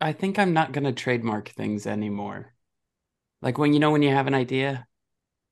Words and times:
I 0.00 0.12
think 0.12 0.38
I'm 0.38 0.52
not 0.52 0.72
gonna 0.72 0.92
trademark 0.92 1.48
things 1.50 1.86
anymore. 1.86 2.54
Like 3.42 3.58
when 3.58 3.72
you 3.72 3.80
know 3.80 3.90
when 3.90 4.02
you 4.02 4.10
have 4.10 4.26
an 4.26 4.34
idea, 4.34 4.86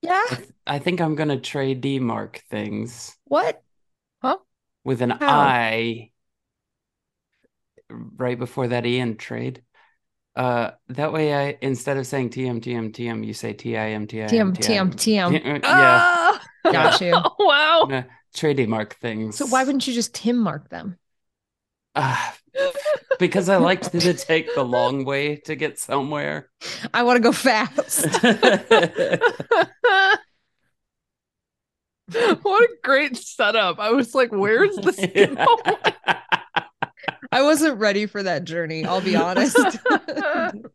Yeah. 0.03 0.23
I, 0.31 0.35
th- 0.37 0.49
I 0.67 0.79
think 0.79 1.01
I'm 1.01 1.15
gonna 1.15 1.41
trade 1.41 1.85
mark 2.01 2.43
things 2.51 3.17
What? 3.25 3.63
Huh? 4.23 4.39
With 4.85 5.03
an 5.03 5.11
How? 5.11 5.39
I 5.41 6.11
right 7.91 8.39
before 8.39 8.69
that 8.69 8.87
E 8.87 8.99
in 8.99 9.17
trade. 9.17 9.63
Uh, 10.37 10.71
that 10.89 11.13
way, 11.13 11.35
I 11.35 11.59
instead 11.63 11.97
of 11.97 12.07
saying 12.07 12.31
TM 12.31 12.61
TM 12.61 12.93
TM, 12.93 13.27
you 13.27 13.35
say 13.35 13.53
TIM 13.53 14.07
TIM 14.07 14.29
TM 14.29 14.55
TM 14.55 14.91
TM. 14.93 15.33
Yeah, 15.43 15.61
Ah! 15.65 16.41
Got 16.65 17.01
you. 17.01 17.17
Wow. 17.41 18.07
trademark 18.35 18.95
things. 18.97 19.37
So 19.37 19.47
why 19.47 19.65
wouldn't 19.65 19.87
you 19.87 19.95
just 19.95 20.15
Tim 20.15 20.39
mark 20.39 20.69
them? 20.69 20.97
Ah, 21.95 22.37
because 23.19 23.49
I 23.49 23.57
like 23.57 23.83
to 23.91 24.15
take 24.15 24.55
the 24.55 24.65
long 24.65 25.05
way 25.05 25.37
to 25.45 25.57
get 25.57 25.79
somewhere. 25.79 26.51
I 26.93 27.03
want 27.03 27.17
to 27.17 27.23
go 27.23 27.33
fast. 27.33 28.07
what 32.43 32.63
a 32.63 32.69
great 32.83 33.17
setup. 33.17 33.79
I 33.79 33.91
was 33.91 34.15
like, 34.15 34.33
where's 34.33 34.77
this 34.77 34.97
going? 35.15 35.37
I 37.31 37.43
wasn't 37.43 37.79
ready 37.79 38.07
for 38.07 38.23
that 38.23 38.45
journey, 38.45 38.85
I'll 38.85 39.03
be 39.03 39.15
honest. 39.15 39.57
TM 39.57 40.71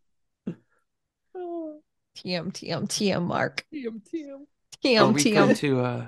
TM 2.53 2.87
TM 2.87 3.23
mark. 3.23 3.65
TM, 3.73 3.99
TM. 4.13 4.35
Are 4.35 4.39
TM 4.83 5.13
we 5.13 5.31
going 5.31 5.49
TM. 5.49 5.57
to 5.57 5.79
uh 5.79 6.07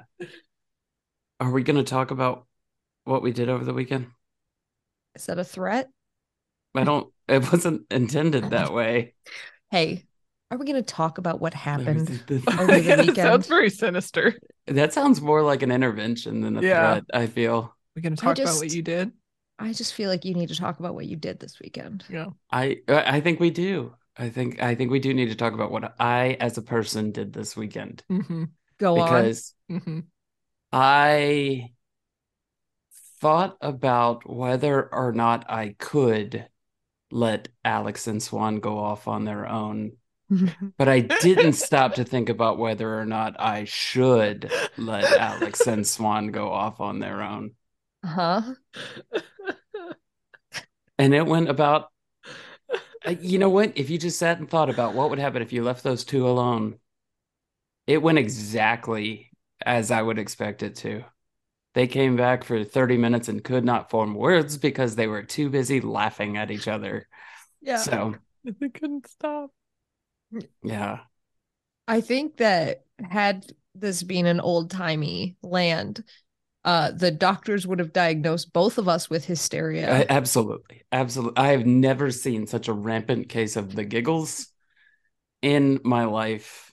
are 1.39 1.51
we 1.51 1.63
going 1.63 1.77
to 1.77 1.83
talk 1.83 2.11
about 2.11 2.45
what 3.03 3.21
we 3.21 3.31
did 3.31 3.49
over 3.49 3.65
the 3.65 3.73
weekend? 3.73 4.07
Is 5.15 5.25
that 5.27 5.39
a 5.39 5.43
threat? 5.43 5.89
I 6.75 6.83
don't 6.83 7.11
it 7.27 7.51
wasn't 7.51 7.83
intended 7.89 8.49
that 8.51 8.73
way. 8.73 9.13
Hey, 9.71 10.03
are 10.51 10.57
we 10.57 10.65
going 10.65 10.75
to 10.75 10.81
talk 10.83 11.17
about 11.17 11.39
what 11.39 11.53
happened? 11.53 12.07
That 12.07 12.59
Over 12.59 12.67
the 12.67 12.81
Yeah, 12.83 12.95
that 12.97 13.07
weekend. 13.07 13.17
sounds 13.27 13.47
very 13.47 13.69
sinister. 13.69 14.35
That 14.67 14.93
sounds 14.93 15.21
more 15.21 15.41
like 15.41 15.63
an 15.63 15.71
intervention 15.71 16.41
than 16.41 16.57
a 16.57 16.61
Yeah. 16.61 16.93
threat, 16.95 17.03
I 17.13 17.27
feel. 17.27 17.75
We're 17.95 18.01
gonna 18.01 18.13
I 18.13 18.17
talk 18.17 18.37
about 18.39 18.57
what 18.57 18.71
you 18.71 18.81
did. 18.81 19.11
I 19.57 19.71
just 19.71 19.93
feel 19.93 20.09
like 20.09 20.25
you 20.25 20.33
need 20.33 20.49
to 20.49 20.55
talk 20.55 20.79
about 20.79 20.95
what 20.95 21.05
you 21.05 21.15
did 21.15 21.39
this 21.39 21.59
weekend. 21.59 22.03
Yeah. 22.09 22.27
I 22.51 22.81
I 22.89 23.21
think 23.21 23.39
we 23.39 23.51
do. 23.51 23.95
I 24.17 24.29
think 24.29 24.61
I 24.61 24.75
think 24.75 24.91
we 24.91 24.99
do 24.99 25.13
need 25.13 25.29
to 25.29 25.35
talk 25.35 25.53
about 25.53 25.71
what 25.71 25.95
I 25.99 26.37
as 26.39 26.57
a 26.57 26.61
person 26.61 27.11
did 27.11 27.31
this 27.33 27.55
weekend 27.55 28.03
Mm-hmm. 28.11 28.43
Go 28.77 28.99
on. 28.99 29.05
because 29.05 29.53
Mm-hmm. 29.71 29.99
I 30.71 31.71
thought 33.25 33.57
about 33.59 34.29
whether 34.29 34.87
or 34.93 35.11
not 35.11 35.49
I 35.49 35.73
could 35.79 36.47
let 37.09 37.47
Alex 37.63 38.05
and 38.05 38.21
Swan 38.21 38.59
go 38.59 38.77
off 38.77 39.07
on 39.07 39.25
their 39.25 39.49
own, 39.49 39.93
but 40.77 40.87
I 40.87 40.99
didn't 40.99 41.53
stop 41.53 41.95
to 41.95 42.03
think 42.03 42.29
about 42.29 42.59
whether 42.59 42.99
or 42.99 43.03
not 43.03 43.35
I 43.41 43.63
should 43.63 44.51
let 44.77 45.11
Alex 45.11 45.65
and 45.65 45.87
Swan 45.87 46.27
go 46.27 46.51
off 46.51 46.79
on 46.79 46.99
their 46.99 47.23
own. 47.23 47.55
huh? 48.05 48.43
And 50.99 51.15
it 51.15 51.25
went 51.25 51.49
about, 51.49 51.89
you 53.19 53.39
know 53.39 53.49
what? 53.49 53.75
If 53.75 53.89
you 53.89 53.97
just 53.97 54.19
sat 54.19 54.37
and 54.37 54.47
thought 54.47 54.69
about 54.69 54.93
what 54.93 55.09
would 55.09 55.17
happen 55.17 55.41
if 55.41 55.51
you 55.51 55.63
left 55.63 55.83
those 55.83 56.03
two 56.03 56.29
alone, 56.29 56.77
it 57.87 58.03
went 58.03 58.19
exactly 58.19 59.31
as 59.65 59.89
I 59.89 60.03
would 60.03 60.19
expect 60.19 60.61
it 60.61 60.75
to. 60.75 61.05
They 61.75 61.87
came 61.87 62.15
back 62.15 62.45
for 62.45 62.63
30 62.63 62.97
minutes 62.97 63.27
and 63.27 63.43
could 63.43 63.65
not 63.65 63.89
form 63.89 64.15
words 64.15 64.57
because 64.57 64.95
they 64.95 65.07
were 65.07 65.23
too 65.23 65.49
busy 65.49 65.81
laughing 65.81 66.37
at 66.37 66.49
each 66.49 66.67
other. 66.69 67.07
Yeah. 67.61 67.77
So, 67.77 68.15
they 68.45 68.69
couldn't 68.69 69.07
stop. 69.07 69.51
yeah. 70.63 70.99
I 71.87 72.01
think 72.01 72.37
that 72.37 72.85
had 73.11 73.45
this 73.75 74.03
been 74.03 74.25
an 74.25 74.39
old 74.39 74.71
timey 74.71 75.35
land, 75.43 76.03
uh, 76.63 76.91
the 76.91 77.11
doctors 77.11 77.67
would 77.67 77.79
have 77.79 77.93
diagnosed 77.93 78.53
both 78.53 78.77
of 78.77 78.87
us 78.87 79.09
with 79.09 79.25
hysteria. 79.25 79.93
I- 79.93 80.05
absolutely. 80.09 80.83
Absolutely. 80.91 81.37
I 81.37 81.49
have 81.49 81.65
never 81.65 82.09
seen 82.09 82.47
such 82.47 82.69
a 82.69 82.73
rampant 82.73 83.29
case 83.29 83.57
of 83.57 83.75
the 83.75 83.83
giggles 83.83 84.47
in 85.41 85.79
my 85.83 86.05
life. 86.05 86.71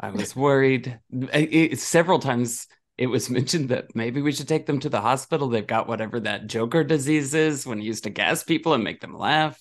I 0.00 0.10
was 0.10 0.34
worried. 0.34 0.98
I- 1.32 1.48
it- 1.50 1.78
several 1.78 2.18
times 2.18 2.66
it 3.00 3.06
was 3.06 3.30
mentioned 3.30 3.70
that 3.70 3.96
maybe 3.96 4.22
we 4.22 4.30
should 4.30 4.46
take 4.46 4.66
them 4.66 4.78
to 4.80 4.90
the 4.90 5.00
hospital. 5.00 5.48
They've 5.48 5.66
got 5.66 5.88
whatever 5.88 6.20
that 6.20 6.46
Joker 6.46 6.84
disease 6.84 7.34
is 7.34 7.66
when 7.66 7.80
he 7.80 7.86
used 7.86 8.04
to 8.04 8.10
gas 8.10 8.44
people 8.44 8.74
and 8.74 8.84
make 8.84 9.00
them 9.00 9.16
laugh. 9.16 9.58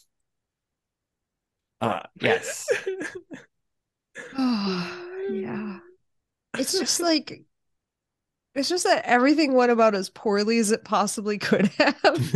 Uh, 1.82 2.02
yes. 2.22 2.68
yeah. 4.38 5.80
It's 6.58 6.78
just 6.78 7.00
like 7.02 7.44
it's 8.56 8.68
just 8.68 8.84
that 8.84 9.06
everything 9.06 9.54
went 9.54 9.72
about 9.72 9.96
as 9.96 10.10
poorly 10.10 10.58
as 10.58 10.72
it 10.72 10.84
possibly 10.84 11.38
could 11.38 11.68
have. 11.78 12.36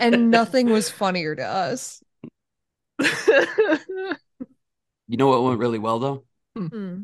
and 0.00 0.30
nothing 0.32 0.68
was 0.68 0.90
funnier 0.90 1.36
to 1.36 1.44
us. 1.44 2.02
you 2.98 3.06
know 5.16 5.28
what 5.28 5.44
went 5.44 5.60
really 5.60 5.78
well 5.78 5.98
though? 6.00 6.24
Hmm, 6.56 7.02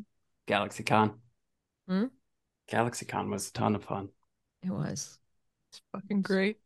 GalaxyCon. 0.49 1.15
Hmm? 1.87 2.07
GalaxyCon 2.73 3.31
was 3.31 3.49
a 3.49 3.53
ton 3.53 3.75
of 3.75 3.85
fun. 3.85 4.09
it 4.63 4.71
was. 4.71 5.19
It's 5.71 5.83
fucking 5.93 6.23
great. 6.23 6.59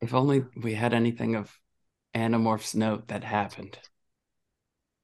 If 0.00 0.14
only 0.14 0.44
we 0.62 0.74
had 0.74 0.94
anything 0.94 1.34
of 1.34 1.58
Animorph's 2.14 2.74
note 2.74 3.08
that 3.08 3.24
happened. 3.24 3.78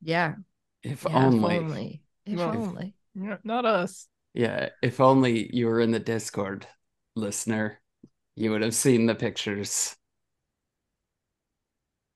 Yeah. 0.00 0.34
If 0.82 1.06
yeah 1.08 1.16
only. 1.26 1.56
If 1.56 1.62
only. 1.62 2.02
If 2.26 2.38
Well, 2.38 2.50
only. 2.56 2.94
Yeah, 3.14 3.36
Not 3.44 3.64
us. 3.64 4.08
Yeah, 4.34 4.70
if 4.82 5.00
only 5.00 5.54
you 5.54 5.66
were 5.66 5.80
in 5.80 5.90
the 5.90 6.00
Discord, 6.00 6.66
listener, 7.14 7.80
you 8.36 8.50
would 8.50 8.62
have 8.62 8.74
seen 8.74 9.06
the 9.06 9.14
pictures. 9.14 9.96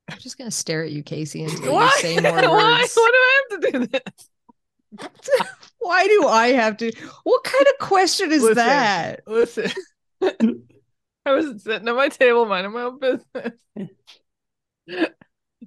I'm 0.09 0.19
just 0.19 0.39
gonna 0.39 0.51
stare 0.51 0.85
at 0.85 0.93
you, 0.93 1.03
Kaycie, 1.03 1.45
until 1.45 1.73
Why? 1.75 1.85
you 1.85 1.91
say 2.01 2.21
more 2.21 2.33
Why? 2.49 2.81
words. 2.81 2.95
Why 2.95 3.11
do 3.13 3.19
I 3.19 3.43
have 3.51 3.61
to 3.61 3.73
do 3.73 3.87
this? 3.87 5.43
Why 5.87 6.05
do 6.09 6.27
I 6.27 6.49
have 6.49 6.77
to? 6.79 6.91
What 7.23 7.45
kind 7.45 7.65
of 7.69 7.87
question 7.87 8.33
is 8.33 8.43
Listen. 8.43 8.57
that? 8.57 9.21
Listen. 9.25 9.71
I 10.21 11.33
was 11.33 11.63
sitting 11.63 11.87
at 11.87 11.95
my 11.95 12.09
table 12.09 12.45
minding 12.45 12.73
my 12.73 12.83
own 12.83 12.99
business. 12.99 13.53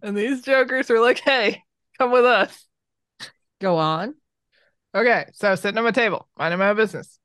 and 0.02 0.18
these 0.18 0.41
jokers 0.41 0.90
were 0.90 1.00
like, 1.00 1.19
hey, 1.19 1.63
come 1.97 2.12
with 2.12 2.25
us. 2.25 2.68
Go 3.62 3.78
on. 3.78 4.13
Okay, 4.94 5.25
so 5.31 5.47
I 5.47 5.52
was 5.52 5.62
sitting 5.62 5.78
at 5.78 5.84
my 5.85 5.91
table, 5.91 6.28
minding 6.38 6.59
my 6.59 6.69
own 6.69 6.75
business. 6.75 7.18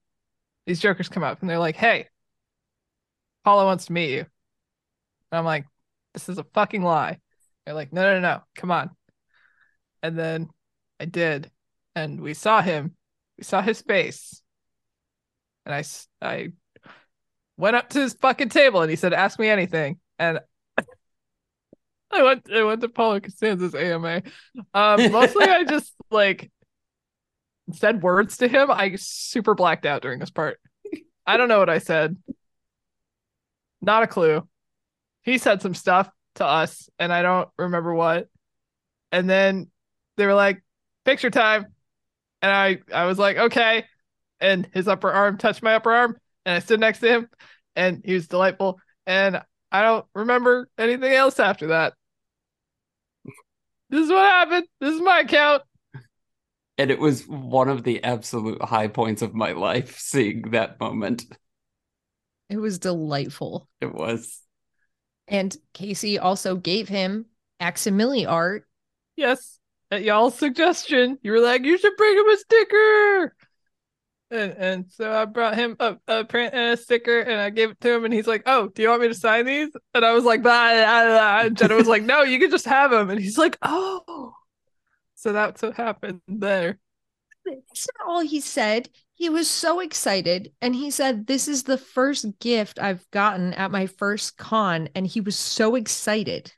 These 0.64 0.78
jokers 0.78 1.08
come 1.08 1.24
up 1.24 1.40
and 1.40 1.50
they're 1.50 1.58
like, 1.58 1.76
hey, 1.76 2.06
Paulo 3.44 3.64
wants 3.64 3.86
to 3.86 3.92
meet 3.92 4.10
you. 4.10 4.20
And 4.20 5.38
I'm 5.38 5.44
like, 5.44 5.66
this 6.12 6.28
is 6.28 6.38
a 6.38 6.46
fucking 6.54 6.84
lie. 6.84 7.18
They're 7.66 7.74
like, 7.74 7.92
no, 7.92 8.02
no, 8.02 8.20
no, 8.20 8.20
no, 8.20 8.42
come 8.54 8.70
on. 8.70 8.90
And 10.00 10.16
then 10.16 10.48
I 11.00 11.06
did. 11.06 11.50
And 11.94 12.20
we 12.20 12.34
saw 12.34 12.60
him. 12.60 12.96
We 13.38 13.44
saw 13.44 13.62
his 13.62 13.82
face. 13.82 14.42
And 15.66 15.74
I, 15.74 15.84
I 16.20 16.52
went 17.56 17.76
up 17.76 17.88
to 17.90 18.00
his 18.00 18.14
fucking 18.14 18.48
table 18.50 18.82
and 18.82 18.90
he 18.90 18.96
said, 18.96 19.12
ask 19.12 19.38
me 19.38 19.48
anything. 19.48 19.98
And 20.18 20.40
I 22.10 22.22
went 22.22 22.50
I 22.52 22.62
went 22.64 22.80
to 22.82 22.88
Paulo 22.88 23.20
Costanzo's 23.20 23.74
AMA. 23.74 24.22
Um, 24.72 25.12
mostly 25.12 25.44
I 25.46 25.64
just 25.64 25.92
like 26.10 26.50
said 27.72 28.02
words 28.02 28.38
to 28.38 28.48
him. 28.48 28.70
I 28.70 28.96
super 28.96 29.54
blacked 29.54 29.86
out 29.86 30.02
during 30.02 30.18
this 30.18 30.30
part. 30.30 30.58
I 31.26 31.36
don't 31.36 31.48
know 31.48 31.58
what 31.58 31.70
I 31.70 31.78
said. 31.78 32.16
Not 33.80 34.02
a 34.02 34.06
clue. 34.06 34.46
He 35.22 35.38
said 35.38 35.62
some 35.62 35.74
stuff 35.74 36.10
to 36.36 36.44
us, 36.44 36.88
and 36.98 37.12
I 37.12 37.22
don't 37.22 37.48
remember 37.56 37.94
what. 37.94 38.28
And 39.10 39.28
then 39.28 39.70
they 40.16 40.26
were 40.26 40.34
like, 40.34 40.62
"Picture 41.04 41.30
time," 41.30 41.73
and 42.44 42.52
I 42.52 42.78
I 42.94 43.06
was 43.06 43.18
like, 43.18 43.38
"Okay." 43.38 43.86
And 44.38 44.68
his 44.74 44.86
upper 44.86 45.10
arm 45.10 45.38
touched 45.38 45.62
my 45.62 45.74
upper 45.76 45.90
arm, 45.90 46.18
and 46.44 46.56
I 46.56 46.58
stood 46.58 46.78
next 46.78 46.98
to 46.98 47.08
him, 47.08 47.28
and 47.74 48.02
he 48.04 48.12
was 48.12 48.28
delightful. 48.28 48.78
And 49.06 49.40
I 49.72 49.82
don't 49.82 50.04
remember 50.14 50.68
anything 50.76 51.12
else 51.12 51.40
after 51.40 51.68
that. 51.68 51.94
This 53.88 54.04
is 54.04 54.10
what 54.10 54.30
happened. 54.30 54.66
This 54.78 54.94
is 54.94 55.00
my 55.00 55.20
account. 55.20 55.62
And 56.76 56.90
it 56.90 56.98
was 56.98 57.26
one 57.26 57.70
of 57.70 57.82
the 57.82 58.04
absolute 58.04 58.60
high 58.62 58.88
points 58.88 59.22
of 59.22 59.34
my 59.34 59.52
life 59.52 59.98
seeing 59.98 60.50
that 60.50 60.78
moment. 60.80 61.24
It 62.50 62.58
was 62.58 62.78
delightful. 62.78 63.68
It 63.80 63.94
was. 63.94 64.42
And 65.28 65.56
Kaycie 65.72 66.20
also 66.20 66.56
gave 66.56 66.88
him 66.88 67.26
Aximili 67.58 68.28
art. 68.28 68.66
Yes, 69.16 69.60
at 69.94 70.02
y'all's 70.02 70.36
suggestion, 70.36 71.18
you 71.22 71.32
were 71.32 71.40
like, 71.40 71.64
you 71.64 71.78
should 71.78 71.96
bring 71.96 72.16
him 72.16 72.28
a 72.28 72.36
sticker. 72.36 73.34
And, 74.30 74.52
and 74.52 74.90
so 74.90 75.12
I 75.12 75.26
brought 75.26 75.54
him 75.54 75.76
a, 75.78 75.96
a 76.08 76.24
print 76.24 76.54
and 76.54 76.72
a 76.72 76.76
sticker 76.76 77.20
and 77.20 77.40
I 77.40 77.50
gave 77.50 77.70
it 77.70 77.80
to 77.82 77.94
him 77.94 78.04
and 78.04 78.12
he's 78.12 78.26
like, 78.26 78.42
Oh, 78.46 78.68
do 78.68 78.82
you 78.82 78.88
want 78.88 79.02
me 79.02 79.08
to 79.08 79.14
sign 79.14 79.46
these? 79.46 79.70
And 79.94 80.04
I 80.04 80.12
was 80.12 80.24
like, 80.24 80.42
blah, 80.42 80.72
blah, 80.72 81.04
blah. 81.04 81.40
And 81.42 81.56
Jenna 81.56 81.76
was 81.76 81.86
like, 81.86 82.02
No, 82.02 82.22
you 82.22 82.40
can 82.40 82.50
just 82.50 82.64
have 82.64 82.90
them. 82.90 83.10
And 83.10 83.20
he's 83.20 83.38
like, 83.38 83.56
Oh. 83.62 84.34
So 85.14 85.32
that's 85.32 85.62
what 85.62 85.74
happened 85.74 86.20
there. 86.26 86.78
That's 87.46 87.86
not 87.98 88.08
all 88.08 88.20
he 88.20 88.40
said. 88.40 88.88
He 89.14 89.28
was 89.28 89.48
so 89.48 89.80
excited. 89.80 90.52
And 90.60 90.74
he 90.74 90.90
said, 90.90 91.26
This 91.26 91.46
is 91.46 91.62
the 91.62 91.78
first 91.78 92.38
gift 92.40 92.78
I've 92.80 93.08
gotten 93.10 93.52
at 93.54 93.70
my 93.70 93.86
first 93.86 94.36
con. 94.36 94.88
And 94.94 95.06
he 95.06 95.20
was 95.20 95.36
so 95.36 95.76
excited. 95.76 96.52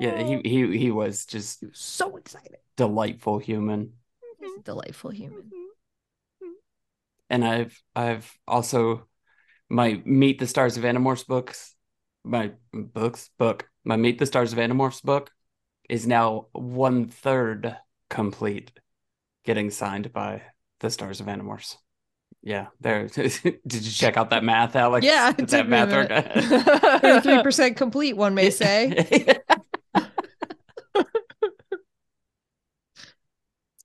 Yeah, 0.00 0.22
he 0.22 0.40
he 0.44 0.78
he 0.78 0.90
was 0.90 1.26
just 1.26 1.60
He 1.60 1.66
was 1.66 1.78
so 1.78 2.16
excited. 2.16 2.56
delightful 2.76 3.38
human. 3.38 3.94
He's 4.40 4.56
a 4.58 4.62
delightful 4.62 5.10
human. 5.10 5.50
and 7.30 7.44
I've 7.44 7.82
I've 7.94 8.32
also 8.46 9.06
my 9.68 10.00
Meet 10.04 10.38
the 10.38 10.46
Stars 10.46 10.76
of 10.76 10.84
Animorphs 10.84 11.26
books, 11.26 11.74
my 12.24 12.52
books 12.72 13.30
book, 13.38 13.68
my 13.84 13.96
Meet 13.96 14.18
the 14.18 14.26
Stars 14.26 14.52
of 14.52 14.58
Animorphs 14.58 15.02
book 15.02 15.30
is 15.88 16.06
now 16.06 16.46
one 16.52 17.08
third 17.08 17.76
complete, 18.10 18.72
getting 19.44 19.70
signed 19.70 20.12
by 20.12 20.42
the 20.80 20.90
Stars 20.90 21.20
of 21.20 21.26
Animorphs. 21.26 21.76
Yeah, 22.42 22.66
there. 22.80 23.08
Did 23.08 23.32
you 23.66 23.90
check 23.90 24.18
out 24.18 24.30
that 24.30 24.44
math, 24.44 24.76
Alex? 24.76 25.06
Yeah, 25.06 25.32
that 25.32 25.68
math. 25.68 25.88
Thirty-three 27.00 27.42
percent 27.42 27.76
complete, 27.76 28.16
one 28.16 28.34
may 28.34 28.50
say. 28.50 29.40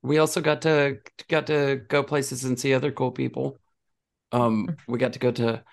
We 0.01 0.17
also 0.17 0.41
got 0.41 0.61
to 0.63 0.99
got 1.27 1.47
to 1.47 1.81
go 1.87 2.03
places 2.03 2.43
and 2.43 2.59
see 2.59 2.73
other 2.73 2.91
cool 2.91 3.11
people. 3.11 3.59
Um, 4.31 4.75
we 4.87 4.99
got 4.99 5.13
to 5.13 5.19
go 5.19 5.31
to 5.31 5.63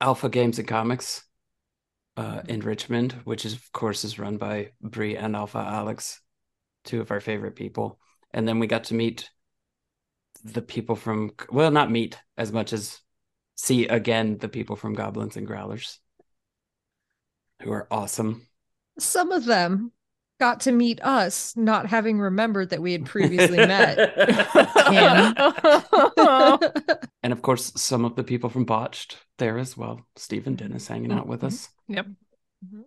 Alpha 0.00 0.28
Games 0.28 0.58
and 0.58 0.68
Comics 0.68 1.24
uh, 2.16 2.42
in 2.48 2.60
Richmond, 2.60 3.12
which 3.24 3.44
is 3.44 3.54
of 3.54 3.72
course 3.72 4.04
is 4.04 4.18
run 4.18 4.36
by 4.36 4.70
Bree 4.80 5.16
and 5.16 5.36
Alpha 5.36 5.58
Alex, 5.58 6.20
two 6.84 7.00
of 7.00 7.10
our 7.10 7.20
favorite 7.20 7.56
people. 7.56 7.98
And 8.32 8.48
then 8.48 8.58
we 8.58 8.66
got 8.66 8.84
to 8.84 8.94
meet 8.94 9.30
the 10.42 10.62
people 10.62 10.96
from 10.96 11.32
well, 11.50 11.70
not 11.70 11.90
meet 11.90 12.18
as 12.36 12.52
much 12.52 12.72
as 12.72 13.00
see 13.56 13.86
again 13.86 14.38
the 14.38 14.48
people 14.48 14.76
from 14.76 14.94
Goblins 14.94 15.36
and 15.36 15.46
Growlers, 15.46 15.98
who 17.62 17.70
are 17.72 17.86
awesome. 17.90 18.46
Some 18.98 19.32
of 19.32 19.44
them 19.44 19.92
got 20.44 20.60
to 20.60 20.72
meet 20.72 21.02
us, 21.02 21.56
not 21.56 21.86
having 21.86 22.20
remembered 22.20 22.68
that 22.68 22.82
we 22.82 22.92
had 22.92 23.06
previously 23.06 23.56
met. 23.66 23.98
and 27.22 27.32
of 27.32 27.40
course, 27.40 27.72
some 27.76 28.04
of 28.04 28.14
the 28.14 28.24
people 28.24 28.50
from 28.50 28.66
Botched 28.66 29.16
there 29.38 29.56
as 29.56 29.74
well. 29.74 30.02
Steve 30.16 30.46
and 30.46 30.58
Dennis 30.58 30.86
hanging 30.86 31.12
out 31.12 31.26
with 31.26 31.44
us. 31.44 31.68
Mm-hmm. 31.68 31.94
Yep. 31.94 32.06
Mm-hmm. 32.66 32.80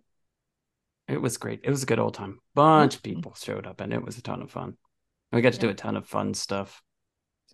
It 1.08 1.20
was 1.20 1.38
great. 1.38 1.62
It 1.64 1.72
was 1.72 1.82
a 1.82 1.88
good 1.88 1.98
old 1.98 2.14
time. 2.14 2.38
Bunch 2.54 2.96
of 2.96 3.02
people 3.02 3.34
showed 3.34 3.66
up, 3.66 3.82
and 3.82 3.92
it 3.92 4.06
was 4.06 4.20
a 4.20 4.22
ton 4.22 4.44
of 4.44 4.52
fun. 4.52 4.78
We 5.32 5.42
got 5.42 5.54
to 5.54 5.60
do 5.60 5.70
a 5.70 5.74
ton 5.74 5.98
of 5.98 6.06
fun 6.06 6.36
stuff. 6.36 6.84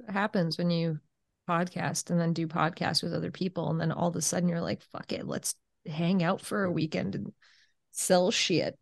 It 0.06 0.12
happens 0.12 0.58
when 0.58 0.70
you 0.70 1.00
podcast 1.50 2.10
and 2.10 2.20
then 2.20 2.34
do 2.34 2.48
podcasts 2.48 3.04
with 3.04 3.14
other 3.14 3.32
people, 3.32 3.70
and 3.70 3.80
then 3.80 3.94
all 3.94 4.10
of 4.10 4.18
a 4.18 4.22
sudden 4.22 4.50
you're 4.50 4.60
like, 4.60 4.82
"Fuck 4.82 5.14
it, 5.14 5.26
let's 5.26 5.56
hang 5.86 6.24
out 6.24 6.42
for 6.42 6.66
a 6.66 6.72
weekend 6.72 7.16
and 7.16 7.32
sell 7.92 8.32
shit 8.32 8.78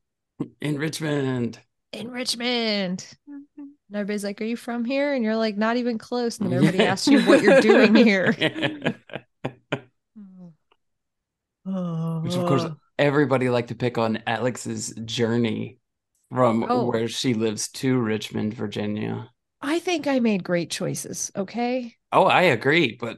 in 0.61 0.77
Richmond. 0.77 1.59
in 1.93 2.09
Richmond." 2.09 3.05
Mm-hmm. 3.29 3.61
And 3.61 3.95
everybody's 3.95 4.23
like, 4.23 4.41
"Are 4.41 4.45
you 4.45 4.55
from 4.57 4.85
here?" 4.85 5.13
And 5.13 5.23
you're 5.23 5.35
like, 5.35 5.57
"Not 5.57 5.77
even 5.77 5.97
close." 5.97 6.39
And 6.39 6.51
then 6.51 6.57
everybody 6.63 6.85
asks 6.85 7.07
you 7.07 7.21
what 7.23 7.41
you're 7.41 7.61
doing 7.61 7.95
here. 7.95 8.33
Which, 11.63 12.35
of 12.35 12.47
course, 12.47 12.65
everybody 12.97 13.49
liked 13.49 13.69
to 13.69 13.75
pick 13.75 13.97
on 13.97 14.23
Alex's 14.27 14.93
journey 15.05 15.77
from 16.31 16.65
Oh. 16.67 16.85
where 16.85 17.07
she 17.07 17.33
lives 17.33 17.69
to 17.69 17.99
Richmond, 17.99 18.53
Virginia. 18.53 19.29
I 19.61 19.79
think 19.79 20.07
I 20.07 20.19
made 20.19 20.43
great 20.43 20.71
choices. 20.71 21.31
Okay. 21.35 21.95
Oh, 22.11 22.23
I 22.25 22.43
agree, 22.43 22.97
but 22.99 23.17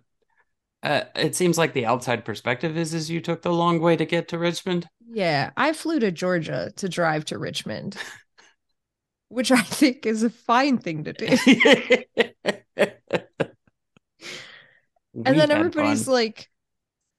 uh, 0.84 1.04
it 1.16 1.36
seems 1.36 1.58
like 1.58 1.74
the 1.74 1.86
outside 1.86 2.26
perspective 2.26 2.78
is 2.78 2.94
is 2.94 3.10
you 3.10 3.22
took 3.22 3.42
the 3.42 3.54
long 3.54 3.80
way 3.80 3.96
to 3.96 4.06
get 4.06 4.28
to 4.30 4.38
Richmond. 4.38 4.88
Yeah, 5.10 5.52
I 5.58 5.74
flew 5.74 6.00
to 6.00 6.12
Georgia 6.12 6.72
to 6.76 6.90
drive 6.90 7.26
to 7.26 7.38
Richmond, 7.38 7.98
which 9.30 9.52
I 9.52 9.62
think 9.62 10.06
is 10.06 10.24
a 10.24 10.30
fine 10.30 10.78
thing 10.78 11.06
to 11.06 11.14
do. 11.14 12.04
And 15.16 15.40
then 15.40 15.52
everybody's 15.52 16.08
like, 16.08 16.50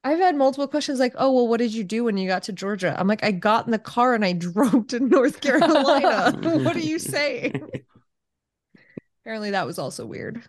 I've 0.02 0.18
had 0.18 0.36
multiple 0.36 0.68
questions 0.68 0.98
like, 0.98 1.14
oh, 1.16 1.32
well, 1.32 1.48
what 1.48 1.58
did 1.58 1.72
you 1.72 1.84
do 1.84 2.04
when 2.04 2.16
you 2.16 2.28
got 2.28 2.42
to 2.44 2.52
Georgia? 2.52 2.94
I'm 2.98 3.06
like, 3.06 3.24
I 3.24 3.30
got 3.30 3.66
in 3.66 3.72
the 3.72 3.78
car 3.78 4.14
and 4.14 4.24
I 4.24 4.32
drove 4.34 4.88
to 4.88 5.00
North 5.00 5.40
Carolina. 5.40 6.36
what 6.58 6.76
are 6.76 6.80
you 6.80 6.98
saying? 6.98 7.62
Apparently, 9.22 9.52
that 9.52 9.66
was 9.66 9.78
also 9.78 10.04
weird. 10.04 10.42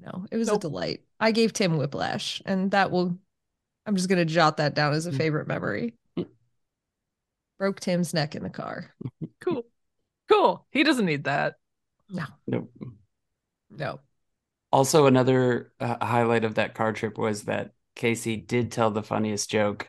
No, 0.00 0.26
it 0.30 0.36
was 0.36 0.48
Nope. 0.48 0.58
a 0.58 0.60
delight. 0.60 1.00
I 1.18 1.32
gave 1.32 1.52
Tim 1.52 1.76
whiplash, 1.76 2.42
and 2.44 2.70
that 2.72 2.90
will, 2.90 3.16
I'm 3.86 3.96
just 3.96 4.08
going 4.08 4.18
to 4.18 4.24
jot 4.24 4.58
that 4.58 4.74
down 4.74 4.92
as 4.92 5.06
a 5.06 5.10
mm. 5.10 5.16
favorite 5.16 5.48
memory. 5.48 5.94
Mm. 6.18 6.26
Broke 7.58 7.80
Tim's 7.80 8.12
neck 8.12 8.34
in 8.34 8.42
the 8.42 8.50
car. 8.50 8.92
cool. 9.40 9.64
Cool. 10.28 10.66
He 10.70 10.82
doesn't 10.82 11.06
need 11.06 11.24
that. 11.24 11.54
No. 12.10 12.24
Nope. 12.46 12.70
No. 13.70 14.00
Also, 14.72 15.06
another 15.06 15.72
uh, 15.80 16.04
highlight 16.04 16.44
of 16.44 16.56
that 16.56 16.74
car 16.74 16.92
trip 16.92 17.16
was 17.16 17.44
that 17.44 17.72
Kaycie 17.96 18.46
did 18.46 18.70
tell 18.70 18.90
the 18.90 19.02
funniest 19.02 19.50
joke 19.50 19.88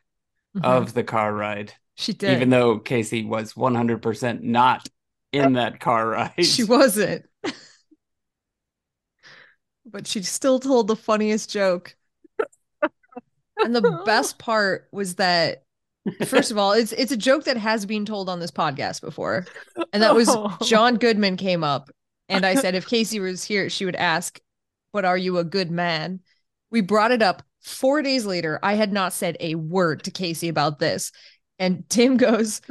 mm-hmm. 0.56 0.66
of 0.66 0.94
the 0.94 1.04
car 1.04 1.34
ride, 1.34 1.74
she 1.96 2.14
did. 2.14 2.34
even 2.34 2.50
though 2.50 2.80
Kaycie 2.80 3.28
was 3.28 3.54
100% 3.54 4.42
not 4.42 4.88
in 5.34 5.54
that 5.54 5.80
car 5.80 6.08
ride. 6.08 6.46
She 6.46 6.64
wasn't. 6.64 7.26
but 9.92 10.08
she 10.08 10.22
still 10.24 10.60
told 10.60 10.88
the 10.88 10.96
funniest 10.96 11.50
joke. 11.50 11.96
And 13.64 13.76
the 13.76 14.04
best 14.06 14.38
part 14.40 14.88
was 14.92 15.16
that 15.16 15.64
first 16.26 16.52
of 16.52 16.58
all, 16.58 16.72
it's 16.74 16.92
it's 16.94 17.12
a 17.12 17.18
joke 17.18 17.46
that 17.46 17.58
has 17.58 17.86
been 17.86 18.06
told 18.06 18.30
on 18.30 18.40
this 18.40 18.52
podcast 18.52 19.02
before. 19.02 19.46
And 19.94 20.04
that 20.04 20.16
was 20.16 20.30
Oh. 20.30 20.56
John 20.64 20.96
Goodman 20.96 21.38
came 21.38 21.64
up 21.64 21.90
and 22.30 22.46
I 22.46 22.56
said 22.56 22.76
if 22.76 22.88
Kaycie 22.88 23.22
was 23.22 23.44
here, 23.44 23.70
she 23.70 23.86
would 23.86 23.96
ask, 23.96 24.40
"But 24.94 25.06
are 25.06 25.18
you 25.18 25.38
a 25.38 25.44
good 25.44 25.72
man?" 25.72 26.20
We 26.70 26.82
brought 26.82 27.12
it 27.12 27.22
up 27.22 27.44
4 27.64 28.02
days 28.02 28.26
later. 28.26 28.60
I 28.62 28.74
had 28.76 28.92
not 28.92 29.14
said 29.14 29.38
a 29.40 29.56
word 29.56 30.04
to 30.04 30.12
Kaycie 30.12 30.50
about 30.50 30.80
this. 30.80 31.12
And 31.60 31.90
Tim 31.90 32.18
goes, 32.18 32.62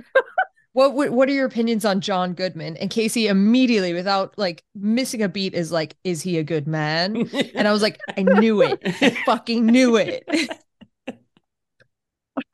what, 0.76 0.92
what 0.92 1.10
what 1.10 1.26
are 1.30 1.32
your 1.32 1.46
opinions 1.46 1.86
on 1.86 2.02
John 2.02 2.34
Goodman? 2.34 2.76
And 2.76 2.90
Kaycie 2.90 3.30
immediately, 3.30 3.94
without 3.94 4.36
like 4.36 4.62
missing 4.74 5.22
a 5.22 5.28
beat, 5.28 5.54
is 5.54 5.72
like, 5.72 5.96
"Is 6.04 6.20
he 6.20 6.36
a 6.36 6.44
good 6.44 6.68
man?" 6.68 7.30
And 7.54 7.66
I 7.66 7.72
was 7.72 7.80
like, 7.80 7.98
"I 8.14 8.22
knew 8.22 8.60
it, 8.60 8.78
I 8.84 9.10
fucking 9.24 9.64
knew 9.64 9.96
it." 9.96 10.28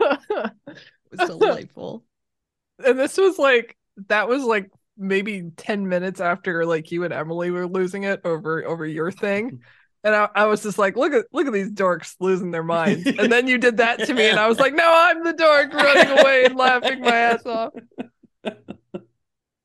It 0.00 1.18
was 1.18 1.28
delightful. 1.28 2.04
and 2.84 2.98
this 2.98 3.16
was 3.18 3.38
like 3.38 3.76
that 4.08 4.28
was 4.28 4.44
like 4.44 4.70
maybe 4.96 5.50
10 5.56 5.88
minutes 5.88 6.20
after 6.20 6.64
like 6.64 6.90
you 6.92 7.04
and 7.04 7.12
Emily 7.12 7.50
were 7.50 7.66
losing 7.66 8.04
it 8.04 8.20
over 8.24 8.64
over 8.64 8.86
your 8.86 9.10
thing. 9.10 9.60
And 10.04 10.16
I, 10.16 10.28
I 10.34 10.46
was 10.46 10.64
just 10.64 10.78
like, 10.78 10.96
look 10.96 11.12
at 11.12 11.26
look 11.32 11.46
at 11.46 11.52
these 11.52 11.70
dorks 11.70 12.16
losing 12.18 12.50
their 12.50 12.64
minds. 12.64 13.06
And 13.06 13.30
then 13.30 13.46
you 13.46 13.56
did 13.56 13.76
that 13.76 14.00
to 14.00 14.14
me, 14.14 14.28
and 14.28 14.36
I 14.36 14.48
was 14.48 14.58
like, 14.58 14.74
no, 14.74 14.84
I'm 14.84 15.22
the 15.22 15.32
dork 15.32 15.72
running 15.72 16.18
away 16.18 16.44
and 16.44 16.56
laughing 16.56 17.02
my 17.02 17.14
ass 17.14 17.46
off. 17.46 17.72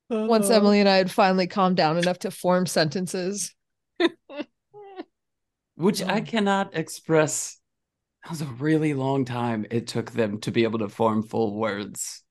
Once 0.09 0.45
uh-huh. 0.45 0.55
Emily 0.55 0.79
and 0.79 0.87
I 0.87 0.95
had 0.97 1.11
finally 1.11 1.47
calmed 1.47 1.77
down 1.77 1.97
enough 1.97 2.19
to 2.19 2.31
form 2.31 2.65
sentences. 2.65 3.53
Which 5.75 6.01
I 6.01 6.21
cannot 6.21 6.75
express. 6.75 7.59
That 8.23 8.31
was 8.31 8.41
a 8.41 8.45
really 8.45 8.93
long 8.93 9.25
time 9.25 9.65
it 9.69 9.87
took 9.87 10.11
them 10.11 10.39
to 10.41 10.51
be 10.51 10.63
able 10.63 10.79
to 10.79 10.89
form 10.89 11.23
full 11.23 11.55
words. 11.55 12.23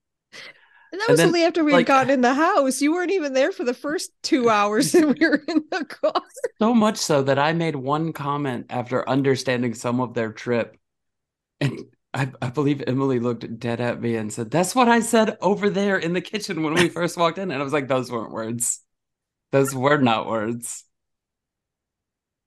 And 0.93 1.00
that 1.00 1.09
And 1.09 1.12
was 1.12 1.19
then, 1.19 1.29
only 1.29 1.43
after 1.45 1.65
we 1.65 1.73
had 1.73 1.79
like- 1.79 1.87
gotten 1.87 2.11
in 2.11 2.21
the 2.23 2.35
house. 2.35 2.81
You 2.81 2.93
weren't 2.93 3.12
even 3.12 3.33
there 3.35 3.53
for 3.53 3.65
the 3.65 3.75
first 3.75 4.11
two 4.23 4.49
hours 4.59 4.93
that 4.93 5.07
we 5.07 5.26
were 5.26 5.43
in 5.47 5.65
the 5.71 5.85
car. 5.85 6.23
So 6.59 6.75
much 6.75 6.97
so 6.97 7.23
that 7.23 7.38
I 7.38 7.53
made 7.53 7.76
one 7.76 8.12
comment 8.12 8.67
after 8.71 9.09
understanding 9.09 9.75
some 9.75 10.00
of 10.00 10.15
their 10.15 10.33
trip. 10.33 10.76
And 11.61 11.85
I, 12.16 12.32
I 12.40 12.49
believe 12.49 12.82
Emily 12.87 13.20
looked 13.20 13.58
dead 13.61 13.78
at 13.78 14.00
me 14.00 14.16
and 14.16 14.32
said, 14.32 14.50
That's 14.50 14.75
what 14.75 14.88
I 14.88 15.00
said 15.00 15.37
over 15.42 15.68
there 15.68 15.99
in 15.99 16.14
the 16.14 16.23
kitchen 16.23 16.62
when 16.62 16.73
we 16.73 16.88
first 16.88 17.18
walked 17.18 17.37
in. 17.37 17.50
And 17.50 17.61
I 17.61 17.64
was 17.64 17.75
like, 17.75 17.88
Those 17.88 18.11
weren't 18.11 18.32
words. 18.32 18.80
Those 19.52 19.75
were 19.75 19.99
not 19.99 20.26
words. 20.26 20.85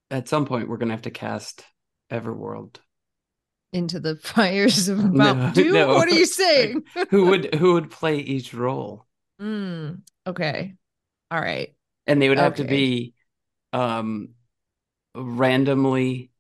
At 0.09 0.27
some 0.27 0.47
point, 0.47 0.67
we're 0.67 0.77
going 0.77 0.89
to 0.89 0.95
have 0.95 1.03
to 1.03 1.11
cast 1.11 1.63
Everworld. 2.11 2.77
Into 3.71 3.99
the 3.99 4.15
fires 4.15 4.89
of 4.89 4.97
No, 5.13 5.35
Mount 5.35 5.53
Doom. 5.53 5.73
no. 5.73 5.89
What 5.89 6.07
are 6.07 6.15
you 6.15 6.25
saying? 6.25 6.83
Who 7.11 7.27
would 7.27 7.53
who 7.53 7.73
would 7.73 7.91
play 7.91 8.17
each 8.17 8.55
role? 8.55 9.05
Mm, 9.39 10.01
okay. 10.25 10.73
All 11.29 11.39
right. 11.39 11.75
And 12.07 12.19
they 12.19 12.27
would 12.29 12.39
have 12.39 12.55
to 12.55 12.63
be 12.63 13.13
um 13.71 14.29
randomly 15.15 16.31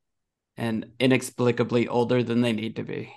and 0.57 0.91
inexplicably 0.99 1.87
older 1.87 2.23
than 2.23 2.41
they 2.41 2.53
need 2.53 2.77
to 2.77 2.83
be. 2.83 3.13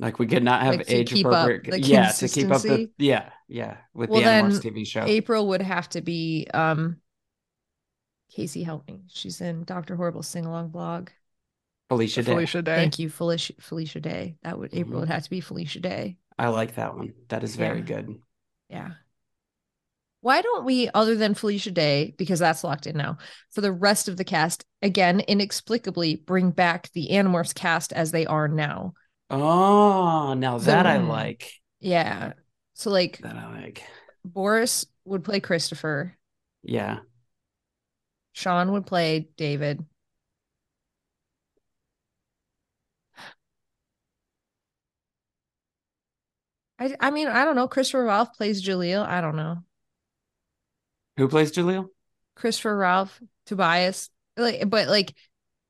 Like 0.00 0.18
we 0.18 0.26
could 0.26 0.44
not 0.44 0.62
have 0.62 0.76
Like, 0.76 0.90
age 0.90 1.12
appropriate. 1.12 1.84
yeah, 1.86 2.12
to 2.12 2.28
keep 2.28 2.50
up 2.50 2.62
the 2.62 2.90
yeah, 2.98 3.30
yeah, 3.48 3.78
with 3.94 4.10
Well, 4.10 4.20
the 4.20 4.26
Animorphs 4.26 4.62
then 4.62 4.72
TV 4.74 4.86
show. 4.86 5.04
April 5.04 5.48
would 5.48 5.62
have 5.62 5.88
to 5.90 6.00
be 6.00 6.46
um 6.54 7.00
Kaycie 8.36 8.64
help 8.64 8.86
me. 8.86 9.02
She's 9.08 9.40
in 9.40 9.64
Dr. 9.64 9.96
Horrible 9.96 10.22
sing 10.22 10.44
along 10.44 10.68
blog. 10.68 11.08
Felicia 11.88 12.22
Day. 12.22 12.32
Felicia 12.32 12.62
Day. 12.62 12.76
Thank 12.76 12.98
you, 12.98 13.08
Felicia 13.08 13.54
Felicia 13.60 14.00
Day. 14.00 14.36
That 14.42 14.58
would 14.58 14.74
April 14.74 14.98
Mhm. 14.98 15.00
would 15.00 15.08
have 15.08 15.24
to 15.24 15.30
be 15.30 15.40
Felicia 15.40 15.80
Day. 15.80 16.18
I 16.38 16.48
like 16.48 16.74
that 16.76 16.94
one. 16.96 17.14
That 17.28 17.42
is 17.42 17.56
very 17.56 17.78
Yeah. 17.78 17.84
good. 17.84 18.22
Yeah. 18.68 18.90
Why 20.20 20.42
don't 20.42 20.64
we, 20.64 20.90
other 20.94 21.14
than 21.16 21.34
Felicia 21.34 21.70
Day, 21.70 22.14
because 22.18 22.40
that's 22.40 22.64
locked 22.64 22.86
in 22.86 22.96
now, 22.96 23.18
for 23.50 23.60
the 23.60 23.72
rest 23.72 24.08
of 24.08 24.16
the 24.16 24.24
cast, 24.24 24.64
again, 24.82 25.20
inexplicably 25.20 26.16
bring 26.16 26.50
back 26.50 26.90
the 26.92 27.08
Animorphs 27.10 27.54
cast 27.54 27.92
as 27.92 28.10
they 28.10 28.26
are 28.26 28.48
now? 28.48 28.94
Oh, 29.30 30.34
now 30.34 30.58
that 30.58 30.86
I 30.86 30.98
like. 30.98 31.52
Yeah. 31.80 32.32
So 32.74 32.90
like 32.90 33.18
That 33.18 33.36
I 33.36 33.52
like. 33.52 33.82
Boris 34.24 34.86
would 35.04 35.24
play 35.24 35.40
Christopher, 35.40 36.16
Yeah. 36.62 37.00
Shawn 38.32 38.72
would 38.72 38.86
play 38.86 39.28
David. 39.36 39.84
I 46.78 46.96
I 47.00 47.10
mean, 47.10 47.28
I 47.28 47.44
don't 47.44 47.56
know. 47.56 47.68
Christopher 47.68 48.04
Ralph 48.04 48.34
plays 48.34 48.62
Jaleel. 48.62 49.04
I 49.06 49.20
don't 49.20 49.36
know. 49.36 49.62
Who 51.16 51.28
plays 51.28 51.52
Jaleel? 51.52 51.90
Christopher 52.34 52.76
Ralph, 52.76 53.20
Tobias. 53.46 54.10
Like, 54.36 54.68
but 54.70 54.88
like 54.88 55.14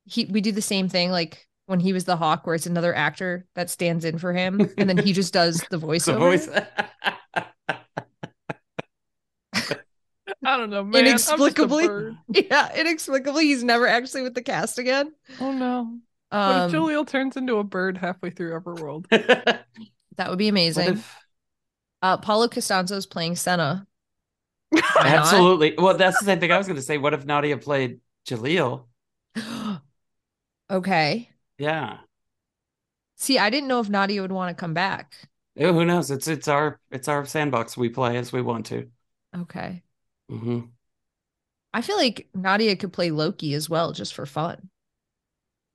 he 0.05 0.25
we 0.25 0.41
do 0.41 0.51
the 0.51 0.61
same 0.61 0.89
thing 0.89 1.11
like 1.11 1.47
when 1.69 1.79
he 1.79 1.93
was 1.93 2.05
the 2.05 2.17
hawk 2.17 2.47
where 2.47 2.55
it's 2.55 2.65
another 2.65 2.95
actor 2.95 3.45
that 3.55 3.69
stands 3.69 4.03
in 4.03 4.17
for 4.17 4.33
him 4.33 4.73
and 4.77 4.89
then 4.89 4.97
he 4.97 5.13
just 5.13 5.33
does 5.33 5.67
the 5.69 5.77
The 6.03 6.13
voiceover. 6.13 6.17
voice. 6.17 6.49
I 10.43 10.57
don't 10.57 10.69
know, 10.69 10.83
man. 10.83 11.07
I'm 11.07 11.17
just 11.17 11.29
a 11.29 11.37
Inexplicably. 11.37 11.87
yeah, 12.29 12.73
inexplicably 12.75 13.45
he's 13.45 13.63
never 13.63 13.87
actually 13.87 14.23
with 14.23 14.33
the 14.35 14.41
cast 14.41 14.79
again. 14.79 15.13
Oh 15.39 15.51
no. 15.51 15.99
What 16.43 16.55
Um 16.55 16.69
if 16.69 16.71
Jaleel 16.71 17.07
turns 17.07 17.37
into 17.37 17.57
a 17.57 17.63
bird 17.63 17.97
halfway 17.97 18.29
through 18.29 18.59
Everworld? 18.59 19.07
that 20.17 20.29
would 20.29 20.39
be 20.39 20.47
amazing. 20.47 20.89
if 20.89 21.17
Uh 22.01 22.17
Paulo 22.17 22.47
Costanzo's 22.47 23.05
playing 23.05 23.35
Senna. 23.35 23.87
Absolutely? 24.95 25.75
Well, 25.77 25.97
that's 25.97 26.19
the 26.19 26.25
same 26.25 26.39
thing 26.39 26.51
I 26.51 26.57
was 26.57 26.67
going 26.67 26.77
to 26.77 26.81
say. 26.83 26.97
What 26.97 27.13
if 27.13 27.25
Nadia 27.25 27.57
played 27.57 27.99
Jaleel? 28.27 28.85
okay. 30.69 31.29
Yeah. 31.59 31.99
See, 33.17 33.37
I 33.37 33.51
didn't 33.51 33.67
know 33.67 33.79
if 33.81 33.87
Nadia 33.89 34.19
would 34.21 34.31
want 34.31 34.49
to 34.55 34.59
come 34.59 34.73
back. 34.73 35.13
Who 35.57 35.85
knows? 35.85 36.09
It's 36.11 36.27
it's 36.27 36.47
our 36.47 36.79
it's 36.91 37.07
our 37.07 37.25
sandbox. 37.25 37.75
We 37.77 37.89
play 37.89 38.17
as 38.17 38.31
we 38.31 38.41
want 38.41 38.65
to. 38.67 38.89
Okay. 39.35 39.83
hmm 40.29 40.71
I 41.73 41.81
feel 41.81 41.97
like 41.97 42.29
Nadia 42.35 42.75
could 42.75 42.93
play 42.93 43.09
Loki 43.09 43.53
as 43.55 43.67
well, 43.69 43.91
just 43.91 44.13
for 44.13 44.25
fun. 44.27 44.69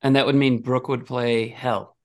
And 0.03 0.15
that 0.15 0.25
would 0.25 0.37
mean 0.37 0.63
Brooke 0.63 0.87
would 0.87 1.05
play 1.05 1.49
Hel. 1.49 1.97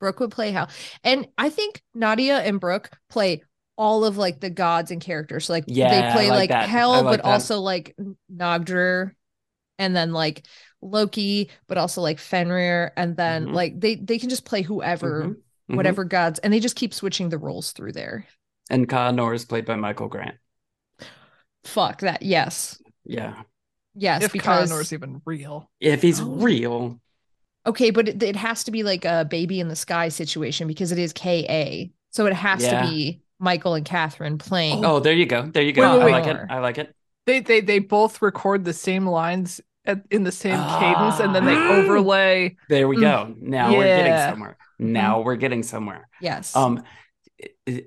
Brooke 0.00 0.20
would 0.20 0.30
play 0.32 0.50
Hel, 0.50 0.68
And 1.02 1.28
I 1.38 1.48
think 1.50 1.82
Nadia 1.94 2.38
and 2.38 2.60
Brooke 2.60 2.90
play 3.08 3.42
all 3.76 4.04
of 4.04 4.16
like 4.16 4.40
the 4.40 4.50
gods 4.50 4.90
and 4.90 5.00
characters. 5.00 5.46
So, 5.46 5.52
like 5.52 5.66
Yeah, 5.66 5.88
they 5.88 6.02
I 6.02 6.02
play 6.02 6.30
like 6.30 6.54
like, 6.58 6.60
Hel, 6.60 7.04
like 7.04 7.04
but 7.04 7.20
that. 7.22 7.24
also 7.24 7.60
like 7.60 7.96
Nogdrir 8.32 9.12
and 9.78 9.96
then 9.96 10.12
like 10.12 10.46
Loki, 10.84 11.50
but 11.66 11.78
also 11.78 12.00
like 12.02 12.18
Fenrir. 12.18 12.92
And 12.96 13.16
then 13.16 13.46
Mhm. 13.48 13.54
like 13.54 13.80
they 13.80 13.96
they 13.96 14.18
can 14.18 14.28
just 14.28 14.44
play 14.44 14.62
whoever, 14.62 15.24
Mhm. 15.24 15.36
Mhm. 15.70 15.76
whatever 15.76 16.04
gods, 16.04 16.38
and 16.40 16.52
they 16.52 16.60
just 16.60 16.76
keep 16.76 16.94
switching 16.94 17.30
the 17.30 17.38
roles 17.38 17.72
through 17.72 17.92
there. 17.92 18.26
And 18.70 18.88
Ka 18.88 19.10
Anor 19.10 19.34
is 19.34 19.44
played 19.44 19.64
by 19.66 19.76
Michael 19.76 20.08
Grant. 20.08 20.36
Fuck 21.64 22.00
that. 22.00 22.22
Yes. 22.22 22.80
Yeah. 23.04 23.42
Yes. 23.94 24.22
if 24.24 24.32
because 24.32 24.70
Ka 24.70 24.74
Anor's 24.74 24.92
even 24.92 25.22
real. 25.24 25.70
If 25.80 26.02
he's 26.02 26.20
Oh. 26.20 26.24
real. 26.26 27.00
okay, 27.66 27.90
but 27.90 28.08
it, 28.08 28.22
it 28.22 28.36
has 28.36 28.64
to 28.64 28.70
be 28.70 28.82
like 28.82 29.04
a 29.06 29.24
baby 29.24 29.58
in 29.60 29.68
the 29.68 29.76
sky 29.76 30.08
situation 30.10 30.66
because 30.68 30.92
it 30.92 30.98
is 30.98 31.12
KA. 31.14 31.90
So 32.10 32.26
it 32.26 32.34
has 32.34 32.62
Yeah. 32.62 32.82
to 32.82 32.88
be 32.88 33.20
Michael 33.38 33.74
and 33.74 33.84
Catherine 33.86 34.36
playing. 34.38 34.84
Oh, 34.84 35.00
there 35.00 35.14
you 35.14 35.26
go. 35.26 35.42
There 35.50 35.62
you 35.62 35.72
go. 35.72 35.98
Wait, 35.98 35.98
wait, 35.98 36.02
I 36.02 36.04
wait. 36.04 36.12
like 36.12 36.26
it. 36.26 36.46
I 36.50 36.58
like 36.58 36.78
it. 36.78 36.94
They 37.26 37.40
they 37.40 37.60
they 37.60 37.78
both 37.78 38.20
record 38.20 38.64
the 38.64 38.74
same 38.74 39.06
lines 39.06 39.60
at, 39.86 40.02
in 40.10 40.22
the 40.24 40.32
same 40.32 40.58
cadence, 40.78 41.20
and 41.20 41.34
then 41.34 41.44
they 41.44 41.54
Ah. 41.56 41.72
overlay. 41.76 42.56
There 42.68 42.88
we 42.88 42.96
Mm. 42.96 43.00
go. 43.00 43.34
Now 43.40 43.72
we're 43.76 43.84
getting 43.96 44.30
somewhere. 44.30 44.56
Now 44.78 45.20
we're 45.20 45.36
getting 45.36 45.62
somewhere. 45.62 46.08
Yes. 46.20 46.54
Um, 46.56 46.82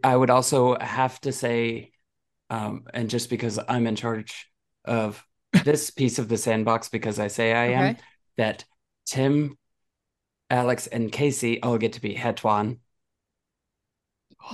I- 0.03 0.15
would 0.15 0.29
also 0.29 0.77
have 0.79 1.19
to 1.21 1.31
say, 1.31 1.91
um, 2.49 2.85
and 2.93 3.09
just 3.09 3.29
because 3.29 3.59
I'm 3.67 3.87
in 3.87 3.95
charge 3.95 4.49
of 4.85 5.23
this 5.63 5.89
piece 5.89 6.19
of 6.19 6.27
the 6.29 6.37
sandbox, 6.37 6.89
because 6.89 7.19
I 7.19 7.27
say 7.27 7.53
I 7.53 7.65
am, 7.71 7.97
that 8.37 8.63
Tim, 9.05 9.57
Alex, 10.49 10.87
and 10.87 11.11
Kaycie 11.11 11.59
all 11.63 11.77
get 11.77 11.93
to 11.93 12.01
be 12.01 12.13
Hetwan. 12.15 12.79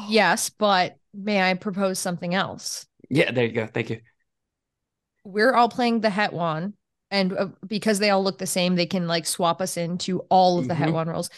Yes, 0.07 0.49
but 0.49 0.97
may 1.13 1.41
I 1.41 1.53
propose 1.55 1.99
something 1.99 2.33
else? 2.33 2.85
Yeah, 3.09 3.31
there 3.31 3.45
you 3.45 3.51
go. 3.51 3.67
Thank 3.67 3.89
you. 3.89 3.99
We're 5.23 5.53
all 5.53 5.69
playing 5.69 6.01
the 6.01 6.09
Hetwan, 6.09 6.73
and 7.13 7.31
uh, 7.37 7.47
because 7.67 7.99
they 7.99 8.09
all 8.09 8.23
look 8.23 8.39
the 8.39 8.45
same, 8.47 8.75
they 8.75 8.85
can 8.87 9.07
like 9.07 9.25
swap 9.25 9.61
us 9.61 9.77
into 9.77 10.19
all 10.29 10.59
of 10.59 10.67
the 10.67 10.73
Mhm. 10.73 10.89
Hetwan 10.89 11.07
roles. 11.07 11.29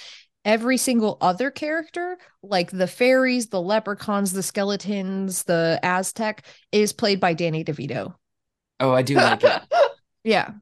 Every 0.46 0.78
single 0.78 1.18
other 1.22 1.52
character, 1.52 2.18
like 2.44 2.72
the 2.72 2.88
fairies, 2.88 3.48
the 3.48 3.62
leprechauns, 3.62 4.32
the 4.32 4.44
skeletons, 4.44 5.44
the 5.44 5.80
Aztec, 5.84 6.46
is 6.72 6.94
played 6.94 7.20
by 7.20 7.34
Danny 7.34 7.64
DeVito. 7.64 8.16
Oh, 8.80 8.92
I 8.94 9.02
do 9.02 9.16
like 9.16 9.44
it. 9.44 9.62
Yeah, 10.24 10.54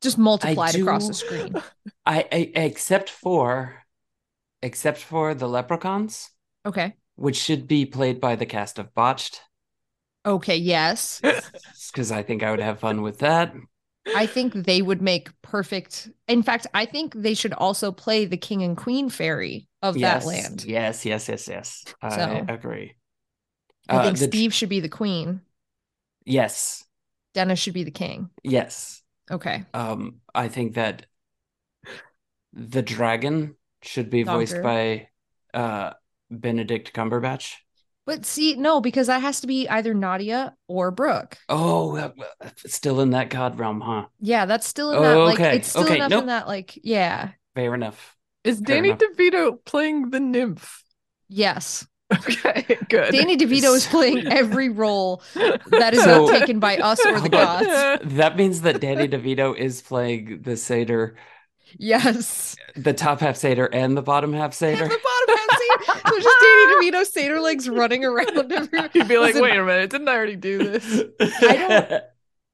just 0.00 0.16
multiplied 0.16 0.76
across 0.76 1.08
the 1.08 1.14
screen. 1.14 1.54
I, 2.06 2.24
I 2.30 2.52
except 2.54 3.10
for, 3.10 3.82
except 4.62 4.98
for 4.98 5.34
the 5.34 5.48
leprechauns, 5.48 6.30
Okay. 6.64 6.94
which 7.16 7.36
should 7.36 7.66
be 7.66 7.84
played 7.84 8.20
by 8.20 8.36
the 8.36 8.46
cast 8.46 8.78
of 8.78 8.94
Botched, 8.94 9.40
Okay. 10.24 10.56
Yes, 10.56 11.20
because 11.92 12.12
I 12.12 12.22
think 12.22 12.42
I 12.42 12.50
would 12.50 12.60
have 12.60 12.80
fun 12.80 13.02
with 13.02 13.18
that. 13.20 13.54
I 14.16 14.26
think 14.26 14.54
they 14.54 14.82
would 14.82 15.02
make 15.02 15.30
perfect. 15.42 16.10
In 16.26 16.42
fact, 16.42 16.66
I 16.74 16.84
think 16.86 17.14
they 17.14 17.34
should 17.34 17.52
also 17.52 17.92
play 17.92 18.24
the 18.24 18.36
king 18.36 18.62
and 18.62 18.76
queen 18.76 19.10
fairy 19.10 19.68
of 19.82 19.96
yes, 19.96 20.24
that 20.24 20.28
land. 20.28 20.64
Yes, 20.64 21.04
yes, 21.04 21.28
yes, 21.28 21.48
yes. 21.48 21.84
I 22.02 22.44
agree. 22.48 22.94
I 23.88 23.96
Uh, 23.96 24.04
think 24.04 24.18
the- 24.18 24.26
Steve 24.26 24.52
should 24.54 24.68
be 24.68 24.80
the 24.80 24.88
queen. 24.88 25.40
Yes, 26.24 26.84
Dennis 27.34 27.58
should 27.58 27.74
be 27.74 27.84
the 27.84 27.90
king. 27.90 28.30
yes. 28.42 29.02
Okay. 29.30 29.64
Um, 29.74 30.20
I 30.34 30.48
think 30.48 30.74
that 30.74 31.06
the 32.52 32.82
dragon 32.82 33.56
should 33.82 34.10
be 34.10 34.22
voiced 34.22 34.62
by 34.62 35.08
uh 35.54 35.92
Benedict 36.30 36.92
Cumberbatch. 36.92 37.54
But 38.08 38.24
see, 38.24 38.54
no, 38.54 38.80
because 38.80 39.08
that 39.08 39.20
has 39.20 39.42
to 39.42 39.46
be 39.46 39.68
either 39.68 39.92
Nadia 39.92 40.54
or 40.66 40.90
Brooke. 40.90 41.36
Oh, 41.50 41.94
uh, 41.94 42.10
still 42.66 43.02
in 43.02 43.10
that 43.10 43.28
god 43.28 43.58
realm, 43.58 43.82
huh? 43.82 44.06
Yeah, 44.18 44.46
that's 44.46 44.66
still 44.66 44.92
in 44.92 44.98
Oh, 44.98 45.02
that 45.02 45.16
like 45.18 45.34
okay, 45.34 45.56
it's 45.56 45.68
still 45.68 45.84
okay, 45.84 45.96
enough 45.96 46.08
nope. 46.08 46.20
in 46.22 46.26
that 46.28 46.46
like 46.48 46.78
yeah. 46.82 47.32
Fair 47.54 47.74
enough. 47.74 48.16
Is 48.44 48.60
Fair 48.60 48.76
Danny 48.76 48.88
enough. 48.88 49.00
DeVito 49.00 49.62
playing 49.66 50.08
the 50.08 50.20
nymph? 50.20 50.82
Yes. 51.28 51.86
Okay, 52.10 52.78
good. 52.88 53.12
Danny 53.12 53.36
DeVito 53.36 53.76
is 53.76 53.86
playing 53.90 54.26
every 54.28 54.70
role 54.70 55.22
that 55.66 55.92
is 55.92 56.02
So- 56.02 56.24
not 56.24 56.38
taken 56.38 56.60
by 56.60 56.78
us 56.78 57.04
or 57.04 57.20
the 57.20 57.28
gods. 57.42 57.66
That 58.14 58.38
means 58.38 58.62
that 58.62 58.80
Danny 58.80 59.06
DeVito 59.06 59.54
is 59.54 59.82
playing 59.82 60.40
the 60.40 60.56
satyr, 60.56 61.16
Yes. 61.76 62.56
the 62.74 62.94
top 62.94 63.20
half 63.20 63.36
satyr 63.36 63.66
and 63.66 63.94
the 63.94 64.00
bottom 64.02 64.32
half 64.32 64.46
And 64.46 64.54
satyr. 64.54 64.88
the 64.88 64.98
bottom 65.04 65.36
half 65.38 65.47
scene, 65.58 66.02
there's 66.04 66.24
just 66.24 66.36
Danny 66.40 66.90
DeVito 66.90 67.04
satyr 67.04 67.40
legs 67.40 67.68
running 67.68 68.04
around 68.04 68.52
everywhere. 68.52 68.90
He'd 68.92 69.08
be 69.08 69.18
like, 69.18 69.34
Listen, 69.34 69.42
wait 69.42 69.58
a 69.58 69.64
minute, 69.64 69.90
didn't 69.90 70.08
I 70.08 70.14
already 70.14 70.36
do 70.36 70.58
this? 70.58 71.04
I 71.20 72.02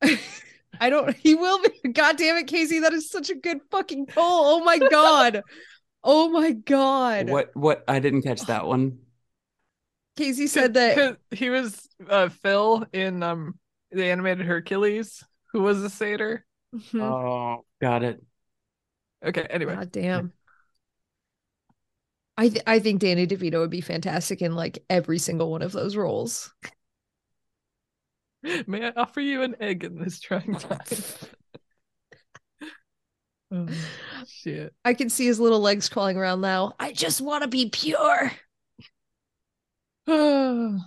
don't 0.02 0.20
I 0.80 0.90
don't. 0.90 1.16
He 1.16 1.34
will 1.34 1.61
be. 1.62 1.88
God 1.90 2.16
damn 2.16 2.37
it, 2.37 2.46
Kaycie. 2.46 2.82
That 2.82 2.92
is 2.92 3.08
such 3.11 3.30
a 3.30 3.34
good 3.34 3.61
fucking 3.70 4.06
poll. 4.06 4.25
Oh 4.25 4.64
my 4.64 4.78
god. 4.78 5.42
Oh 6.02 6.28
my 6.28 6.52
god. 6.52 7.30
What? 7.30 7.50
What? 7.54 7.84
I 7.88 8.00
didn't 8.00 8.23
catch 8.23 8.42
that 8.42 8.66
one. 8.66 8.99
Kaycie 10.18 10.49
said 10.49 10.75
that 10.75 11.18
he 11.30 11.50
was 11.50 11.88
uh, 12.08 12.28
Phil 12.28 12.87
in 12.92 13.23
um 13.23 13.58
the 13.90 14.04
animated 14.04 14.46
Hercules, 14.46 15.25
who 15.52 15.62
was 15.62 15.82
a 15.82 15.90
satyr. 15.90 16.44
Mhm. 16.75 17.00
Oh, 17.00 17.64
got 17.80 18.02
it. 18.02 18.23
Okay, 19.25 19.46
anyway. 19.49 19.76
God 19.76 19.92
damn. 19.92 20.32
I 22.37 22.49
th- 22.49 22.62
I 22.67 22.79
think 22.81 23.00
Danny 23.00 23.26
DeVito 23.26 23.61
would 23.61 23.71
be 23.71 23.81
fantastic 23.81 24.43
in 24.43 24.55
like 24.55 24.85
every 24.91 25.19
single 25.19 25.50
one 25.50 25.62
of 25.62 25.73
those 25.73 25.97
roles. 25.97 26.53
May 28.67 28.87
I 28.87 28.93
offer 28.97 29.21
you 29.21 29.43
an 29.43 29.57
egg 29.61 29.85
in 29.85 29.99
this 29.99 30.21
trying 30.21 30.57
time? 30.57 30.81
oh, 33.53 33.69
shit. 34.26 34.75
I 34.85 34.95
can 34.95 35.09
see 35.11 35.26
his 35.26 35.38
little 35.38 35.61
legs 35.61 35.88
crawling 35.88 36.17
around 36.17 36.41
now. 36.41 36.75
I 36.79 36.93
just 36.93 37.21
want 37.21 37.43
to 37.43 37.49
be 37.49 37.71
pure. 37.71 38.33
so, 40.07 40.81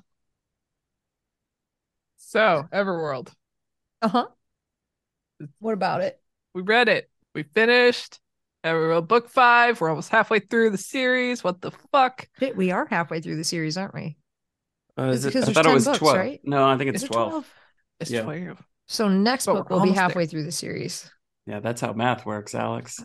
Everworld. 2.17 3.31
Uh 4.01 4.07
huh. 4.09 4.27
What 5.59 5.73
about 5.73 6.01
it? 6.01 6.19
We 6.53 6.61
read 6.61 6.89
it. 6.89 7.09
We 7.33 7.43
finished. 7.43 8.19
Everworld 8.67 9.07
book 9.07 9.29
five. 9.29 9.79
We're 9.81 9.89
almost 9.89 10.09
halfway 10.09 10.39
through 10.39 10.71
the 10.71 10.77
series. 10.77 11.43
What 11.43 11.61
the 11.61 11.71
fuck? 11.91 12.27
Shit, 12.39 12.55
We 12.55 12.71
are 12.71 12.85
halfway 12.85 13.21
through 13.21 13.37
the 13.37 13.43
series, 13.43 13.77
aren't 13.77 13.93
we? 13.93 14.17
Uh, 14.97 15.03
is 15.09 15.25
it, 15.25 15.29
because 15.29 15.43
I 15.43 15.45
there's 15.45 15.55
thought 15.55 15.65
it 15.65 15.69
10 15.69 15.73
was 15.73 15.85
books, 15.85 15.97
12. 15.99 16.17
right? 16.17 16.41
No, 16.43 16.67
I 16.67 16.77
think 16.77 16.89
it's 16.89 17.03
Is 17.03 17.09
it 17.09 17.13
12. 17.13 17.53
It's 17.99 18.11
Yeah. 18.11 18.21
12. 18.23 18.63
So 18.87 19.09
next 19.09 19.45
But 19.45 19.53
book 19.53 19.69
will 19.69 19.77
be 19.77 19.81
almost 19.81 19.95
there. 19.95 20.03
halfway 20.03 20.25
through 20.25 20.43
the 20.43 20.51
series. 20.51 21.09
Yeah, 21.45 21.59
that's 21.59 21.81
how 21.81 21.93
math 21.93 22.25
works, 22.25 22.55
Alex. 22.55 23.03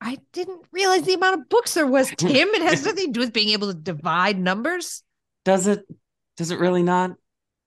I 0.00 0.18
didn't 0.32 0.62
realize 0.70 1.02
the 1.02 1.14
amount 1.14 1.40
of 1.40 1.48
books 1.48 1.74
there 1.74 1.86
was, 1.86 2.10
Tim. 2.16 2.48
It 2.48 2.62
has 2.62 2.84
nothing 2.84 3.06
to 3.06 3.12
do 3.12 3.20
with 3.20 3.32
being 3.32 3.48
able 3.50 3.68
to 3.72 3.78
divide 3.78 4.38
numbers. 4.38 5.02
Does 5.44 5.66
it? 5.66 5.84
Does 6.36 6.50
it 6.50 6.60
really 6.60 6.82
not? 6.82 7.12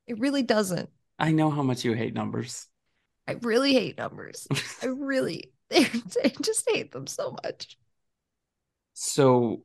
It 0.08 0.20
really 0.20 0.44
doesn't. 0.44 0.90
I 1.20 1.32
know 1.32 1.50
how 1.50 1.62
much 1.62 1.84
you 1.84 1.94
hate 1.94 2.14
numbers. 2.14 2.68
I 3.28 3.34
really 3.42 3.74
hate 3.74 3.98
numbers. 3.98 4.48
I 4.82 4.88
really, 4.88 5.52
I 6.24 6.32
just 6.42 6.70
hate 6.70 6.92
them 6.92 7.08
so 7.08 7.36
much. 7.44 7.78
So, 8.94 9.64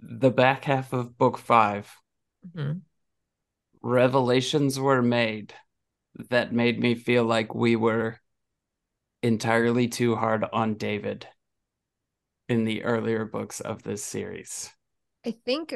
the 0.00 0.30
back 0.30 0.64
half 0.64 0.92
of 0.92 1.18
book 1.18 1.38
five, 1.38 1.92
Mhm. 2.44 2.86
revelations 3.82 4.78
were 4.78 5.00
made 5.02 5.54
that 6.30 6.52
made 6.52 6.80
me 6.80 6.94
feel 6.94 7.24
like 7.24 7.54
we 7.54 7.76
were 7.76 8.20
entirely 9.22 9.88
too 9.88 10.16
hard 10.16 10.42
on 10.54 10.74
David 10.74 11.28
in 12.48 12.64
the 12.64 12.82
earlier 12.82 13.24
books 13.24 13.60
of 13.60 13.82
this 13.84 14.02
series. 14.02 14.70
I 15.24 15.32
think 15.32 15.74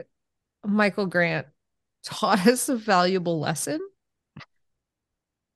Michael 0.64 1.06
Grant 1.06 1.49
taught 2.04 2.47
us 2.47 2.68
a 2.68 2.76
valuable 2.76 3.40
lesson. 3.40 3.80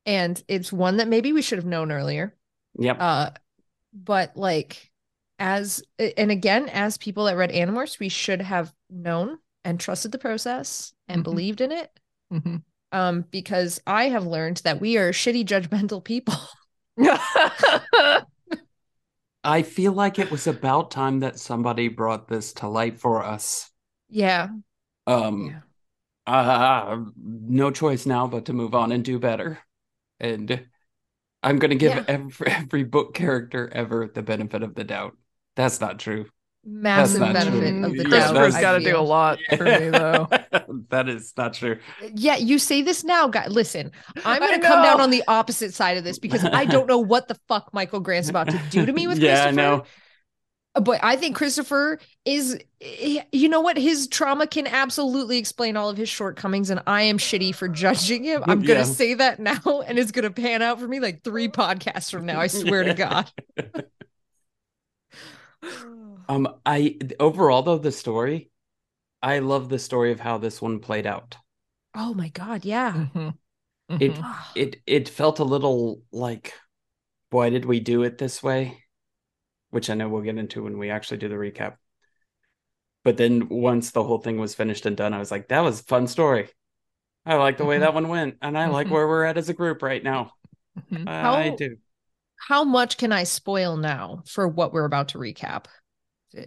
And 0.06 0.42
it's 0.48 0.72
one 0.72 0.96
that 0.98 1.08
maybe 1.08 1.32
we 1.32 1.42
should 1.42 1.58
have 1.58 1.66
known 1.66 1.90
earlier. 1.92 2.34
Yep. 2.78 2.96
Uh, 3.00 3.30
but 3.92 4.36
like, 4.36 4.90
as 5.38 5.82
and 5.98 6.30
again, 6.30 6.68
as 6.68 6.96
people 6.98 7.24
that 7.24 7.36
read 7.36 7.50
Animorphs, 7.50 7.98
we 7.98 8.08
should 8.08 8.40
have 8.42 8.72
known 8.90 9.38
and 9.64 9.80
trusted 9.80 10.12
the 10.12 10.18
process 10.18 10.92
and 11.08 11.20
Mhm. 11.20 11.24
believed 11.24 11.60
in 11.60 11.72
it. 11.72 11.90
Mhm. 12.32 12.62
Um, 12.92 13.22
because 13.30 13.80
I 13.86 14.08
have 14.10 14.26
learned 14.26 14.58
that 14.58 14.80
we 14.80 14.96
are 14.96 15.10
shitty, 15.10 15.44
judgmental 15.44 16.02
people. 16.02 16.34
I 19.44 19.62
feel 19.62 19.92
like 19.92 20.18
it 20.18 20.30
was 20.30 20.46
about 20.46 20.90
time 20.90 21.20
that 21.20 21.38
somebody 21.38 21.88
brought 21.88 22.28
this 22.28 22.52
to 22.54 22.68
light 22.68 22.98
for 22.98 23.22
us. 23.22 23.70
yeah. 24.08 24.48
Um, 25.06 25.46
Yeah. 26.26 26.32
uh, 26.32 27.04
no 27.18 27.70
choice 27.70 28.06
now 28.06 28.26
but 28.26 28.46
to 28.46 28.52
move 28.52 28.74
on 28.74 28.92
and 28.92 29.04
do 29.04 29.18
better. 29.18 29.58
And 30.20 30.66
I'm 31.44 31.58
going 31.58 31.70
to 31.70 31.76
give 31.76 31.94
Yeah. 31.94 32.04
every, 32.08 32.46
every 32.50 32.84
book 32.84 33.14
character 33.14 33.70
ever 33.72 34.10
the 34.12 34.22
benefit 34.22 34.62
of 34.62 34.74
the 34.74 34.84
doubt. 34.84 35.16
That's 35.56 35.80
not 35.80 35.98
true. 36.00 36.26
Massive 36.66 37.20
not 37.20 37.34
benefit 37.34 37.68
true. 37.68 37.84
of 37.84 37.92
the 37.92 37.96
Yeah, 37.98 38.02
doubt. 38.04 38.10
Christopher's 38.10 38.54
that's- 38.54 38.54
I 38.54 38.60
got 38.62 38.78
to 38.78 38.84
do 38.84 38.96
a 38.96 39.00
lot 39.00 39.38
for 39.56 39.64
me, 39.64 39.90
though. 39.90 40.28
that 40.88 41.08
is 41.10 41.34
not 41.36 41.52
true. 41.52 41.78
Yeah, 42.14 42.36
you 42.36 42.58
say 42.58 42.80
this 42.80 43.04
now, 43.04 43.28
guy. 43.28 43.46
Listen, 43.48 43.92
I'm 44.24 44.40
going 44.40 44.58
to 44.58 44.66
come 44.66 44.82
down 44.82 45.00
on 45.00 45.10
the 45.10 45.22
opposite 45.28 45.74
side 45.74 45.98
of 45.98 46.04
this 46.04 46.18
because 46.18 46.42
I 46.42 46.64
don't 46.64 46.86
know 46.86 46.98
what 46.98 47.28
the 47.28 47.36
fuck 47.48 47.68
Michael 47.74 48.00
Grant's 48.00 48.30
about 48.30 48.48
to 48.48 48.58
do 48.70 48.86
to 48.86 48.92
me 48.92 49.06
with 49.06 49.18
yeah, 49.20 49.44
I 49.44 49.52
Christopher. 49.52 49.82
Know. 50.74 50.82
But 50.82 51.00
I 51.02 51.16
think 51.16 51.36
Christopher 51.36 51.98
is, 52.24 52.58
you 52.80 53.48
know 53.48 53.60
what? 53.60 53.76
His 53.76 54.08
trauma 54.08 54.46
can 54.46 54.66
absolutely 54.66 55.38
explain 55.38 55.76
all 55.76 55.88
of 55.90 55.96
his 55.96 56.08
shortcomings, 56.08 56.70
and 56.70 56.80
I 56.86 57.02
am 57.02 57.18
shitty 57.18 57.54
for 57.54 57.68
judging 57.68 58.24
him. 58.24 58.44
I'm 58.48 58.62
going 58.62 58.78
Yeah. 58.78 58.84
to 58.84 58.84
say 58.84 59.14
that 59.14 59.38
now, 59.40 59.60
and 59.87 59.98
it's 59.98 60.10
going 60.12 60.24
to 60.24 60.30
pan 60.30 60.62
out 60.62 60.80
for 60.80 60.88
me 60.88 61.00
like 61.00 61.22
three 61.22 61.48
podcasts 61.48 62.10
from 62.10 62.26
now. 62.26 62.40
I 62.40 62.48
swear 62.48 62.84
to 62.84 62.94
God. 62.94 63.30
Um, 66.28 66.48
I 66.64 66.98
overall 67.20 67.62
though 67.62 67.78
the 67.78 67.92
story, 67.92 68.50
I 69.22 69.40
love 69.40 69.68
the 69.68 69.78
story 69.78 70.12
of 70.12 70.20
how 70.20 70.38
this 70.38 70.62
one 70.62 70.80
played 70.80 71.06
out. 71.06 71.37
Oh 71.94 72.14
my 72.14 72.28
God. 72.28 72.64
Yeah. 72.64 72.92
Mhm. 72.92 73.38
It 73.98 74.18
Mhm. 74.18 74.44
it 74.54 74.82
it 74.87 75.08
felt 75.10 75.38
a 75.40 75.44
little 75.44 76.02
like, 76.12 76.54
why 77.30 77.50
did 77.50 77.66
we 77.66 77.80
do 77.80 78.04
it 78.04 78.18
this 78.18 78.42
way? 78.42 78.84
Which 79.74 79.90
I 79.90 79.94
know 79.94 80.08
we'll 80.08 80.22
get 80.22 80.38
into 80.38 80.62
when 80.62 80.78
we 80.78 80.90
actually 80.90 81.16
do 81.16 81.28
the 81.28 81.34
recap. 81.34 81.78
But 83.02 83.16
then 83.16 83.48
once 83.48 83.90
the 83.90 84.04
whole 84.04 84.18
thing 84.18 84.38
was 84.38 84.54
finished 84.54 84.87
and 84.87 84.96
done, 84.96 85.12
I 85.12 85.18
was 85.18 85.32
like, 85.32 85.48
that 85.48 85.64
was 85.64 85.80
a 85.80 85.82
fun 85.82 86.06
story. 86.06 86.48
I 87.26 87.34
like 87.34 87.56
the 87.56 87.64
way 87.64 87.78
Mhm. 87.78 87.80
that 87.80 87.92
one 87.94 88.06
went, 88.06 88.37
and 88.40 88.56
I 88.56 88.68
like 88.68 88.87
Mhm. 88.87 88.90
where 88.90 89.08
we're 89.08 89.24
at 89.24 89.37
as 89.37 89.48
a 89.48 89.52
group 89.52 89.82
right 89.82 90.00
now. 90.00 90.30
Mhm. 90.92 91.08
I 91.08 91.22
How- 91.48 91.56
do. 91.56 91.76
How 92.37 92.62
much 92.62 92.96
can 92.98 93.10
I 93.10 93.24
spoil 93.24 93.76
now 93.76 94.22
for 94.28 94.46
what 94.46 94.72
we're 94.72 94.84
about 94.84 95.08
to 95.08 95.18
recap? 95.18 95.64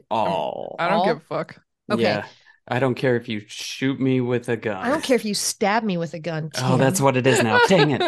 Oh, 0.10 0.76
I 0.80 0.88
don't 0.88 1.00
All- 1.00 1.06
give 1.06 1.18
a 1.18 1.20
fuck. 1.20 1.62
Okay. 1.92 2.04
yeah. 2.04 2.28
I 2.66 2.80
don't 2.80 2.96
care 2.96 3.18
if 3.18 3.28
you 3.28 3.42
shoot 3.48 4.00
me 4.00 4.22
with 4.22 4.48
a 4.48 4.56
gun. 4.56 4.78
I 4.78 4.88
don't 4.90 5.04
care 5.04 5.16
if 5.18 5.26
you 5.26 5.34
stab 5.34 5.84
me 5.84 5.98
with 5.98 6.14
a 6.14 6.20
gun. 6.20 6.50
Oh, 6.62 6.78
that's 6.78 7.02
what 7.02 7.18
it 7.18 7.28
is 7.28 7.44
now. 7.44 7.60
Dang 7.68 7.92
it. 7.92 8.02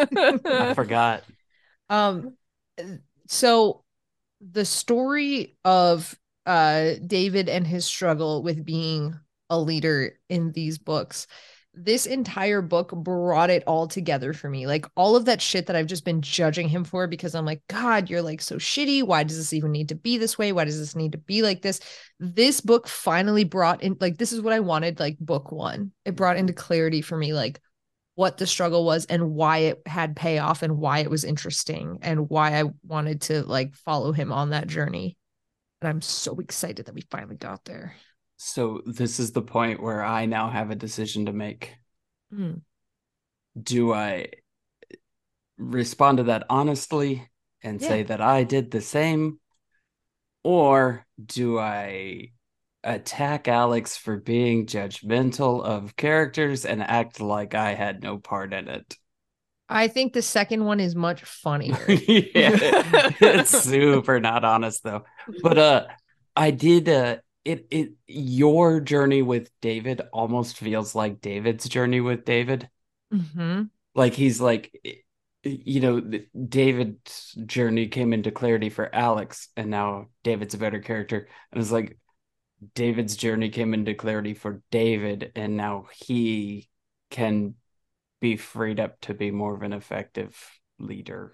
I 0.45 0.73
forgot. 0.75 1.23
Um, 1.89 2.37
so 3.27 3.83
the 4.41 4.65
story 4.65 5.57
of 5.65 6.17
uh 6.45 6.93
David 7.05 7.49
and 7.49 7.65
his 7.65 7.85
struggle 7.85 8.43
with 8.43 8.65
being 8.65 9.19
a 9.49 9.59
leader 9.59 10.19
in 10.29 10.51
these 10.51 10.77
books, 10.77 11.27
this 11.73 12.05
entire 12.05 12.61
book 12.61 12.91
brought 12.91 13.49
it 13.49 13.63
all 13.65 13.87
together 13.87 14.33
for 14.33 14.49
me. 14.49 14.67
Like 14.67 14.85
all 14.95 15.15
of 15.15 15.25
that 15.25 15.41
shit 15.41 15.67
that 15.67 15.75
I've 15.75 15.87
just 15.87 16.03
been 16.05 16.21
judging 16.21 16.67
him 16.67 16.83
for 16.83 17.07
because 17.07 17.35
I'm 17.35 17.45
like, 17.45 17.61
God, 17.67 18.09
you're 18.09 18.21
like 18.21 18.41
so 18.41 18.57
shitty. 18.57 19.03
Why 19.03 19.23
does 19.23 19.37
this 19.37 19.53
even 19.53 19.71
need 19.71 19.89
to 19.89 19.95
be 19.95 20.17
this 20.17 20.37
way? 20.37 20.51
Why 20.51 20.65
does 20.65 20.79
this 20.79 20.95
need 20.95 21.13
to 21.13 21.17
be 21.17 21.41
like 21.41 21.61
this? 21.61 21.79
This 22.19 22.61
book 22.61 22.87
finally 22.87 23.43
brought 23.43 23.83
in 23.83 23.97
like 23.99 24.17
this 24.17 24.33
is 24.33 24.41
what 24.41 24.53
I 24.53 24.59
wanted, 24.59 24.99
like 24.99 25.17
book 25.19 25.51
one. 25.51 25.91
It 26.05 26.15
brought 26.15 26.37
into 26.37 26.53
clarity 26.53 27.01
for 27.01 27.17
me, 27.17 27.33
like 27.33 27.61
what 28.19 28.35
the 28.35 28.45
struggle 28.45 28.83
was 28.83 29.05
and 29.05 29.33
why 29.33 29.59
it 29.59 29.81
had 29.85 30.13
payoff 30.13 30.61
and 30.61 30.77
why 30.77 30.99
it 30.99 31.09
was 31.09 31.23
interesting 31.23 31.99
and 32.01 32.29
why 32.29 32.59
I 32.59 32.65
wanted 32.85 33.21
to 33.21 33.43
like 33.43 33.73
follow 33.75 34.11
him 34.11 34.33
on 34.33 34.49
that 34.49 34.67
journey. 34.67 35.15
And 35.81 35.87
I'm 35.87 36.01
so 36.01 36.37
excited 36.39 36.87
that 36.87 36.93
we 36.93 37.07
finally 37.09 37.37
got 37.37 37.63
there. 37.63 37.95
So 38.35 38.81
this 38.85 39.21
is 39.21 39.31
the 39.31 39.41
point 39.41 39.81
where 39.81 40.03
I 40.03 40.25
now 40.25 40.49
have 40.49 40.69
a 40.69 40.75
decision 40.75 41.27
to 41.27 41.31
make. 41.31 41.77
Mm. 42.33 42.59
Do 43.57 43.93
I 43.93 44.27
respond 45.57 46.17
to 46.17 46.23
that 46.25 46.43
honestly 46.49 47.25
and 47.63 47.81
say 47.81 48.03
that 48.03 48.19
I 48.19 48.43
did 48.43 48.69
the 48.69 48.81
same? 48.81 49.39
Or 50.43 51.05
do 51.25 51.57
I 51.57 52.33
attack 52.83 53.47
Alex 53.47 53.97
for 53.97 54.17
being 54.17 54.65
judgmental 54.65 55.63
of 55.63 55.95
characters 55.95 56.65
and 56.65 56.81
act 56.83 57.19
like 57.19 57.55
I 57.55 57.73
had 57.75 58.01
no 58.03 58.17
part 58.17 58.53
in 58.53 58.67
it? 58.67 58.97
I 59.67 59.87
think 59.87 60.13
the 60.13 60.21
second 60.21 60.65
one 60.65 60.79
is 60.79 60.95
much 60.95 61.23
funnier. 61.23 62.03
yeah, 62.33 62.57
it's 63.21 63.51
super 63.51 64.19
not 64.19 64.43
honest 64.43 64.83
though. 64.83 65.05
But 65.41 65.57
uh 65.57 65.87
I 66.35 66.51
did 66.51 66.89
uh 66.89 67.17
it 67.45 67.67
it 67.71 67.93
your 68.07 68.79
journey 68.81 69.21
with 69.21 69.49
David 69.61 70.01
almost 70.13 70.57
feels 70.57 70.95
like 70.95 71.21
David's 71.21 71.67
journey 71.69 72.01
with 72.01 72.25
David. 72.25 72.69
hmm 73.11 73.69
Like 73.95 74.13
he's 74.13 74.39
like 74.39 74.71
you 75.43 75.79
know, 75.79 76.01
David's 76.49 77.31
journey 77.45 77.87
came 77.87 78.11
into 78.11 78.29
clarity 78.29 78.69
for 78.69 78.93
Alex, 78.93 79.47
and 79.55 79.69
now 79.69 80.07
David's 80.23 80.53
a 80.53 80.57
better 80.57 80.79
character. 80.79 81.29
And 81.51 81.61
it's 81.61 81.71
like 81.71 81.97
David's 82.75 83.15
journey 83.15 83.49
came 83.49 83.73
into 83.73 83.93
clarity 83.93 84.33
for 84.33 84.61
David, 84.71 85.31
and 85.35 85.55
now 85.55 85.87
he 86.05 86.69
can 87.09 87.55
be 88.19 88.35
freed 88.37 88.79
up 88.79 88.99
to 89.01 89.13
be 89.13 89.31
more 89.31 89.55
of 89.55 89.61
an 89.61 89.73
effective 89.73 90.35
leader 90.77 91.33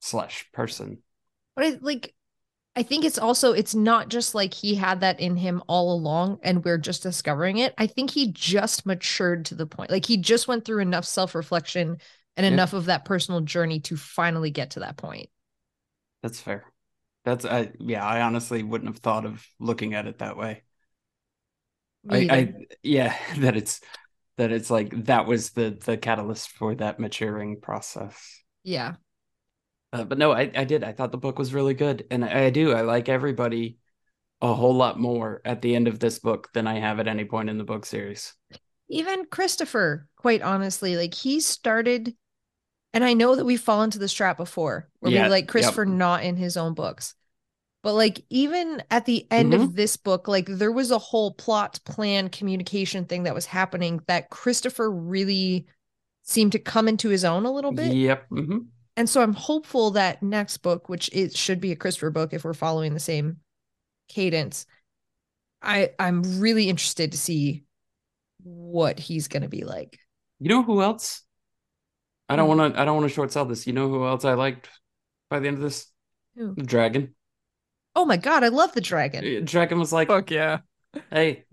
slash 0.00 0.50
person. 0.52 0.98
But 1.56 1.64
I, 1.64 1.78
like, 1.80 2.14
I 2.76 2.82
think 2.82 3.04
it's 3.04 3.18
also 3.18 3.52
it's 3.52 3.74
not 3.74 4.08
just 4.08 4.34
like 4.34 4.54
he 4.54 4.74
had 4.74 5.00
that 5.00 5.20
in 5.20 5.36
him 5.36 5.62
all 5.68 5.92
along, 5.92 6.40
and 6.42 6.64
we're 6.64 6.78
just 6.78 7.02
discovering 7.02 7.58
it. 7.58 7.74
I 7.78 7.86
think 7.86 8.10
he 8.10 8.32
just 8.32 8.86
matured 8.86 9.46
to 9.46 9.54
the 9.54 9.66
point, 9.66 9.90
like 9.90 10.06
he 10.06 10.16
just 10.16 10.48
went 10.48 10.64
through 10.64 10.80
enough 10.80 11.04
self 11.04 11.34
reflection 11.34 11.98
and 12.36 12.46
Yeah. 12.46 12.54
enough 12.54 12.72
of 12.72 12.86
that 12.86 13.04
personal 13.04 13.40
journey 13.40 13.80
to 13.80 13.96
finally 13.96 14.50
get 14.50 14.70
to 14.72 14.80
that 14.80 14.96
point. 14.96 15.28
That's 16.22 16.40
fair. 16.40 16.72
That's 17.28 17.44
I 17.44 17.72
yeah, 17.78 18.04
I 18.06 18.22
honestly 18.22 18.62
wouldn't 18.62 18.88
have 18.88 18.98
thought 19.02 19.26
of 19.26 19.46
looking 19.58 19.94
at 19.94 20.06
it 20.06 20.18
that 20.18 20.36
way. 20.36 20.62
I, 22.08 22.26
I 22.28 22.54
yeah, 22.82 23.16
that 23.38 23.56
it's 23.56 23.80
that 24.36 24.52
it's 24.52 24.70
like 24.70 25.06
that 25.06 25.26
was 25.26 25.50
the 25.50 25.70
the 25.84 25.96
catalyst 25.98 26.50
for 26.50 26.74
that 26.76 27.00
maturing 27.00 27.60
process. 27.60 28.42
Yeah. 28.62 28.96
Uh, 29.92 30.04
but 30.04 30.18
no, 30.18 30.32
I, 30.32 30.50
I 30.54 30.64
did. 30.64 30.84
I 30.84 30.92
thought 30.92 31.12
the 31.12 31.18
book 31.18 31.38
was 31.38 31.54
really 31.54 31.74
good, 31.74 32.06
and 32.10 32.24
I, 32.24 32.46
I 32.46 32.50
do. 32.50 32.72
I 32.72 32.82
like 32.82 33.08
everybody 33.08 33.78
a 34.42 34.54
whole 34.54 34.74
lot 34.76 35.00
more 35.00 35.42
at 35.44 35.62
the 35.62 35.76
end 35.76 35.88
of 35.88 36.00
this 36.00 36.18
book 36.20 36.50
than 36.54 36.66
I 36.66 36.80
have 36.80 37.00
at 37.00 37.08
any 37.08 37.24
point 37.26 37.50
in 37.50 37.58
the 37.58 37.64
book 37.64 37.86
series. 37.86 38.34
Even 38.88 39.26
Christopher, 39.26 40.08
quite 40.16 40.42
honestly, 40.42 40.96
like 40.96 41.14
he 41.14 41.40
started, 41.40 42.16
and 42.94 43.04
I 43.04 43.14
know 43.14 43.36
that 43.36 43.44
we've 43.46 43.60
fallen 43.60 43.90
to 43.92 43.98
this 44.00 44.12
trap 44.14 44.36
before 44.38 44.90
where 45.00 45.12
Yeah, 45.12 45.28
we 45.28 45.30
like 45.30 45.48
yep. 45.54 45.76
Christopher 45.76 45.86
not 45.86 46.24
in 46.24 46.36
his 46.36 46.56
own 46.56 46.74
books. 46.74 47.14
But 47.82 47.94
like 47.94 48.24
even 48.30 48.82
at 48.90 49.06
the 49.06 49.26
end 49.30 49.54
Mm-hmm. 49.54 49.54
of 49.54 49.74
this 49.74 49.96
book, 49.96 50.28
like 50.28 50.46
there 50.46 50.72
was 50.72 50.90
a 50.90 50.98
whole 50.98 51.32
plot, 51.32 51.80
plan, 51.84 52.28
communication 52.28 53.04
thing 53.04 53.22
that 53.24 53.34
was 53.34 53.46
happening 53.46 54.00
that 54.08 54.30
Christopher 54.30 54.90
really 54.90 55.66
seemed 56.24 56.52
to 56.52 56.58
come 56.58 56.88
into 56.88 57.08
his 57.10 57.24
own 57.24 57.46
a 57.46 57.52
little 57.52 57.72
bit. 57.72 57.98
Yep. 58.02 58.26
hmm 58.30 58.58
And 58.96 59.08
so 59.08 59.22
I'm 59.22 59.34
hopeful 59.34 59.92
that 59.92 60.22
next 60.22 60.58
book, 60.58 60.88
which 60.88 61.08
it 61.12 61.36
should 61.36 61.60
be 61.60 61.72
a 61.72 61.76
Christopher 61.76 62.10
book 62.10 62.32
if 62.32 62.44
we're 62.44 62.54
following 62.54 62.94
the 62.94 63.00
same 63.00 63.38
cadence, 64.08 64.66
I 65.62 65.90
I'm 65.98 66.40
really 66.40 66.68
interested 66.68 67.12
to 67.12 67.18
see 67.18 67.64
what 68.42 68.98
he's 69.00 69.28
gonna 69.28 69.48
be 69.48 69.64
like. 69.64 69.98
You 70.40 70.48
know 70.48 70.62
who 70.64 70.82
else? 70.82 71.22
I 72.28 72.36
don't 72.36 72.48
want 72.48 72.74
to. 72.74 72.80
I 72.80 72.84
don't 72.84 72.96
want 72.96 73.08
to 73.08 73.14
short 73.14 73.32
sell 73.32 73.44
this. 73.44 73.66
You 73.66 73.72
know 73.72 73.88
who 73.88 74.06
else 74.06 74.24
I 74.24 74.34
liked 74.34 74.68
by 75.30 75.38
the 75.40 75.48
end 75.48 75.58
of 75.58 75.62
this? 75.62 75.90
Who? 76.36 76.56
The 76.56 76.64
dragon. 76.64 77.14
Oh 77.98 78.04
my 78.04 78.16
god, 78.16 78.44
I 78.44 78.48
love 78.48 78.72
the 78.74 78.80
dragon. 78.80 79.44
Dragon 79.44 79.76
was 79.80 79.92
like, 79.92 80.06
Fuck 80.06 80.30
yeah. 80.30 80.60
"Hey, 81.10 81.44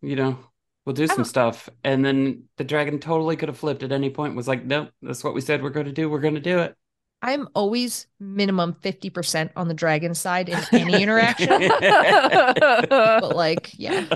you 0.00 0.16
know, 0.16 0.38
we'll 0.86 0.94
do 0.94 1.06
some 1.06 1.24
stuff," 1.26 1.68
and 1.84 2.02
then 2.02 2.44
the 2.56 2.64
dragon 2.64 2.98
totally 2.98 3.36
could 3.36 3.50
have 3.50 3.58
flipped 3.58 3.82
at 3.82 3.92
any 3.92 4.08
point. 4.08 4.34
Was 4.34 4.48
like, 4.48 4.64
"Nope, 4.64 4.88
that's 5.02 5.22
what 5.22 5.34
we 5.34 5.42
said 5.42 5.62
we're 5.62 5.68
going 5.68 5.84
to 5.84 5.92
do. 5.92 6.08
We're 6.08 6.20
going 6.20 6.36
to 6.36 6.40
do 6.40 6.58
it." 6.60 6.74
I'm 7.20 7.48
always 7.54 8.06
minimum 8.18 8.72
50% 8.82 9.50
on 9.54 9.68
the 9.68 9.74
dragon 9.74 10.14
side 10.14 10.48
in 10.48 10.58
any 10.72 11.02
interaction. 11.02 11.48
but 11.78 13.36
like, 13.36 13.72
yeah. 13.78 14.06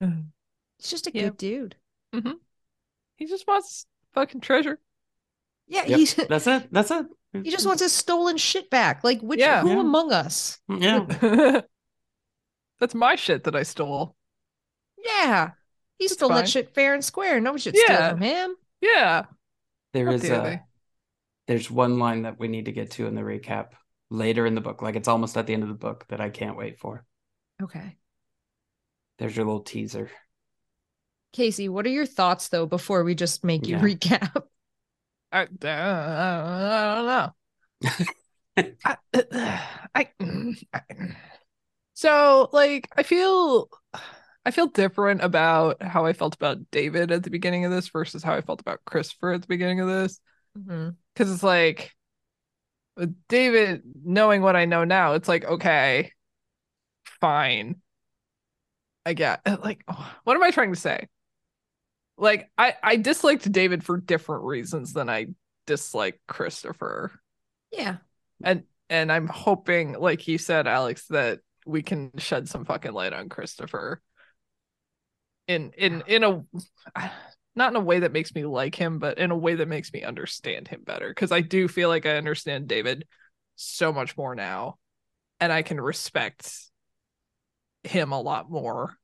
He's 0.00 0.90
just 0.90 1.06
a 1.06 1.12
Yeah. 1.12 1.24
good 1.24 1.36
dude. 1.36 1.76
Mm-hmm. 2.14 2.32
he 3.16 3.26
just 3.26 3.46
wants 3.46 3.86
fucking 4.14 4.40
treasure. 4.40 4.78
Yeah, 5.66 5.84
Yep, 5.86 5.98
he's 5.98 6.14
that's 6.14 6.46
it. 6.46 6.68
That's 6.72 6.90
it. 6.90 7.06
Mm-hmm. 7.34 7.44
he 7.44 7.50
just 7.50 7.66
wants 7.66 7.82
his 7.82 7.92
stolen 7.92 8.36
shit 8.36 8.70
back. 8.70 9.02
Like 9.04 9.20
which 9.20 9.40
Yeah. 9.40 9.62
who 9.62 9.70
Yeah. 9.70 9.80
among 9.80 10.12
us? 10.12 10.58
Yeah. 10.68 11.04
That's 12.80 12.94
my 12.94 13.16
shit 13.16 13.44
that 13.44 13.56
I 13.56 13.62
stole. 13.62 14.16
Yeah. 15.04 15.50
He 15.98 16.06
That's 16.06 16.14
stole 16.14 16.28
fine. 16.30 16.38
that 16.38 16.48
shit 16.48 16.74
fair 16.74 16.94
and 16.94 17.04
square. 17.04 17.40
Nobody 17.40 17.62
should 17.62 17.76
steal 17.76 17.96
from 18.10 18.20
him. 18.20 18.54
Yeah. 18.80 19.24
There 19.92 20.06
How 20.06 20.12
is 20.12 20.22
dare 20.22 20.40
a. 20.46 20.64
There's 21.46 21.70
one 21.70 21.98
line 21.98 22.22
that 22.22 22.38
we 22.38 22.48
need 22.48 22.64
to 22.66 22.72
get 22.72 22.92
to 22.92 23.06
in 23.06 23.14
the 23.14 23.20
recap 23.22 23.68
later 24.10 24.46
in 24.46 24.54
the 24.54 24.60
book. 24.60 24.80
Like 24.82 24.96
it's 24.96 25.08
almost 25.08 25.36
at 25.36 25.46
the 25.46 25.54
end 25.54 25.62
of 25.62 25.68
the 25.68 25.74
book 25.74 26.04
that 26.08 26.20
I 26.20 26.30
can't 26.30 26.56
wait 26.56 26.78
for. 26.78 27.04
Okay. 27.62 27.96
There's 29.18 29.36
your 29.36 29.44
little 29.46 29.60
teaser. 29.60 30.10
Kaycie, 31.36 31.68
what 31.68 31.86
are 31.86 31.90
your 31.90 32.06
thoughts 32.06 32.48
though 32.48 32.66
before 32.66 33.04
we 33.04 33.14
just 33.14 33.44
make 33.44 33.66
you 33.66 33.76
Yeah. 33.76 33.82
recap? 33.82 34.42
I, 35.34 35.42
uh, 35.42 35.48
I 35.66 36.94
don't 36.94 37.06
know. 38.56 38.74
I, 39.96 40.08
I, 40.72 40.84
so 41.94 42.48
like 42.52 42.88
I 42.96 43.02
feel 43.02 43.68
I 44.46 44.52
feel 44.52 44.68
different 44.68 45.24
about 45.24 45.82
how 45.82 46.06
I 46.06 46.12
felt 46.12 46.36
about 46.36 46.70
David 46.70 47.10
at 47.10 47.24
the 47.24 47.30
beginning 47.30 47.64
of 47.64 47.72
this 47.72 47.88
versus 47.88 48.22
how 48.22 48.34
I 48.34 48.42
felt 48.42 48.60
about 48.60 48.84
Christopher 48.84 49.32
at 49.32 49.40
the 49.40 49.48
beginning 49.48 49.80
of 49.80 49.88
this. 49.88 50.20
Because 51.14 51.32
it's 51.32 51.42
like 51.42 51.92
with 52.96 53.16
David 53.28 53.82
knowing 54.04 54.40
what 54.40 54.54
I 54.54 54.66
know 54.66 54.84
now 54.84 55.14
it's 55.14 55.28
like 55.28 55.44
okay 55.44 56.12
fine. 57.20 57.80
I 59.04 59.14
get 59.14 59.40
like 59.64 59.82
what 60.22 60.36
am 60.36 60.44
I 60.44 60.52
trying 60.52 60.72
to 60.72 60.78
say 60.78 61.08
like 62.16 62.50
I 62.56 62.74
I 62.82 62.96
disliked 62.96 63.50
David 63.50 63.84
for 63.84 63.96
different 63.98 64.44
reasons 64.44 64.92
than 64.92 65.08
I 65.08 65.28
dislike 65.66 66.20
Christopher 66.28 67.12
Yeah. 67.72 67.96
and 68.42 68.64
and 68.90 69.10
I'm 69.10 69.28
hoping, 69.28 69.94
like 69.98 70.28
you 70.28 70.36
said, 70.38 70.66
Alex, 70.66 71.06
that 71.08 71.40
we 71.66 71.82
can 71.82 72.12
shed 72.18 72.48
some 72.48 72.64
fucking 72.66 72.92
light 72.92 73.14
on 73.14 73.28
Christopher. 73.30 74.02
In 75.48 75.72
in 75.76 76.02
in 76.06 76.24
a 76.24 76.44
not 77.56 77.70
in 77.70 77.76
a 77.76 77.80
way 77.80 78.00
that 78.00 78.12
makes 78.12 78.34
me 78.34 78.44
like 78.44 78.74
him, 78.74 78.98
but 78.98 79.18
in 79.18 79.30
a 79.30 79.36
way 79.36 79.54
that 79.54 79.68
makes 79.68 79.92
me 79.92 80.02
understand 80.02 80.68
him 80.68 80.82
better. 80.84 81.08
Because 81.08 81.32
I 81.32 81.40
do 81.40 81.68
feel 81.68 81.88
like 81.88 82.06
I 82.06 82.16
understand 82.16 82.68
David 82.68 83.06
so 83.56 83.92
much 83.92 84.16
more 84.16 84.34
now, 84.34 84.76
and 85.40 85.52
I 85.52 85.62
can 85.62 85.80
respect 85.80 86.50
him 87.84 88.12
a 88.12 88.20
lot 88.20 88.50
more. 88.50 88.96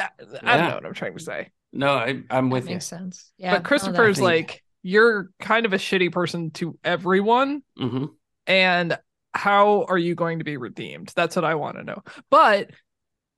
I, 0.00 0.08
I 0.20 0.24
don't 0.24 0.42
Yeah. 0.44 0.68
know 0.68 0.74
what 0.76 0.86
I'm 0.86 0.94
trying 0.94 1.16
to 1.16 1.22
say. 1.22 1.50
No, 1.72 1.92
I, 1.92 2.22
I'm 2.30 2.48
That 2.48 2.54
with 2.54 2.64
you. 2.68 2.74
makes 2.76 2.86
sense. 2.86 3.30
Yeah. 3.38 3.50
but 3.50 3.52
no, 3.52 3.58
that- 3.58 3.64
Christopher's 3.68 4.16
think- 4.16 4.24
like, 4.24 4.64
you're 4.82 5.28
kind 5.40 5.66
of 5.66 5.72
a 5.74 5.76
shitty 5.76 6.10
person 6.10 6.50
to 6.52 6.78
everyone 6.82 7.62
hmm 7.78 8.06
and 8.46 8.98
how 9.34 9.84
are 9.84 9.98
you 9.98 10.14
going 10.14 10.38
to 10.38 10.44
be 10.44 10.56
redeemed 10.56 11.12
that's 11.14 11.36
what 11.36 11.44
i 11.44 11.54
want 11.54 11.76
to 11.76 11.84
know 11.84 12.02
but 12.30 12.70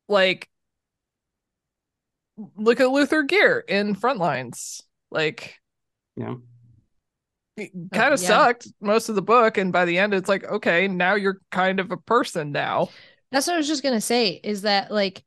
like 0.09 0.49
look 2.57 2.81
at 2.81 2.91
luther 2.91 3.25
geer 3.25 3.59
in 3.59 3.95
frontlines 3.97 4.83
like 5.11 5.57
Yeah. 6.17 6.35
kind 7.59 8.15
of 8.15 8.23
yeah. 8.23 8.29
sucked 8.29 8.69
most 8.81 9.09
of 9.09 9.15
the 9.17 9.23
book 9.23 9.59
and 9.59 9.73
by 9.73 9.85
the 9.85 9.99
end 9.99 10.15
it's 10.15 10.29
like 10.29 10.45
okay 10.45 10.89
now 10.89 11.15
you're 11.15 11.41
kind 11.51 11.81
of 11.81 11.91
a 11.91 11.97
person 11.97 12.53
now 12.53 12.89
That's 13.33 13.47
what 13.47 13.55
I 13.55 13.59
was 13.59 13.69
just 13.69 13.83
gonna 13.83 14.01
say 14.01 14.41
is 14.43 14.63
that 14.63 14.91
like 14.91 15.25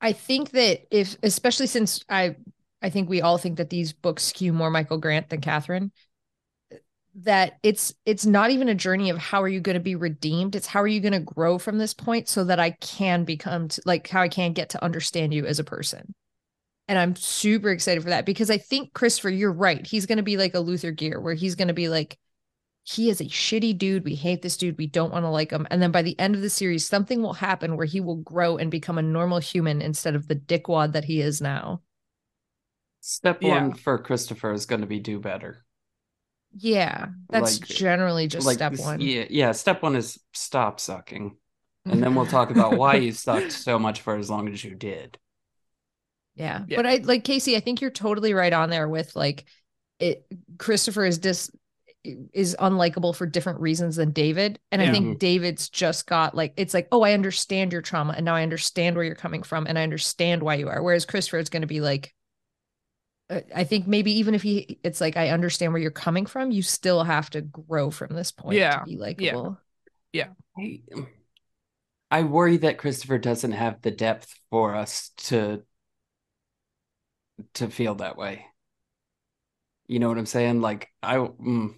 I 0.00 0.12
think 0.12 0.50
that 0.50 0.86
if 0.90 1.16
especially 1.22 1.66
since 1.66 2.04
I 2.08 2.36
I 2.82 2.90
think 2.90 3.08
we 3.08 3.22
all 3.22 3.38
think 3.38 3.56
that 3.58 3.70
these 3.70 3.92
books 3.92 4.24
skew 4.24 4.52
more 4.52 4.70
Michael 4.70 4.98
Grant 4.98 5.30
than 5.30 5.40
Catherine, 5.40 5.90
that 7.16 7.58
it's 7.62 7.94
it's 8.04 8.26
not 8.26 8.50
even 8.50 8.68
a 8.68 8.74
journey 8.74 9.08
of 9.10 9.16
how 9.16 9.42
are 9.42 9.48
you 9.48 9.60
going 9.60 9.74
to 9.74 9.80
be 9.80 9.94
redeemed. 9.96 10.54
It's 10.54 10.66
how 10.66 10.82
are 10.82 10.86
you 10.86 11.00
going 11.00 11.12
to 11.12 11.20
grow 11.20 11.58
from 11.58 11.78
this 11.78 11.94
point 11.94 12.28
so 12.28 12.44
that 12.44 12.60
I 12.60 12.72
can 12.72 13.24
become 13.24 13.68
t- 13.68 13.82
like 13.86 14.08
how 14.08 14.20
I 14.20 14.28
can 14.28 14.52
get 14.52 14.70
to 14.70 14.84
understand 14.84 15.32
you 15.32 15.46
as 15.46 15.58
a 15.58 15.64
person. 15.64 16.14
And 16.88 16.98
I'm 16.98 17.16
super 17.16 17.70
excited 17.70 18.02
for 18.02 18.10
that 18.10 18.26
because 18.26 18.50
I 18.50 18.58
think 18.58 18.92
Christopher, 18.92 19.30
you're 19.30 19.52
right. 19.52 19.84
He's 19.84 20.06
going 20.06 20.18
to 20.18 20.22
be 20.22 20.36
like 20.36 20.54
a 20.54 20.60
Luther 20.60 20.92
Geer 20.92 21.20
where 21.20 21.34
he's 21.34 21.56
going 21.56 21.68
to 21.68 21.74
be 21.74 21.88
like, 21.88 22.18
he 22.88 23.10
is 23.10 23.20
a 23.20 23.24
shitty 23.24 23.76
dude. 23.76 24.04
We 24.04 24.14
hate 24.14 24.42
this 24.42 24.56
dude. 24.56 24.78
We 24.78 24.86
don't 24.86 25.12
want 25.12 25.24
to 25.24 25.28
like 25.28 25.50
him. 25.50 25.66
And 25.72 25.82
then 25.82 25.90
by 25.90 26.02
the 26.02 26.16
end 26.20 26.36
of 26.36 26.40
the 26.40 26.48
series, 26.48 26.86
something 26.86 27.20
will 27.20 27.32
happen 27.32 27.76
where 27.76 27.84
he 27.84 28.00
will 28.00 28.16
grow 28.16 28.56
and 28.58 28.70
become 28.70 28.96
a 28.96 29.02
normal 29.02 29.40
human 29.40 29.82
instead 29.82 30.14
of 30.14 30.28
the 30.28 30.36
dickwad 30.36 30.92
that 30.92 31.04
he 31.04 31.20
is 31.20 31.40
now. 31.40 31.82
Step 33.00 33.42
Yeah. 33.42 33.60
one 33.60 33.74
for 33.74 33.98
Christopher 33.98 34.52
is 34.52 34.66
going 34.66 34.82
to 34.82 34.86
be 34.86 35.00
do 35.00 35.18
better. 35.18 35.64
Yeah, 36.56 37.08
that's 37.28 37.60
Like- 37.60 37.68
generally 37.68 38.28
just 38.28 38.46
like 38.46 38.58
step 38.58 38.78
one. 38.78 39.00
Yeah, 39.00 39.24
yeah. 39.30 39.50
Step 39.52 39.82
one 39.82 39.96
is 39.96 40.18
stop 40.32 40.78
sucking, 40.78 41.36
and 41.84 42.00
then 42.02 42.14
we'll 42.14 42.24
talk 42.26 42.50
about 42.50 42.76
why 42.78 42.94
you 42.94 43.10
sucked 43.12 43.50
so 43.52 43.78
much 43.80 44.00
for 44.00 44.16
as 44.16 44.30
long 44.30 44.48
as 44.48 44.62
you 44.62 44.74
did. 44.76 45.18
Yeah. 46.36 46.64
Yeah. 46.68 46.76
But 46.76 46.86
I 46.86 46.96
like 46.96 47.24
Kaycie, 47.24 47.56
I 47.56 47.60
think 47.60 47.80
you're 47.80 47.90
totally 47.90 48.32
right 48.32 48.52
on 48.52 48.70
there 48.70 48.88
with 48.88 49.14
like 49.16 49.44
it 49.98 50.24
Christopher 50.58 51.04
is 51.04 51.18
dis 51.18 51.50
is 52.32 52.56
unlikable 52.58 53.14
for 53.14 53.26
different 53.26 53.60
reasons 53.60 53.96
than 53.96 54.10
David. 54.10 54.58
And 54.72 54.82
I 54.82 54.90
think 54.90 55.18
David's 55.18 55.68
just 55.68 56.06
got 56.06 56.34
like 56.34 56.52
it's 56.56 56.74
like, 56.74 56.88
oh, 56.92 57.02
I 57.02 57.12
understand 57.12 57.72
your 57.72 57.82
trauma 57.82 58.14
and 58.16 58.24
now 58.24 58.34
I 58.34 58.42
understand 58.42 58.96
where 58.96 59.04
you're 59.04 59.14
coming 59.14 59.42
from 59.42 59.66
and 59.66 59.78
I 59.78 59.82
understand 59.82 60.42
why 60.42 60.54
you 60.56 60.68
are. 60.68 60.82
Whereas 60.82 61.04
Christopher 61.04 61.38
is 61.38 61.48
going 61.48 61.62
to 61.62 61.66
be 61.66 61.80
like 61.80 62.14
uh, 63.28 63.40
I 63.54 63.64
think 63.64 63.86
maybe 63.86 64.12
even 64.18 64.34
if 64.34 64.42
he 64.42 64.78
it's 64.82 65.00
like 65.00 65.16
I 65.16 65.30
understand 65.30 65.72
where 65.72 65.82
you're 65.82 65.90
coming 65.90 66.26
from, 66.26 66.50
you 66.50 66.62
still 66.62 67.02
have 67.02 67.30
to 67.30 67.40
grow 67.40 67.90
from 67.90 68.14
this 68.14 68.30
point 68.30 68.58
Yeah. 68.58 68.78
to 68.78 68.84
be 68.84 68.96
likable. 68.96 69.58
I, 70.58 70.80
I 72.10 72.22
worry 72.22 72.56
that 72.58 72.78
Christopher 72.78 73.18
doesn't 73.18 73.52
have 73.52 73.82
the 73.82 73.90
depth 73.90 74.38
for 74.50 74.74
us 74.74 75.10
to 75.16 75.62
to 77.54 77.68
feel 77.68 77.96
that 77.96 78.16
way. 78.16 78.46
You 79.88 79.98
know 79.98 80.08
what 80.08 80.18
I'm 80.18 80.26
saying? 80.26 80.60
Like 80.60 80.88
I 81.02 81.16
mm, 81.16 81.74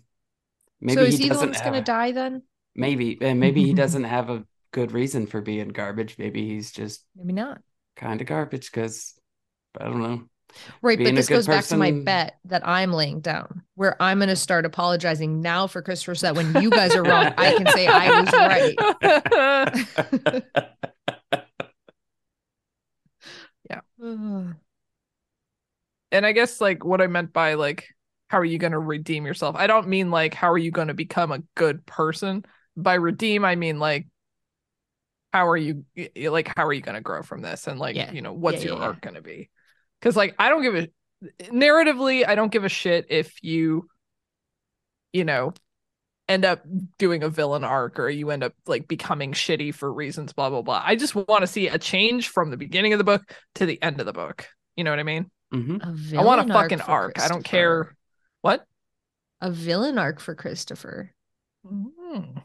Maybe 0.81 0.97
so 0.97 1.03
is 1.03 1.19
he, 1.19 1.25
he 1.25 1.29
the 1.31 1.37
one 1.37 1.51
that's 1.51 1.63
going 1.63 1.75
to 1.75 1.83
die 1.83 2.13
then? 2.13 2.43
Maybe, 2.75 3.19
maybe 3.21 3.65
he 3.65 3.75
doesn't 3.75 4.05
have 4.05 4.31
a 4.31 4.45
good 4.73 4.93
reason 4.93 5.27
for 5.27 5.41
being 5.41 5.69
garbage. 5.69 6.17
Maybe 6.19 6.47
he's 6.47 6.71
just 6.73 7.05
maybe 7.17 7.33
not 7.33 7.61
kind 7.97 8.21
of 8.21 8.27
garbage 8.27 8.71
because 8.71 9.19
I 9.79 9.85
don't 9.85 10.01
know. 10.01 10.25
Right, 10.81 10.97
Being 10.97 11.11
but 11.11 11.17
this 11.17 11.29
goes 11.29 11.47
person. 11.47 11.59
back 11.59 11.65
to 11.67 11.77
my 11.77 11.91
bet 12.05 12.39
that 12.47 12.67
I'm 12.67 12.91
laying 12.93 13.21
down, 13.21 13.63
where 13.75 14.01
I'm 14.03 14.19
going 14.19 14.31
to 14.31 14.37
start 14.37 14.65
apologizing 14.65 15.43
now 15.43 15.67
for 15.67 15.83
Christopher, 15.83 16.15
so 16.15 16.29
that 16.29 16.37
when 16.37 16.63
you 16.63 16.71
guys 16.71 16.95
are 16.95 17.03
wrong, 17.03 17.35
I 17.37 17.55
can 17.55 17.67
say 17.67 17.87
I 17.87 18.21
was 18.21 18.33
right. 18.33 18.75
yeah, 23.71 23.81
and 26.13 26.27
I 26.27 26.33
guess 26.33 26.61
like 26.63 26.85
what 26.85 27.03
I 27.03 27.09
meant 27.09 27.33
by 27.35 27.55
like 27.55 27.87
how 28.29 28.39
are 28.39 28.45
you 28.45 28.59
going 28.59 28.73
to 28.73 28.79
redeem 28.79 29.27
yourself? 29.27 29.57
I 29.57 29.67
don't 29.67 29.89
mean 29.89 30.11
like 30.11 30.35
how 30.35 30.51
are 30.51 30.59
you 30.59 30.71
going 30.71 30.89
to 30.89 30.95
become 30.95 31.33
a 31.33 31.43
good 31.55 31.85
person. 31.87 32.45
By 32.77 32.95
redeem, 32.95 33.45
I 33.45 33.57
mean 33.57 33.79
like 33.79 34.07
how 35.33 35.49
are 35.49 35.57
you 35.57 35.85
like 36.17 36.51
how 36.57 36.67
are 36.67 36.73
you 36.73 36.81
going 36.81 36.95
to 36.95 37.01
grow 37.01 37.23
from 37.23 37.43
this 37.43 37.67
and 37.67 37.79
like 37.79 37.97
Yeah. 37.97 38.13
you 38.13 38.23
know 38.23 38.33
what's 38.33 38.63
Yeah, 38.63 38.71
your 38.71 38.77
yeah, 38.79 38.85
arc 38.85 39.01
going 39.01 39.15
to 39.15 39.23
be? 39.23 39.51
Cuz 40.01 40.17
like 40.17 40.35
I 40.39 40.49
don't 40.49 40.63
give 40.63 40.77
a 40.77 40.89
narratively 41.51 42.27
I 42.27 42.35
don't 42.35 42.53
give 42.53 42.65
a 42.65 42.69
shit 42.69 43.07
if 43.11 43.43
you 43.43 43.89
you 45.13 45.25
know 45.25 45.53
end 46.29 46.45
up 46.45 46.63
doing 46.99 47.23
a 47.23 47.29
villain 47.29 47.65
arc 47.65 47.99
or 47.99 48.09
you 48.09 48.31
end 48.31 48.45
up 48.45 48.55
like 48.67 48.89
becoming 48.89 49.33
shitty 49.33 49.75
for 49.75 49.93
reasons 49.93 50.33
blah 50.33 50.51
blah 50.51 50.63
blah. 50.63 50.83
I 50.85 50.97
just 50.97 51.15
want 51.15 51.41
to 51.43 51.47
see 51.47 51.69
a 51.69 51.79
change 51.79 52.29
from 52.29 52.51
the 52.51 52.57
beginning 52.57 52.93
of 52.93 52.99
the 52.99 53.05
book 53.05 53.23
to 53.57 53.67
the 53.67 53.83
end 53.83 54.01
of 54.01 54.07
the 54.07 54.13
book. 54.13 54.47
You 54.77 54.85
know 54.85 54.91
what 54.91 55.01
I 55.01 55.05
mean? 55.05 55.31
hmm 55.53 55.77
A 55.81 56.19
I 56.19 56.23
want 56.25 56.49
a 56.49 56.53
fucking 56.53 56.79
for 56.79 56.91
arc. 56.91 57.19
I 57.19 57.29
don't 57.29 57.45
care 57.45 57.97
what. 58.43 58.65
A 59.41 59.51
villain 59.51 59.99
arc 59.99 60.21
for 60.21 60.35
Christopher. 60.35 61.13
Mm. 61.65 62.43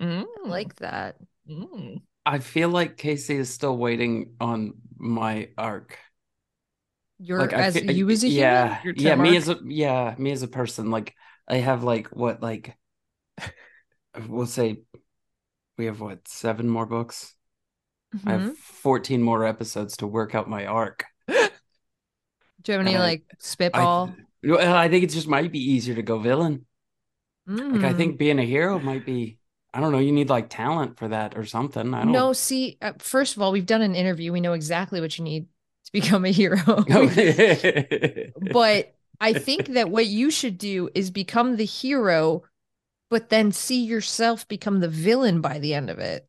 I 0.00 0.04
Mm. 0.04 0.26
like 0.44 0.76
that. 0.76 1.16
Mm. 1.48 2.02
I 2.26 2.38
feel 2.40 2.68
like 2.68 2.96
Kaycie 2.96 3.36
is 3.38 3.52
still 3.52 3.76
waiting 3.76 4.34
on 4.40 4.74
my 4.96 5.50
arc. 5.56 5.98
You're 7.18 7.40
like 7.40 7.52
as 7.52 7.74
fe- 7.74 7.92
you 7.92 8.08
as 8.10 8.22
a 8.24 8.28
human. 8.28 8.38
yeah, 8.38 8.82
Your 8.82 8.94
yeah, 8.96 9.10
Tim 9.10 9.22
me 9.22 9.28
arc? 9.30 9.36
as 9.36 9.48
a 9.48 9.58
yeah, 9.64 10.14
me 10.18 10.30
as 10.32 10.42
a 10.42 10.48
person. 10.48 10.90
Like 10.90 11.14
I 11.48 11.56
have 11.56 11.82
like 11.82 12.08
what 12.08 12.42
like 12.42 12.76
we'll 14.28 14.46
say 14.46 14.78
we 15.76 15.86
have 15.86 16.00
what 16.00 16.26
seven 16.28 16.68
more 16.68 16.86
books. 16.86 17.34
I 18.26 18.32
Mhm. 18.32 18.40
have 18.40 18.58
fourteen 18.58 19.22
more 19.22 19.44
episodes 19.44 19.96
to 19.98 20.06
work 20.06 20.34
out 20.34 20.48
my 20.48 20.66
arc. 20.66 21.06
Do 21.28 22.72
you 22.72 22.78
have 22.78 22.86
any 22.86 22.98
like 22.98 23.24
I, 23.30 23.34
spitball? 23.38 24.14
Well, 24.42 24.74
I 24.76 24.88
think 24.88 25.04
it 25.04 25.10
just 25.10 25.28
might 25.28 25.52
be 25.52 25.58
easier 25.60 25.94
to 25.94 26.02
go 26.02 26.18
villain. 26.18 26.66
Like 27.70 27.84
I 27.84 27.92
Mm. 27.92 27.94
think 27.94 28.18
being 28.18 28.38
a 28.38 28.44
hero 28.44 28.78
might 28.80 29.04
be. 29.04 29.38
I 29.74 29.80
don't 29.80 29.92
know. 29.92 29.98
You 29.98 30.12
need 30.12 30.30
like 30.30 30.48
talent 30.48 30.98
for 30.98 31.08
that 31.08 31.36
or 31.36 31.44
something. 31.44 31.92
I 31.94 32.04
don't. 32.04 32.12
No, 32.12 32.32
see, 32.32 32.78
uh, 32.80 32.92
first 32.98 33.36
of 33.36 33.42
all, 33.42 33.50
we've 33.52 33.66
done 33.66 33.82
an 33.82 33.94
interview. 33.94 34.32
We 34.32 34.40
know 34.40 34.52
exactly 34.52 35.00
what 35.00 35.18
you 35.18 35.24
need 35.24 35.46
to 35.84 35.92
become 35.92 36.24
a 36.24 36.30
hero. 36.30 36.86
but 38.40 38.94
I 39.20 39.34
think 39.34 39.68
that 39.68 39.90
what 39.90 40.06
you 40.06 40.30
should 40.30 40.58
do 40.58 40.90
is 40.94 41.10
become 41.10 41.56
the 41.56 41.64
hero, 41.64 42.44
but 43.10 43.30
then 43.30 43.52
see 43.52 43.84
yourself 43.84 44.48
become 44.48 44.80
the 44.80 44.88
villain 44.88 45.40
by 45.40 45.58
the 45.58 45.74
end 45.74 45.90
of 45.90 45.98
it. 45.98 46.28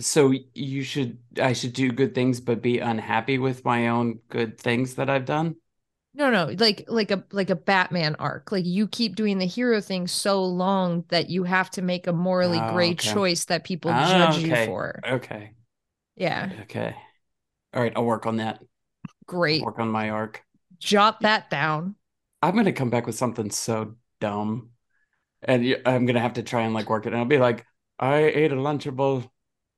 so 0.00 0.32
you 0.54 0.82
should. 0.82 1.18
I 1.40 1.52
should 1.52 1.72
do 1.72 1.92
good 1.92 2.14
things, 2.14 2.40
but 2.40 2.62
be 2.62 2.78
unhappy 2.80 3.38
with 3.38 3.64
my 3.64 3.88
own 3.88 4.20
good 4.28 4.58
things 4.60 4.96
that 4.96 5.08
I've 5.08 5.24
done. 5.24 5.56
No, 6.16 6.30
no, 6.30 6.46
like 6.58 6.84
like 6.88 7.10
a 7.10 7.24
like 7.32 7.50
a 7.50 7.56
Batman 7.56 8.14
arc. 8.16 8.50
Like 8.52 8.64
you 8.64 8.86
keep 8.88 9.16
doing 9.16 9.38
the 9.38 9.46
hero 9.46 9.80
thing 9.80 10.06
so 10.06 10.44
long 10.44 11.04
that 11.08 11.28
you 11.28 11.44
have 11.44 11.70
to 11.72 11.82
make 11.82 12.06
a 12.06 12.12
morally 12.12 12.60
Oh, 12.60 12.60
great 12.60 12.98
okay. 12.98 13.00
choice 13.00 13.44
that 13.46 13.64
people 13.64 13.92
Ah, 13.92 13.94
judge 13.94 14.38
okay. 14.38 14.44
you 14.44 14.54
for. 14.56 15.06
Okay. 15.06 15.54
Yeah, 16.16 16.52
Okay. 16.62 16.94
All 17.74 17.82
right. 17.82 17.92
I'll 17.96 18.04
work 18.04 18.26
on 18.26 18.36
that. 18.38 18.62
great. 19.26 19.66
Work 19.66 19.78
on 19.80 19.88
my 19.90 20.10
arc. 20.10 20.44
Jot 20.78 21.20
that 21.22 21.50
down. 21.50 21.96
I'm 22.42 22.54
gonna 22.56 22.72
come 22.72 22.90
back 22.90 23.06
with 23.06 23.14
something 23.16 23.50
so 23.50 23.96
dumb, 24.20 24.70
and 25.42 25.82
I'm 25.86 26.06
gonna 26.06 26.20
have 26.20 26.34
to 26.34 26.44
try 26.44 26.62
and 26.62 26.74
like 26.74 26.90
work 26.90 27.06
it. 27.06 27.10
And 27.12 27.18
I'll 27.18 27.26
be 27.26 27.38
like, 27.38 27.66
I 27.98 28.18
ate 28.18 28.52
a 28.52 28.56
Lunchable. 28.56 29.30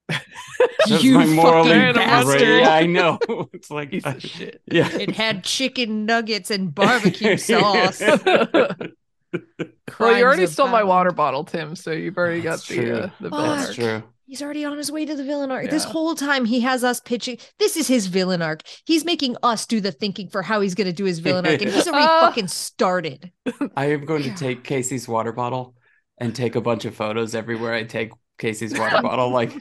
That's 0.09 1.03
You 1.03 1.15
my 1.15 1.27
morally 1.27 1.71
fucking 1.71 1.83
great- 1.93 1.95
bastard. 1.95 2.41
Yeah, 2.61 2.71
I 2.75 2.87
know. 2.87 3.19
It's 3.53 3.71
like, 3.71 3.91
Piece 3.91 4.05
of 4.07 4.23
shit. 4.23 4.61
yeah. 4.67 4.89
It 4.97 5.11
had 5.13 5.43
chicken 5.45 6.07
nuggets 6.07 6.51
and 6.51 6.75
barbecue 6.75 7.37
sauce. 7.49 8.01
well, 9.99 10.17
you 10.19 10.25
already 10.25 10.47
stole 10.47 10.69
my 10.69 10.85
water 10.85 11.11
bottle, 11.13 11.45
Tim. 11.45 11.77
So 11.77 11.91
you've 11.91 12.17
already 12.17 12.41
That's 12.41 12.69
got 12.69 12.75
true. 12.75 12.85
the 12.87 13.03
uh, 13.05 13.11
the 13.21 13.31
Fuck. 13.31 13.39
villain 13.41 13.59
That's 13.59 13.75
true. 13.75 14.03
He's 14.29 14.43
already 14.43 14.65
on 14.65 14.77
his 14.77 14.91
way 14.91 15.07
to 15.07 15.15
the 15.15 15.23
villain 15.23 15.53
arc. 15.53 15.71
This 15.71 15.85
whole 15.85 16.17
time 16.17 16.45
he 16.47 16.59
has 16.61 16.83
us 16.83 16.99
pitching. 17.01 17.39
This 17.61 17.77
is 17.77 17.87
his 17.87 18.07
villain 18.09 18.43
arc. 18.43 18.63
He's 18.85 19.05
making 19.05 19.37
us 19.45 19.67
do 19.67 19.81
the 19.81 19.93
thinking 19.93 20.29
for 20.31 20.43
how 20.43 20.61
he's 20.61 20.75
going 20.75 20.89
to 20.89 20.93
do 20.93 21.05
his 21.05 21.21
villain 21.21 21.47
arc, 21.47 21.63
and 21.63 21.71
he's 21.71 21.87
already 21.87 22.07
Ah. 22.09 22.23
fucking 22.23 22.49
started. 22.49 23.31
I 23.77 23.87
am 23.93 24.05
going 24.05 24.25
to 24.25 24.35
take 24.35 24.65
Kaycie's 24.65 25.07
water 25.07 25.31
bottle 25.33 25.77
and 26.19 26.35
take 26.35 26.57
a 26.57 26.61
bunch 26.61 26.85
of 26.85 26.97
photos 26.97 27.37
everywhere 27.37 27.73
I 27.73 27.85
take 27.85 28.11
Kaycie's 28.39 28.79
water 28.79 29.01
bottle, 29.03 29.31
like 29.31 29.53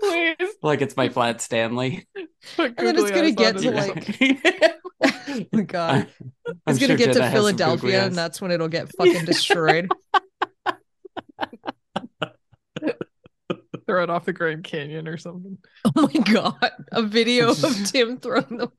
Please. 0.00 0.36
like 0.62 0.80
it's 0.82 0.96
my 0.96 1.08
flat 1.08 1.40
Stanley. 1.40 2.06
Put 2.56 2.74
And 2.78 2.86
then 2.88 2.96
it's 2.98 3.10
gonna 3.10 3.32
get 3.32 3.58
to, 3.58 3.70
like- 3.70 4.76
Oh 5.32 5.44
my 5.52 5.62
god. 5.66 6.08
I'm 6.46 6.56
It's 6.66 6.78
gonna 6.78 6.88
sure 6.88 6.96
get 6.96 7.06
Jenna 7.12 7.14
to 7.14 7.22
has 7.22 7.32
some 7.32 7.56
googly 7.56 7.56
Philadelphia, 7.92 8.04
and 8.06 8.14
that's 8.16 8.40
when 8.40 8.50
it'll 8.50 8.68
get 8.68 8.90
fucking 8.96 9.24
destroyed. 9.24 9.88
Throw 13.86 14.02
it 14.04 14.10
off 14.10 14.24
the 14.24 14.32
Grand 14.32 14.62
Canyon 14.64 15.08
or 15.08 15.16
something. 15.16 15.58
oh 15.96 16.08
my 16.14 16.20
god. 16.32 16.70
A 16.92 17.02
video 17.02 17.50
of 17.50 17.58
Tim 17.90 18.18
throwing 18.18 18.56
them. 18.58 18.70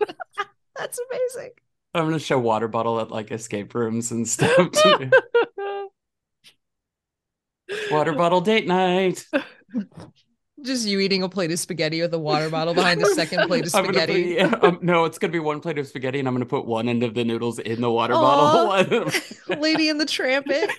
that's 0.76 1.00
amazing. 1.10 1.52
I'm 1.94 2.06
gonna 2.06 2.20
show 2.20 2.40
water 2.40 2.68
bottle 2.70 3.00
at 3.02 3.12
like 3.12 3.32
escape 3.32 3.74
rooms 3.76 4.12
and 4.12 4.28
stuff. 4.28 4.72
too. 4.72 5.10
Water 7.92 8.14
bottle 8.14 8.42
date 8.42 8.68
night. 8.68 9.26
Just 10.64 10.86
you 10.88 11.00
eating 11.00 11.24
a 11.24 11.30
plate 11.30 11.52
of 11.52 11.58
spaghetti 11.58 12.02
with 12.02 12.14
a 12.14 12.20
water 12.20 12.48
bottle 12.50 12.76
behind 12.76 13.02
the 13.02 13.08
second 13.16 13.48
plate 13.48 13.66
of 13.66 13.74
I'm 13.76 13.86
put- 13.86 13.96
spaghetti. 13.96 14.36
yeah, 14.38 14.54
um, 14.62 14.78
no, 14.84 15.06
it's 15.06 15.18
gonna 15.18 15.34
be 15.34 15.40
one 15.40 15.60
plate 15.60 15.80
of 15.80 15.88
spaghetti, 15.88 16.20
and 16.20 16.28
I'm 16.28 16.36
gonna 16.36 16.46
put 16.46 16.66
one 16.68 16.88
end 16.88 17.02
of 17.02 17.16
the 17.16 17.24
noodles 17.24 17.58
in 17.58 17.82
the 17.82 17.90
water 17.90 18.14
Aw. 18.14 18.84
bottle. 18.84 19.12
Lady 19.60 19.90
in 19.90 19.98
the 19.98 20.06
Trampet. 20.06 20.70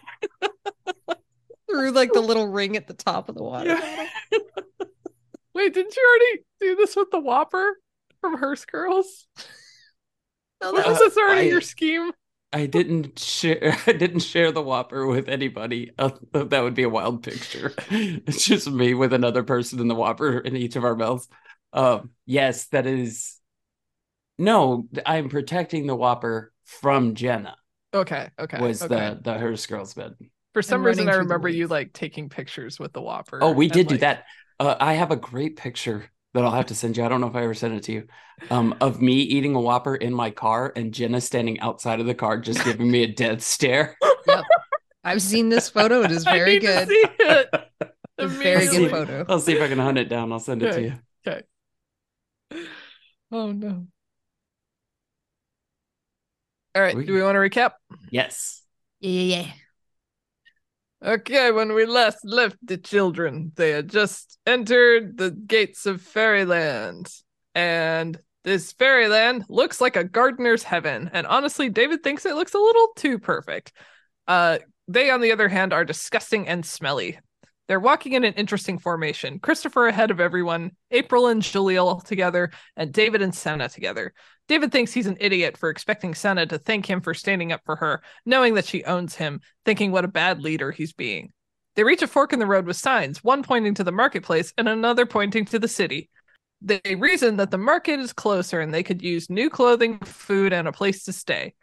Through 1.69 1.93
like 1.93 2.13
the 2.13 2.21
little 2.21 2.47
ring 2.49 2.77
at 2.77 2.87
the 2.87 2.95
top 2.95 3.29
of 3.29 3.35
the 3.35 3.43
water. 3.43 3.71
Yeah. 3.71 4.09
Wait, 5.55 5.75
didn't 5.75 5.97
you 5.97 6.03
already 6.09 6.45
do 6.61 6.77
this 6.77 6.95
with 6.95 7.11
the 7.11 7.19
Whopper 7.19 7.79
from 8.21 8.37
Hearst 8.39 8.71
Girls? 8.71 9.27
No, 10.63 10.73
Was 10.73 10.85
that 10.85 10.93
Uh, 10.95 10.99
this 10.99 11.17
already 11.17 11.41
I- 11.41 11.51
your 11.51 11.61
scheme? 11.61 12.13
I 12.53 12.67
didn't 12.67 13.19
share. 13.19 13.77
I 13.87 13.93
didn't 13.93 14.21
share 14.21 14.53
the 14.53 14.63
Whopper 14.63 15.07
with 15.07 15.29
anybody. 15.29 15.93
Uh, 15.99 16.11
that 16.33 16.63
would 16.63 16.75
be 16.75 16.83
a 16.83 16.89
wild 16.89 17.23
picture. 17.23 17.73
It's 17.91 18.45
just 18.45 18.71
me 18.71 18.95
with 18.95 19.13
another 19.13 19.43
person 19.43 19.81
in 19.81 19.89
the 19.89 19.95
Whopper 19.95 20.39
in 20.39 20.57
each 20.57 20.77
of 20.77 20.85
our 20.85 20.95
mouths. 20.95 21.29
Um, 21.73 22.11
yes, 22.27 22.67
that 22.67 22.87
is. 22.87 23.39
No, 24.39 24.89
I'm 25.07 25.29
protecting 25.29 25.87
the 25.87 25.97
Whopper 25.97 26.53
from 26.65 27.15
Jenna. 27.15 27.57
Okay, 27.95 28.31
okay. 28.39 28.61
Was 28.61 28.83
okay. 28.83 28.95
the 28.95 29.21
the 29.23 29.39
Hearst 29.39 29.69
girls 29.69 29.95
bed? 29.95 30.15
For 30.53 30.63
some 30.63 30.81
And 30.81 30.87
reason, 30.87 31.09
I 31.09 31.17
remember 31.17 31.49
you 31.49 31.67
like 31.69 31.93
taking 31.93 32.29
pictures 32.29 32.79
with 32.79 32.93
the 32.93 33.01
Whopper. 33.01 33.39
Oh, 33.41 33.53
we 33.53 33.67
and, 33.67 33.73
did 33.73 33.89
do 33.89 33.95
like- 33.95 34.01
that. 34.01 34.25
Uh, 34.61 34.77
I 34.79 34.95
have 34.95 35.11
a 35.11 35.17
great 35.17 35.57
picture 35.57 36.11
that 36.35 36.45
I'll 36.45 36.51
have 36.51 36.67
to 36.67 36.75
send 36.75 36.97
you. 36.97 37.05
I 37.05 37.09
don't 37.09 37.21
know 37.21 37.27
if 37.29 37.37
I 37.37 37.43
ever 37.45 37.55
sent 37.55 37.75
it 37.75 37.83
to 37.85 37.93
you. 37.93 38.07
Um, 38.51 38.75
of 38.81 39.01
me 39.03 39.15
eating 39.15 39.55
a 39.55 39.61
Whopper 39.61 39.95
in 39.95 40.15
my 40.15 40.31
car 40.31 40.73
and 40.75 40.93
Jenna 40.95 41.21
standing 41.21 41.61
outside 41.61 42.01
of 42.01 42.07
the 42.07 42.15
car, 42.15 42.39
just 42.39 42.65
giving 42.65 42.91
me 42.91 43.03
a 43.03 43.09
dead 43.13 43.43
stare. 43.43 43.97
I've 45.05 45.23
seen 45.23 45.49
this 45.49 45.69
photo. 45.69 46.03
It 46.03 46.11
is 46.13 46.27
I 46.27 46.39
very 46.39 46.55
need 46.55 46.61
to 46.63 46.67
good. 46.67 46.89
see 46.89 47.07
it. 47.21 47.51
A 48.19 48.29
very 48.29 48.67
good 48.67 48.91
photo. 48.91 49.25
I'll 49.29 49.41
see 49.41 49.55
if 49.55 49.63
I 49.63 49.69
can 49.69 49.79
hunt 49.79 49.99
it 49.99 50.09
down. 50.09 50.33
I'll 50.33 50.39
send 50.39 50.63
it 50.63 50.73
to 50.73 50.83
you. 50.83 50.95
Okay. 51.27 51.43
Oh 53.33 53.51
no. 53.51 53.87
All 56.75 56.83
right, 56.83 56.95
We- 56.95 57.05
do 57.07 57.15
we 57.15 57.23
want 57.23 57.35
to 57.37 57.39
recap? 57.41 57.73
Yes. 58.11 58.63
Yeah, 59.01 59.11
yeah, 59.11 59.37
yeah. 59.43 59.53
Okay, 61.05 61.51
when 61.51 61.73
we 61.73 61.85
last 61.85 62.25
left 62.25 62.57
the 62.63 62.77
children, 62.77 63.51
they 63.57 63.71
had 63.71 63.89
just 63.89 64.39
entered 64.47 65.17
the 65.17 65.33
gates 65.33 65.85
of 65.85 66.01
fairyland. 66.01 67.09
And 67.57 68.17
this 68.45 68.73
fairyland 68.73 69.45
looks 69.49 69.81
like 69.81 69.97
a 69.97 70.05
gardener's 70.05 70.63
heaven. 70.63 71.11
And 71.13 71.27
honestly, 71.27 71.69
David 71.69 72.05
thinks 72.05 72.25
it 72.25 72.37
looks 72.37 72.55
a 72.55 72.59
little 72.59 72.89
too 72.95 73.19
perfect. 73.19 73.73
Uh, 74.29 74.59
they, 74.87 75.11
on 75.11 75.21
the 75.21 75.33
other 75.33 75.49
hand, 75.49 75.73
are 75.73 75.85
disgusting 75.85 76.47
and 76.47 76.65
smelly. 76.65 77.19
They're 77.67 77.81
walking 77.81 78.13
in 78.13 78.23
an 78.23 78.35
interesting 78.35 78.79
formation. 78.79 79.41
Christopher 79.41 79.89
ahead 79.89 80.13
of 80.13 80.21
everyone, 80.21 80.71
April 80.93 81.27
and 81.27 81.43
Jaleel 81.43 82.05
together, 82.05 82.53
and 82.77 82.93
David 82.93 83.23
and 83.23 83.35
Senna 83.35 83.69
together. 83.69 84.15
David 84.53 84.71
thinks 84.71 84.93
he's 84.93 85.07
an 85.07 85.17
idiot 85.19 85.57
for 85.57 85.71
expecting 85.71 86.15
Senna 86.15 86.45
to 86.45 86.59
thank 86.59 86.85
him 86.85 87.01
for 87.01 87.15
standing 87.15 87.53
up 87.53 87.63
for 87.65 87.75
her, 87.77 88.03
knowing 88.27 88.53
that 88.53 88.67
she 88.67 88.85
owns 88.85 89.15
him, 89.15 89.41
thinking 89.65 89.93
what 89.93 90.05
a 90.05 90.09
bad 90.09 90.43
leader 90.43 90.71
he's 90.71 90.93
being. 90.93 91.33
They 91.75 91.85
reach 91.85 92.03
a 92.03 92.07
fork 92.07 92.35
in 92.35 92.39
the 92.39 92.45
road 92.45 92.67
with 92.67 92.77
signs, 92.77 93.25
one 93.25 93.43
pointing 93.43 93.73
to 93.77 93.83
the 93.83 93.91
marketplace 93.91 94.53
and 94.59 94.69
another 94.69 95.07
pointing 95.07 95.47
to 95.47 95.59
the 95.59 95.69
city. 95.69 96.11
They 96.61 96.97
reason 96.97 97.39
that 97.39 97.51
the 97.51 97.57
market 97.57 97.99
is 97.99 98.13
closer 98.13 98.61
and 98.61 98.75
they 98.75 98.83
could 98.83 99.01
use 99.01 99.31
new 99.31 99.49
clothing, 99.49 99.99
food, 100.01 100.53
and 100.53 100.69
a 100.69 100.73
place 100.73 101.05
to 101.05 101.15
stay. 101.15 101.55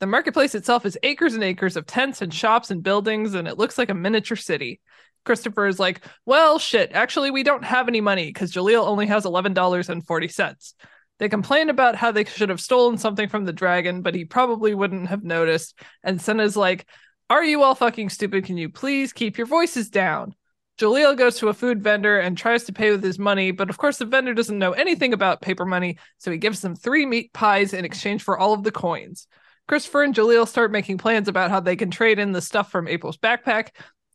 The 0.00 0.06
marketplace 0.06 0.54
itself 0.54 0.86
is 0.86 0.96
acres 1.02 1.34
and 1.34 1.44
acres 1.44 1.76
of 1.76 1.84
tents 1.84 2.22
and 2.22 2.32
shops 2.32 2.70
and 2.70 2.82
buildings, 2.82 3.34
and 3.34 3.46
it 3.46 3.58
looks 3.58 3.76
like 3.76 3.90
a 3.90 3.94
miniature 3.94 4.38
city. 4.38 4.80
Christopher 5.26 5.66
is 5.66 5.78
like, 5.78 6.00
Well, 6.24 6.58
shit, 6.58 6.92
actually, 6.92 7.30
we 7.30 7.42
don't 7.42 7.64
have 7.64 7.88
any 7.88 8.00
money 8.00 8.28
because 8.28 8.54
Jaleel 8.54 8.86
only 8.86 9.04
has 9.04 9.26
$11.40. 9.26 10.72
They 11.18 11.28
complain 11.28 11.68
about 11.68 11.96
how 11.96 12.12
they 12.12 12.24
should 12.24 12.48
have 12.48 12.60
stolen 12.60 12.98
something 12.98 13.28
from 13.28 13.44
the 13.44 13.52
dragon, 13.52 14.02
but 14.02 14.14
he 14.14 14.24
probably 14.24 14.74
wouldn't 14.74 15.08
have 15.08 15.24
noticed. 15.24 15.78
And 16.02 16.20
Senna's 16.20 16.56
like, 16.56 16.86
Are 17.28 17.44
you 17.44 17.62
all 17.62 17.74
fucking 17.74 18.10
stupid? 18.10 18.44
Can 18.44 18.56
you 18.56 18.68
please 18.68 19.12
keep 19.12 19.36
your 19.36 19.46
voices 19.46 19.90
down? 19.90 20.34
Jaleel 20.78 21.16
goes 21.16 21.38
to 21.38 21.48
a 21.48 21.54
food 21.54 21.82
vendor 21.82 22.20
and 22.20 22.38
tries 22.38 22.62
to 22.64 22.72
pay 22.72 22.92
with 22.92 23.02
his 23.02 23.18
money, 23.18 23.50
but 23.50 23.68
of 23.68 23.78
course 23.78 23.98
the 23.98 24.04
vendor 24.04 24.32
doesn't 24.32 24.60
know 24.60 24.72
anything 24.72 25.12
about 25.12 25.42
paper 25.42 25.64
money, 25.64 25.98
so 26.18 26.30
he 26.30 26.38
gives 26.38 26.60
them 26.60 26.76
three 26.76 27.04
meat 27.04 27.32
pies 27.32 27.74
in 27.74 27.84
exchange 27.84 28.22
for 28.22 28.38
all 28.38 28.52
of 28.52 28.62
the 28.62 28.70
coins. 28.70 29.26
Christopher 29.66 30.04
and 30.04 30.14
Jaleel 30.14 30.46
start 30.46 30.70
making 30.70 30.98
plans 30.98 31.26
about 31.26 31.50
how 31.50 31.58
they 31.58 31.74
can 31.74 31.90
trade 31.90 32.20
in 32.20 32.30
the 32.30 32.40
stuff 32.40 32.70
from 32.70 32.86
April's 32.86 33.18
backpack, 33.18 33.70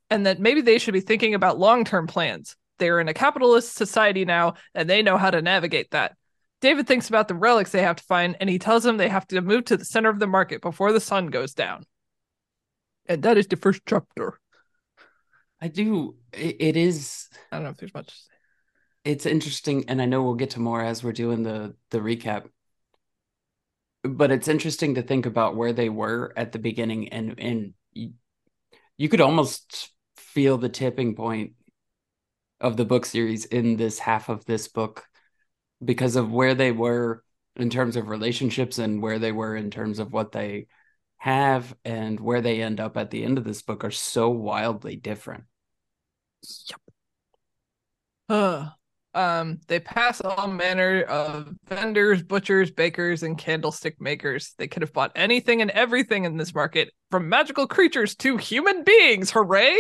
and 0.10 0.26
that 0.26 0.40
maybe 0.40 0.62
they 0.62 0.80
should 0.80 0.94
be 0.94 1.02
thinking 1.02 1.36
about 1.36 1.60
long 1.60 1.84
term 1.84 2.08
plans. 2.08 2.56
They're 2.80 3.02
in 3.02 3.10
a 3.10 3.14
capitalist 3.14 3.76
society 3.76 4.24
now, 4.24 4.54
and 4.74 4.90
they 4.90 5.02
know 5.02 5.18
how 5.18 5.32
to 5.32 5.42
navigate 5.42 5.92
that. 5.92 6.16
David 6.64 6.88
thinks 6.88 7.10
about 7.10 7.28
the 7.28 7.36
relics 7.36 7.74
they 7.74 7.82
have 7.82 7.98
to 7.98 8.04
find, 8.06 8.38
and 8.40 8.50
he 8.50 8.58
tells 8.58 8.84
them 8.84 8.96
they 8.96 9.10
have 9.10 9.28
to 9.28 9.42
move 9.42 9.66
to 9.66 9.76
the 9.76 9.84
center 9.84 10.08
of 10.08 10.20
the 10.20 10.28
market 10.28 10.62
before 10.62 10.94
the 10.94 11.02
sun 11.02 11.28
goes 11.28 11.54
down. 11.54 11.84
And 13.06 13.22
that 13.24 13.38
is 13.38 13.48
the 13.48 13.58
first 13.58 13.82
chapter. 13.86 14.40
I 15.62 15.68
do. 15.68 16.16
It, 16.32 16.56
it 16.62 16.78
is. 16.78 17.28
I 17.52 17.58
don't 17.58 17.66
know 17.66 17.72
if 17.72 17.76
there's 17.76 17.94
much. 17.94 18.18
It's 19.04 19.26
interesting, 19.26 19.90
and 19.90 20.02
I 20.02 20.06
know 20.06 20.24
we'll 20.24 20.36
get 20.36 20.52
to 20.52 20.62
more 20.62 20.82
as 20.82 21.04
we're 21.04 21.12
doing 21.12 21.44
the 21.44 21.76
the 21.90 22.00
recap. 22.00 22.46
But 24.06 24.32
it's 24.32 24.48
interesting 24.48 24.96
to 24.96 25.02
think 25.02 25.26
about 25.26 25.58
where 25.58 25.74
they 25.74 25.90
were 25.90 26.32
at 26.38 26.54
the 26.54 26.60
beginning, 26.60 27.10
and 27.10 27.38
and 27.40 27.74
you, 27.92 28.14
you 28.98 29.10
could 29.10 29.20
almost 29.20 29.92
feel 30.16 30.58
the 30.58 30.70
tipping 30.70 31.14
point 31.14 31.56
of 32.62 32.78
the 32.78 32.86
book 32.86 33.06
series 33.06 33.44
in 33.44 33.76
this 33.76 34.00
half 34.00 34.30
of 34.30 34.46
this 34.46 34.70
book 34.70 35.04
because 35.84 36.16
of 36.16 36.32
where 36.32 36.56
they 36.56 36.72
were 36.72 37.24
in 37.56 37.70
terms 37.70 37.96
of 37.96 38.10
relationships 38.10 38.80
and 38.80 39.02
where 39.02 39.20
they 39.20 39.32
were 39.32 39.56
in 39.56 39.70
terms 39.70 40.00
of 40.00 40.12
what 40.12 40.32
they 40.32 40.68
have 41.18 41.76
and 41.86 42.20
where 42.20 42.42
they 42.42 42.62
end 42.62 42.80
up 42.80 42.98
at 42.98 43.12
the 43.12 43.24
end 43.24 43.38
of 43.38 43.44
this 43.44 43.62
book 43.62 43.84
are 43.84 43.92
so 43.92 44.30
wildly 44.30 44.96
different. 44.96 45.44
Uh, 48.28 48.70
um, 49.14 49.60
they 49.68 49.80
pass 49.80 50.22
all 50.22 50.48
manner 50.48 51.04
of 51.04 51.54
vendors, 51.68 52.24
butchers, 52.24 52.72
bakers, 52.72 53.24
and 53.24 53.38
candlestick 53.38 54.02
makers. 54.02 54.54
They 54.58 54.68
could 54.68 54.82
have 54.82 54.94
bought 54.94 55.12
anything 55.16 55.62
and 55.62 55.72
everything 55.72 56.26
in 56.26 56.38
this 56.38 56.54
market, 56.54 56.92
from 57.12 57.30
magical 57.30 57.68
creatures 57.68 58.16
to 58.18 58.38
human 58.38 58.84
beings. 58.84 59.30
Hooray! 59.32 59.80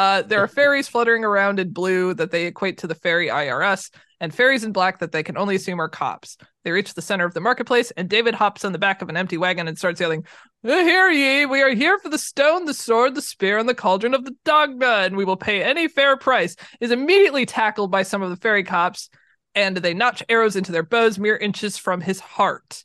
Uh, 0.00 0.22
there 0.22 0.42
are 0.42 0.48
fairies 0.48 0.88
fluttering 0.88 1.26
around 1.26 1.60
in 1.60 1.74
blue 1.74 2.14
that 2.14 2.30
they 2.30 2.46
equate 2.46 2.78
to 2.78 2.86
the 2.86 2.94
fairy 2.94 3.28
IRS, 3.28 3.90
and 4.18 4.34
fairies 4.34 4.64
in 4.64 4.72
black 4.72 4.98
that 4.98 5.12
they 5.12 5.22
can 5.22 5.36
only 5.36 5.56
assume 5.56 5.78
are 5.78 5.90
cops. 5.90 6.38
They 6.64 6.70
reach 6.70 6.94
the 6.94 7.02
center 7.02 7.26
of 7.26 7.34
the 7.34 7.40
marketplace, 7.42 7.90
and 7.90 8.08
David 8.08 8.34
hops 8.34 8.64
on 8.64 8.72
the 8.72 8.78
back 8.78 9.02
of 9.02 9.10
an 9.10 9.18
empty 9.18 9.36
wagon 9.36 9.68
and 9.68 9.76
starts 9.76 10.00
yelling, 10.00 10.24
Hear 10.62 11.10
ye, 11.10 11.44
we 11.44 11.60
are 11.60 11.74
here 11.74 11.98
for 11.98 12.08
the 12.08 12.16
stone, 12.16 12.64
the 12.64 12.72
sword, 12.72 13.14
the 13.14 13.20
spear, 13.20 13.58
and 13.58 13.68
the 13.68 13.74
cauldron 13.74 14.14
of 14.14 14.24
the 14.24 14.34
Dagda, 14.46 15.04
and 15.04 15.18
we 15.18 15.26
will 15.26 15.36
pay 15.36 15.62
any 15.62 15.86
fair 15.86 16.16
price. 16.16 16.56
Is 16.80 16.92
immediately 16.92 17.44
tackled 17.44 17.90
by 17.90 18.02
some 18.02 18.22
of 18.22 18.30
the 18.30 18.36
fairy 18.36 18.64
cops, 18.64 19.10
and 19.54 19.76
they 19.76 19.92
notch 19.92 20.22
arrows 20.30 20.56
into 20.56 20.72
their 20.72 20.82
bows 20.82 21.18
mere 21.18 21.36
inches 21.36 21.76
from 21.76 22.00
his 22.00 22.20
heart. 22.20 22.84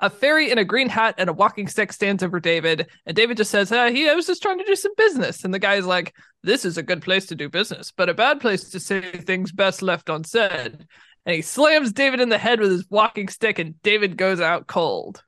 A 0.00 0.10
fairy 0.10 0.50
in 0.50 0.58
a 0.58 0.64
green 0.64 0.88
hat 0.88 1.14
and 1.18 1.30
a 1.30 1.32
walking 1.32 1.68
stick 1.68 1.92
stands 1.92 2.22
over 2.22 2.40
David, 2.40 2.88
and 3.06 3.16
David 3.16 3.36
just 3.36 3.50
says, 3.50 3.70
uh, 3.70 3.86
"He, 3.90 4.08
I 4.08 4.14
was 4.14 4.26
just 4.26 4.42
trying 4.42 4.58
to 4.58 4.64
do 4.64 4.74
some 4.74 4.92
business." 4.96 5.44
And 5.44 5.54
the 5.54 5.58
guy's 5.60 5.86
like, 5.86 6.14
"This 6.42 6.64
is 6.64 6.76
a 6.76 6.82
good 6.82 7.00
place 7.00 7.26
to 7.26 7.34
do 7.36 7.48
business, 7.48 7.92
but 7.96 8.08
a 8.08 8.14
bad 8.14 8.40
place 8.40 8.70
to 8.70 8.80
say 8.80 9.00
things 9.00 9.52
best 9.52 9.82
left 9.82 10.08
unsaid." 10.08 10.86
And 11.26 11.36
he 11.36 11.42
slams 11.42 11.92
David 11.92 12.20
in 12.20 12.28
the 12.28 12.38
head 12.38 12.60
with 12.60 12.70
his 12.70 12.86
walking 12.90 13.28
stick, 13.28 13.58
and 13.58 13.80
David 13.82 14.16
goes 14.16 14.40
out 14.40 14.66
cold. 14.66 15.22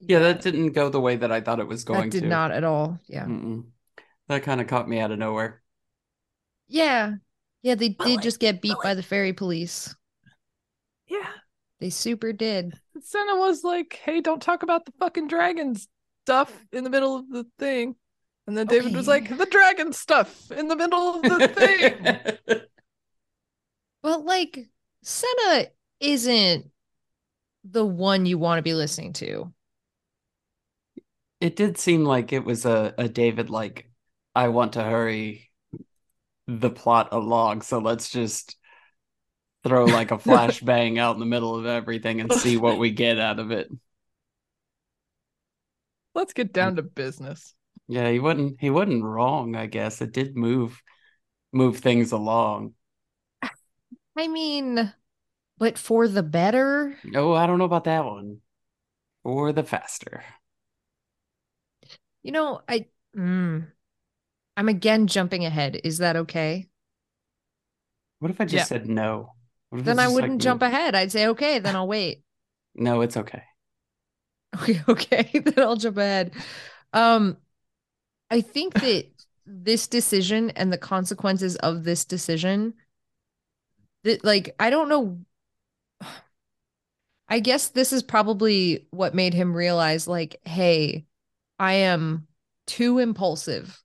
Yeah, 0.00 0.18
that 0.18 0.42
didn't 0.42 0.72
go 0.72 0.90
the 0.90 1.00
way 1.00 1.16
that 1.16 1.32
I 1.32 1.40
thought 1.40 1.60
it 1.60 1.68
was 1.68 1.84
going 1.84 2.10
that 2.10 2.10
did 2.10 2.22
to. 2.22 2.28
not 2.28 2.50
at 2.50 2.64
all. 2.64 2.98
Yeah. 3.06 3.24
Mm-mm. 3.24 3.64
That 4.28 4.42
kind 4.42 4.60
of 4.60 4.66
caught 4.66 4.88
me 4.88 4.98
out 5.00 5.12
of 5.12 5.18
nowhere. 5.18 5.62
Yeah. 6.68 7.14
Yeah, 7.62 7.76
they 7.76 7.90
did 7.90 8.00
like- 8.00 8.22
just 8.22 8.40
get 8.40 8.60
beat 8.60 8.74
but 8.74 8.82
by 8.82 8.94
the 8.94 9.02
fairy 9.02 9.32
police. 9.32 9.94
Yeah, 11.06 11.28
They 11.84 11.90
super 11.90 12.32
did. 12.32 12.80
Senna 13.02 13.36
was 13.36 13.62
like, 13.62 14.00
"Hey, 14.02 14.22
don't 14.22 14.40
talk 14.40 14.62
about 14.62 14.86
the 14.86 14.92
fucking 14.92 15.28
dragon 15.28 15.76
stuff 16.24 16.50
in 16.72 16.82
the 16.82 16.88
middle 16.88 17.14
of 17.14 17.28
the 17.28 17.44
thing." 17.58 17.94
And 18.46 18.56
then 18.56 18.66
David 18.68 18.96
was 18.96 19.06
like, 19.06 19.28
"The 19.28 19.44
dragon 19.44 19.92
stuff 19.92 20.50
in 20.50 20.68
the 20.68 20.76
middle 20.76 21.16
of 21.16 21.22
the 21.22 21.46
thing." 21.46 22.60
Well, 24.02 24.24
like 24.24 24.66
Senna 25.02 25.66
isn't 26.00 26.70
the 27.64 27.84
one 27.84 28.24
you 28.24 28.38
want 28.38 28.58
to 28.58 28.62
be 28.62 28.72
listening 28.72 29.12
to. 29.14 29.52
it 31.42 31.54
did 31.54 31.76
seem 31.76 32.04
like 32.06 32.32
it 32.32 32.46
was 32.46 32.64
a, 32.64 32.94
a 32.96 33.10
David 33.10 33.50
like, 33.50 33.90
I 34.34 34.48
want 34.48 34.72
to 34.74 34.82
hurry 34.82 35.50
the 36.46 36.70
plot 36.70 37.08
along, 37.12 37.60
so 37.60 37.78
let's 37.78 38.08
just 38.08 38.56
throw 39.64 39.88
like 39.88 40.10
a 40.10 40.18
flashbang 40.18 40.98
out 40.98 41.14
in 41.16 41.20
the 41.20 41.26
middle 41.26 41.56
of 41.56 41.66
everything 41.66 42.20
and 42.20 42.32
see 42.32 42.56
what 42.56 42.78
we 42.78 42.90
get 42.90 43.18
out 43.18 43.38
of 43.38 43.50
it. 43.50 43.68
Let's 46.14 46.32
get 46.32 46.52
down 46.52 46.74
to 46.76 46.82
business. 46.82 47.54
Yeah, 47.88 48.10
he 48.10 48.18
wasn't 48.18 48.60
he 48.60 48.70
wasn't 48.70 49.04
wrong, 49.04 49.56
I 49.56 49.66
guess. 49.66 50.00
It 50.02 50.12
did 50.12 50.36
move 50.36 50.82
move 51.52 51.78
things 51.80 52.12
along. 52.12 52.74
I 54.16 54.26
mean, 54.28 54.92
but 55.58 55.78
for 55.78 56.08
the 56.08 56.22
better. 56.22 56.98
Oh, 57.14 57.32
I 57.32 57.46
don't 57.46 57.58
know 57.58 57.64
about 57.64 57.84
that 57.84 58.04
one. 58.04 58.40
Or 59.24 59.52
the 59.52 59.64
faster. 59.64 60.24
You 62.22 62.32
know, 62.32 62.60
I 62.68 62.86
mm, 63.16 63.70
I'm 64.56 64.68
again 64.68 65.06
jumping 65.08 65.44
ahead. 65.46 65.80
Is 65.84 65.98
that 65.98 66.16
okay? 66.16 66.68
What 68.18 68.32
if 68.32 68.40
I 68.40 68.44
just 68.44 68.66
Yeah. 68.66 68.68
said 68.68 68.88
no? 68.88 69.33
Then 69.82 69.98
I 69.98 70.08
wouldn't 70.08 70.34
like, 70.34 70.40
jump 70.40 70.62
ahead. 70.62 70.94
I'd 70.94 71.10
say 71.10 71.26
okay, 71.28 71.58
then 71.58 71.74
I'll 71.74 71.88
wait. 71.88 72.22
No, 72.74 73.00
it's 73.00 73.16
okay. 73.16 73.42
Okay, 74.62 74.80
okay, 74.88 75.30
then 75.44 75.58
I'll 75.58 75.74
jump 75.74 75.98
ahead. 75.98 76.32
Um, 76.92 77.38
I 78.30 78.40
think 78.40 78.74
that 78.80 79.06
this 79.44 79.88
decision 79.88 80.50
and 80.50 80.72
the 80.72 80.78
consequences 80.78 81.56
of 81.56 81.82
this 81.82 82.04
decision, 82.04 82.74
that 84.04 84.24
like 84.24 84.54
I 84.60 84.70
don't 84.70 84.88
know. 84.88 85.18
I 87.28 87.40
guess 87.40 87.68
this 87.68 87.92
is 87.92 88.04
probably 88.04 88.86
what 88.92 89.14
made 89.14 89.34
him 89.34 89.56
realize, 89.56 90.06
like, 90.06 90.40
hey, 90.44 91.06
I 91.58 91.72
am 91.72 92.28
too 92.66 93.00
impulsive, 93.00 93.82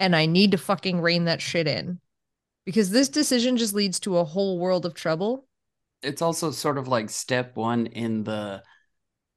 and 0.00 0.16
I 0.16 0.24
need 0.24 0.52
to 0.52 0.58
fucking 0.58 1.02
rein 1.02 1.24
that 1.24 1.42
shit 1.42 1.66
in, 1.66 2.00
because 2.68 2.90
this 2.90 3.08
decision 3.08 3.56
just 3.56 3.72
leads 3.72 3.98
to 3.98 4.18
a 4.18 4.24
whole 4.24 4.58
world 4.58 4.84
of 4.84 4.92
trouble. 4.92 5.46
It's 6.02 6.20
also 6.20 6.50
sort 6.50 6.76
of 6.76 6.86
like 6.86 7.08
step 7.08 7.56
one 7.56 7.86
in 7.86 8.24
the 8.24 8.62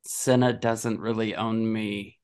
Senna 0.03 0.51
doesn't 0.51 0.99
really 0.99 1.33
own 1.33 1.71
me 1.71 2.19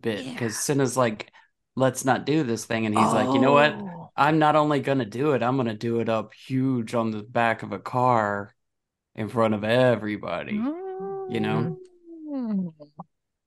bit 0.00 0.24
Yeah. 0.24 0.32
because 0.32 0.58
Senna's 0.58 0.96
like, 0.96 1.30
let's 1.76 2.06
not 2.06 2.24
do 2.24 2.42
this 2.42 2.64
thing. 2.64 2.86
And 2.86 2.96
he's 2.96 3.12
like, 3.12 3.34
you 3.34 3.38
know 3.38 3.52
what? 3.52 3.74
Oh. 3.74 4.10
I'm 4.16 4.38
not 4.38 4.56
only 4.56 4.80
gonna 4.80 5.04
do 5.04 5.32
it, 5.32 5.42
I'm 5.42 5.58
gonna 5.58 5.74
do 5.74 6.00
it 6.00 6.08
up 6.08 6.32
huge 6.32 6.94
on 6.94 7.10
the 7.10 7.22
back 7.22 7.62
of 7.62 7.72
a 7.72 7.78
car 7.78 8.54
in 9.14 9.28
front 9.28 9.52
of 9.52 9.62
everybody. 9.62 10.54
you 10.54 11.40
know? 11.40 11.76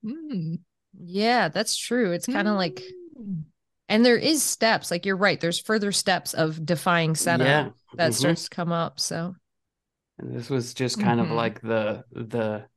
Mm. 0.05 0.59
Yeah, 1.03 1.49
that's 1.49 1.75
true. 1.75 2.11
It's 2.11 2.27
kind 2.27 2.47
of 2.47 2.55
like 2.55 2.83
Mm. 3.19 3.45
And 3.89 4.05
there 4.05 4.17
is 4.17 4.43
steps, 4.43 4.91
like 4.91 5.05
you're 5.05 5.15
right. 5.17 5.39
There's 5.39 5.59
further 5.59 5.91
steps 5.91 6.33
of 6.33 6.65
defying 6.65 7.15
Senna 7.15 7.45
Yeah. 7.45 7.71
that 7.97 8.13
mhm. 8.13 8.15
starts 8.15 8.45
to 8.45 8.49
come 8.49 8.71
up. 8.71 8.99
So 8.99 9.35
And 10.17 10.33
this 10.35 10.49
was 10.49 10.73
just 10.73 10.99
kind 10.99 11.19
of 11.21 11.29
Mhm. 11.29 11.31
like 11.31 11.61
the 11.61 12.03
the 12.11 12.67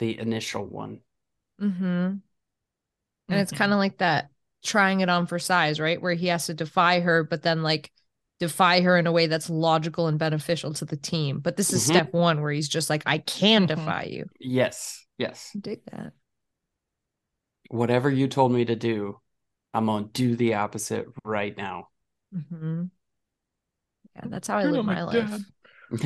the 0.00 0.18
initial 0.18 0.66
one. 0.66 1.02
mm-hmm 1.60 2.20
And 3.30 3.40
it's 3.40 3.52
Mhm. 3.52 3.58
kind 3.58 3.72
of 3.72 3.78
like 3.78 3.98
that 3.98 4.30
trying 4.64 5.00
it 5.00 5.08
on 5.08 5.26
for 5.26 5.38
size, 5.38 5.80
right? 5.80 6.00
Where 6.00 6.14
he 6.14 6.28
has 6.28 6.46
to 6.46 6.54
defy 6.54 7.00
her, 7.00 7.22
but 7.24 7.42
then 7.42 7.62
like 7.62 7.90
defy 8.40 8.80
her 8.80 8.96
in 8.98 9.06
a 9.06 9.12
way 9.12 9.26
that's 9.26 9.50
logical 9.50 10.06
and 10.08 10.18
beneficial 10.18 10.72
to 10.74 10.84
the 10.84 10.96
team. 10.96 11.40
But 11.40 11.56
this 11.56 11.72
is 11.72 11.82
Mhm. 11.82 11.84
step 11.84 12.12
one 12.12 12.40
where 12.40 12.52
he's 12.52 12.68
just 12.68 12.90
like, 12.90 13.02
I 13.06 13.18
can 13.18 13.66
Mhm. 13.66 13.66
defy 13.66 14.04
you. 14.04 14.30
Yes, 14.38 15.06
yes. 15.18 15.56
Dig 15.60 15.84
that. 15.86 16.12
Whatever 17.68 18.08
you 18.10 18.26
told 18.26 18.52
me 18.52 18.64
to 18.64 18.74
do, 18.74 19.20
I'm 19.74 19.86
gonna 19.86 20.06
do 20.06 20.36
the 20.36 20.54
opposite 20.54 21.06
right 21.24 21.56
now. 21.56 21.88
hmm 22.32 22.90
Yeah, 24.16 24.22
that's 24.26 24.48
how 24.48 24.58
I 24.58 24.64
You're 24.64 24.72
live 24.72 24.84
my 24.84 24.94
my 24.94 25.02
life. 25.02 25.44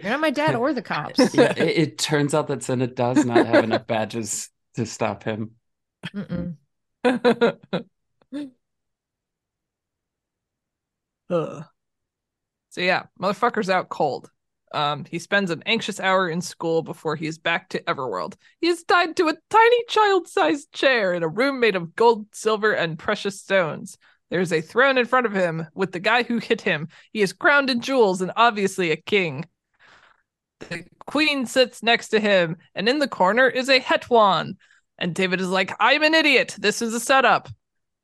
You're 0.00 0.12
not 0.12 0.20
my 0.20 0.30
dad 0.30 0.54
or 0.54 0.72
the 0.72 0.82
cops. 0.82 1.34
yeah, 1.34 1.52
it, 1.56 1.78
it 1.78 1.98
turns 1.98 2.34
out 2.34 2.48
that 2.48 2.62
Senna 2.62 2.86
does 2.86 3.24
not 3.24 3.46
have 3.46 3.62
enough 3.62 3.86
badges 3.86 4.50
to 4.74 4.86
stop 4.86 5.24
him. 5.24 5.52
Mm-mm. 6.14 6.56
So 12.70 12.80
yeah, 12.80 13.06
motherfucker's 13.20 13.68
out 13.70 13.88
cold. 13.90 14.30
Um, 14.72 15.06
he 15.10 15.18
spends 15.18 15.50
an 15.50 15.62
anxious 15.64 15.98
hour 15.98 16.28
in 16.28 16.40
school 16.40 16.82
before 16.82 17.16
he 17.16 17.26
is 17.26 17.38
back 17.38 17.70
to 17.70 17.82
Everworld. 17.84 18.34
He 18.60 18.68
is 18.68 18.84
tied 18.84 19.16
to 19.16 19.28
a 19.28 19.36
tiny 19.48 19.84
child-sized 19.88 20.72
chair 20.72 21.14
in 21.14 21.22
a 21.22 21.28
room 21.28 21.58
made 21.58 21.76
of 21.76 21.96
gold, 21.96 22.26
silver, 22.32 22.72
and 22.72 22.98
precious 22.98 23.40
stones. 23.40 23.96
There's 24.30 24.52
a 24.52 24.60
throne 24.60 24.98
in 24.98 25.06
front 25.06 25.24
of 25.24 25.32
him 25.32 25.66
with 25.74 25.92
the 25.92 26.00
guy 26.00 26.22
who 26.22 26.38
hit 26.38 26.60
him. 26.60 26.88
He 27.12 27.22
is 27.22 27.32
crowned 27.32 27.70
in 27.70 27.80
jewels 27.80 28.20
and 28.20 28.30
obviously 28.36 28.90
a 28.90 28.96
king. 28.96 29.46
The 30.68 30.84
queen 31.06 31.46
sits 31.46 31.82
next 31.82 32.08
to 32.08 32.20
him, 32.20 32.56
and 32.74 32.88
in 32.88 32.98
the 32.98 33.08
corner 33.08 33.48
is 33.48 33.68
a 33.70 33.80
Hetwan. 33.80 34.56
And 34.98 35.14
David 35.14 35.40
is 35.40 35.48
like, 35.48 35.72
I'm 35.80 36.02
an 36.02 36.14
idiot. 36.14 36.56
This 36.58 36.82
is 36.82 36.92
a 36.92 37.00
setup. 37.00 37.48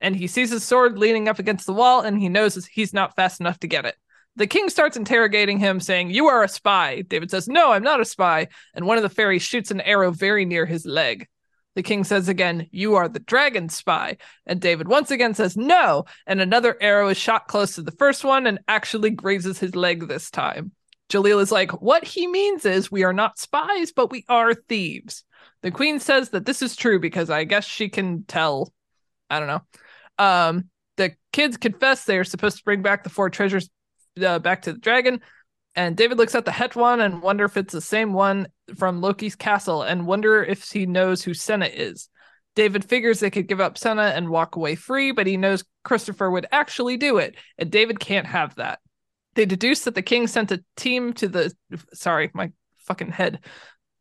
And 0.00 0.14
he 0.16 0.26
sees 0.26 0.50
his 0.50 0.64
sword 0.64 0.98
leaning 0.98 1.28
up 1.28 1.38
against 1.38 1.66
the 1.66 1.74
wall, 1.74 2.00
and 2.00 2.18
he 2.18 2.28
knows 2.28 2.64
he's 2.66 2.94
not 2.94 3.16
fast 3.16 3.40
enough 3.40 3.58
to 3.60 3.66
get 3.66 3.84
it. 3.84 3.96
The 4.37 4.47
king 4.47 4.68
starts 4.68 4.97
interrogating 4.97 5.59
him, 5.59 5.78
saying, 5.78 6.11
You 6.11 6.26
are 6.26 6.43
a 6.43 6.49
spy. 6.49 7.03
David 7.03 7.30
says, 7.30 7.47
No, 7.47 7.72
I'm 7.72 7.82
not 7.82 8.01
a 8.01 8.05
spy. 8.05 8.49
And 8.74 8.87
one 8.87 8.97
of 8.97 9.03
the 9.03 9.09
fairies 9.09 9.43
shoots 9.43 9.70
an 9.70 9.80
arrow 9.80 10.11
very 10.11 10.45
near 10.45 10.66
his 10.66 10.85
leg. 10.85 11.28
The 11.76 11.82
king 11.82 12.05
says 12.05 12.28
again, 12.28 12.68
You 12.72 12.95
are 12.97 13.09
the 13.09 13.20
dragon 13.20 13.68
spy. 13.68 14.16
And 14.47 14.61
David 14.61 14.89
once 14.89 15.11
again 15.11 15.35
says, 15.35 15.57
No. 15.57 16.05
And 16.26 16.41
another 16.41 16.76
arrow 16.80 17.09
is 17.09 17.16
shot 17.16 17.47
close 17.47 17.76
to 17.76 17.82
the 17.82 17.93
first 17.93 18.24
one 18.24 18.47
and 18.47 18.59
actually 18.66 19.11
grazes 19.11 19.59
his 19.59 19.76
leg 19.76 20.09
this 20.09 20.30
time. 20.30 20.72
Jalil 21.11 21.41
is 21.41 21.53
like, 21.53 21.70
What 21.80 22.05
he 22.05 22.26
means 22.26 22.64
is 22.64 22.91
we 22.91 23.05
are 23.05 23.12
not 23.12 23.39
spies, 23.39 23.93
but 23.93 24.11
we 24.11 24.24
are 24.28 24.55
thieves. 24.55 25.24
The 25.62 25.70
queen 25.70 26.01
says 26.01 26.30
that 26.30 26.45
this 26.45 26.61
is 26.61 26.76
true 26.76 26.99
because 26.99 27.30
I 27.30 27.45
guess 27.45 27.64
she 27.64 27.89
can 27.89 28.24
tell. 28.24 28.72
I 29.30 29.39
don't 29.39 29.49
know. 29.49 29.62
Um, 30.18 30.70
the 30.97 31.14
kids 31.32 31.57
confess 31.57 32.05
they 32.05 32.18
are 32.18 32.24
supposed 32.24 32.59
to 32.59 32.64
bring 32.64 32.82
back 32.82 33.03
the 33.03 33.11
four 33.11 33.30
treasures 33.30 33.68
uh, 34.22 34.38
back 34.38 34.62
to 34.62 34.72
the 34.72 34.78
dragon. 34.78 35.20
And 35.76 35.96
David 35.96 36.18
looks 36.18 36.34
at 36.34 36.44
the 36.44 36.52
Hetwan 36.52 37.04
and 37.04 37.20
wonder 37.20 37.44
if 37.44 37.56
it's 37.56 37.72
the 37.72 37.80
same 37.80 38.12
one 38.12 38.48
from 38.76 39.00
Loki's 39.00 39.34
castle 39.34 39.82
and 39.82 40.06
wonder 40.06 40.42
if 40.44 40.70
he 40.70 40.86
knows 40.86 41.22
who 41.22 41.34
Senna 41.34 41.66
is. 41.66 42.08
David 42.54 42.84
figures 42.84 43.18
they 43.18 43.30
could 43.30 43.48
give 43.48 43.60
up 43.60 43.76
Senna 43.76 44.12
and 44.14 44.28
walk 44.28 44.54
away 44.54 44.76
free, 44.76 45.10
but 45.10 45.26
he 45.26 45.36
knows 45.36 45.64
Christopher 45.82 46.30
would 46.30 46.46
actually 46.52 46.96
do 46.96 47.18
it, 47.18 47.34
and 47.58 47.70
David 47.70 47.98
can't 47.98 48.26
have 48.26 48.54
that. 48.54 48.78
They 49.34 49.46
deduce 49.46 49.80
that 49.80 49.96
the 49.96 50.02
king 50.02 50.28
sent 50.28 50.52
a 50.52 50.62
team 50.76 51.12
to 51.14 51.26
the 51.26 51.52
sorry, 51.92 52.30
my 52.32 52.52
fucking 52.78 53.10
head. 53.10 53.40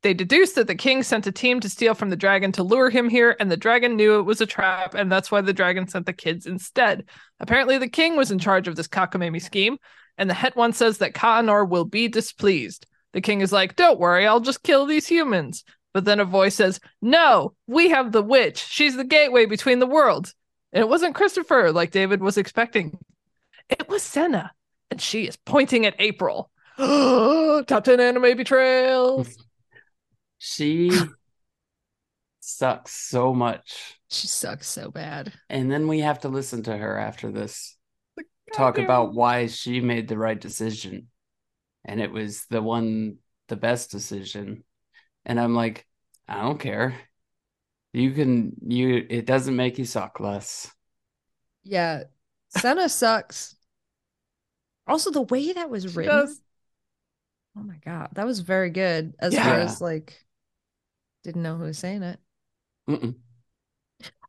They 0.04 0.14
deduce 0.14 0.54
that 0.54 0.68
the 0.68 0.76
king 0.76 1.02
sent 1.02 1.28
a 1.28 1.32
team 1.32 1.62
to 1.62 1.70
steal 1.70 1.96
from 1.96 2.10
the 2.10 2.18
dragon 2.18 2.52
to 2.54 2.64
lure 2.64 2.90
him 2.90 3.10
here, 3.10 3.36
and 3.40 3.50
the 3.50 3.58
dragon 3.58 3.96
knew 3.96 4.20
it 4.20 4.24
was 4.24 4.42
a 4.42 4.46
trap, 4.46 4.94
and 4.94 5.12
that's 5.12 5.32
why 5.32 5.42
the 5.42 5.54
dragon 5.54 5.88
sent 5.88 6.06
the 6.06 6.14
kids 6.14 6.46
instead. 6.46 7.06
Apparently, 7.40 7.78
the 7.78 7.90
king 7.90 8.16
was 8.16 8.30
in 8.30 8.38
charge 8.38 8.68
of 8.68 8.76
this 8.76 8.88
cockamamie 8.88 9.42
scheme, 9.42 9.78
and 10.18 10.30
the 10.30 10.34
Hetwan 10.34 10.74
says 10.74 11.00
that 11.00 11.14
Ka 11.14 11.42
Anor 11.42 11.68
will 11.68 11.86
be 11.86 12.08
displeased. 12.08 12.86
The 13.14 13.22
king 13.22 13.42
is 13.42 13.52
like, 13.52 13.76
Don't 13.76 14.00
worry, 14.00 14.28
I'll 14.28 14.40
just 14.40 14.64
kill 14.64 14.86
these 14.86 15.08
humans. 15.08 15.64
But 15.94 16.06
then 16.06 16.20
a 16.20 16.26
voice 16.26 16.56
says, 16.56 16.80
No, 17.02 17.54
we 17.68 17.90
have 17.90 18.12
the 18.12 18.24
witch. 18.24 18.58
She's 18.58 18.96
the 18.96 19.04
gateway 19.04 19.46
between 19.46 19.80
the 19.80 19.88
worlds. 19.88 20.34
And 20.72 20.82
it 20.82 20.90
wasn't 20.90 21.16
Christopher 21.16 21.72
like 21.72 21.92
David 21.92 22.22
was 22.22 22.38
expecting. 22.38 22.98
It 23.70 23.88
was 23.88 24.04
Senna, 24.04 24.52
and 24.92 25.00
she 25.00 25.28
is 25.28 25.38
pointing 25.38 25.86
at 25.86 25.96
April. 26.00 26.50
Top 26.78 27.84
10 27.84 28.00
anime 28.00 28.36
betrayals. 28.36 29.38
She 30.40 30.92
sucks 32.40 32.92
so 32.92 33.34
much. 33.34 34.00
She 34.10 34.28
sucks 34.28 34.68
so 34.68 34.90
bad. 34.90 35.32
And 35.50 35.72
then 35.72 35.88
we 35.88 36.00
have 36.00 36.20
to 36.22 36.30
listen 36.30 36.64
to 36.64 36.76
her 36.76 36.98
after 36.98 37.32
this 37.32 37.78
talk 38.54 38.78
about 38.78 39.14
why 39.14 39.48
she 39.48 39.82
made 39.82 40.08
the 40.08 40.18
right 40.18 40.40
decision. 40.40 41.08
And 41.86 42.00
it 42.02 42.12
was 42.12 42.46
the 42.48 42.62
one, 42.62 43.18
the 43.50 43.56
best 43.56 43.92
decision. 43.92 44.64
And 45.26 45.40
I'm 45.40 45.56
like, 45.56 45.88
I 46.28 46.42
don't 46.42 46.60
care. 46.60 46.96
You 47.94 48.12
can, 48.12 48.56
you, 48.66 49.06
it 49.10 49.26
doesn't 49.26 49.56
make 49.56 49.78
you 49.78 49.86
suck 49.86 50.20
less. 50.20 50.72
Yeah. 51.64 52.04
Senna 52.50 52.90
sucks. 52.90 53.56
Also, 54.88 55.12
the 55.12 55.22
way 55.22 55.54
that 55.54 55.70
was 55.70 55.92
She 55.92 55.98
written. 55.98 56.18
does. 56.18 56.42
Oh 57.58 57.62
my 57.64 57.78
God. 57.78 58.10
That 58.14 58.26
was 58.26 58.40
very 58.40 58.70
good. 58.70 59.14
As 59.20 59.34
Yeah. 59.34 59.44
far 59.44 59.60
as 59.60 59.82
like, 59.82 60.26
didn't 61.24 61.44
know 61.44 61.56
who 61.58 61.64
was 61.66 61.78
saying 61.78 62.04
it. 62.04 62.20
Mm-mm. 62.88 63.16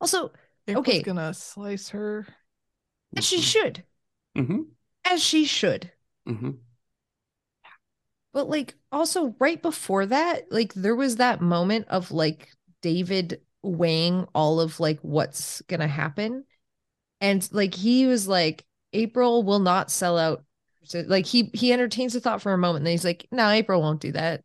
Also, 0.01 0.33
April's 0.69 0.87
Okay. 0.87 1.03
gonna 1.03 1.35
slice 1.35 1.89
her. 1.91 2.27
as 3.17 3.25
she 3.25 3.41
should. 3.41 3.85
Mm-hmm. 4.37 4.61
As 5.05 5.23
she 5.23 5.45
should. 5.45 5.91
Mm-hmm. 6.29 6.51
But 8.33 8.49
like 8.49 8.75
also 8.91 9.37
right 9.39 9.61
before 9.61 10.07
that, 10.07 10.51
like 10.51 10.75
there 10.75 10.97
was 10.97 11.17
that 11.17 11.41
moment 11.41 11.87
of 11.89 12.11
like 12.11 12.49
David 12.83 13.41
weighing 13.63 14.27
all 14.35 14.61
of 14.61 14.81
like 14.81 14.99
what's 15.03 15.63
gonna 15.63 15.87
happen. 15.87 16.45
And 17.21 17.49
like 17.53 17.75
he 17.75 18.07
was 18.07 18.27
like, 18.27 18.65
April 18.93 19.43
will 19.45 19.61
not 19.61 19.91
sell 19.91 20.19
out. 20.19 20.45
So 20.83 21.05
like 21.07 21.27
he 21.27 21.51
he 21.55 21.73
entertains 21.73 22.13
the 22.13 22.21
thought 22.21 22.43
for 22.43 22.53
a 22.53 22.59
moment, 22.59 22.79
and 22.79 22.87
then 22.87 22.93
he's 22.93 23.05
like, 23.05 23.27
no, 23.31 23.49
April 23.51 23.81
won't 23.81 24.01
do 24.01 24.13
that. 24.13 24.43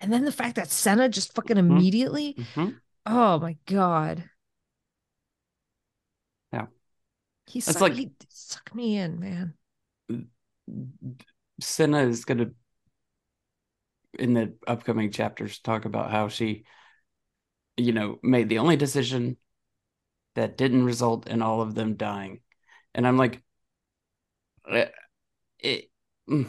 And 0.00 0.12
then 0.12 0.24
the 0.24 0.32
fact 0.32 0.56
that 0.56 0.70
Senna 0.70 1.08
just 1.08 1.34
fucking 1.34 1.56
Mhm. 1.56 1.70
immediately, 1.70 2.34
Mm-hmm. 2.38 2.68
oh 3.06 3.38
my 3.38 3.56
god. 3.66 4.24
Yeah. 6.52 6.66
He 7.46 7.60
sucked, 7.60 7.80
like- 7.80 7.94
he 7.94 8.10
sucked 8.28 8.74
me 8.74 8.96
in, 8.96 9.20
man. 9.20 9.54
Senna 11.60 12.00
is 12.00 12.24
going 12.24 12.38
to, 12.38 12.50
in 14.18 14.34
the 14.34 14.54
upcoming 14.66 15.10
chapters, 15.10 15.58
talk 15.58 15.84
about 15.84 16.10
how 16.10 16.28
she, 16.28 16.64
you 17.76 17.92
know, 17.92 18.18
made 18.22 18.48
the 18.48 18.58
only 18.58 18.76
decision 18.76 19.36
that 20.34 20.56
didn't 20.56 20.84
result 20.84 21.26
in 21.26 21.42
all 21.42 21.60
of 21.60 21.74
them 21.74 21.94
dying. 21.94 22.40
And 22.94 23.06
I'm 23.06 23.16
like, 23.16 23.42
eh, 24.70 24.88
it, 25.58 25.90
mm, 26.28 26.48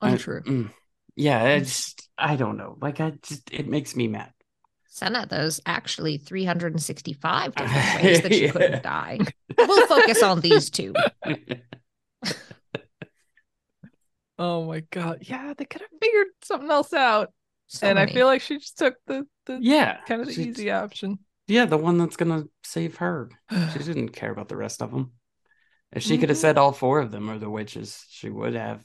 I- 0.00 0.12
Untrue. 0.12 0.42
mm. 0.42 0.70
yeah, 1.16 1.44
it's, 1.44 1.94
I 2.18 2.36
don't 2.36 2.56
know. 2.56 2.76
Like, 2.80 3.00
I 3.00 3.10
just, 3.22 3.50
it 3.52 3.68
makes 3.68 3.96
me 3.96 4.08
mad. 4.08 4.32
Senna, 4.94 5.26
there's 5.28 5.60
actually 5.66 6.18
365 6.18 7.54
different 7.56 7.94
ways 7.96 8.22
that 8.22 8.30
you 8.30 8.46
Yeah. 8.46 8.52
couldn't 8.52 8.82
die. 8.84 9.18
We'll 9.58 9.88
focus 9.88 10.22
on 10.22 10.40
these 10.40 10.70
two. 10.70 10.94
Oh 14.38 14.64
my 14.66 14.80
god. 14.90 15.18
Yeah, 15.22 15.54
they 15.56 15.64
could 15.64 15.80
have 15.80 15.90
figured 16.00 16.26
something 16.42 16.70
else 16.70 16.92
out. 16.92 17.32
So 17.68 17.86
and 17.86 17.98
I 17.98 18.06
feel 18.06 18.26
like 18.26 18.40
she 18.40 18.58
just 18.58 18.76
took 18.78 18.96
the, 19.06 19.26
the 19.46 19.58
yeah. 19.60 19.98
kind 20.06 20.20
of 20.20 20.28
the 20.28 20.40
easy 20.42 20.70
option. 20.70 21.18
Yeah, 21.46 21.66
the 21.66 21.76
one 21.76 21.98
that's 21.98 22.16
going 22.16 22.42
to 22.42 22.48
save 22.64 22.96
her. 22.96 23.30
She 23.72 23.78
didn't 23.78 24.08
care 24.10 24.30
about 24.32 24.48
the 24.48 24.56
rest 24.56 24.82
of 24.82 24.90
them. 24.90 25.12
If 25.92 26.02
she 26.02 26.18
could 26.18 26.30
have 26.30 26.38
said 26.38 26.56
mm-hmm. 26.56 26.64
all 26.64 26.72
four 26.72 27.00
of 27.00 27.12
them 27.12 27.30
are 27.30 27.38
the 27.38 27.50
witches, 27.50 28.04
she 28.10 28.28
would 28.28 28.54
have. 28.54 28.84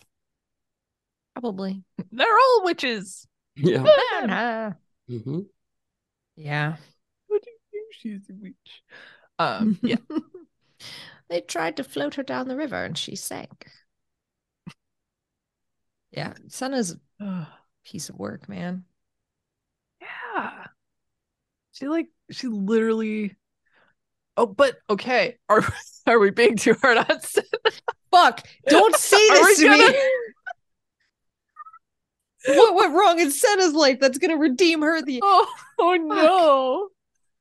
probably. 1.33 1.83
They're 2.11 2.27
all 2.27 2.61
witches. 2.63 3.27
Yeah. 3.55 3.83
Nah. 4.25 4.71
Yeah. 6.39 6.77
What 7.27 7.43
do 7.43 7.49
you 7.51 7.57
do? 7.73 7.85
She's 7.91 8.29
a 8.29 8.33
witch. 8.33 8.83
Um, 9.37 9.77
yeah. 9.81 9.97
they 11.29 11.41
tried 11.41 11.75
to 11.77 11.83
float 11.83 12.15
her 12.15 12.23
down 12.23 12.47
the 12.47 12.55
river 12.55 12.81
and 12.81 12.97
she 12.97 13.17
sank. 13.17 13.67
Yeah, 16.11 16.33
Senna's 16.47 16.95
a 17.19 17.47
piece 17.85 18.09
of 18.09 18.15
work, 18.17 18.47
man. 18.49 18.85
yeah. 20.01 20.65
She 21.73 21.87
like 21.87 22.07
she 22.31 22.47
literally. 22.47 23.35
Oh, 24.37 24.45
but 24.45 24.77
okay. 24.89 25.37
Are 25.49 25.61
are 26.07 26.19
we 26.19 26.31
being 26.31 26.55
too 26.55 26.75
hard 26.81 26.97
on 26.97 27.21
Senna? 27.21 27.45
Fuck! 28.11 28.47
Don't 28.67 28.95
say 28.97 29.17
this 29.17 29.59
to 29.59 29.65
gonna- 29.65 29.91
me. 29.91 29.99
What 32.55 32.75
went 32.75 32.93
wrong 32.93 33.19
in 33.19 33.31
Senna's 33.31 33.73
life 33.73 33.99
that's 33.99 34.17
gonna 34.17 34.37
redeem 34.37 34.81
her? 34.81 35.01
The 35.01 35.19
Oh, 35.23 35.47
oh 35.79 35.93
no. 35.95 36.89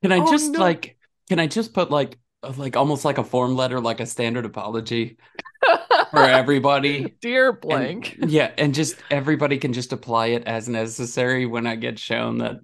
Can 0.02 0.12
I 0.12 0.18
Oh, 0.24 0.30
just 0.30 0.52
no. 0.52 0.60
like? 0.60 0.96
Can 1.28 1.38
I 1.40 1.46
just 1.46 1.72
put 1.74 1.90
like, 1.90 2.18
uh, 2.42 2.52
like 2.56 2.76
almost 2.76 3.04
like 3.04 3.18
a 3.18 3.24
form 3.24 3.56
letter, 3.56 3.80
like 3.80 4.00
a 4.00 4.06
standard 4.06 4.46
apology 4.46 5.18
for 6.10 6.20
everybody? 6.22 7.14
Dear 7.20 7.50
And- 7.50 7.60
blank. 7.60 8.16
yeah, 8.26 8.52
and 8.56 8.74
just 8.74 8.96
everybody 9.10 9.58
can 9.58 9.72
just 9.72 9.92
apply 9.92 10.28
it 10.28 10.44
as 10.46 10.68
necessary 10.68 11.46
when 11.46 11.66
I 11.66 11.76
get 11.76 11.98
shown 11.98 12.38
that 12.38 12.56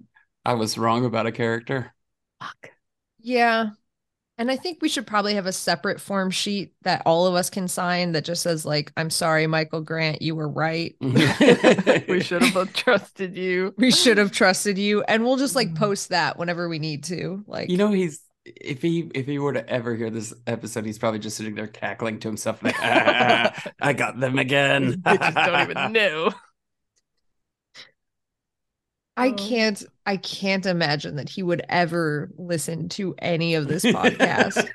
I 0.43 0.53
was 0.53 0.77
wrong 0.77 1.05
about 1.05 1.27
a 1.27 1.31
character. 1.31 1.93
Fuck. 2.41 2.71
yeah, 3.19 3.69
and 4.37 4.51
I 4.51 4.55
think 4.57 4.79
we 4.81 4.89
should 4.89 5.07
probably 5.07 5.35
have 5.35 5.45
a 5.45 5.51
separate 5.53 6.01
form 6.01 6.31
sheet 6.31 6.73
that 6.83 7.01
all 7.05 7.25
of 7.27 7.35
us 7.35 7.49
can 7.49 7.67
sign 7.67 8.11
that 8.13 8.25
just 8.25 8.41
says 8.41 8.65
like, 8.65 8.91
"I'm 8.97 9.09
sorry, 9.09 9.47
Michael 9.47 9.81
Grant, 9.81 10.21
you 10.21 10.35
were 10.35 10.49
right. 10.49 10.95
we 11.01 12.19
should 12.21 12.41
have 12.41 12.53
both 12.53 12.73
trusted 12.73 13.37
you. 13.37 13.73
We 13.77 13.91
should 13.91 14.17
have 14.17 14.31
trusted 14.31 14.77
you," 14.77 15.03
and 15.03 15.23
we'll 15.23 15.37
just 15.37 15.55
like 15.55 15.75
post 15.75 16.09
that 16.09 16.37
whenever 16.37 16.67
we 16.67 16.79
need 16.79 17.03
to. 17.05 17.43
Like, 17.47 17.69
You 17.69 17.77
know, 17.77 17.91
he's 17.91 18.21
if 18.45 18.81
he 18.81 19.09
if 19.15 19.25
he 19.25 19.39
were 19.39 19.53
to 19.53 19.67
ever 19.67 19.95
hear 19.95 20.09
this 20.09 20.33
episode, 20.45 20.85
he's 20.85 20.99
probably 20.99 21.19
just 21.19 21.37
sitting 21.37 21.55
there 21.55 21.67
cackling 21.67 22.19
to 22.19 22.27
himself 22.27 22.61
like, 22.61 22.75
"Ah, 22.79 23.53
I 23.81 23.93
got 23.93 24.19
them 24.19 24.37
again. 24.37 25.01
Bitches 25.01 25.33
don't 25.45 25.71
even 25.71 25.93
know. 25.93 26.31
I 29.17 29.29
Oh. 29.29 29.33
can't 29.33 29.83
I 30.05 30.17
can't 30.17 30.65
imagine 30.65 31.15
that 31.15 31.29
he 31.29 31.41
would 31.41 31.63
ever 31.67 32.29
listen 32.37 32.89
to 32.89 33.15
any 33.19 33.55
of 33.55 33.67
this 33.67 33.83
podcast. 33.83 34.69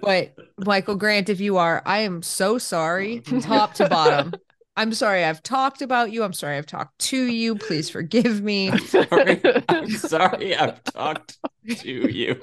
but 0.02 0.34
Michael 0.58 0.96
Grant, 0.96 1.28
if 1.28 1.40
you 1.40 1.56
are, 1.56 1.82
I 1.86 1.98
am 1.98 2.22
so 2.22 2.58
sorry, 2.58 3.20
mm-hmm. 3.20 3.38
top 3.40 3.74
to 3.74 3.88
bottom. 3.88 4.32
I'm 4.76 4.94
sorry 4.94 5.24
I've 5.24 5.42
talked 5.42 5.82
about 5.82 6.10
you. 6.10 6.22
I'm 6.22 6.32
sorry 6.32 6.56
I've 6.56 6.66
talked 6.66 6.98
to 7.00 7.16
you. 7.16 7.54
Please 7.54 7.90
forgive 7.90 8.42
me. 8.42 8.76
sorry. 8.78 9.40
I'm 9.68 9.90
sorry 9.90 10.56
I've 10.56 10.82
talked 10.84 11.38
to 11.68 11.90
you. 11.90 12.40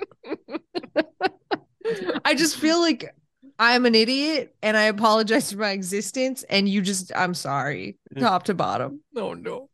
I 2.23 2.35
just 2.35 2.57
feel 2.57 2.79
like 2.79 3.15
I'm 3.57 3.85
an 3.85 3.95
idiot 3.95 4.55
and 4.61 4.77
I 4.77 4.83
apologize 4.83 5.51
for 5.51 5.57
my 5.57 5.71
existence. 5.71 6.43
And 6.43 6.69
you 6.69 6.81
just, 6.81 7.11
I'm 7.15 7.33
sorry, 7.33 7.97
mm. 8.15 8.19
top 8.19 8.43
to 8.43 8.53
bottom. 8.53 9.01
Oh 9.15 9.33
no. 9.33 9.69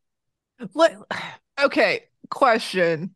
Like, 0.74 0.96
okay, 1.62 2.06
question 2.30 3.16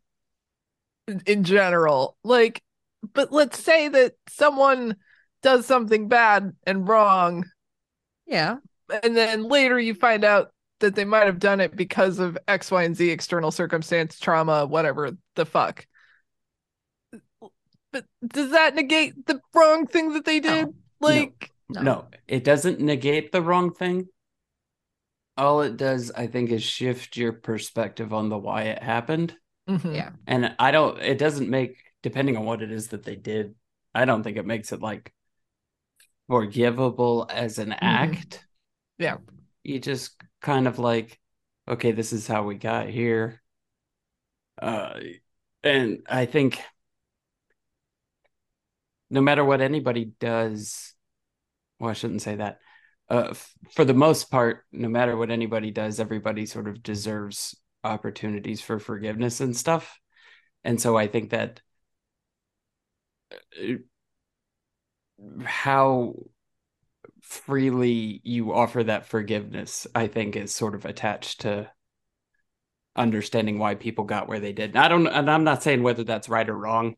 in- 1.06 1.22
in 1.26 1.44
general. 1.44 2.16
Like, 2.24 2.62
but 3.14 3.32
let's 3.32 3.62
say 3.62 3.88
that 3.88 4.14
someone 4.28 4.96
does 5.42 5.66
something 5.66 6.08
bad 6.08 6.52
and 6.66 6.86
wrong, 6.88 7.44
Yeah. 8.26 8.56
and 9.02 9.16
then 9.16 9.44
later 9.44 9.78
you 9.78 9.94
find 9.94 10.24
out 10.24 10.52
that 10.80 10.94
they 10.94 11.04
might 11.04 11.26
have 11.26 11.38
done 11.38 11.60
it 11.60 11.74
because 11.76 12.18
of 12.18 12.36
X, 12.46 12.70
Y, 12.70 12.82
and 12.84 12.96
Z 12.96 13.10
external 13.10 13.50
circumstance, 13.50 14.18
trauma, 14.18 14.66
whatever 14.66 15.10
the 15.34 15.46
fuck. 15.46 15.86
But 17.92 18.04
does 18.26 18.50
that 18.50 18.74
negate 18.74 19.26
the 19.26 19.40
wrong 19.54 19.86
thing 19.86 20.12
that 20.12 20.24
they 20.24 20.40
did? 20.40 20.68
Like, 21.00 21.50
No. 21.70 21.82
No, 21.82 22.06
it 22.26 22.44
doesn't 22.44 22.80
negate 22.80 23.30
the 23.32 23.42
wrong 23.42 23.72
thing. 23.74 24.08
All 25.38 25.62
it 25.62 25.76
does, 25.76 26.10
I 26.10 26.26
think, 26.26 26.50
is 26.50 26.62
shift 26.62 27.16
your 27.16 27.32
perspective 27.32 28.12
on 28.12 28.28
the 28.28 28.36
why 28.36 28.64
it 28.64 28.82
happened. 28.82 29.34
mhm. 29.68 29.94
Yeah. 29.94 30.10
And 30.26 30.54
I 30.58 30.70
don't, 30.70 31.00
it 31.00 31.16
doesn't 31.16 31.48
make, 31.48 31.76
depending 32.02 32.36
on 32.36 32.44
what 32.44 32.60
it 32.60 32.70
is 32.70 32.88
that 32.88 33.04
they 33.04 33.16
did, 33.16 33.54
I 33.94 34.04
don't 34.04 34.22
think 34.22 34.36
it 34.36 34.46
makes 34.46 34.72
it 34.72 34.80
like 34.82 35.12
forgivable 36.28 37.26
as 37.30 37.58
an 37.58 37.72
act. 37.72 38.44
Yeah. 38.98 39.18
You 39.62 39.78
just 39.78 40.20
kind 40.42 40.66
of 40.66 40.78
like, 40.78 41.18
okay, 41.68 41.92
this 41.92 42.12
is 42.12 42.26
how 42.26 42.42
we 42.42 42.56
got 42.56 42.88
here. 42.88 43.40
Uh, 44.60 44.98
and 45.62 46.02
I 46.08 46.26
think 46.26 46.60
no 49.10 49.20
matter 49.20 49.44
what 49.44 49.60
anybody 49.60 50.12
does, 50.20 50.94
well, 51.78 51.90
I 51.90 51.94
shouldn't 51.94 52.22
say 52.22 52.36
that. 52.36 52.60
Uh, 53.10 53.32
for 53.70 53.84
the 53.84 53.94
most 53.94 54.30
part, 54.30 54.64
no 54.70 54.88
matter 54.88 55.16
what 55.16 55.30
anybody 55.30 55.70
does, 55.70 55.98
everybody 55.98 56.44
sort 56.44 56.68
of 56.68 56.82
deserves 56.82 57.56
opportunities 57.82 58.60
for 58.60 58.78
forgiveness 58.78 59.40
and 59.40 59.56
stuff. 59.56 59.98
And 60.64 60.80
so 60.80 60.96
I 60.96 61.06
think 61.06 61.30
that 61.30 61.60
uh, 63.32 63.74
how 65.42 66.14
freely 67.22 68.20
you 68.24 68.52
offer 68.52 68.84
that 68.84 69.06
forgiveness, 69.06 69.86
I 69.94 70.06
think, 70.06 70.36
is 70.36 70.54
sort 70.54 70.74
of 70.74 70.84
attached 70.84 71.42
to 71.42 71.70
understanding 72.94 73.58
why 73.58 73.74
people 73.74 74.04
got 74.04 74.28
where 74.28 74.40
they 74.40 74.52
did. 74.52 74.70
And 74.70 74.78
I 74.78 74.88
don't, 74.88 75.06
and 75.06 75.30
I'm 75.30 75.44
not 75.44 75.62
saying 75.62 75.82
whether 75.82 76.04
that's 76.04 76.28
right 76.28 76.48
or 76.48 76.56
wrong. 76.56 76.96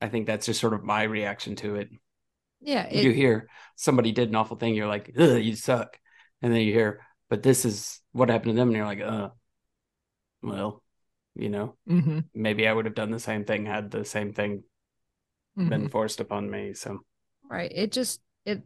I 0.00 0.08
think 0.08 0.26
that's 0.26 0.46
just 0.46 0.60
sort 0.60 0.74
of 0.74 0.84
my 0.84 1.02
reaction 1.02 1.56
to 1.56 1.76
it. 1.76 1.90
Yeah. 2.60 2.90
you 2.92 3.10
hear 3.10 3.48
somebody 3.76 4.12
did 4.12 4.28
an 4.28 4.36
awful 4.36 4.56
thing, 4.56 4.74
you're 4.74 4.88
like, 4.88 5.12
Ugh, 5.18 5.40
you 5.40 5.56
suck. 5.56 5.98
And 6.42 6.52
then 6.52 6.60
you 6.62 6.72
hear, 6.72 7.00
but 7.28 7.42
this 7.42 7.64
is 7.64 8.00
what 8.12 8.30
happened 8.30 8.52
to 8.52 8.56
them, 8.56 8.68
and 8.68 8.76
you're 8.76 8.86
like, 8.86 9.00
uh, 9.00 9.28
well, 10.42 10.82
you 11.34 11.48
know, 11.48 11.76
Mhm. 11.86 12.24
maybe 12.34 12.66
I 12.66 12.72
would 12.72 12.86
have 12.86 12.94
done 12.94 13.10
the 13.10 13.20
same 13.20 13.44
thing 13.44 13.66
had 13.66 13.90
the 13.90 14.04
same 14.04 14.32
thing 14.32 14.64
been 15.56 15.86
Mhm. 15.86 15.90
forced 15.90 16.20
upon 16.20 16.50
me. 16.50 16.74
So 16.74 17.00
right. 17.48 17.70
It 17.74 17.92
just, 17.92 18.20
it, 18.44 18.62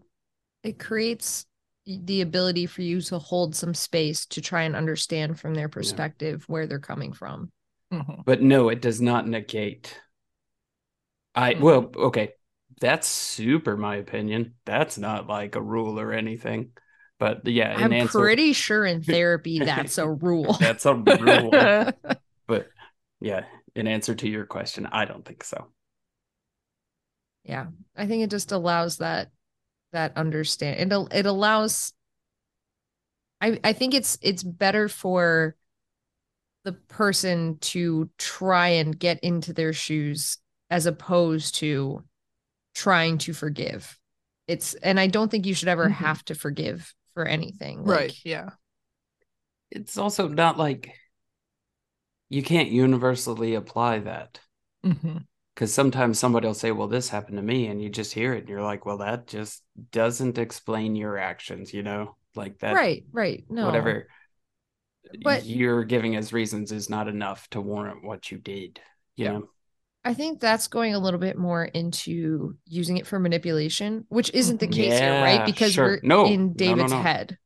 it 0.63 0.79
creates 0.79 1.47
the 1.87 2.23
ability 2.23 2.67
for 2.67 2.83
you 2.83 3.01
to 3.03 3.19
hold 3.19 3.55
some 3.55 3.75
space 3.75 4.25
to 4.27 4.41
try 4.41 4.63
and 4.63 4.75
understand 4.75 5.39
from 5.39 5.55
their 5.55 5.69
perspective 5.69 6.45
where 6.49 6.67
they're 6.67 6.79
coming 6.79 7.13
from. 7.13 7.51
Mhm. 7.93 8.25
but 8.25 8.41
no, 8.43 8.71
it 8.71 8.81
does 8.81 9.01
not 9.01 9.29
negate. 9.29 10.01
I 11.35 11.55
Mhm. 11.55 11.61
well, 11.61 11.91
okay, 11.97 12.33
that's 12.81 13.09
super 13.09 13.77
my 13.77 13.97
opinion. 13.97 14.55
That's 14.65 14.99
not 14.99 15.27
like 15.29 15.57
a 15.57 15.63
rule 15.63 15.99
or 16.01 16.13
anything. 16.13 16.73
But 17.19 17.47
yeah, 17.47 17.73
in 17.73 17.83
I'm 17.83 17.93
answer, 17.93 18.19
pretty 18.19 18.53
sure 18.53 18.85
in 18.85 19.03
therapy 19.05 19.61
that's 19.61 19.99
a 19.99 20.09
rule. 20.09 20.55
that's 20.61 20.87
a 20.87 20.95
rule. 20.95 21.61
but 22.47 22.75
yeah, 23.21 23.47
in 23.75 23.87
answer 23.87 24.15
to 24.17 24.29
your 24.29 24.47
question, 24.47 24.87
I 24.91 25.05
don't 25.05 25.25
think 25.25 25.45
so. 25.45 25.69
yeah 27.45 27.67
i 27.97 28.07
think 28.07 28.23
it 28.23 28.31
just 28.31 28.53
allows 28.53 28.99
that 28.99 29.31
that 29.93 30.17
understand 30.17 30.93
it, 30.93 31.09
it 31.13 31.27
allows 31.27 31.93
i 33.41 33.59
i 33.65 33.73
think 33.73 33.95
it's 33.95 34.19
it's 34.23 34.43
better 34.43 34.89
for 34.89 35.57
the 36.65 36.73
person 36.73 37.59
to 37.61 38.09
try 38.19 38.69
and 38.69 38.99
get 38.99 39.21
into 39.21 39.53
their 39.53 39.73
shoes 39.73 40.39
as 40.71 40.87
opposed 40.87 41.57
to 41.57 42.03
trying 42.75 43.19
to 43.19 43.33
forgive 43.33 43.99
it's 44.47 44.75
and 44.75 44.99
i 45.01 45.07
don't 45.07 45.31
think 45.31 45.47
you 45.47 45.55
should 45.55 45.69
ever 45.69 45.89
Mhm. 45.89 45.93
have 45.93 46.25
to 46.27 46.35
forgive 46.35 46.93
for 47.15 47.25
anything 47.27 47.85
like, 47.85 47.99
right. 47.99 48.19
Yeah. 48.25 48.51
It's 49.71 49.97
also 49.99 50.29
not 50.29 50.59
like 50.59 50.95
you 52.29 52.43
can't 52.43 52.71
universally 52.71 53.55
apply 53.55 54.01
that. 54.01 54.41
hmm 54.83 55.19
because 55.55 55.73
sometimes 55.73 56.19
somebody 56.19 56.49
will 56.49 56.55
say, 56.55 56.73
"Well, 56.73 56.89
this 56.89 57.09
happened 57.09 57.37
to 57.37 57.43
me," 57.43 57.69
and 57.69 57.81
you 57.81 57.89
just 57.89 58.13
hear 58.13 58.35
it, 58.35 58.41
and 58.41 58.49
you're 58.49 58.61
like, 58.61 58.85
"Well, 58.85 58.99
that 58.99 59.29
just 59.29 59.63
doesn't 59.93 60.37
explain 60.37 60.97
your 60.97 61.17
actions," 61.17 61.73
you 61.73 61.85
know, 61.85 62.17
like 62.35 62.59
that. 62.59 62.75
right 62.75 63.05
right 63.13 63.45
no 63.49 63.67
Whatever 63.67 64.09
But- 65.23 65.45
you're 65.47 65.85
giving 65.85 66.17
as 66.17 66.33
reasons 66.33 66.73
is 66.73 66.91
not 66.91 67.07
enough 67.07 67.49
to 67.51 67.61
warrant 67.61 68.03
what 68.03 68.33
you 68.33 68.39
did. 68.39 68.81
You 69.15 69.25
Yeah. 69.25 69.33
know, 69.33 69.51
I 70.05 70.13
think 70.15 70.41
that's 70.41 70.69
going 70.69 70.95
a 70.95 70.99
little 70.99 71.21
bit 71.21 71.39
more 71.39 71.65
into 71.65 72.57
using 72.67 72.99
it 72.99 73.07
for 73.07 73.19
manipulation, 73.19 74.05
which 74.09 74.31
isn't 74.35 74.61
the 74.61 74.69
case 74.69 74.99
here, 74.99 75.17
right? 75.17 75.43
Because 75.45 75.79
sure. 75.79 75.81
we're 75.81 76.03
No, 76.03 76.43
no, 76.53 76.53
in 76.53 76.55
no, 76.75 76.75
David's 76.75 76.87
no. 76.87 77.11
head, 77.11 77.39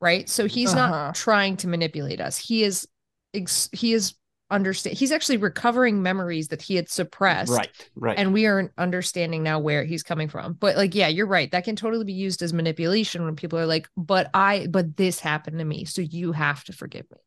right? 0.00 0.28
So 0.28 0.46
he's 0.46 0.74
Uh-huh. 0.74 0.76
not 0.76 0.96
trying 1.14 1.56
to 1.58 1.68
manipulate 1.68 2.20
us. 2.20 2.38
He 2.38 2.64
is, 2.64 2.88
ex- 3.34 3.70
he 3.72 3.94
is 3.94 4.14
understand. 4.50 4.96
He's 4.98 5.12
actually 5.12 5.38
recovering 5.38 6.02
memories 6.02 6.48
that 6.48 6.62
he 6.62 6.76
had 6.76 6.88
suppressed, 6.90 7.68
right, 7.68 7.88
right, 7.94 8.22
and 8.22 8.32
we 8.34 8.46
are 8.46 8.72
understanding 8.78 9.42
now 9.42 9.58
where 9.60 9.84
he's 9.84 10.02
coming 10.02 10.28
from. 10.28 10.54
But 10.54 10.76
like, 10.76 10.94
yeah, 10.94 11.08
you're 11.08 11.26
right. 11.26 11.50
That 11.52 11.64
can 11.64 11.76
totally 11.76 12.04
be 12.04 12.12
used 12.14 12.42
as 12.42 12.52
manipulation 12.52 13.24
when 13.24 13.36
people 13.36 13.58
are 13.58 13.66
like, 13.66 13.88
"But 13.96 14.30
I, 14.34 14.66
but 14.68 14.96
this 14.96 15.20
happened 15.20 15.58
to 15.60 15.64
me, 15.64 15.84
so 15.86 16.02
you 16.02 16.32
have 16.32 16.64
to 16.64 16.72
forgive 16.72 17.10
me." 17.10 17.18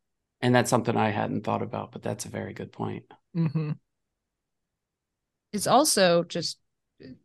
and 0.41 0.53
that's 0.55 0.69
something 0.69 0.95
I 0.97 1.09
hadn't 1.11 1.43
thought 1.45 1.61
about, 1.61 1.91
but 1.91 2.01
that's 2.03 2.25
a 2.25 2.29
very 2.29 2.53
good 2.53 2.71
point. 2.71 3.05
hmm 3.33 3.71
it's 5.53 5.67
also 5.67 6.23
just 6.23 6.57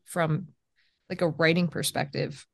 from 0.04 0.48
like 1.08 1.20
a 1.20 1.28
writing 1.28 1.68
perspective 1.68 2.46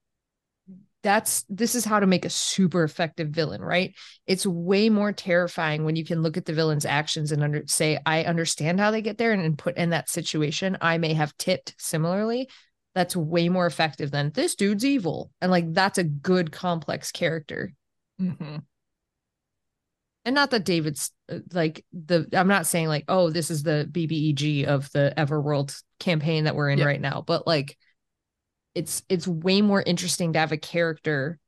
that's 1.02 1.44
this 1.48 1.74
is 1.74 1.84
how 1.84 1.98
to 1.98 2.06
make 2.06 2.24
a 2.24 2.30
super 2.30 2.84
effective 2.84 3.28
villain 3.28 3.62
right? 3.62 3.94
It's 4.26 4.46
way 4.46 4.90
more 4.90 5.12
terrifying 5.12 5.84
when 5.84 5.96
you 5.96 6.04
can 6.04 6.22
look 6.22 6.36
at 6.36 6.44
the 6.44 6.52
villain's 6.52 6.84
actions 6.84 7.32
and 7.32 7.42
under 7.42 7.62
say 7.66 7.98
i 8.04 8.24
understand 8.24 8.78
how 8.80 8.90
they 8.90 9.02
get 9.02 9.18
there 9.18 9.32
and, 9.32 9.42
and 9.42 9.56
put 9.56 9.76
in 9.76 9.90
that 9.90 10.10
situation 10.10 10.76
i 10.80 10.98
may 10.98 11.14
have 11.14 11.36
tipped 11.36 11.74
similarly. 11.78 12.48
That's 12.94 13.14
way 13.14 13.48
more 13.48 13.66
effective 13.66 14.10
than 14.10 14.32
this 14.32 14.56
dude's 14.56 14.84
evil 14.84 15.30
and 15.40 15.50
like 15.50 15.72
that's 15.72 15.98
a 15.98 16.04
good 16.04 16.52
complex 16.52 17.12
character. 17.12 17.72
Hmm 18.18 18.56
and 20.24 20.34
not 20.34 20.50
that 20.50 20.64
David's 20.64 21.10
uh, 21.30 21.38
like 21.52 21.84
the 21.92 22.28
I'm 22.32 22.48
not 22.48 22.66
saying 22.66 22.88
like 22.88 23.04
oh 23.08 23.30
this 23.30 23.50
is 23.50 23.62
the 23.62 23.88
BBEG 23.90 24.64
of 24.66 24.90
the 24.92 25.12
Everworld 25.16 25.80
campaign 25.98 26.44
that 26.44 26.54
we're 26.54 26.70
in 26.70 26.78
Yeah. 26.78 26.86
right 26.86 27.00
now 27.00 27.22
but 27.26 27.46
like 27.46 27.76
it's 28.74 29.02
it's 29.08 29.26
way 29.26 29.62
more 29.62 29.82
interesting 29.82 30.32
to 30.32 30.38
have 30.38 30.52
a 30.52 30.56
character 30.56 31.38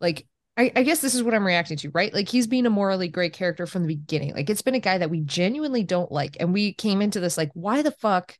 like 0.00 0.26
I, 0.56 0.72
I 0.74 0.82
guess 0.82 1.00
this 1.00 1.14
is 1.14 1.22
what 1.22 1.34
I'm 1.34 1.46
reacting 1.46 1.76
to 1.78 1.90
right? 1.90 2.12
Like 2.12 2.28
he's 2.28 2.46
been 2.48 2.66
a 2.66 2.70
morally 2.70 3.08
great 3.08 3.32
character 3.32 3.64
from 3.66 3.82
the 3.82 3.94
beginning. 3.94 4.34
Like 4.34 4.50
it's 4.50 4.62
been 4.62 4.74
a 4.74 4.80
guy 4.80 4.98
that 4.98 5.10
we 5.10 5.20
genuinely 5.20 5.84
don't 5.84 6.10
like 6.10 6.36
and 6.40 6.52
we 6.52 6.74
came 6.74 7.00
into 7.00 7.20
this 7.20 7.36
like 7.36 7.50
why 7.54 7.82
the 7.82 7.92
fuck 7.92 8.36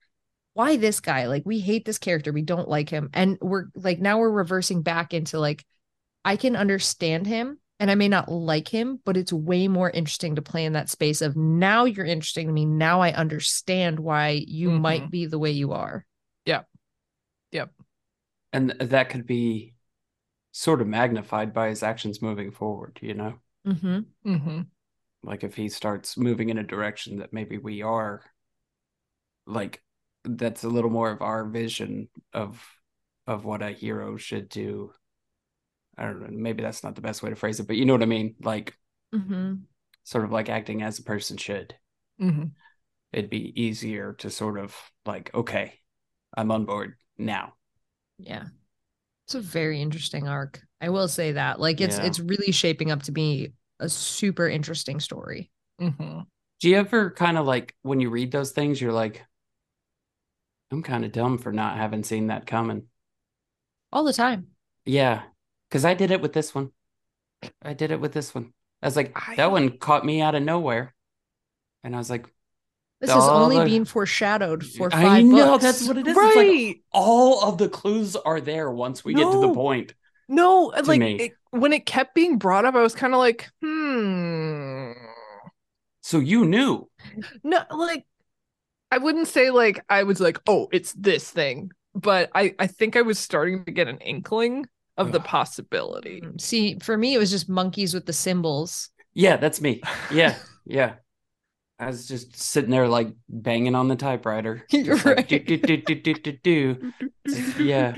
why 0.55 0.77
this 0.77 0.99
guy? 0.99 1.27
Like 1.29 1.45
we 1.47 1.61
hate 1.61 1.85
this 1.85 1.99
character. 1.99 2.33
We 2.33 2.43
don't 2.43 2.69
like 2.69 2.91
him. 2.91 3.11
And 3.13 3.39
we're 3.41 3.67
like 3.77 4.01
now 4.01 4.19
we're 4.19 4.31
reversing 4.31 4.83
back 4.83 5.15
into 5.15 5.39
like 5.39 5.65
I 6.25 6.35
can 6.37 6.57
understand 6.57 7.27
him 7.29 7.59
and 7.81 7.91
I 7.91 7.95
may 7.95 8.09
not 8.09 8.31
like 8.31 8.69
him, 8.69 9.01
but 9.05 9.17
it's 9.17 9.33
way 9.33 9.69
more 9.69 9.91
interesting 9.91 10.37
to 10.37 10.43
play 10.43 10.65
in 10.65 10.73
that 10.73 10.89
space 10.89 11.23
of 11.23 11.37
now 11.37 11.85
you're 11.85 12.05
interesting 12.07 12.47
to 12.47 12.53
me. 12.53 12.65
Now 12.65 13.01
I 13.01 13.13
understand 13.13 14.01
why 14.01 14.45
you 14.47 14.71
Mhm. 14.71 14.81
might 14.81 15.11
be 15.11 15.27
the 15.27 15.39
way 15.39 15.51
you 15.51 15.73
are. 15.73 16.05
Yep. 16.45 16.69
Yep. 17.53 17.73
And 18.53 18.71
that 18.71 19.11
could 19.11 19.27
be 19.27 19.75
sort 20.53 20.81
of 20.81 20.89
magnified 20.89 21.53
by 21.53 21.69
his 21.69 21.83
actions 21.83 22.21
moving 22.23 22.51
forward, 22.51 22.99
you 23.03 23.15
know? 23.15 23.39
Mm-hmm. 23.67 24.01
Mm-hmm. 24.25 24.61
Like 25.23 25.45
if 25.45 25.55
he 25.55 25.69
starts 25.69 26.17
moving 26.17 26.49
in 26.49 26.59
a 26.59 26.63
direction 26.63 27.19
that 27.19 27.33
maybe 27.33 27.59
we 27.59 27.83
are 27.83 28.23
like 29.47 29.83
that's 30.25 30.65
a 30.65 30.69
little 30.69 30.91
more 30.91 31.11
of 31.11 31.23
our 31.23 31.45
vision 31.45 32.09
of 32.33 32.65
of 33.27 33.45
what 33.45 33.63
a 33.63 33.71
hero 33.71 34.17
should 34.17 34.49
do. 34.49 34.93
I 35.99 36.05
don't 36.05 36.21
know, 36.21 36.29
maybe 36.31 36.63
that's 36.63 36.85
not 36.85 36.95
the 36.95 37.01
best 37.01 37.23
way 37.23 37.31
to 37.31 37.37
phrase 37.37 37.61
it, 37.61 37.67
but 37.67 37.77
you 37.77 37.85
know 37.85 37.95
what 37.95 38.03
I 38.03 38.07
mean? 38.07 38.35
Like 38.41 38.75
Mm-hmm. 39.15 39.55
sort 40.05 40.25
of 40.25 40.33
like 40.33 40.51
acting 40.51 40.83
as 40.83 40.99
a 40.99 41.03
person 41.03 41.39
should. 41.39 41.75
Mm-hmm. 42.21 42.45
It'd 43.13 43.31
be 43.31 43.59
easier 43.63 44.13
to 44.19 44.29
sort 44.29 44.59
of 44.59 44.77
like, 45.07 45.35
okay, 45.35 45.81
I'm 46.37 46.51
on 46.51 46.67
board 46.67 46.95
now. 47.17 47.55
Yeah. 48.19 48.45
It's 49.27 49.35
a 49.35 49.41
very 49.41 49.81
interesting 49.81 50.29
arc. 50.29 50.61
I 50.81 50.91
will 50.91 51.09
say 51.09 51.33
that. 51.33 51.59
Like 51.59 51.81
it's 51.81 51.97
Yeah. 51.97 52.05
it's 52.05 52.21
really 52.21 52.53
shaping 52.53 52.91
up 52.91 53.03
to 53.05 53.13
be 53.13 53.53
a 53.81 53.89
super 53.89 54.49
interesting 54.49 55.01
story. 55.01 55.51
Mm-hmm. 55.81 56.21
Do 56.61 56.69
you 56.69 56.77
ever 56.77 57.11
kind 57.11 57.39
of 57.39 57.47
like 57.47 57.75
when 57.83 58.01
you 58.01 58.11
read 58.11 58.31
those 58.33 58.51
things, 58.53 58.81
you're 58.81 58.93
like, 58.93 59.25
I'm 60.71 60.83
kind 60.83 61.05
of 61.05 61.13
dumb 61.13 61.39
for 61.39 61.53
not 61.53 61.77
having 61.77 62.03
seen 62.05 62.27
that 62.27 62.47
coming. 62.47 62.85
All 63.93 64.05
the 64.05 64.13
time. 64.13 64.49
Yeah, 64.85 65.23
because 65.69 65.85
I 65.85 65.95
did 65.95 66.11
it 66.11 66.21
with 66.21 66.33
this 66.33 66.55
one. 66.55 66.71
I 67.63 67.73
did 67.75 67.91
it 67.91 68.01
with 68.01 68.13
this 68.13 68.35
one. 68.35 68.53
I 68.83 68.87
was 68.87 68.97
like, 68.97 69.13
I- 69.15 69.37
that 69.37 69.51
one 69.51 69.79
caught 69.79 70.05
me 70.05 70.21
out 70.21 70.35
of 70.35 70.43
nowhere, 70.43 70.95
and 71.85 71.95
I 71.95 71.99
was 71.99 72.11
like, 72.11 72.27
This 73.01 73.11
All 73.11 73.45
only 73.45 73.59
the- 73.59 73.65
been 73.65 73.85
foreshadowed 73.85 74.67
for 74.67 74.91
five 74.91 75.05
I 75.05 75.23
know 75.23 75.53
books. 75.53 75.63
that's 75.65 75.87
what 75.87 75.99
it 75.99 76.07
is. 76.09 76.17
It's 76.17 76.17
like 76.17 76.37
Right. 76.37 76.83
all 76.93 77.45
of 77.45 77.57
the 77.59 77.69
clues 77.69 78.17
are 78.17 78.41
there 78.41 78.71
once 78.71 79.05
we 79.05 79.15
get 79.15 79.31
to 79.31 79.41
the 79.41 79.55
point. 79.55 79.95
No, 80.29 80.73
like 80.85 81.01
it, 81.01 81.33
when 81.51 81.73
it 81.73 81.87
kept 81.87 82.15
being 82.15 82.39
brought 82.39 82.65
up, 82.65 82.75
I 82.75 82.83
was 82.83 82.95
kind 82.97 83.15
of 83.15 83.19
like, 83.21 83.49
hmm. 83.63 84.93
So 86.03 86.19
you 86.19 86.45
knew. 86.45 86.89
No, 87.45 87.63
like 87.71 88.05
I 88.91 88.99
wouldn't 88.99 89.29
say 89.29 89.51
like 89.51 89.85
I 89.89 90.03
was 90.03 90.21
like, 90.21 90.39
oh, 90.49 90.69
it's 90.73 90.93
this 90.95 91.31
thing, 91.31 91.71
but 91.95 92.31
I 92.35 92.55
I 92.59 92.67
think 92.67 92.97
I 92.97 93.03
was 93.03 93.19
starting 93.19 93.65
to 93.65 93.71
get 93.71 93.89
an 93.89 93.99
inkling 93.99 94.67
of 94.99 95.13
the 95.13 95.21
possibility. 95.21 96.21
Mm, 96.21 96.41
See, 96.41 96.79
for 96.81 96.97
me, 96.97 97.15
it 97.15 97.19
was 97.19 97.31
just 97.31 97.49
monkeys 97.49 97.95
with 97.95 98.07
the 98.07 98.13
symbols. 98.13 98.91
Yeah, 99.15 99.37
that's 99.37 99.61
me. 99.61 99.81
Yeah, 100.13 100.35
yeah. 100.67 100.95
I 101.81 101.87
was 101.87 102.09
just 102.09 102.37
sitting 102.37 102.71
there 102.71 102.89
like 102.89 103.09
banging 103.29 103.77
on 103.77 103.87
the 103.87 103.95
typewriter. 103.95 104.67
You're 104.71 104.97
like, 104.97 105.07
right. 105.07 105.29
do, 105.29 105.39
do, 105.39 105.57
do, 105.57 105.77
do, 105.77 105.95
do, 105.95 106.15
do, 106.15 106.33
do. 106.43 106.93
Yeah. 107.57 107.95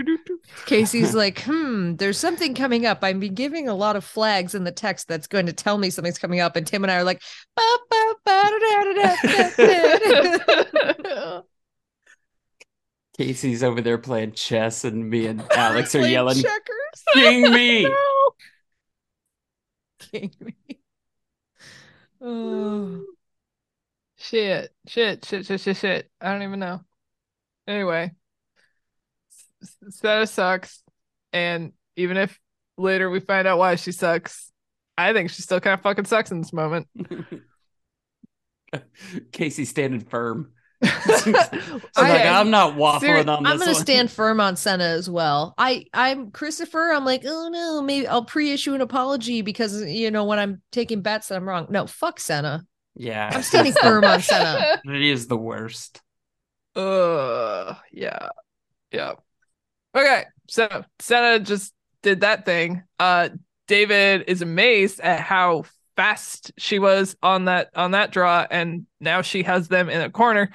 Kaycie's 0.66 1.14
like, 1.14 1.40
hmm, 1.40 1.96
there's 1.96 2.18
something 2.18 2.54
coming 2.54 2.84
up. 2.84 3.02
I've 3.02 3.18
been 3.18 3.34
giving 3.34 3.68
a 3.68 3.74
lot 3.74 3.96
of 3.96 4.04
flags 4.04 4.54
in 4.54 4.64
the 4.64 4.70
text 4.70 5.08
that's 5.08 5.26
going 5.26 5.46
to 5.46 5.54
tell 5.54 5.78
me 5.78 5.88
something's 5.88 6.18
coming 6.18 6.40
up. 6.40 6.56
And 6.56 6.66
Tim 6.66 6.84
and 6.84 6.90
I 6.90 6.96
are 6.96 7.04
like, 7.04 7.22
ba, 7.56 7.62
ba, 7.88 8.14
ba, 8.22 8.42
da, 8.50 8.84
da, 8.84 8.92
da, 8.92 9.50
da, 9.56 10.62
da, 10.72 10.92
da. 11.02 11.42
Kaycie's 13.20 13.62
over 13.62 13.82
there 13.82 13.98
playing 13.98 14.32
chess, 14.32 14.82
and 14.84 15.10
me 15.10 15.26
and 15.26 15.44
Alex 15.52 15.94
are 15.94 16.08
yelling, 16.08 16.40
checkers. 16.40 17.04
"King 17.12 17.52
me!" 17.52 17.82
No. 17.88 18.30
King 19.98 20.32
me. 20.40 20.54
Oh. 22.22 23.04
Shit, 24.16 24.72
shit, 24.86 25.24
shit, 25.26 25.44
shit, 25.44 25.60
shit, 25.60 25.76
shit. 25.76 26.10
I 26.18 26.32
don't 26.32 26.42
even 26.42 26.60
know. 26.60 26.80
Anyway, 27.66 28.12
S- 29.62 29.76
S- 30.02 30.32
sucks, 30.32 30.82
and 31.34 31.74
even 31.96 32.16
if 32.16 32.40
later 32.78 33.10
we 33.10 33.20
find 33.20 33.46
out 33.46 33.58
why 33.58 33.74
she 33.74 33.92
sucks, 33.92 34.50
I 34.96 35.12
think 35.12 35.28
she 35.28 35.42
still 35.42 35.60
kind 35.60 35.74
of 35.74 35.82
fucking 35.82 36.06
sucks 36.06 36.30
in 36.30 36.40
this 36.40 36.54
moment. 36.54 36.88
Kaycie 39.30 39.66
standing 39.66 40.00
firm. 40.00 40.52
I 40.82 41.80
I'm 41.96 42.08
like, 42.08 42.24
am- 42.24 42.36
I'm 42.46 42.50
not 42.50 42.74
waffling 42.74 43.00
Ser- 43.24 43.30
on 43.30 43.42
this 43.44 43.52
I'm 43.52 43.58
gonna 43.58 43.72
one. 43.72 43.80
stand 43.80 44.10
firm 44.10 44.40
on 44.40 44.56
Senna 44.56 44.84
as 44.84 45.10
well. 45.10 45.54
I 45.58 45.84
I'm 45.92 46.30
Christopher. 46.30 46.90
I'm 46.92 47.04
like, 47.04 47.22
oh 47.26 47.48
no, 47.52 47.82
maybe 47.82 48.06
I'll 48.06 48.24
pre-issue 48.24 48.74
an 48.74 48.80
apology 48.80 49.42
because 49.42 49.82
you 49.84 50.10
know 50.10 50.24
when 50.24 50.38
I'm 50.38 50.62
taking 50.72 51.02
bets 51.02 51.28
that 51.28 51.36
I'm 51.36 51.48
wrong. 51.48 51.66
No, 51.70 51.86
fuck 51.86 52.18
Senna. 52.20 52.64
Yeah, 52.94 53.30
I'm 53.32 53.42
standing 53.42 53.72
firm 53.82 54.04
on 54.04 54.20
Senna. 54.22 54.80
It 54.84 55.02
is 55.02 55.26
the 55.26 55.36
worst. 55.36 56.00
Uh, 56.74 57.74
yeah, 57.92 58.28
yeah. 58.92 59.12
Okay, 59.94 60.24
so 60.48 60.84
Senna 60.98 61.40
just 61.40 61.74
did 62.02 62.20
that 62.20 62.44
thing. 62.46 62.82
Uh, 62.98 63.30
David 63.68 64.24
is 64.28 64.40
amazed 64.42 65.00
at 65.00 65.20
how 65.20 65.64
fast 65.96 66.52
she 66.56 66.78
was 66.78 67.16
on 67.22 67.44
that 67.46 67.70
on 67.74 67.90
that 67.90 68.12
draw, 68.12 68.46
and 68.50 68.86
now 69.00 69.22
she 69.22 69.42
has 69.42 69.68
them 69.68 69.90
in 69.90 70.00
a 70.00 70.10
corner. 70.10 70.50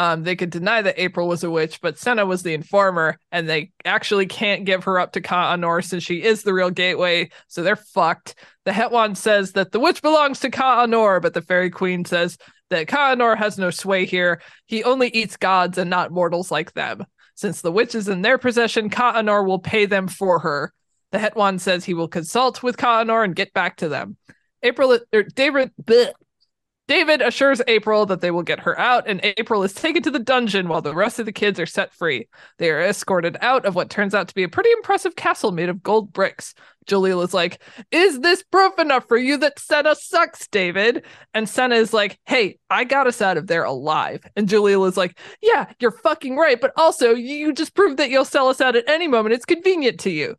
Um, 0.00 0.22
they 0.22 0.34
could 0.34 0.48
deny 0.48 0.80
that 0.80 0.98
April 0.98 1.28
was 1.28 1.44
a 1.44 1.50
witch, 1.50 1.82
but 1.82 1.98
Senna 1.98 2.24
was 2.24 2.42
the 2.42 2.54
informer, 2.54 3.18
and 3.30 3.46
they 3.46 3.70
actually 3.84 4.24
can't 4.24 4.64
give 4.64 4.84
her 4.84 4.98
up 4.98 5.12
to 5.12 5.20
Ka 5.20 5.54
Anor 5.54 5.84
since 5.84 6.02
she 6.02 6.22
is 6.22 6.42
the 6.42 6.54
real 6.54 6.70
gateway, 6.70 7.28
so 7.48 7.62
they're 7.62 7.76
fucked. 7.76 8.34
The 8.64 8.70
Hetwan 8.70 9.14
says 9.14 9.52
that 9.52 9.72
the 9.72 9.78
witch 9.78 10.00
belongs 10.00 10.40
to 10.40 10.48
Ka 10.48 10.86
Anor, 10.86 11.20
but 11.20 11.34
the 11.34 11.42
Fairy 11.42 11.68
Queen 11.68 12.06
says 12.06 12.38
that 12.70 12.88
Ka 12.88 13.14
Anor 13.14 13.36
has 13.36 13.58
no 13.58 13.68
sway 13.68 14.06
here. 14.06 14.40
He 14.64 14.82
only 14.84 15.08
eats 15.08 15.36
gods 15.36 15.76
and 15.76 15.90
not 15.90 16.12
mortals 16.12 16.50
like 16.50 16.72
them. 16.72 17.04
Since 17.34 17.60
the 17.60 17.72
witch 17.72 17.94
is 17.94 18.08
in 18.08 18.22
their 18.22 18.38
possession, 18.38 18.88
Ka 18.88 19.20
Anor 19.20 19.46
will 19.46 19.58
pay 19.58 19.84
them 19.84 20.08
for 20.08 20.38
her. 20.38 20.72
The 21.12 21.18
Hetwan 21.18 21.60
says 21.60 21.84
he 21.84 21.92
will 21.92 22.08
consult 22.08 22.62
with 22.62 22.78
Ka 22.78 23.04
Anor 23.04 23.22
and 23.22 23.36
get 23.36 23.52
back 23.52 23.76
to 23.76 23.88
them. 23.90 24.16
April, 24.62 24.98
or 25.12 25.22
David, 25.24 25.72
bleh. 25.82 26.12
David 26.90 27.22
assures 27.22 27.62
April 27.68 28.04
that 28.06 28.20
they 28.20 28.32
will 28.32 28.42
get 28.42 28.58
her 28.58 28.76
out, 28.76 29.04
and 29.06 29.20
April 29.22 29.62
is 29.62 29.72
taken 29.72 30.02
to 30.02 30.10
the 30.10 30.18
dungeon 30.18 30.66
while 30.66 30.82
the 30.82 30.92
rest 30.92 31.20
of 31.20 31.24
the 31.24 31.30
kids 31.30 31.60
are 31.60 31.64
set 31.64 31.94
free. 31.94 32.26
They 32.58 32.68
are 32.68 32.80
escorted 32.80 33.36
out 33.40 33.64
of 33.64 33.76
what 33.76 33.90
turns 33.90 34.12
out 34.12 34.26
to 34.26 34.34
be 34.34 34.42
a 34.42 34.48
pretty 34.48 34.72
impressive 34.72 35.14
castle 35.14 35.52
made 35.52 35.68
of 35.68 35.84
gold 35.84 36.12
bricks. 36.12 36.52
Jalil 36.88 37.22
is 37.22 37.32
like, 37.32 37.62
Is 37.92 38.18
this 38.18 38.42
proof 38.42 38.76
enough 38.80 39.06
for 39.06 39.16
you 39.16 39.36
that 39.36 39.60
Senna 39.60 39.94
sucks, 39.94 40.48
David? 40.48 41.04
And 41.32 41.48
Senna 41.48 41.76
is 41.76 41.92
like, 41.92 42.18
Hey, 42.26 42.58
I 42.68 42.82
got 42.82 43.06
us 43.06 43.22
out 43.22 43.36
of 43.36 43.46
there 43.46 43.62
alive. 43.62 44.24
And 44.34 44.48
Jalil 44.48 44.88
is 44.88 44.96
like, 44.96 45.16
Yeah, 45.40 45.66
you're 45.78 45.92
fucking 45.92 46.36
right, 46.36 46.60
but 46.60 46.72
also 46.76 47.14
you 47.14 47.52
just 47.52 47.76
proved 47.76 47.98
that 47.98 48.10
you'll 48.10 48.24
sell 48.24 48.48
us 48.48 48.60
out 48.60 48.74
at 48.74 48.88
any 48.88 49.06
moment. 49.06 49.34
It's 49.34 49.44
convenient 49.44 50.00
to 50.00 50.10
you. 50.10 50.34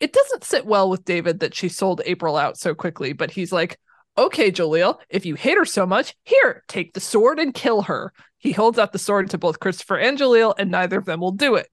It 0.00 0.14
doesn't 0.14 0.44
sit 0.44 0.64
well 0.64 0.88
with 0.88 1.04
David 1.04 1.40
that 1.40 1.54
she 1.54 1.68
sold 1.68 2.00
April 2.06 2.38
out 2.38 2.56
so 2.56 2.74
quickly, 2.74 3.12
but 3.12 3.30
he's 3.30 3.52
like, 3.52 3.78
Okay, 4.18 4.52
Jalil, 4.52 4.98
if 5.08 5.24
you 5.24 5.36
hate 5.36 5.56
her 5.56 5.64
so 5.64 5.86
much, 5.86 6.14
here, 6.24 6.62
take 6.68 6.92
the 6.92 7.00
sword 7.00 7.38
and 7.38 7.54
kill 7.54 7.82
her. 7.82 8.12
He 8.36 8.52
holds 8.52 8.78
out 8.78 8.92
the 8.92 8.98
sword 8.98 9.30
to 9.30 9.38
both 9.38 9.60
Christopher 9.60 9.96
and 9.96 10.18
Jalil, 10.18 10.54
and 10.58 10.70
neither 10.70 10.98
of 10.98 11.06
them 11.06 11.20
will 11.20 11.32
do 11.32 11.54
it. 11.54 11.68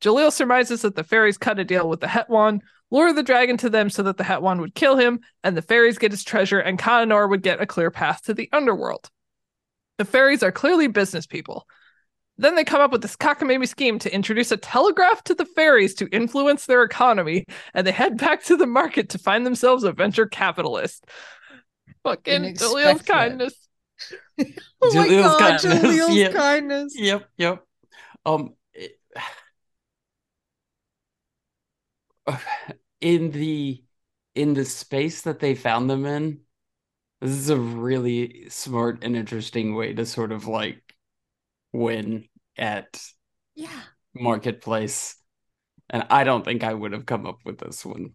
Jalil 0.00 0.32
surmises 0.32 0.82
that 0.82 0.96
the 0.96 1.04
fairies 1.04 1.36
cut 1.36 1.58
a 1.58 1.64
deal 1.64 1.88
with 1.88 2.00
the 2.00 2.06
Hetwan, 2.06 2.60
lure 2.90 3.12
the 3.12 3.22
dragon 3.22 3.58
to 3.58 3.68
them 3.68 3.90
so 3.90 4.02
that 4.02 4.16
the 4.16 4.24
Hetwan 4.24 4.60
would 4.60 4.74
kill 4.74 4.96
him, 4.96 5.20
and 5.42 5.56
the 5.56 5.62
fairies 5.62 5.98
get 5.98 6.10
his 6.10 6.24
treasure, 6.24 6.58
and 6.58 6.78
Ka 6.78 7.02
Anor 7.02 7.28
would 7.28 7.42
get 7.42 7.60
a 7.60 7.66
clear 7.66 7.90
path 7.90 8.22
to 8.22 8.34
the 8.34 8.48
underworld. 8.52 9.10
The 9.98 10.04
fairies 10.06 10.42
are 10.42 10.52
clearly 10.52 10.86
business 10.86 11.26
people. 11.26 11.66
Then 12.36 12.56
they 12.56 12.64
come 12.64 12.80
up 12.80 12.90
with 12.90 13.02
this 13.02 13.16
cockamamie 13.16 13.68
scheme 13.68 13.98
to 14.00 14.12
introduce 14.12 14.50
a 14.50 14.56
telegraph 14.56 15.22
to 15.24 15.34
the 15.34 15.44
fairies 15.44 15.94
to 15.94 16.08
influence 16.08 16.66
their 16.66 16.82
economy, 16.82 17.44
and 17.74 17.86
they 17.86 17.92
head 17.92 18.16
back 18.16 18.42
to 18.44 18.56
the 18.56 18.66
market 18.66 19.10
to 19.10 19.18
find 19.18 19.46
themselves 19.46 19.84
a 19.84 19.92
venture 19.92 20.26
capitalist. 20.26 21.06
Fucking 22.04 22.56
Jalil's 22.56 23.02
kindness. 23.02 23.54
Oh 24.82 24.94
my 24.96 25.08
god, 25.10 25.38
kindness, 25.38 26.06
yeah. 26.08 26.32
kindness. 26.32 26.94
Yep, 26.94 27.28
yep. 27.36 27.66
Um, 28.26 28.54
it- 28.74 29.00
in 33.00 33.30
the 33.30 33.82
in 34.34 34.54
the 34.54 34.64
space 34.64 35.22
that 35.22 35.38
they 35.40 35.54
found 35.54 35.88
them 35.88 36.06
in, 36.06 36.40
this 37.20 37.32
is 37.32 37.50
a 37.50 37.58
really 37.58 38.48
smart 38.50 39.04
and 39.04 39.16
interesting 39.16 39.74
way 39.74 39.94
to 39.94 40.06
sort 40.06 40.32
of 40.32 40.46
like 40.48 40.82
win 41.72 42.28
at 42.58 43.02
Yeah. 43.54 43.82
marketplace. 44.14 45.16
And 45.90 46.06
I 46.10 46.24
don't 46.24 46.44
think 46.44 46.64
I 46.64 46.74
would 46.74 46.92
have 46.92 47.06
come 47.06 47.26
up 47.26 47.38
with 47.44 47.58
this 47.58 47.84
one. 47.84 48.14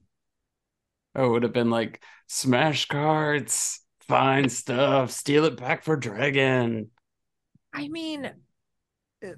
Oh, 1.16 1.24
I 1.24 1.28
would 1.28 1.44
have 1.44 1.54
been 1.54 1.70
like, 1.70 2.02
smash 2.28 2.88
cards, 2.88 3.82
find 4.08 4.52
stuff, 4.52 5.12
steal 5.12 5.46
it 5.46 5.58
back 5.58 5.84
for 5.84 5.96
Dragon. 5.96 6.92
I 7.74 7.88
mean, 7.88 8.32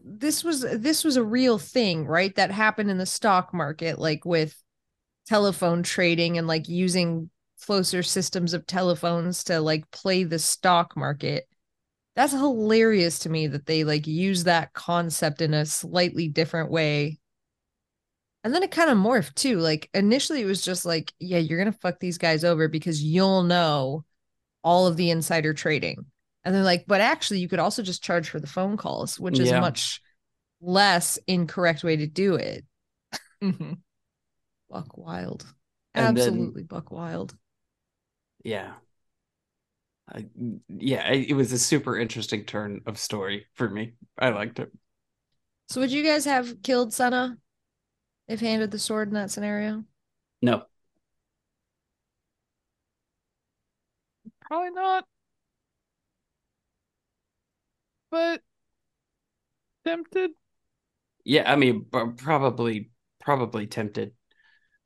this 0.03 0.43
was 0.43 0.61
this 0.61 1.03
was 1.03 1.17
a 1.17 1.24
real 1.24 1.57
thing, 1.57 2.05
right? 2.05 2.36
That 2.36 2.51
happened 2.51 2.91
in 2.91 2.97
the 2.97 3.05
stock 3.05 3.53
market, 3.53 3.99
like 3.99 4.26
with 4.26 4.55
telephone 5.28 5.84
trading 5.84 6.38
and 6.38 6.47
like 6.47 6.67
using 6.67 7.30
closer 7.65 8.03
systems 8.03 8.53
of 8.53 8.67
telephones 8.67 9.43
to 9.45 9.59
like 9.61 9.89
play 9.91 10.24
the 10.24 10.39
stock 10.39 10.95
market. 10.97 11.47
That's 12.15 12.34
hilarious 12.34 13.19
to 13.19 13.30
me 13.30 13.47
that 13.47 13.65
they 13.65 13.84
like 13.86 14.07
use 14.07 14.43
that 14.43 14.74
concept 14.74 15.41
in 15.41 15.53
a 15.53 15.65
slightly 15.65 16.28
different 16.28 16.69
way. 16.69 17.20
And 18.44 18.54
then 18.56 18.64
it 18.64 18.72
kind 18.72 18.89
of 18.89 18.98
morphed 18.98 19.36
too. 19.36 19.60
Like 19.60 19.89
initially 19.94 20.42
it 20.42 20.46
was 20.46 20.64
just 20.64 20.86
like, 20.86 21.14
yeah, 21.20 21.38
you're 21.38 21.60
going 21.60 21.72
to 21.72 21.78
fuck 21.80 22.00
these 22.00 22.18
guys 22.18 22.44
over 22.44 22.68
because 22.68 23.04
you'll 23.04 23.44
know 23.44 24.04
all 24.64 24.88
of 24.88 24.98
the 24.98 25.12
insider 25.12 25.54
trading. 25.54 26.06
And 26.44 26.56
they're 26.56 26.64
like, 26.64 26.86
but 26.88 27.02
actually 27.02 27.39
you 27.39 27.48
could 27.48 27.60
also 27.60 27.84
just 27.84 28.04
charge 28.04 28.30
for 28.30 28.39
the 28.39 28.48
phone 28.48 28.78
calls, 28.78 29.20
which 29.20 29.38
is 29.39 29.50
Yeah. 29.50 29.60
much 29.60 30.02
less 30.60 31.20
incorrect 31.28 31.84
way 31.84 31.98
to 31.98 32.08
do 32.08 32.36
it. 32.36 32.66
Mhm. 33.44 33.78
Buck 34.70 34.98
wild. 34.98 35.46
And 35.94 36.18
then- 36.18 36.28
Absolutely 36.28 36.64
buck 36.64 36.92
wild. 36.92 37.36
Yeah. 38.44 38.74
I, 40.14 40.26
yeah, 40.68 41.08
it, 41.12 41.30
it 41.30 41.34
was 41.36 41.52
a 41.52 41.60
super 41.60 41.98
interesting 41.98 42.44
turn 42.46 42.82
of 42.86 42.98
story 42.98 43.46
for 43.54 43.70
me. 43.70 43.94
I 44.18 44.30
liked 44.30 44.60
it. 44.60 44.72
So 45.70 45.80
would 45.80 45.92
you 45.92 46.04
guys 46.04 46.26
have 46.26 46.62
killed 46.64 46.94
Senna 46.94 47.38
if 48.28 48.39
handed 48.39 48.72
the 48.72 48.80
sword 48.80 49.09
in 49.09 49.13
that 49.15 49.32
scenario? 49.32 49.84
No. 50.41 50.65
Probably 54.41 54.69
not. 54.72 55.05
But 58.11 58.41
tempted. 59.86 60.32
Yeah, 61.24 61.51
I 61.51 61.55
mean, 61.55 61.82
b- 61.91 62.11
probably, 62.17 62.91
probably 63.19 63.67
tempted, 63.67 64.13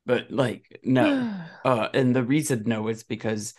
but 0.06 0.30
like, 0.30 0.80
no. 0.84 1.28
Uh, 1.64 1.88
and 1.94 2.16
the 2.16 2.24
reason 2.24 2.64
no 2.66 2.88
is 2.88 3.04
because 3.04 3.54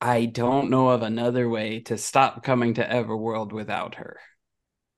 I 0.00 0.26
don't 0.26 0.70
know 0.70 0.90
of 0.90 1.02
another 1.02 1.48
way 1.48 1.80
to 1.82 1.98
stop 1.98 2.42
coming 2.44 2.74
to 2.74 2.86
Everworld 2.86 3.52
without 3.52 3.96
her, 3.96 4.18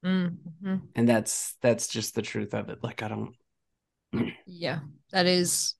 Mm-hmm. 0.05 0.77
and 0.95 1.09
that's 1.09 1.55
that's 1.61 1.89
just 1.89 2.15
the 2.15 2.23
truth 2.23 2.55
of 2.55 2.69
it. 2.69 2.83
Like, 2.83 3.03
I 3.03 3.09
don't. 3.09 3.35
Yeah, 4.47 4.81
that 5.13 5.27
is. 5.27 5.75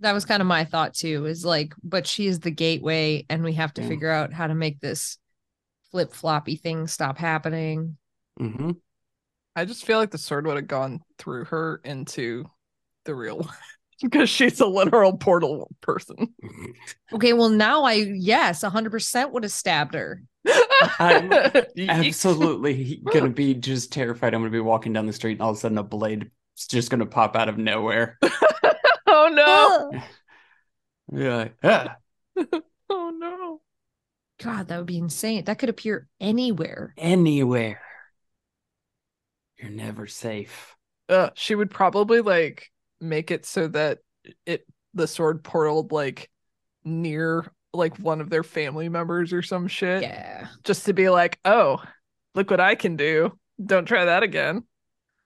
That 0.00 0.12
was 0.14 0.24
kind 0.24 0.40
of 0.42 0.48
my 0.48 0.64
thought 0.64 0.94
too. 0.94 1.26
Is 1.26 1.44
like, 1.44 1.74
but 1.82 2.06
she 2.06 2.26
is 2.26 2.40
the 2.40 2.50
gateway, 2.50 3.26
and 3.30 3.44
we 3.44 3.54
have 3.54 3.74
to 3.74 3.82
Yeah. 3.82 3.88
figure 3.88 4.10
out 4.10 4.32
how 4.32 4.48
to 4.48 4.54
make 4.54 4.80
this 4.80 5.18
flip 5.92 6.12
floppy 6.14 6.56
thing 6.56 6.86
stop 6.88 7.18
happening. 7.18 7.98
hmm 8.38 8.72
I 9.54 9.64
just 9.64 9.84
feel 9.84 9.98
like 9.98 10.10
the 10.10 10.18
sword 10.18 10.46
would 10.46 10.56
have 10.56 10.66
gone 10.66 11.02
through 11.18 11.44
her 11.46 11.80
into 11.84 12.50
the 13.04 13.14
real 13.14 13.36
world 13.38 13.50
because 14.02 14.30
she's 14.30 14.60
a 14.60 14.66
literal 14.66 15.16
portal 15.16 15.70
person. 15.80 16.34
Okay, 17.12 17.32
well 17.34 17.50
now 17.50 17.84
I 17.84 17.92
yes, 17.94 18.62
hundred 18.62 18.90
percent 18.90 19.32
would 19.32 19.42
have 19.42 19.52
stabbed 19.52 19.94
her. 19.94 20.22
I'm 20.98 21.42
Absolutely 21.88 22.96
gonna 23.08 23.28
be 23.30 23.54
just 23.54 23.92
terrified. 23.92 24.34
I'm 24.34 24.40
gonna 24.40 24.50
be 24.50 24.60
walking 24.60 24.92
down 24.92 25.06
the 25.06 25.12
street, 25.12 25.32
and 25.32 25.42
all 25.42 25.50
of 25.50 25.56
a 25.56 25.60
sudden, 25.60 25.78
a 25.78 25.82
blade 25.82 26.30
is 26.62 26.66
just 26.68 26.90
gonna 26.90 27.06
pop 27.06 27.36
out 27.36 27.48
of 27.48 27.58
nowhere. 27.58 28.18
oh 29.06 29.30
no! 29.32 29.90
Ugh. 29.98 30.02
You're 31.12 31.36
like, 31.36 31.54
ah, 31.62 31.96
Oh 32.90 33.10
no! 33.10 33.60
God, 34.42 34.68
that 34.68 34.78
would 34.78 34.86
be 34.86 34.98
insane. 34.98 35.44
That 35.44 35.58
could 35.58 35.68
appear 35.68 36.08
anywhere. 36.20 36.94
anywhere. 36.96 37.80
You're 39.58 39.70
never 39.70 40.06
safe. 40.06 40.74
Uh, 41.08 41.30
she 41.34 41.54
would 41.54 41.70
probably 41.70 42.20
like 42.20 42.70
make 43.00 43.30
it 43.30 43.44
so 43.46 43.68
that 43.68 43.98
it 44.46 44.66
the 44.94 45.06
sword 45.06 45.42
portaled 45.42 45.92
like 45.92 46.30
near 46.84 47.46
like 47.72 47.96
one 47.98 48.20
of 48.20 48.28
their 48.30 48.42
family 48.42 48.88
members 48.88 49.32
or 49.32 49.42
some 49.42 49.66
shit, 49.68 50.02
Yeah. 50.02 50.48
just 50.64 50.86
to 50.86 50.92
be 50.92 51.08
like, 51.08 51.38
oh, 51.44 51.82
look 52.34 52.50
what 52.50 52.60
I 52.60 52.74
can 52.74 52.96
do. 52.96 53.32
Don't 53.64 53.86
try 53.86 54.04
that 54.06 54.22
again. 54.22 54.64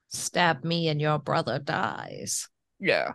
Stab 0.09 0.65
me 0.65 0.89
and 0.89 1.01
your 1.01 1.19
brother 1.19 1.59
dies. 1.59 2.49
Yeah. 2.79 3.13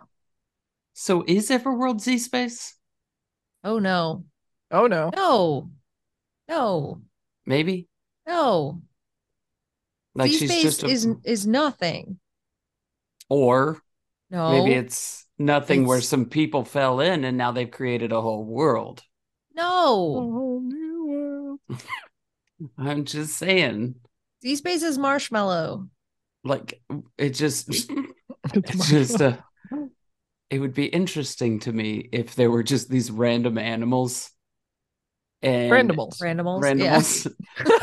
So 0.92 1.24
is 1.26 1.50
Everworld 1.50 2.00
Z 2.00 2.18
space? 2.18 2.76
Oh 3.64 3.78
no. 3.78 4.24
Oh 4.70 4.86
no. 4.86 5.10
No. 5.14 5.70
No. 6.48 7.02
Maybe. 7.46 7.88
No. 8.26 8.82
Like 10.14 10.30
Z 10.30 10.36
she's 10.38 10.50
space 10.50 10.62
just 10.62 10.82
a, 10.82 10.86
is 10.86 11.08
is 11.24 11.46
nothing. 11.46 12.18
or 13.28 13.80
No. 14.30 14.50
maybe 14.52 14.74
it's 14.74 15.26
nothing 15.38 15.86
where 15.86 16.00
some 16.02 16.26
people 16.26 16.64
fell 16.64 17.00
in 17.00 17.24
and 17.24 17.38
now 17.38 17.52
they've 17.52 17.70
created 17.70 18.12
a 18.12 18.20
whole 18.20 18.44
world. 18.44 19.02
no. 19.54 19.72
whole 19.74 20.60
new 20.62 21.06
world. 21.68 21.82
I'm 22.78 23.04
just 23.06 23.36
saying, 23.38 23.94
Z 24.42 24.56
space 24.56 24.82
is 24.82 24.98
marshmallow. 24.98 25.88
Like 26.44 26.82
it 27.18 27.30
just 27.30 27.90
It's 28.54 28.74
it's 28.74 28.88
just 28.90 29.22
uh 29.22 29.36
it 30.50 30.58
would 30.58 30.74
be 30.74 30.86
interesting 30.86 31.60
to 31.60 31.72
me 31.72 32.08
if 32.12 32.34
there 32.34 32.50
were 32.50 32.62
just 32.62 32.90
these 32.90 33.10
random 33.10 33.56
animals 33.56 34.30
and 35.40 35.72
Randomals. 35.72 36.20
Randomals. 36.20 36.60
randomals 36.60 37.34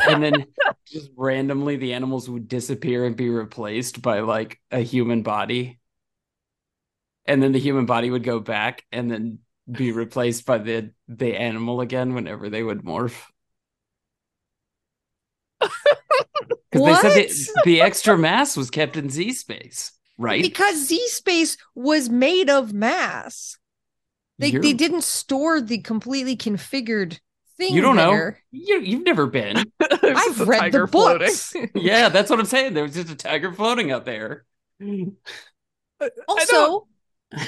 and 0.08 0.22
then 0.22 0.46
just 0.86 1.10
randomly 1.16 1.76
the 1.76 1.94
animals 1.94 2.28
would 2.28 2.48
disappear 2.48 3.04
and 3.04 3.16
be 3.16 3.28
replaced 3.28 4.00
by 4.02 4.20
like 4.20 4.60
a 4.70 4.80
human 4.80 5.22
body 5.22 5.78
and 7.26 7.42
then 7.42 7.52
the 7.52 7.58
human 7.58 7.86
body 7.86 8.10
would 8.10 8.24
go 8.24 8.38
back 8.40 8.84
and 8.92 9.10
then 9.10 9.38
be 9.70 9.92
replaced 9.92 10.46
by 10.46 10.58
the 10.58 10.90
the 11.08 11.36
animal 11.36 11.80
again 11.80 12.14
whenever 12.14 12.48
they 12.48 12.62
would 12.62 12.82
morph 12.82 13.24
because 16.72 17.02
they 17.02 17.28
said 17.28 17.54
that 17.56 17.62
the 17.64 17.80
extra 17.80 18.16
mass 18.18 18.56
was 18.56 18.70
kept 18.70 18.96
in 18.96 19.10
z 19.10 19.32
space 19.32 19.92
right 20.18 20.42
Because 20.42 20.86
Z 20.86 21.00
space 21.08 21.56
was 21.74 22.08
made 22.10 22.50
of 22.50 22.72
mass. 22.72 23.56
They 24.38 24.50
they 24.50 24.68
You're- 24.68 24.72
didn't 24.74 25.04
store 25.04 25.60
the 25.60 25.78
completely 25.78 26.36
configured 26.36 27.18
thing. 27.56 27.74
you 27.74 27.80
don't 27.82 27.96
know 27.96 28.32
you, 28.52 28.80
you've 28.80 29.04
never 29.04 29.26
been 29.26 29.56
I've 29.80 30.40
read 30.48 30.72
the 30.72 30.86
books. 30.90 31.54
yeah 31.74 32.08
that's 32.08 32.30
what 32.30 32.38
i'm 32.40 32.46
saying 32.46 32.72
there 32.74 32.84
was 32.84 32.94
just 32.94 33.10
a 33.10 33.14
tiger 33.14 33.52
floating 33.52 33.90
out 33.92 34.06
there 34.06 34.44
Also, 36.28 36.86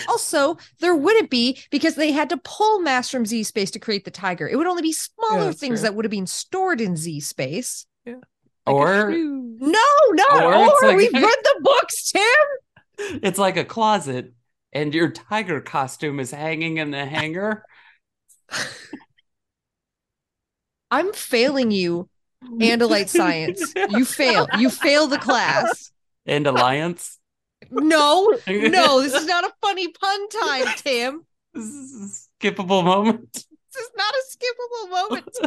also, 0.08 0.58
there 0.80 0.94
wouldn't 0.94 1.30
be 1.30 1.58
because 1.70 1.94
they 1.96 2.12
had 2.12 2.28
to 2.30 2.36
pull 2.36 2.80
mass 2.80 3.08
from 3.10 3.26
Z 3.26 3.42
space 3.44 3.70
to 3.72 3.78
create 3.80 4.04
the 4.04 4.10
tiger. 4.12 4.48
It 4.48 4.56
would 4.56 4.66
only 4.68 4.82
be 4.82 4.92
smaller 4.92 5.46
that's 5.46 5.58
things 5.58 5.80
true. 5.80 5.88
that 5.88 5.94
would 5.96 6.04
have 6.04 6.10
been 6.10 6.26
stored 6.28 6.80
in 6.80 6.96
Z 6.96 7.18
space. 7.20 7.86
Like 8.66 8.74
or. 8.76 9.10
No, 9.10 9.78
no, 10.12 10.24
Or 10.32 10.54
or, 10.54 10.72
like- 10.82 10.96
we've 10.96 11.12
read 11.22 11.22
the 11.42 11.60
books, 11.62 12.10
Tim. 12.12 13.20
it's 13.22 13.38
like 13.38 13.56
a 13.56 13.64
closet 13.64 14.32
and 14.72 14.94
your 14.94 15.10
tiger 15.10 15.60
costume 15.60 16.18
is 16.20 16.30
hanging 16.30 16.78
in 16.78 16.90
the 16.90 17.04
hanger 17.04 17.64
I'm 20.90 21.12
failing 21.12 21.70
you, 21.70 22.08
Andalite 22.44 23.08
science. 23.08 23.72
You 23.90 24.04
fail. 24.04 24.46
You 24.58 24.68
fail 24.68 25.06
the 25.06 25.18
class. 25.18 25.90
and 26.26 26.46
alliance 26.46 27.18
No, 27.70 28.32
no, 28.46 29.00
this 29.00 29.14
is 29.14 29.26
not 29.34 29.44
a 29.44 29.52
funny 29.62 29.88
pun 29.88 30.28
time, 30.28 30.66
Tim. 30.76 31.24
This 31.54 31.64
is 31.64 32.28
a 32.40 32.46
skippable 32.46 32.84
moment 32.84 33.32
This 33.32 33.84
is 33.84 33.90
not 33.96 34.14
a 34.14 34.22
skippable 34.36 34.90
moment. 34.90 35.38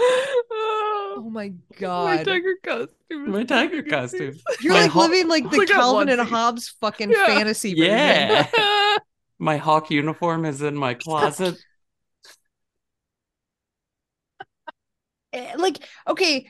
Oh, 0.00 1.28
my 1.30 1.52
god. 1.78 2.04
my 2.18 2.22
tiger 2.24 2.54
costume. 2.64 3.30
my 3.30 3.44
tiger 3.44 3.76
fucking 3.78 3.90
costume 3.90 4.34
You're 4.60 4.72
My 4.74 4.82
like 4.82 4.90
ho- 4.90 5.00
living 5.00 5.28
like 5.28 5.44
the 5.50 5.56
Look 5.58 5.70
at 5.70 5.74
Calvin 5.76 6.08
and. 6.08 6.20
Hobbes 6.28 6.68
fucking 6.80 7.10
Yeah. 7.10 7.26
fantasy 7.26 7.74
version. 7.78 7.94
Yeah. 7.94 8.46
my 9.38 9.56
hawk 9.56 9.90
uniform 9.90 10.44
is 10.44 10.62
in 10.62 10.76
my 10.76 10.94
closet 10.94 11.56
Eh, 15.32 15.54
Like, 15.56 15.78
okay, 16.08 16.48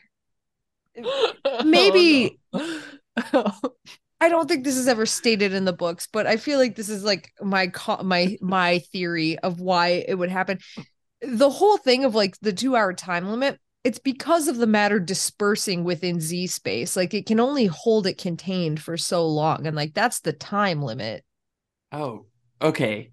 Maybe- 1.64 2.38
Oh, 2.52 2.82
no. 3.32 3.52
I 4.22 4.28
don't 4.28 4.48
think 4.48 4.64
this 4.64 4.76
is 4.76 4.86
ever 4.88 5.06
stated 5.06 5.54
in 5.54 5.64
the 5.64 5.72
books, 5.72 6.06
but 6.12 6.26
I 6.26 6.36
feel 6.36 6.58
like 6.58 6.76
this 6.76 6.90
is 6.90 7.02
like 7.04 7.30
my 7.40 7.68
co- 7.68 8.02
my 8.02 8.36
my 8.42 8.80
theory 8.92 9.38
of 9.38 9.60
why 9.60 10.04
it 10.06 10.14
would 10.14 10.28
happen. 10.30 10.58
The 11.22 11.50
whole 11.50 11.76
thing 11.76 12.04
of 12.04 12.14
like 12.14 12.38
the 12.40 12.52
2-hour 12.52 12.94
time 12.94 13.28
limit, 13.30 13.58
it's 13.84 13.98
because 13.98 14.48
of 14.48 14.56
the 14.58 14.66
matter 14.66 14.98
dispersing 15.00 15.84
within 15.84 16.20
Z 16.20 16.46
space. 16.48 16.96
Like 16.96 17.14
it 17.14 17.26
can 17.26 17.40
only 17.40 17.66
hold 17.66 18.06
it 18.06 18.18
contained 18.18 18.80
for 18.82 18.96
so 18.96 19.26
long 19.26 19.66
and 19.66 19.76
like 19.76 19.94
that's 19.94 20.20
the 20.20 20.32
time 20.32 20.82
limit. 20.82 21.24
oh 21.92 22.26
okay 22.60 23.12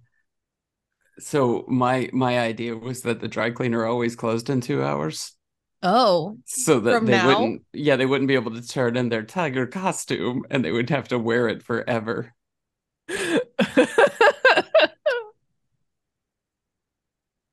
so 1.19 1.65
my 1.67 2.09
my 2.13 2.39
idea 2.39 2.75
was 2.75 3.01
that 3.01 3.19
the 3.19 3.27
dry 3.27 3.49
cleaner 3.49 3.85
always 3.85 4.15
closed 4.15 4.49
in 4.49 4.61
two 4.61 4.83
hours 4.83 5.33
Oh, 5.81 6.37
so 6.45 6.79
that 6.79 7.05
they 7.05 7.11
now? 7.11 7.27
wouldn't 7.27 7.63
yeah 7.73 7.95
they 7.95 8.05
wouldn't 8.05 8.27
be 8.27 8.35
able 8.35 8.51
to 8.53 8.65
turn 8.65 8.95
in 8.95 9.09
their 9.09 9.23
tiger 9.23 9.67
costume 9.67 10.43
and 10.49 10.63
they 10.63 10.71
would 10.71 10.89
have 10.89 11.07
to 11.09 11.19
wear 11.19 11.47
it 11.47 11.61
forever 11.63 12.33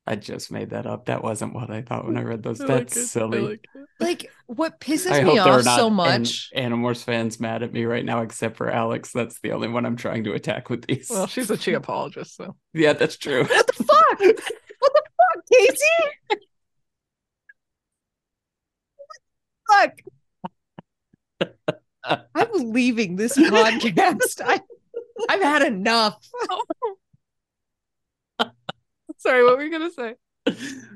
I 0.06 0.16
just 0.16 0.50
made 0.52 0.70
that 0.70 0.86
up. 0.86 1.06
That 1.06 1.22
wasn't 1.22 1.54
what 1.54 1.70
I 1.70 1.80
thought 1.82 2.04
when 2.06 2.16
I 2.18 2.22
read 2.22 2.42
those. 2.42 2.60
I 2.60 2.66
That's 2.66 2.96
it. 2.96 3.00
I 3.00 3.04
silly. 3.04 3.40
like. 3.40 3.66
Like 4.00 4.28
what 4.46 4.80
pisses 4.80 5.12
I 5.12 5.22
me 5.22 5.36
hope 5.36 5.44
there 5.44 5.52
are 5.54 5.58
off 5.60 5.64
not 5.64 5.78
so 5.78 5.86
an- 5.86 5.92
much. 5.94 6.50
Animorphs 6.56 7.04
fans 7.04 7.38
mad 7.38 7.62
at 7.62 7.72
me 7.72 7.84
right 7.84 8.04
now, 8.04 8.22
except 8.22 8.56
for 8.56 8.68
Alex. 8.68 9.12
That's 9.12 9.38
the 9.38 9.52
only 9.52 9.68
one 9.68 9.86
I'm 9.86 9.94
trying 9.94 10.24
to 10.24 10.32
attack 10.32 10.68
with 10.68 10.84
these. 10.84 11.06
Well, 11.08 11.28
she's 11.28 11.48
a 11.48 11.56
Chee 11.64 11.74
apologist, 11.74 12.34
so 12.34 12.56
yeah, 12.72 12.92
that's 12.94 13.16
true. 13.16 13.44
What 13.44 13.66
the 13.68 13.72
fuck? 13.84 14.18
what 14.18 14.36
the 14.80 15.02
fuck, 15.16 15.44
Kaycie? 15.54 16.38
fuck. 22.02 22.26
I'm 22.34 22.72
leaving 22.72 23.14
this 23.14 23.38
podcast. 23.38 24.40
I, 24.44 24.60
I've 25.28 25.40
had 25.42 25.62
enough. 25.62 26.18
Sorry. 29.24 29.42
What 29.42 29.56
were 29.56 29.64
you 29.64 29.70
gonna 29.70 29.90
say? 29.90 30.16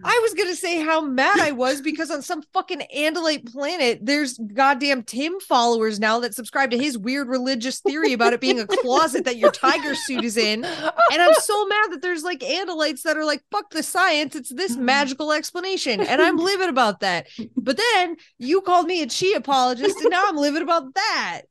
I 0.04 0.20
was 0.22 0.34
gonna 0.34 0.54
say 0.54 0.80
how 0.82 1.00
mad 1.00 1.40
I 1.40 1.52
was 1.52 1.80
because 1.80 2.10
on 2.10 2.20
some 2.20 2.42
fucking 2.52 2.82
Andalite 2.94 3.50
planet, 3.50 4.00
there's 4.02 4.36
goddamn 4.36 5.02
Tim 5.04 5.40
followers 5.40 5.98
now 5.98 6.20
that 6.20 6.34
subscribe 6.34 6.70
to 6.72 6.78
his 6.78 6.98
weird 6.98 7.28
religious 7.28 7.80
theory 7.80 8.12
about 8.12 8.34
it 8.34 8.42
being 8.42 8.60
a 8.60 8.66
closet 8.66 9.24
that 9.24 9.38
your 9.38 9.50
tiger 9.50 9.94
suit 9.94 10.24
is 10.24 10.36
in. 10.36 10.62
And 10.66 11.22
I'm 11.22 11.32
so 11.36 11.66
mad 11.66 11.92
that 11.92 12.02
there's 12.02 12.22
like 12.22 12.40
Andalites 12.40 13.00
that 13.02 13.16
are 13.16 13.24
like, 13.24 13.42
fuck 13.50 13.70
the 13.70 13.82
science, 13.82 14.36
it's 14.36 14.50
this 14.50 14.76
magical 14.76 15.32
explanation. 15.32 16.02
And 16.02 16.20
I'm 16.20 16.36
livid 16.36 16.68
about 16.68 17.00
that. 17.00 17.28
But 17.56 17.78
then 17.78 18.16
you 18.36 18.60
called 18.60 18.86
me 18.86 19.00
a 19.00 19.06
Chee 19.06 19.32
apologist, 19.32 19.98
and 20.00 20.10
now 20.10 20.24
I'm 20.26 20.36
livid 20.36 20.60
about 20.60 20.92
that. 20.94 21.42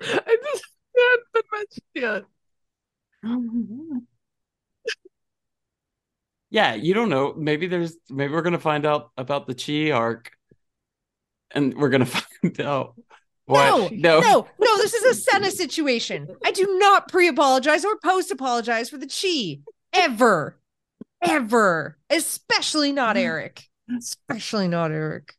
I 0.02 0.36
just 0.52 0.64
been 1.32 1.42
mentioned 1.52 1.82
yet. 1.94 2.24
yeah, 6.50 6.74
you 6.74 6.94
don't 6.94 7.08
know. 7.08 7.34
Maybe 7.36 7.66
there's 7.66 7.96
maybe 8.10 8.32
we're 8.32 8.42
gonna 8.42 8.58
find 8.58 8.84
out 8.84 9.10
about 9.16 9.46
the 9.46 9.54
Chee 9.54 9.90
arc, 9.90 10.32
and 11.52 11.74
we're 11.74 11.90
gonna 11.90 12.06
find 12.42 12.60
out 12.60 12.94
what. 13.46 13.92
No, 13.92 14.20
no, 14.20 14.48
no, 14.58 14.76
this 14.78 14.94
is 14.94 15.04
a 15.04 15.14
Senna 15.20 15.50
situation. 15.50 16.28
I 16.44 16.50
do 16.50 16.78
not 16.78 17.08
pre-apologize 17.08 17.84
or 17.84 17.96
post-apologize 18.02 18.90
for 18.90 18.98
the 18.98 19.06
Chee 19.06 19.62
ever. 19.92 20.58
Ever. 21.22 21.98
Especially 22.10 22.92
not 22.92 23.16
mm. 23.16 23.20
Eric. 23.20 23.64
Especially 23.96 24.68
not 24.68 24.90
Eric. 24.90 25.34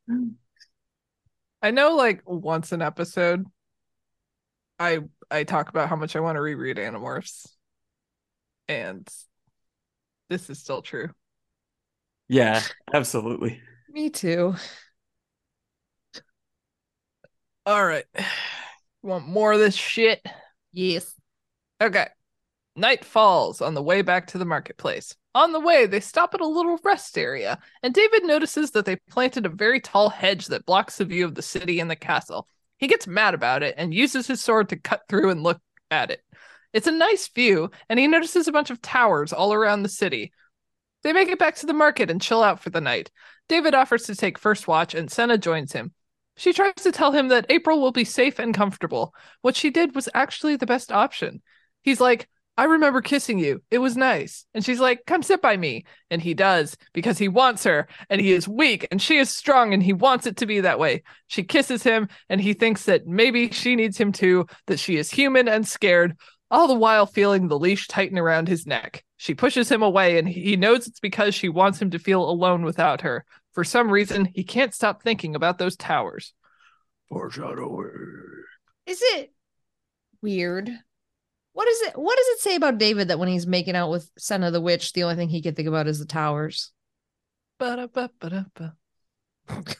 I 1.62 1.72
know, 1.72 1.96
like 1.96 2.22
once 2.26 2.72
an 2.72 2.82
episode, 2.82 3.46
I 4.80 5.00
I 5.32 5.44
talk 5.44 5.70
about 5.70 5.90
how 5.90 5.96
much 5.96 6.16
I 6.16 6.20
want 6.20 6.36
to 6.36 6.42
reread 6.42 6.78
Animorphs, 6.78 7.53
and 8.68 9.07
this 10.30 10.49
is 10.49 10.59
still 10.59 10.82
true. 10.82 11.09
Yeah, 12.28 12.61
absolutely. 12.93 13.61
Me 13.89 14.09
too. 14.09 14.55
All 17.66 17.86
right, 17.86 18.05
want 19.01 19.28
more 19.28 19.53
of 19.53 19.59
this 19.59 19.76
shit? 19.76 20.26
Yes. 20.72 21.14
Okay. 21.80 22.07
Night 22.76 23.05
falls 23.05 23.61
on 23.61 23.76
the 23.76 23.84
way 23.84 24.01
back 24.01 24.28
to 24.28 24.38
the 24.38 24.45
marketplace. 24.45 25.16
On 25.36 25.51
the 25.51 25.59
way, 25.59 25.86
they 25.86 25.99
stop 25.99 26.34
at 26.34 26.41
a 26.41 26.47
little 26.47 26.80
rest 26.84 27.18
area, 27.18 27.59
and 27.84 27.93
David 27.93 28.24
notices 28.24 28.72
that 28.72 28.86
they 28.86 28.95
planted 29.09 29.45
a 29.45 29.49
very 29.49 29.80
tall 29.80 30.09
hedge 30.09 30.47
that 30.47 30.66
blocks 30.66 30.97
the 30.97 31.05
view 31.05 31.26
of 31.26 31.36
the 31.36 31.41
city 31.41 31.80
and 31.80 31.89
the 31.89 31.95
castle. 31.95 32.47
He 32.78 32.88
gets 32.88 33.07
mad 33.07 33.34
about 33.34 33.64
it 33.64 33.76
and 33.78 33.93
uses 33.93 34.28
his 34.28 34.41
sword 34.41 34.70
to 34.70 34.76
cut 34.76 35.03
through 35.07 35.30
and 35.30 35.43
look 35.43 35.61
at 35.91 36.09
it. 36.09 36.23
It's 36.74 36.88
a 36.88 36.92
nice 36.92 37.28
view, 37.28 37.72
and 37.88 38.00
he 38.00 38.08
notices 38.08 38.48
a 38.48 38.52
bunch 38.52 38.70
of 38.70 38.82
towers 38.82 39.32
all 39.32 39.54
around 39.54 39.84
the 39.84 39.90
city. 39.90 40.34
They 41.04 41.14
make 41.14 41.30
it 41.30 41.40
back 41.40 41.56
to 41.58 41.66
the 41.66 41.74
market 41.74 42.10
and 42.10 42.22
chill 42.22 42.42
out 42.42 42.62
for 42.62 42.70
the 42.70 42.82
night. 42.82 43.12
David 43.48 43.76
offers 43.76 44.04
to 44.04 44.16
take 44.16 44.38
first 44.38 44.68
watch, 44.68 44.96
and 44.96 45.12
Senna 45.12 45.38
joins 45.38 45.74
him. 45.74 45.94
She 46.36 46.54
tries 46.54 46.74
to 46.82 46.92
tell 46.92 47.12
him 47.12 47.28
that 47.28 47.46
April 47.50 47.80
will 47.80 47.92
be 47.92 48.06
safe 48.06 48.40
and 48.40 48.56
comfortable. 48.56 49.14
What 49.42 49.56
she 49.56 49.70
did 49.70 49.94
was 49.94 50.10
actually 50.14 50.56
the 50.56 50.66
best 50.66 50.92
option. 50.92 51.42
He's 51.84 52.02
like, 52.02 52.28
I 52.56 52.66
remember 52.66 53.02
kissing 53.02 53.40
you. 53.40 53.64
It 53.72 53.80
was 53.80 53.98
nice. 53.98 54.46
And 54.54 54.64
she's 54.64 54.80
like, 54.80 55.06
Come 55.08 55.24
sit 55.24 55.42
by 55.42 55.58
me. 55.58 55.86
And 56.12 56.22
he 56.22 56.36
does 56.36 56.78
because 56.94 57.18
he 57.18 57.28
wants 57.28 57.64
her 57.64 57.88
and 58.10 58.22
he 58.22 58.32
is 58.32 58.48
weak 58.48 58.88
and 58.92 59.02
she 59.02 59.18
is 59.18 59.32
strong 59.32 59.74
and 59.74 59.82
he 59.82 59.94
wants 59.94 60.28
it 60.28 60.38
to 60.38 60.46
be 60.46 60.62
that 60.62 60.78
way. 60.78 61.02
She 61.28 61.44
kisses 61.44 61.82
him 61.82 62.10
and 62.30 62.40
he 62.40 62.54
thinks 62.54 62.86
that 62.86 63.08
maybe 63.08 63.50
she 63.50 63.76
needs 63.76 63.98
him 63.98 64.12
too, 64.12 64.46
that 64.68 64.80
she 64.80 64.98
is 64.98 65.10
human 65.10 65.48
and 65.48 65.68
scared, 65.68 66.16
all 66.54 66.68
the 66.68 66.76
while 66.76 67.08
feeling 67.08 67.47
the 67.47 67.58
leash 67.58 67.88
tighten 67.88 68.20
around 68.20 68.47
his 68.47 68.68
neck. 68.68 69.04
She 69.18 69.34
pushes 69.34 69.72
him 69.72 69.82
away 69.82 70.20
and 70.20 70.30
he 70.30 70.56
knows 70.56 70.86
it's 70.86 70.99
because 70.99 71.34
she 71.34 71.49
wants 71.49 71.82
him 71.82 71.89
to 71.89 71.99
feel 71.99 72.30
alone 72.30 72.64
without 72.64 73.01
her. 73.01 73.26
For 73.54 73.64
some 73.64 73.89
reason, 73.89 74.30
he 74.36 74.43
can't 74.43 74.74
stop 74.74 75.01
thinking 75.01 75.36
about 75.36 75.58
those 75.58 75.76
towers. 75.76 76.32
Foreshadowing. 77.10 77.89
Is 78.86 78.99
it 79.01 79.34
weird? 80.22 80.70
What 81.54 81.68
is 81.68 81.82
it? 81.82 81.97
What 81.97 82.18
does 82.18 82.28
it 82.28 82.39
say 82.41 82.56
about 82.56 82.78
David 82.78 83.08
that 83.08 83.18
when 83.18 83.30
he's 83.30 83.47
making 83.47 83.76
out 83.76 83.89
with 83.89 84.12
Senna 84.20 84.51
the 84.51 84.62
witch, 84.62 84.93
the 84.93 85.04
only 85.04 85.16
thing 85.16 85.30
he 85.30 85.41
can 85.41 85.56
think 85.56 85.68
about 85.68 85.88
is 85.88 85.97
the 85.97 86.06
towers? 86.06 86.72
Ba-da-ba-ba-da-ba. 87.58 88.76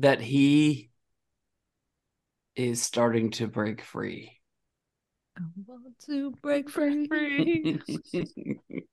That 0.00 0.20
he 0.20 0.90
is 2.54 2.80
starting 2.80 3.32
to 3.32 3.48
break 3.48 3.82
free. 3.82 4.37
I 5.38 5.42
want 5.66 5.98
to 6.06 6.32
break 6.42 6.68
free. 6.68 7.06
Free. 7.06 7.78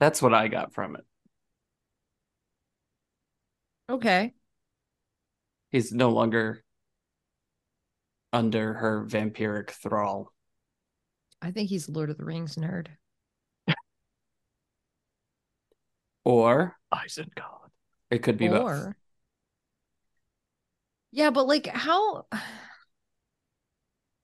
That's 0.00 0.20
what 0.20 0.34
I 0.34 0.48
got 0.48 0.72
from 0.72 0.96
it. 0.96 1.04
Okay. 3.88 4.32
He's 5.70 5.92
no 5.92 6.10
longer 6.10 6.64
under 8.32 8.74
her 8.74 9.04
vampiric 9.06 9.70
thrall. 9.70 10.32
I 11.42 11.50
think 11.50 11.68
he's 11.68 11.88
a 11.88 11.92
Lord 11.92 12.10
of 12.10 12.18
the 12.18 12.24
Rings 12.24 12.56
nerd. 12.56 12.88
Or 16.24 16.76
Isengard. 16.92 17.70
it 18.10 18.22
could 18.22 18.36
be 18.36 18.48
both. 18.48 18.92
Yeah, 21.12 21.30
but 21.30 21.46
like 21.46 21.66
how 21.66 22.26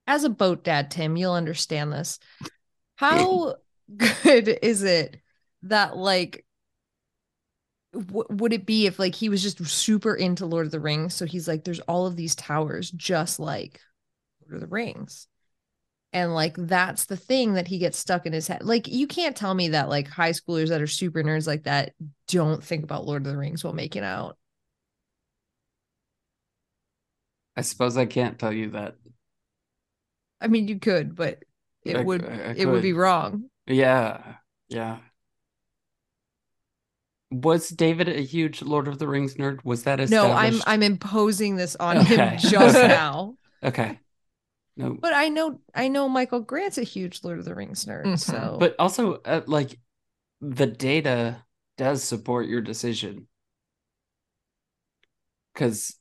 as 0.07 0.25
a 0.25 0.31
boat 0.31 0.65
dad, 0.65 0.91
Tim, 0.91 1.17
you'll 1.17 1.33
understand 1.33 1.93
this. 1.93 2.19
How 2.97 3.57
good 3.97 4.59
is 4.63 4.83
it 4.83 5.21
that 5.63 5.97
like 5.97 6.45
would 7.93 8.53
it 8.53 8.67
be 8.67 8.87
if 8.87 8.99
like 8.99 9.15
he 9.15 9.29
was 9.29 9.43
just 9.43 9.65
super 9.67 10.15
into 10.15 10.47
Lord 10.47 10.67
of 10.67 10.73
the 10.73 10.81
Rings? 10.81 11.15
So 11.15 11.25
he's 11.25 11.49
like, 11.49 11.65
there's 11.65 11.81
all 11.81 12.07
of 12.07 12.17
these 12.17 12.35
towers 12.35 12.91
just 12.91 13.41
like 13.41 13.81
Lord 14.43 14.55
of 14.55 14.61
the 14.61 14.73
Rings. 14.73 15.29
And 16.13 16.35
like 16.35 16.55
that's 16.57 17.07
the 17.07 17.17
thing 17.17 17.55
that 17.55 17.69
he 17.69 17.79
gets 17.79 17.99
stuck 17.99 18.27
in 18.27 18.33
his 18.33 18.49
head. 18.49 18.63
Like 18.63 18.89
you 18.89 19.07
can't 19.07 19.37
tell 19.37 19.55
me 19.55 19.69
that 19.69 19.89
like 19.89 20.09
high 20.09 20.31
schoolers 20.31 20.69
that 20.69 20.83
are 20.83 20.87
super 20.87 21.23
nerds 21.23 21.47
like 21.47 21.65
that 21.65 21.93
don't 22.29 22.63
think 22.63 22.85
about 22.85 23.07
Lord 23.07 23.27
of 23.27 23.33
the 23.33 23.39
Rings 23.39 23.65
while 23.65 23.73
making 23.73 24.05
out. 24.05 24.37
I 27.57 27.63
suppose 27.63 27.97
I 27.97 28.07
can't 28.07 28.39
tell 28.39 28.53
you 28.53 28.71
that. 28.71 28.97
I 30.41 30.49
mean, 30.49 30.69
you 30.69 30.79
could, 30.79 31.15
but 31.15 31.43
it 31.85 31.97
I- 31.97 32.03
would 32.03 32.25
I- 32.25 32.29
I 32.29 32.55
it 32.57 32.67
would 32.67 32.83
be 32.83 32.93
wrong. 32.93 33.49
Yeah, 33.67 34.37
yeah. 34.69 34.99
Was 37.33 37.69
David 37.71 38.09
a 38.09 38.21
huge 38.21 38.63
Lord 38.63 38.87
of 38.87 38.99
the 38.99 39.09
Rings 39.09 39.35
nerd? 39.35 39.65
Was 39.65 39.83
that 39.83 39.99
a 39.99 40.07
No, 40.07 40.31
I'm? 40.31 40.63
I'm 40.67 40.83
imposing 40.83 41.57
this 41.57 41.75
on 41.77 41.99
Okay. 41.99 42.17
him 42.17 42.39
just 42.39 42.75
now. 42.77 43.37
okay. 43.63 43.99
No, 44.77 44.93
But 44.95 45.15
I 45.15 45.31
know 45.31 45.61
I 45.75 45.89
know 45.89 46.09
Michael 46.09 46.41
Grant's 46.41 46.77
a 46.79 46.83
huge 46.85 47.25
Lord 47.25 47.39
of 47.39 47.45
the 47.47 47.55
Rings 47.55 47.85
nerd. 47.87 48.05
Mhm. 48.05 48.19
So 48.19 48.57
but 48.61 48.77
also 48.79 49.15
uh, 49.25 49.41
like 49.47 49.79
the 50.43 50.67
data 50.67 51.43
does 51.79 52.05
support 52.05 52.47
your 52.47 52.61
decision 52.61 53.27
because 55.55 55.97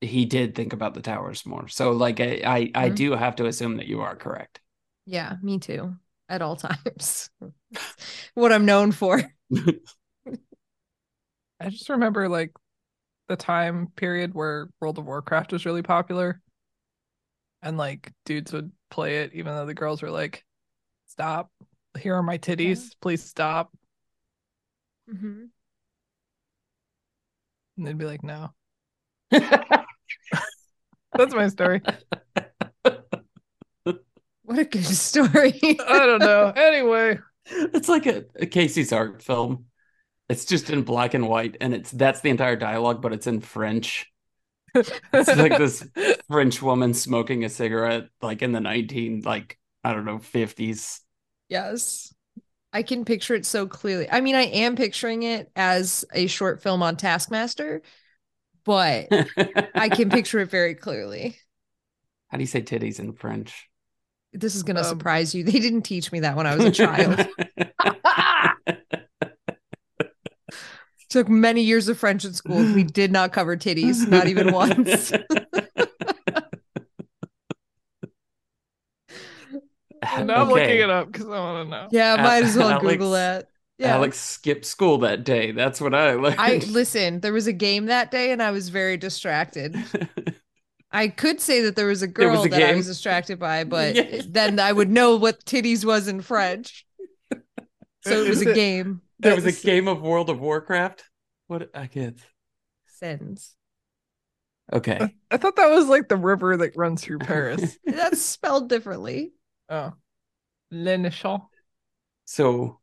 he 0.00 0.24
did 0.24 0.54
think 0.54 0.72
about 0.72 0.94
the 0.94 1.02
towers 1.02 1.44
more. 1.46 1.68
So 1.68 1.92
like 1.92 2.20
I 2.20 2.40
I, 2.44 2.70
I 2.74 2.90
Mhm. 2.90 2.96
do 2.96 3.12
have 3.12 3.36
to 3.36 3.46
assume 3.46 3.76
that 3.78 3.86
you 3.86 4.00
are 4.02 4.16
correct. 4.16 4.60
yeah, 5.06 5.36
me 5.42 5.58
too. 5.58 5.96
At 6.28 6.42
all 6.42 6.56
times. 6.68 7.30
what 8.34 8.52
I'm 8.52 8.66
known 8.66 8.92
for. 8.92 9.22
I 11.60 11.70
just 11.70 11.88
remember 11.88 12.28
like 12.28 12.52
the 13.28 13.36
time 13.36 13.88
period 13.96 14.34
where 14.34 14.68
World 14.80 14.98
of 14.98 15.06
Warcraft 15.06 15.52
was 15.52 15.66
really 15.66 15.82
popular. 15.82 16.40
And 17.62 17.76
like 17.76 18.12
dudes 18.24 18.52
would 18.52 18.70
play 18.90 19.18
it 19.18 19.32
even 19.34 19.54
though 19.54 19.66
the 19.66 19.74
girls 19.74 20.02
were 20.02 20.10
like, 20.10 20.44
Stop. 21.08 21.50
Here 21.98 22.14
are 22.14 22.22
my 22.22 22.38
titties. 22.38 22.94
Please 23.00 23.22
stop. 23.24 23.72
Mm-hmm. 25.10 25.46
And 27.76 27.86
they'd 27.86 27.98
be 27.98 28.04
like, 28.04 28.22
No. 28.22 28.50
That's 31.18 31.34
my 31.34 31.48
story. 31.48 31.82
What 34.44 34.58
a 34.58 34.64
good 34.64 34.84
story. 34.84 35.60
I 35.62 36.06
don't 36.06 36.20
know. 36.20 36.52
Anyway, 36.56 37.18
It's 37.46 37.88
like 37.88 38.06
a, 38.06 38.24
a 38.36 38.46
Kaycie's 38.46 38.92
art 38.92 39.22
film. 39.22 39.66
It's 40.28 40.44
just 40.44 40.70
in 40.70 40.82
black 40.82 41.14
and 41.14 41.28
white, 41.28 41.56
and 41.60 41.74
it's 41.74 41.90
that's 41.90 42.20
the 42.20 42.30
entire 42.30 42.56
dialogue, 42.56 43.02
but 43.02 43.12
it's 43.12 43.26
in 43.26 43.40
French. 43.40 44.06
It's 45.12 45.36
like 45.36 45.56
this 45.56 45.86
French 46.28 46.62
woman 46.62 46.94
smoking 46.94 47.44
a 47.44 47.48
cigarette, 47.48 48.08
like 48.22 48.42
in 48.42 48.52
the 48.52 48.60
nineteen, 48.60 49.22
like 49.24 49.58
I 49.84 49.92
don't 49.94 50.04
know, 50.06 50.18
fifties. 50.18 51.00
yes. 51.48 52.14
I 52.72 52.82
can 52.82 53.06
picture 53.06 53.34
it 53.34 53.46
so 53.46 53.66
clearly. 53.66 54.10
I 54.10 54.20
mean, 54.20 54.34
I 54.34 54.42
am 54.44 54.76
picturing 54.76 55.22
it 55.24 55.50
as 55.56 56.04
a 56.12 56.26
short 56.26 56.62
film 56.62 56.82
on 56.82 56.96
Taskmaster, 56.96 57.82
but 58.68 59.08
I 59.74 59.88
can 59.88 60.10
picture 60.16 60.40
it 60.40 60.50
very 60.50 60.74
clearly. 60.74 61.36
How 62.28 62.36
do 62.36 62.42
you 62.42 62.46
say 62.46 62.60
titties 62.60 63.00
in 63.00 63.14
French? 63.14 63.66
This 64.34 64.54
is 64.54 64.62
going 64.62 64.76
to 64.76 64.82
Um, 64.82 64.88
surprise 64.88 65.34
you. 65.34 65.42
They 65.42 65.58
didn't 65.58 65.82
teach 65.82 66.12
me 66.12 66.20
that 66.20 66.36
when 66.36 66.46
I 66.46 66.54
was 66.54 66.66
a 66.66 66.70
child. 66.70 67.26
Took 71.08 71.30
many 71.30 71.62
years 71.62 71.88
of 71.88 71.98
French 71.98 72.26
in 72.26 72.34
school. 72.34 72.58
We 72.74 72.84
did 72.84 73.10
not 73.10 73.32
cover 73.32 73.56
titties, 73.56 74.06
not 74.06 74.28
even 74.28 74.52
once. 74.52 75.10
now 75.10 75.24
I'm 80.42 80.48
looking 80.48 80.64
Okay. 80.64 80.82
it 80.82 80.90
up 80.90 81.10
because 81.10 81.26
I 81.26 81.38
want 81.38 81.66
to 81.66 81.70
know. 81.70 81.88
yeah, 81.90 82.12
Al- 82.16 82.18
might 82.18 82.44
as 82.44 82.56
well 82.56 82.70
Alex- 82.70 82.86
Google 82.86 83.12
that. 83.12 83.46
Yeah. 83.78 83.94
Alex 83.94 84.18
skipped 84.18 84.64
school 84.64 84.98
that 84.98 85.22
day. 85.24 85.52
That's 85.52 85.80
what 85.80 85.94
I 85.94 86.14
learned. 86.14 86.36
I 86.40 86.56
listen, 86.68 87.20
there 87.20 87.32
was 87.32 87.46
a 87.46 87.52
game 87.52 87.86
that 87.86 88.10
day 88.10 88.32
and 88.32 88.42
I 88.42 88.50
was 88.50 88.70
very 88.70 88.96
distracted. 88.96 89.76
I 90.90 91.08
could 91.08 91.40
say 91.40 91.62
that 91.62 91.76
there 91.76 91.86
was 91.86 92.02
a 92.02 92.08
There 92.08 92.28
was 92.30 92.38
girl 92.38 92.46
a 92.46 92.48
that 92.50 92.70
I 92.70 92.74
was 92.74 92.86
distracted 92.86 93.38
by, 93.38 93.64
but 93.64 93.94
Yeah. 93.94 94.22
then 94.26 94.58
I 94.58 94.72
would 94.72 94.90
know 94.90 95.16
what 95.16 95.44
titties 95.44 95.84
was 95.84 96.08
in 96.08 96.22
French. 96.22 96.86
So 98.04 98.24
it 98.24 98.28
was 98.28 98.40
Is 98.40 98.46
a 98.46 98.50
it- 98.50 98.54
game. 98.56 99.00
there 99.20 99.34
was 99.34 99.44
a 99.46 99.52
game 99.52 99.86
of 99.86 100.00
World 100.02 100.30
of 100.30 100.40
Warcraft. 100.40 101.04
What 101.46 101.70
I 101.74 101.86
get? 101.86 102.18
Sens. 102.86 103.54
Okay. 104.72 105.14
I 105.30 105.36
thought 105.36 105.56
that 105.56 105.70
was 105.70 105.86
like 105.86 106.08
the 106.08 106.16
river 106.16 106.56
that 106.58 106.76
runs 106.76 107.02
through 107.04 107.18
Paris. 107.20 107.78
That's 107.86 108.20
spelled 108.20 108.68
differently. 108.68 109.32
oh, 109.68 109.92
Le 110.70 110.96
Nichon. 110.98 111.42
So 112.26 112.80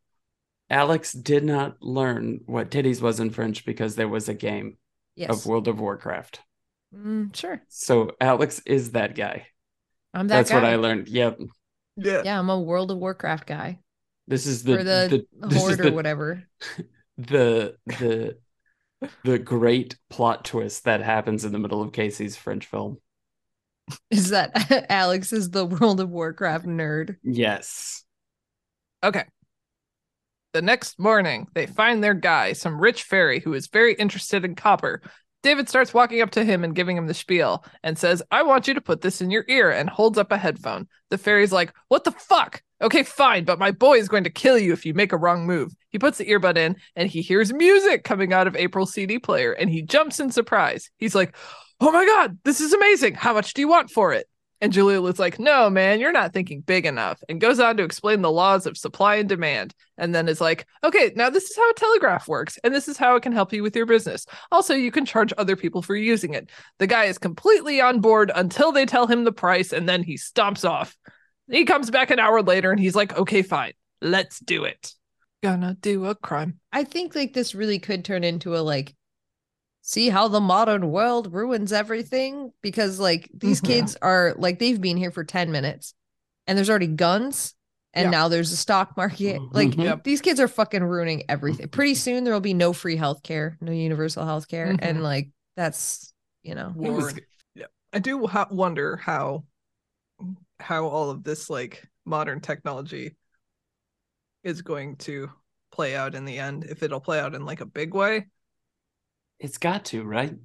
Alex 0.69 1.13
did 1.13 1.43
not 1.43 1.81
learn 1.81 2.39
what 2.45 2.71
titties 2.71 3.01
was 3.01 3.19
in 3.19 3.29
French 3.29 3.65
because 3.65 3.95
there 3.95 4.07
was 4.07 4.29
a 4.29 4.33
game 4.33 4.77
Yes. 5.15 5.29
of 5.29 5.45
World 5.45 5.67
of 5.67 5.79
Warcraft. 5.79 6.41
Mm, 6.93 7.35
sure. 7.35 7.61
So 7.69 8.11
Alex 8.19 8.61
is 8.65 8.91
that 8.91 9.15
guy. 9.15 9.47
I'm 10.13 10.27
that 10.27 10.37
That's 10.37 10.49
guy. 10.49 10.55
what 10.55 10.65
I 10.65 10.75
learned. 10.75 11.07
Yep. 11.07 11.39
Yeah. 11.97 12.21
Yeah, 12.25 12.39
I'm 12.39 12.49
a 12.49 12.59
World 12.59 12.91
of 12.91 12.97
Warcraft 12.97 13.47
guy. 13.47 13.79
This 14.27 14.45
is 14.47 14.63
the 14.63 14.79
or 14.79 14.83
the, 14.83 15.25
the, 15.39 15.47
this 15.47 15.57
is 15.57 15.61
horde 15.61 15.77
the, 15.79 15.89
or 15.89 15.93
whatever. 15.93 16.43
the 17.17 17.77
the 17.85 18.37
the 19.23 19.37
great 19.37 19.97
plot 20.09 20.45
twist 20.45 20.85
that 20.85 21.01
happens 21.01 21.45
in 21.45 21.51
the 21.51 21.59
middle 21.59 21.81
of 21.81 21.91
Kaycie's 21.91 22.35
French 22.35 22.65
film. 22.65 22.97
Is 24.09 24.29
that 24.31 24.85
Alex 24.89 25.31
is 25.31 25.51
the 25.51 25.65
World 25.65 25.99
of 25.99 26.09
Warcraft 26.09 26.65
nerd. 26.65 27.17
Yes. 27.23 28.03
Okay. 29.03 29.25
The 30.55 30.61
next 30.61 30.97
morning, 30.99 31.49
they 31.53 31.65
find 31.65 32.01
their 32.01 32.13
guy, 32.13 32.53
some 32.53 32.79
rich 32.79 33.03
fairy 33.03 33.41
who 33.41 33.53
is 33.53 33.67
very 33.67 33.93
interested 33.93 34.45
in 34.45 34.55
copper. 34.55 35.01
David 35.43 35.67
starts 35.67 35.93
walking 35.93 36.21
up 36.21 36.31
to 36.31 36.45
him 36.45 36.63
and 36.63 36.73
giving 36.73 36.95
him 36.95 37.07
the 37.07 37.13
spiel 37.13 37.65
and 37.83 37.97
says, 37.97 38.23
I 38.31 38.43
want 38.43 38.65
you 38.65 38.73
to 38.73 38.79
put 38.79 39.01
this 39.01 39.19
in 39.19 39.31
your 39.31 39.43
ear 39.49 39.69
and 39.69 39.89
holds 39.89 40.17
up 40.17 40.31
a 40.31 40.37
headphone. 40.37 40.87
The 41.09 41.17
fairy's 41.17 41.51
like, 41.51 41.73
What 41.89 42.05
the 42.05 42.11
fuck? 42.11 42.63
Okay, 42.81 43.03
fine, 43.03 43.43
but 43.43 43.59
my 43.59 43.71
boy 43.71 43.97
is 43.97 44.07
going 44.07 44.23
to 44.23 44.29
kill 44.29 44.57
you 44.57 44.71
if 44.71 44.85
you 44.85 44.93
make 44.93 45.11
a 45.11 45.17
wrong 45.17 45.45
move. 45.45 45.75
He 45.89 45.99
puts 45.99 46.19
the 46.19 46.25
earbud 46.25 46.55
in 46.55 46.77
and 46.95 47.09
he 47.09 47.21
hears 47.21 47.51
music 47.51 48.05
coming 48.05 48.31
out 48.31 48.47
of 48.47 48.55
April's 48.55 48.93
CD 48.93 49.19
player 49.19 49.51
and 49.51 49.69
he 49.69 49.81
jumps 49.81 50.21
in 50.21 50.31
surprise. 50.31 50.89
He's 50.95 51.15
like, 51.15 51.35
Oh 51.81 51.91
my 51.91 52.05
God, 52.05 52.39
this 52.45 52.61
is 52.61 52.71
amazing. 52.71 53.15
How 53.15 53.33
much 53.33 53.53
do 53.55 53.61
you 53.61 53.67
want 53.67 53.91
for 53.91 54.13
it? 54.13 54.25
And 54.65 54.73
Jalil 54.73 55.07
is 55.07 55.19
like, 55.19 55.37
No, 55.37 55.69
man, 55.69 55.99
you're 55.99 56.11
not 56.11 56.33
thinking 56.33 56.61
big 56.61 56.87
enough, 56.87 57.23
and 57.29 57.39
goes 57.39 57.59
on 57.59 57.77
to 57.77 57.83
explain 57.83 58.23
the 58.23 58.31
laws 58.31 58.65
of 58.65 58.79
supply 58.79 59.17
and 59.17 59.29
demand. 59.29 59.75
And 59.95 60.15
then 60.15 60.27
is 60.27 60.41
like, 60.41 60.65
Okay, 60.83 61.11
now 61.15 61.29
this 61.29 61.51
is 61.51 61.55
how 61.55 61.69
a 61.69 61.73
telegraph 61.75 62.27
works, 62.27 62.57
and 62.63 62.73
this 62.73 62.87
is 62.87 62.97
how 62.97 63.15
it 63.15 63.21
can 63.21 63.31
help 63.31 63.53
you 63.53 63.61
with 63.61 63.75
your 63.75 63.85
business. 63.85 64.25
Also, 64.51 64.73
you 64.73 64.89
can 64.89 65.05
charge 65.05 65.31
other 65.37 65.55
people 65.55 65.83
for 65.83 65.95
using 65.95 66.33
it. 66.33 66.49
The 66.79 66.87
guy 66.87 67.03
is 67.03 67.19
completely 67.19 67.79
on 67.79 68.01
board 68.01 68.31
until 68.33 68.71
they 68.71 68.87
tell 68.87 69.05
him 69.05 69.23
the 69.23 69.31
price, 69.31 69.71
and 69.71 69.87
then 69.87 70.01
he 70.01 70.15
stomps 70.15 70.67
off. 70.67 70.97
He 71.47 71.65
comes 71.65 71.91
back 71.91 72.09
an 72.09 72.17
hour 72.17 72.41
later 72.41 72.71
and 72.71 72.79
he's 72.79 72.95
like, 72.95 73.15
Okay, 73.15 73.43
fine, 73.43 73.73
let's 74.01 74.39
do 74.39 74.63
it. 74.63 74.95
Gonna 75.43 75.77
do 75.79 76.05
a 76.05 76.15
crime. 76.15 76.59
I 76.73 76.85
think 76.85 77.13
like 77.13 77.33
this 77.33 77.53
really 77.53 77.77
could 77.77 78.03
turn 78.03 78.23
into 78.23 78.55
a 78.55 78.65
like 78.65 78.95
see 79.87 80.09
how 80.09 80.27
the 80.27 80.41
modern 80.41 80.89
world 80.89 81.31
ruins 81.31 81.71
everything? 81.71 82.51
Because 82.63 82.99
like 82.99 83.29
these 83.31 83.61
Mhm. 83.61 83.65
kids 83.67 83.95
are 84.01 84.33
like 84.35 84.57
they've 84.57 84.81
been 84.81 84.97
here 84.97 85.11
for 85.11 85.23
10 85.23 85.51
minutes 85.51 85.93
and 86.47 86.57
there's 86.57 86.71
already 86.71 86.87
guns 86.87 87.53
and 87.93 88.05
Yeah. 88.05 88.09
now 88.09 88.27
there's 88.27 88.51
a 88.51 88.57
stock 88.57 88.97
market. 88.97 89.39
Like 89.51 89.69
Mhm. 89.69 90.03
These 90.03 90.21
kids 90.21 90.39
are 90.39 90.47
fucking 90.47 90.83
ruining 90.83 91.23
everything. 91.29 91.67
Pretty 91.69 91.93
soon 91.93 92.23
there 92.23 92.33
will 92.33 92.41
be 92.41 92.55
no 92.55 92.73
free 92.73 92.97
healthcare 92.97 93.57
no 93.61 93.71
universal 93.71 94.25
healthcare 94.25 94.71
Mhm. 94.73 94.79
and 94.81 95.03
like 95.03 95.29
that's 95.55 96.11
you 96.41 96.55
know. 96.55 96.73
It 96.81 96.89
was- 96.89 97.13
I 97.93 97.99
do 97.99 98.25
ha- 98.27 98.47
wonder 98.51 98.97
how 98.97 99.45
how 100.59 100.87
all 100.87 101.11
of 101.11 101.23
this 101.23 101.47
like 101.49 101.87
modern 102.05 102.41
technology 102.41 103.15
is 104.43 104.61
going 104.63 104.95
to 104.97 105.29
play 105.71 105.95
out 105.95 106.15
in 106.15 106.25
the 106.25 106.39
end 106.39 106.63
if 106.65 106.81
it'll 106.81 106.99
play 106.99 107.19
out 107.19 107.35
in 107.35 107.45
like 107.45 107.61
a 107.61 107.65
big 107.65 107.93
way 107.93 108.27
It's 109.39 109.57
got 109.57 109.85
to, 109.85 110.03
right? 110.03 110.35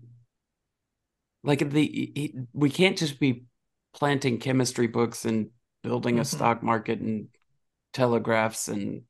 Like 1.42 1.70
the 1.70 1.84
it, 1.84 2.32
we 2.52 2.70
can't 2.70 2.98
just 2.98 3.18
be 3.18 3.44
planting 3.94 4.38
chemistry 4.38 4.86
books 4.86 5.24
and 5.24 5.50
building 5.82 6.18
a 6.18 6.22
Mhm. 6.22 6.26
stock 6.26 6.62
market 6.62 7.00
and 7.00 7.28
telegraphs 7.92 8.68
and 8.68 9.02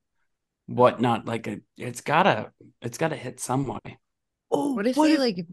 whatnot. 0.66 1.26
Like 1.26 1.46
a, 1.48 1.60
it's 1.76 2.00
gotta 2.02 2.52
it's 2.82 2.98
gotta 2.98 3.16
hit 3.16 3.40
some 3.40 3.66
way. 3.66 3.98
oh 4.50 4.74
what 4.74 4.86
if 4.86 5.00
they 5.00 5.16
like 5.16 5.46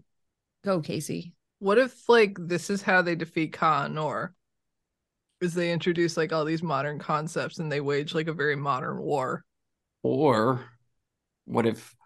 go 0.64 0.82
Kaycie 0.82 1.34
what 1.60 1.78
if 1.78 2.08
like 2.10 2.38
this 2.40 2.70
is 2.70 2.82
how 2.84 3.02
they 3.02 3.16
defeat 3.16 3.54
Khan 3.54 3.98
or 3.98 4.36
is 5.42 5.54
they 5.54 5.72
introduce 5.72 6.18
like 6.18 6.32
all 6.34 6.46
these 6.46 6.64
modern 6.64 7.00
concepts 7.00 7.60
and 7.60 7.72
they 7.72 7.82
wage 7.82 8.14
like 8.14 8.28
a 8.28 8.34
very 8.34 8.56
modern 8.56 9.00
war 9.00 9.44
Or 10.04 10.66
what 11.46 11.68
if 11.68 11.97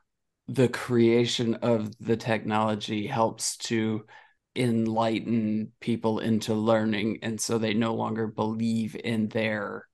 the 0.51 0.67
creation 0.67 1.55
of 1.55 1.97
the 1.99 2.17
technology 2.17 3.07
helps 3.07 3.55
to 3.55 4.05
enlighten 4.53 5.71
people 5.79 6.19
into 6.19 6.53
learning 6.53 7.19
and 7.21 7.39
so 7.39 7.57
they 7.57 7.73
no 7.73 7.93
longer 7.93 8.27
believe 8.27 8.97
in 9.01 9.29
their 9.29 9.87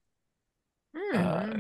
uh, 1.14 1.58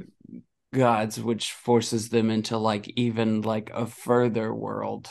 gods 0.73 1.19
which 1.19 1.51
forces 1.51 2.09
them 2.09 2.31
into 2.31 2.57
like 2.57 2.91
even 2.95 3.41
like 3.43 3.69
a 3.71 3.85
further 3.85 4.51
world. 4.51 5.09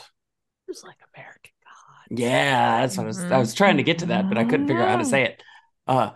It's 0.66 0.82
like 0.82 0.97
american 1.14 1.53
god 1.62 2.18
yeah 2.18 2.80
that's 2.80 2.97
what 2.97 3.05
I 3.05 3.07
was 3.07 3.30
I 3.30 3.39
was 3.39 3.55
trying 3.55 3.76
to 3.76 3.84
get 3.84 4.01
to 4.01 4.07
that 4.07 4.28
but 4.28 4.37
I 4.37 4.45
couldn't 4.45 4.66
figure 4.66 4.82
out 4.82 4.91
how 4.91 4.97
to 4.97 5.05
say 5.05 5.22
it. 5.22 5.43
Uh 5.87 6.11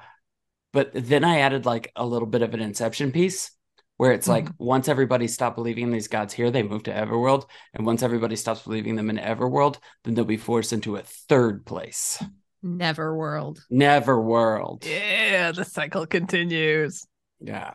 but 0.72 0.90
then 0.92 1.22
I 1.22 1.38
added 1.40 1.66
like 1.66 1.92
a 1.94 2.04
little 2.04 2.26
bit 2.26 2.42
of 2.42 2.52
an 2.52 2.60
inception 2.60 3.12
piece 3.12 3.52
where 4.00 4.12
it's 4.12 4.26
like 4.26 4.44
mm-hmm. 4.44 4.64
once 4.64 4.88
everybody 4.88 5.28
stopped 5.28 5.56
believing 5.56 5.84
in 5.84 5.90
these 5.90 6.08
gods 6.08 6.32
here 6.32 6.50
they 6.50 6.62
move 6.62 6.82
to 6.82 6.92
everworld 6.92 7.44
and 7.74 7.84
once 7.84 8.02
everybody 8.02 8.34
stops 8.34 8.62
believing 8.62 8.96
them 8.96 9.10
in 9.10 9.18
everworld 9.18 9.76
then 10.04 10.14
they'll 10.14 10.24
be 10.24 10.36
forced 10.36 10.72
into 10.72 10.96
a 10.96 11.02
third 11.02 11.66
place 11.66 12.22
Neverworld. 12.64 13.60
neverworld 13.70 14.84
yeah 14.86 15.52
the 15.52 15.64
cycle 15.64 16.06
continues 16.06 17.06
yeah 17.40 17.72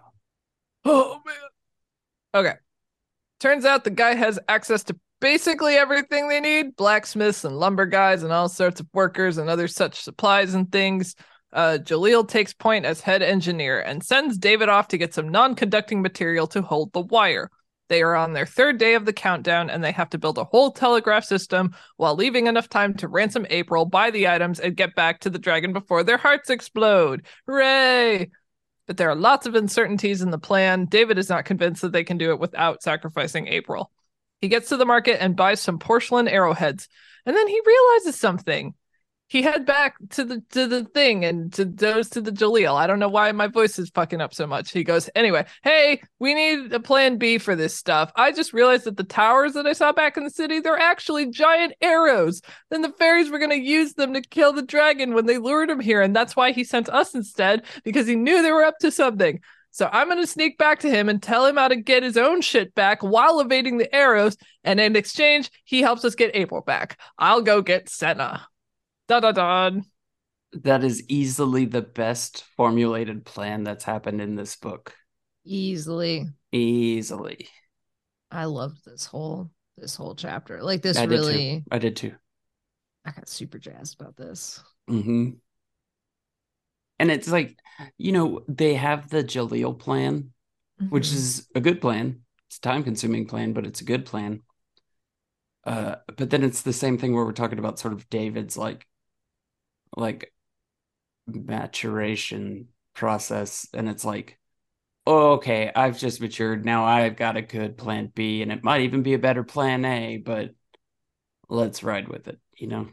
Oh 0.85 1.19
man. 1.25 1.35
Okay. 2.35 2.53
Turns 3.39 3.65
out 3.65 3.83
the 3.83 3.89
guy 3.89 4.13
has 4.13 4.39
access 4.47 4.83
to 4.83 4.97
basically 5.19 5.75
everything 5.75 6.29
they 6.29 6.39
need 6.39 6.75
blacksmiths 6.75 7.43
and 7.43 7.57
lumber 7.57 7.87
guys 7.87 8.21
and 8.23 8.31
all 8.31 8.47
sorts 8.47 8.79
of 8.79 8.87
workers 8.93 9.37
and 9.37 9.49
other 9.49 9.67
such 9.67 10.01
supplies 10.01 10.53
and 10.53 10.71
things. 10.71 11.15
Uh, 11.53 11.77
Jalil 11.81 12.27
takes 12.27 12.53
point 12.53 12.85
as 12.85 13.01
head 13.01 13.21
engineer 13.21 13.79
and 13.79 14.03
sends 14.03 14.37
David 14.37 14.69
off 14.69 14.89
to 14.89 14.97
get 14.97 15.13
some 15.13 15.29
non 15.29 15.55
conducting 15.55 16.01
material 16.01 16.47
to 16.47 16.61
hold 16.61 16.91
the 16.93 17.01
wire. 17.01 17.49
They 17.87 18.01
are 18.01 18.15
on 18.15 18.33
their 18.33 18.47
third 18.47 18.77
day 18.77 18.95
of 18.95 19.05
the 19.05 19.13
countdown 19.13 19.69
and 19.69 19.83
they 19.83 19.91
have 19.91 20.09
to 20.09 20.17
build 20.17 20.37
a 20.37 20.43
whole 20.43 20.71
telegraph 20.71 21.23
system 21.23 21.75
while 21.97 22.15
leaving 22.15 22.47
enough 22.47 22.67
time 22.67 22.95
to 22.95 23.07
ransom 23.07 23.45
April, 23.49 23.85
buy 23.85 24.11
the 24.11 24.27
items, 24.27 24.59
and 24.59 24.75
get 24.75 24.95
back 24.95 25.19
to 25.19 25.29
the 25.29 25.39
dragon 25.39 25.71
before 25.71 26.03
their 26.03 26.17
hearts 26.17 26.49
explode. 26.49 27.25
Hooray! 27.45 28.31
but 28.87 28.97
there 28.97 29.09
are 29.09 29.15
lots 29.15 29.47
of 29.47 29.55
uncertainties 29.55 30.21
in 30.21 30.31
the 30.31 30.37
plan. 30.37 30.85
David 30.85 31.17
is 31.17 31.29
not 31.29 31.45
convinced 31.45 31.81
that 31.81 31.91
they 31.91 32.03
can 32.03 32.17
do 32.17 32.31
it 32.31 32.39
without 32.39 32.83
sacrificing 32.83 33.47
April. 33.47 33.91
He 34.41 34.47
gets 34.47 34.69
to 34.69 34.77
the 34.77 34.85
market 34.85 35.21
and 35.21 35.35
buys 35.35 35.61
some 35.61 35.79
porcelain 35.79 36.27
arrowheads, 36.27 36.87
and 37.25 37.35
then 37.35 37.47
he 37.47 37.61
realizes 37.65 38.19
something. 38.19 38.75
He 39.27 39.41
head 39.41 39.65
back 39.65 39.95
to 40.11 40.23
the 40.23 40.43
to 40.51 40.67
the 40.67 40.83
thing 40.85 41.25
and 41.25 41.51
to 41.53 41.65
those 41.65 42.09
to 42.09 42.21
the 42.21 42.31
Jalil. 42.31 42.75
I 42.75 42.85
don't 42.85 42.99
know 42.99 43.09
why 43.09 43.31
my 43.31 43.47
voice 43.47 43.79
is 43.79 43.89
fucking 43.89 44.21
up 44.21 44.35
so 44.35 44.45
much. 44.45 44.71
He 44.71 44.83
goes, 44.83 45.09
anyway, 45.15 45.45
hey, 45.63 46.01
we 46.19 46.35
need 46.35 46.71
a 46.71 46.79
plan 46.79 47.17
B 47.17 47.39
for 47.39 47.55
this 47.55 47.75
stuff. 47.75 48.11
I 48.15 48.31
just 48.31 48.53
realized 48.53 48.83
that 48.83 48.97
the 48.97 49.03
towers 49.03 49.53
that 49.53 49.65
I 49.65 49.73
saw 49.73 49.91
back 49.91 50.15
in 50.15 50.23
the 50.23 50.29
city, 50.29 50.59
they're 50.59 50.77
actually 50.77 51.31
giant 51.31 51.73
arrows. 51.81 52.41
Then 52.69 52.83
the 52.83 52.91
fairies 52.99 53.31
were 53.31 53.39
gonna 53.39 53.55
use 53.55 53.93
them 53.93 54.13
to 54.13 54.21
kill 54.21 54.53
the 54.53 54.61
dragon 54.61 55.15
when 55.15 55.25
they 55.25 55.39
lured 55.39 55.71
him 55.71 55.79
here, 55.79 56.01
and 56.01 56.15
that's 56.15 56.35
why 56.35 56.51
he 56.51 56.63
sent 56.63 56.87
us 56.89 57.15
instead, 57.15 57.63
because 57.83 58.05
he 58.05 58.15
knew 58.15 58.43
they 58.43 58.51
were 58.51 58.63
up 58.63 58.77
to 58.81 58.91
something. 58.91 59.39
So 59.71 59.89
I'm 59.91 60.07
gonna 60.07 60.27
sneak 60.27 60.59
back 60.59 60.79
to 60.81 60.89
him 60.89 61.09
and 61.09 61.21
tell 61.21 61.47
him 61.47 61.57
how 61.57 61.67
to 61.67 61.75
get 61.75 62.03
his 62.03 62.15
own 62.15 62.41
shit 62.41 62.75
back 62.75 63.01
while 63.01 63.39
evading 63.39 63.79
the 63.79 63.93
arrows, 63.93 64.37
and 64.63 64.79
in 64.79 64.95
exchange, 64.95 65.49
he 65.63 65.81
helps 65.81 66.05
us 66.05 66.13
get 66.13 66.35
April 66.35 66.61
back. 66.61 66.99
I'll 67.17 67.41
go 67.41 67.63
get 67.63 67.89
Senna. 67.89 68.47
Da 69.07 69.19
da 69.19 69.31
da. 69.31 69.71
That 70.53 70.83
is 70.83 71.03
easily 71.07 71.65
the 71.65 71.83
best 71.83 72.43
formulated 72.57 73.25
plan 73.25 73.63
that's 73.63 73.83
happened 73.83 74.21
in 74.21 74.35
this 74.35 74.55
book. 74.55 74.95
Easily. 75.45 76.27
Easily. 76.51 77.47
I 78.31 78.45
loved 78.45 78.85
this 78.85 79.05
whole 79.05 79.51
this 79.77 79.95
whole 79.95 80.15
chapter. 80.15 80.61
Like 80.63 80.81
this 80.81 80.97
I 80.97 81.05
did 81.05 81.23
too. 81.23 81.41
really 81.41 81.63
I 81.71 81.77
did 81.79 81.95
too. 81.95 82.15
I 83.05 83.11
got 83.11 83.29
super 83.29 83.59
jazzed 83.59 83.99
about 83.99 84.15
this. 84.17 84.61
hmm 84.87 85.39
And 86.99 87.11
it's 87.11 87.27
like, 87.27 87.57
you 87.97 88.11
know, 88.11 88.43
they 88.47 88.75
have 88.75 89.09
the 89.09 89.23
Jalil 89.23 89.77
plan, 89.77 90.31
which 90.89 91.07
Mhm. 91.07 91.15
is 91.15 91.47
a 91.55 91.61
good 91.61 91.81
plan. 91.81 92.21
It's 92.47 92.57
a 92.57 92.61
time 92.61 92.83
consuming 92.83 93.27
plan, 93.27 93.53
but 93.53 93.65
it's 93.65 93.81
a 93.81 93.85
good 93.85 94.05
plan. 94.05 94.43
Uh, 95.63 95.95
but 96.17 96.29
then 96.29 96.43
it's 96.43 96.61
the 96.61 96.73
same 96.73 96.97
thing 96.97 97.13
where 97.13 97.25
we're 97.25 97.31
talking 97.31 97.59
about 97.59 97.79
sort 97.79 97.93
of 97.93 98.07
David's 98.09 98.57
like 98.57 98.85
like 99.95 100.33
maturation 101.27 102.69
process, 102.93 103.67
and 103.73 103.89
it's 103.89 104.05
like, 104.05 104.39
oh, 105.07 105.33
okay, 105.33 105.71
I've 105.75 105.99
just 105.99 106.21
matured. 106.21 106.65
Now 106.65 106.85
I've 106.85 107.17
got 107.17 107.37
a 107.37 107.41
good 107.43 107.77
plan 107.77 108.11
B, 108.15 108.41
and 108.43 108.51
it 108.51 108.63
might 108.63 108.81
even 108.83 109.03
be 109.03 109.13
a 109.15 109.19
better 109.19 109.43
plan 109.45 109.85
A, 109.85 110.17
but 110.17 110.51
let's 111.49 111.83
ride 111.83 112.07
with 112.09 112.27
it, 112.27 112.39
you 112.57 112.67
know? 112.67 112.89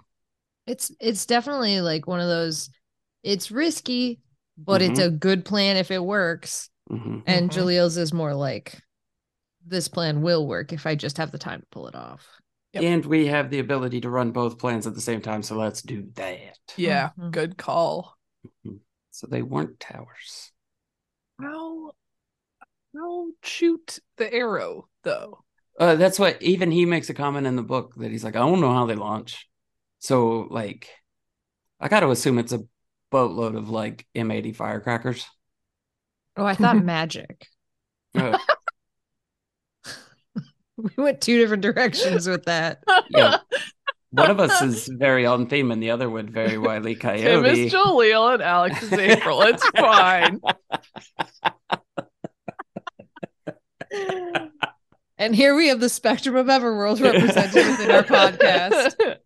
It's 0.67 0.93
it's 1.01 1.27
definitely 1.27 1.81
like 1.81 2.07
one 2.07 2.21
of 2.21 2.29
those 2.29 2.71
it's 3.23 3.51
risky, 3.51 4.21
but 4.57 4.83
it's 4.83 4.99
Mhm. 4.99 5.01
a 5.01 5.11
good 5.11 5.45
plan 5.45 5.77
if 5.77 5.91
it 5.91 6.03
works. 6.03 6.71
hmm 6.91 7.23
And. 7.27 7.51
Jalil's 7.51 7.97
is 7.99 8.13
more 8.13 8.35
like 8.35 8.81
this 9.67 9.89
plan 9.89 10.23
will 10.23 10.47
work 10.49 10.73
if 10.73 10.87
I 10.87 10.95
just 10.97 11.19
have 11.19 11.33
the 11.33 11.39
time 11.39 11.61
to 11.61 11.67
pull 11.73 11.89
it 11.89 11.95
off. 11.97 12.27
Yep. 12.73 12.83
And 12.85 13.05
we 13.07 13.27
have 13.27 13.51
the 13.51 13.59
ability 13.59 14.01
to 14.01 14.11
run 14.11 14.31
both 14.33 14.59
plans 14.59 14.87
at 14.87 14.95
the 14.95 15.01
same 15.01 15.21
time, 15.21 15.43
so 15.43 15.57
let's 15.57 15.83
do 15.83 16.09
that. 16.15 16.59
Yeah, 16.77 17.11
Mhm. 17.19 17.31
good 17.31 17.59
call. 17.59 18.17
So 19.11 19.27
they 19.27 19.43
weren't 19.43 19.79
towers. 19.79 20.53
How 21.39 21.93
how 22.95 23.27
shoot 23.43 23.99
the 24.17 24.33
arrow 24.33 24.89
though? 25.03 25.45
Uh, 25.79 25.97
that's 25.97 26.19
what 26.19 26.41
even 26.43 26.71
he 26.71 26.85
makes 26.87 27.09
a 27.11 27.15
comment 27.15 27.47
in 27.47 27.57
the 27.57 27.63
book 27.63 27.95
that 27.97 28.11
he's 28.11 28.25
like, 28.25 28.37
I 28.37 28.41
don't 28.41 28.61
know 28.61 28.73
how 28.73 28.87
they 28.87 28.95
launch. 28.95 29.49
So 29.99 30.49
like, 30.51 30.89
I 31.81 31.89
got 31.89 32.01
to 32.01 32.11
assume 32.11 32.39
it's 32.39 32.53
a 32.53 32.65
boatload 33.11 33.55
of 33.55 33.69
like 33.69 34.07
M80 34.15 34.55
firecrackers. 34.55 35.27
Oh, 36.37 36.45
I 36.45 36.55
thought 36.55 36.77
magic. 36.85 37.47
Uh, 38.15 38.39
We 40.97 41.03
went 41.03 41.21
two 41.21 41.39
different 41.39 41.63
directions 41.63 42.27
with 42.29 42.45
that. 42.47 42.83
Yeah. 43.11 43.39
one 44.11 44.31
of 44.31 44.41
us 44.41 44.61
is 44.63 44.89
very 44.89 45.27
on 45.27 45.47
theme, 45.47 45.71
and 45.71 45.83
the 45.83 45.91
other 45.91 46.11
would 46.11 46.31
very 46.31 46.59
wily 46.59 46.95
Tim 46.97 47.01
coyote. 47.01 47.67
is 47.67 47.73
Jalil 47.73 48.35
and 48.35 48.43
Alex 48.43 48.83
is 48.83 48.93
April. 48.93 49.43
It's 49.43 49.67
fine. 49.71 50.41
And 55.19 55.37
here 55.37 55.55
we 55.55 55.69
have 55.69 55.79
the 55.79 55.89
spectrum 55.89 56.35
of 56.35 56.47
Everworld 56.47 57.01
represented 57.01 57.65
within 57.67 57.91
our 57.93 58.03
podcast. 58.03 59.19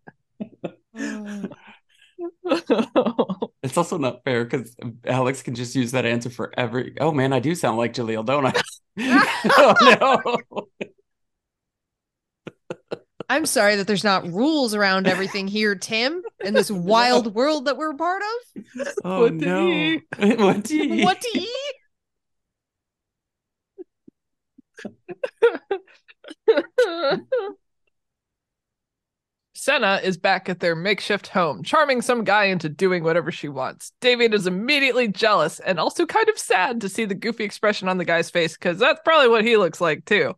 It's 3.63 3.77
also 3.77 3.97
not 3.97 4.23
fair 4.23 4.43
because 4.45 4.75
Alex 5.05 5.41
can 5.41 5.55
just 5.55 5.75
use 5.75 5.91
that 5.93 6.05
answer 6.05 6.29
for 6.29 6.53
every. 6.57 6.93
Oh 6.99 7.11
man, 7.11 7.33
I 7.33 7.39
do 7.39 7.55
sound 7.55 7.77
like 7.77 7.93
Jalil, 7.93 8.23
don't 8.25 8.45
I? 8.45 8.53
oh 9.57 10.27
no. 10.51 10.67
I'm 13.29 13.45
sorry 13.45 13.75
that 13.75 13.87
there's 13.87 14.03
not 14.03 14.25
rules 14.25 14.73
around 14.73 15.07
everything 15.07 15.47
here, 15.47 15.75
Tim, 15.75 16.21
in 16.43 16.53
this 16.53 16.71
wild 16.71 17.33
world 17.35 17.65
that 17.65 17.77
we're 17.77 17.91
a 17.91 17.95
part 17.97 18.21
of. 18.23 18.87
Oh 19.03 19.21
What 19.23 19.37
did 19.37 19.47
no. 19.47 19.67
he- 19.67 20.01
what 20.35 20.63
do 20.63 20.77
you 20.77 21.03
What 21.03 21.21
do 21.21 21.39
you 21.39 21.71
Senna 29.53 29.99
is 30.03 30.17
back 30.17 30.49
at 30.49 30.59
their 30.59 30.75
makeshift 30.75 31.27
home, 31.29 31.63
charming 31.63 32.03
some 32.03 32.23
guy 32.23 32.45
into 32.45 32.69
doing 32.69 33.03
whatever 33.03 33.31
she 33.31 33.49
wants. 33.49 33.91
David 34.01 34.35
is 34.35 34.45
immediately 34.45 35.07
jealous 35.07 35.59
and 35.59 35.79
also 35.79 36.05
kind 36.05 36.29
of 36.29 36.37
sad 36.37 36.81
to 36.81 36.89
see 36.89 37.05
the 37.05 37.15
goofy 37.15 37.43
expression 37.43 37.87
on 37.89 37.97
the 37.97 38.05
guy's 38.05 38.29
face 38.29 38.53
because 38.55 38.77
that's 38.77 39.01
probably 39.03 39.29
what 39.29 39.43
he 39.43 39.57
looks 39.57 39.81
like 39.81 40.05
too. 40.05 40.35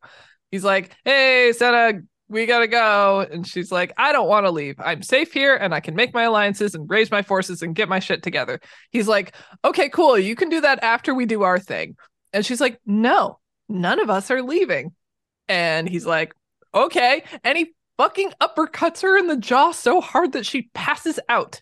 He's 0.52 0.64
like, 0.64 0.96
Hey, 1.04 1.52
Senna, 1.52 2.00
we 2.30 2.46
gotta 2.46 2.68
go. 2.68 3.22
And 3.32 3.46
she's 3.46 3.72
like, 3.72 3.92
I 3.98 4.12
don't 4.12 4.30
want 4.30 4.46
to 4.46 4.52
leave. 4.52 4.76
I'm 4.80 5.02
safe 5.02 5.34
here 5.34 5.56
and 5.56 5.74
I 5.74 5.80
can 5.80 5.96
make 5.96 6.14
my 6.14 6.24
alliances 6.24 6.76
and 6.76 6.90
raise 6.90 7.10
my 7.10 7.24
forces 7.24 7.62
and 7.62 7.76
get 7.76 7.90
my 7.90 8.00
shit 8.00 8.24
together. 8.24 8.60
He's 8.92 9.08
like, 9.08 9.36
Okay, 9.66 9.90
cool. 9.90 10.18
You 10.18 10.36
can 10.36 10.50
do 10.50 10.62
that 10.62 10.84
after 10.84 11.14
we 11.14 11.26
do 11.26 11.42
our 11.42 11.60
thing. 11.60 11.98
And 12.32 12.46
she's 12.46 12.62
like, 12.62 12.80
No, 12.86 13.40
none 13.68 14.00
of 14.00 14.10
us 14.10 14.30
are 14.30 14.44
leaving. 14.44 14.94
And 15.48 15.90
he's 15.90 16.06
like, 16.06 16.34
Okay. 16.74 17.24
And 17.44 17.58
he 17.58 17.74
fucking 17.98 18.32
uppercuts 18.40 19.02
her 19.02 19.18
in 19.18 19.28
the 19.28 19.36
jaw 19.36 19.72
so 19.72 20.00
hard 20.00 20.34
that 20.34 20.46
she 20.46 20.70
passes 20.74 21.20
out. 21.28 21.62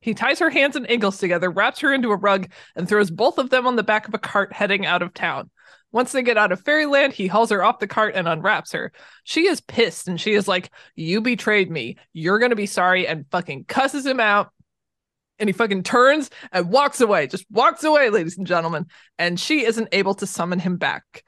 He 0.00 0.14
ties 0.14 0.38
her 0.38 0.50
hands 0.50 0.76
and 0.76 0.90
ankles 0.90 1.18
together, 1.18 1.50
wraps 1.50 1.80
her 1.80 1.92
into 1.92 2.10
a 2.10 2.16
rug, 2.16 2.48
and 2.74 2.88
throws 2.88 3.10
both 3.10 3.38
of 3.38 3.50
them 3.50 3.66
on 3.66 3.76
the 3.76 3.82
back 3.82 4.08
of 4.08 4.14
a 4.14 4.18
cart 4.18 4.52
heading 4.52 4.86
out 4.86 5.02
of 5.02 5.12
town. 5.12 5.50
Once 5.96 6.12
they 6.12 6.22
get 6.22 6.36
out 6.36 6.52
of 6.52 6.60
fairyland, 6.60 7.14
he 7.14 7.26
hauls 7.26 7.48
her 7.48 7.64
off 7.64 7.78
the 7.78 7.86
cart 7.86 8.14
and 8.14 8.28
unwraps 8.28 8.72
her. 8.72 8.92
She 9.24 9.46
is 9.46 9.62
pissed 9.62 10.08
and 10.08 10.20
she 10.20 10.34
is 10.34 10.46
like, 10.46 10.70
You 10.94 11.22
betrayed 11.22 11.70
me. 11.70 11.96
You're 12.12 12.38
going 12.38 12.50
to 12.50 12.54
be 12.54 12.66
sorry, 12.66 13.06
and 13.06 13.24
fucking 13.30 13.64
cusses 13.64 14.04
him 14.04 14.20
out. 14.20 14.52
And 15.38 15.48
he 15.48 15.54
fucking 15.54 15.84
turns 15.84 16.28
and 16.52 16.68
walks 16.68 17.00
away, 17.00 17.28
just 17.28 17.46
walks 17.50 17.82
away, 17.82 18.10
ladies 18.10 18.36
and 18.36 18.46
gentlemen. 18.46 18.88
And 19.18 19.40
she 19.40 19.64
isn't 19.64 19.88
able 19.90 20.12
to 20.16 20.26
summon 20.26 20.58
him 20.58 20.76
back. 20.76 21.24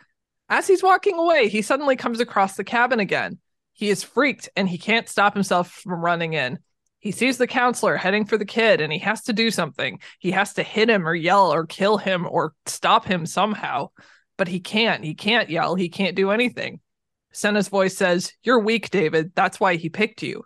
As 0.51 0.67
he's 0.67 0.83
walking 0.83 1.17
away, 1.17 1.49
he 1.49 1.63
suddenly 1.63 1.97
comes 1.97 2.21
across 2.21 2.57
the 2.57 2.63
cabin 2.63 3.01
again. 3.01 3.39
He 3.73 3.89
is 3.89 4.05
freaked 4.05 4.51
and 4.55 4.69
he 4.69 4.77
can't 4.77 5.09
stop 5.09 5.33
himself 5.33 5.71
from 5.71 6.05
running 6.05 6.35
in. 6.35 6.59
He 6.99 7.13
sees 7.13 7.39
the 7.39 7.47
counselor 7.47 7.97
heading 7.97 8.27
for 8.27 8.37
the 8.37 8.45
kid 8.45 8.83
and 8.83 8.93
he 8.93 8.99
has 8.99 9.23
to 9.23 9.33
do 9.33 9.51
something. 9.51 9.99
He 10.19 10.33
has 10.33 10.53
to 10.55 10.63
hit 10.63 10.91
him 10.91 11.09
or 11.09 11.15
yell 11.15 11.55
or 11.55 11.65
kill 11.65 11.97
him 11.97 12.29
or 12.31 12.53
stop 12.67 13.07
him 13.07 13.25
somehow. 13.25 13.89
But 14.39 14.49
he 14.49 14.61
can't. 14.61 15.05
He 15.05 15.15
can't 15.15 15.51
yell. 15.51 15.75
He 15.75 15.91
can't 15.91 16.17
do 16.17 16.31
anything. 16.31 16.81
Senna's 17.33 17.69
voice 17.69 17.97
says, 17.97 18.33
You're 18.43 18.61
weak, 18.61 18.89
David. 18.89 19.33
That's 19.35 19.61
why 19.61 19.77
he 19.77 19.91
picked 19.91 20.23
you. 20.23 20.45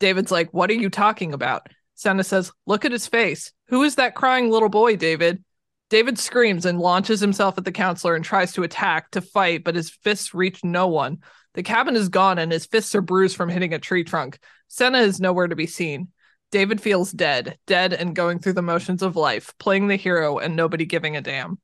David's 0.00 0.30
like, 0.30 0.54
What 0.54 0.70
are 0.70 0.74
you 0.74 0.88
talking 0.88 1.34
about? 1.34 1.68
Senna 1.94 2.24
says, 2.24 2.50
Look 2.66 2.86
at 2.86 2.92
his 2.92 3.06
face. 3.06 3.52
Who 3.68 3.82
is 3.82 3.96
that 3.96 4.14
crying 4.14 4.50
little 4.50 4.70
boy, 4.70 4.96
David? 4.96 5.44
David 5.90 6.18
screams 6.18 6.64
and 6.64 6.80
launches 6.80 7.20
himself 7.20 7.58
at 7.58 7.64
the 7.64 7.72
counselor 7.72 8.14
and 8.14 8.24
tries 8.24 8.52
to 8.54 8.62
attack, 8.62 9.10
to 9.10 9.20
fight, 9.20 9.64
but 9.64 9.76
his 9.76 9.90
fists 9.90 10.34
reach 10.34 10.64
no 10.64 10.88
one. 10.88 11.18
The 11.54 11.62
cabin 11.62 11.94
is 11.94 12.08
gone 12.08 12.38
and 12.38 12.50
his 12.50 12.66
fists 12.66 12.94
are 12.94 13.00
bruised 13.00 13.36
from 13.36 13.48
hitting 13.48 13.74
a 13.74 13.78
tree 13.78 14.02
trunk. 14.02 14.38
Senna 14.68 14.98
is 14.98 15.20
nowhere 15.20 15.46
to 15.46 15.54
be 15.54 15.66
seen. 15.66 16.08
David 16.50 16.80
feels 16.80 17.12
dead, 17.12 17.58
dead 17.66 17.92
and 17.92 18.14
going 18.14 18.38
through 18.38 18.54
the 18.54 18.62
motions 18.62 19.02
of 19.02 19.16
life, 19.16 19.52
playing 19.58 19.88
the 19.88 19.96
hero 19.96 20.38
and 20.38 20.56
nobody 20.56 20.86
giving 20.86 21.16
a 21.16 21.20
damn. 21.20 21.58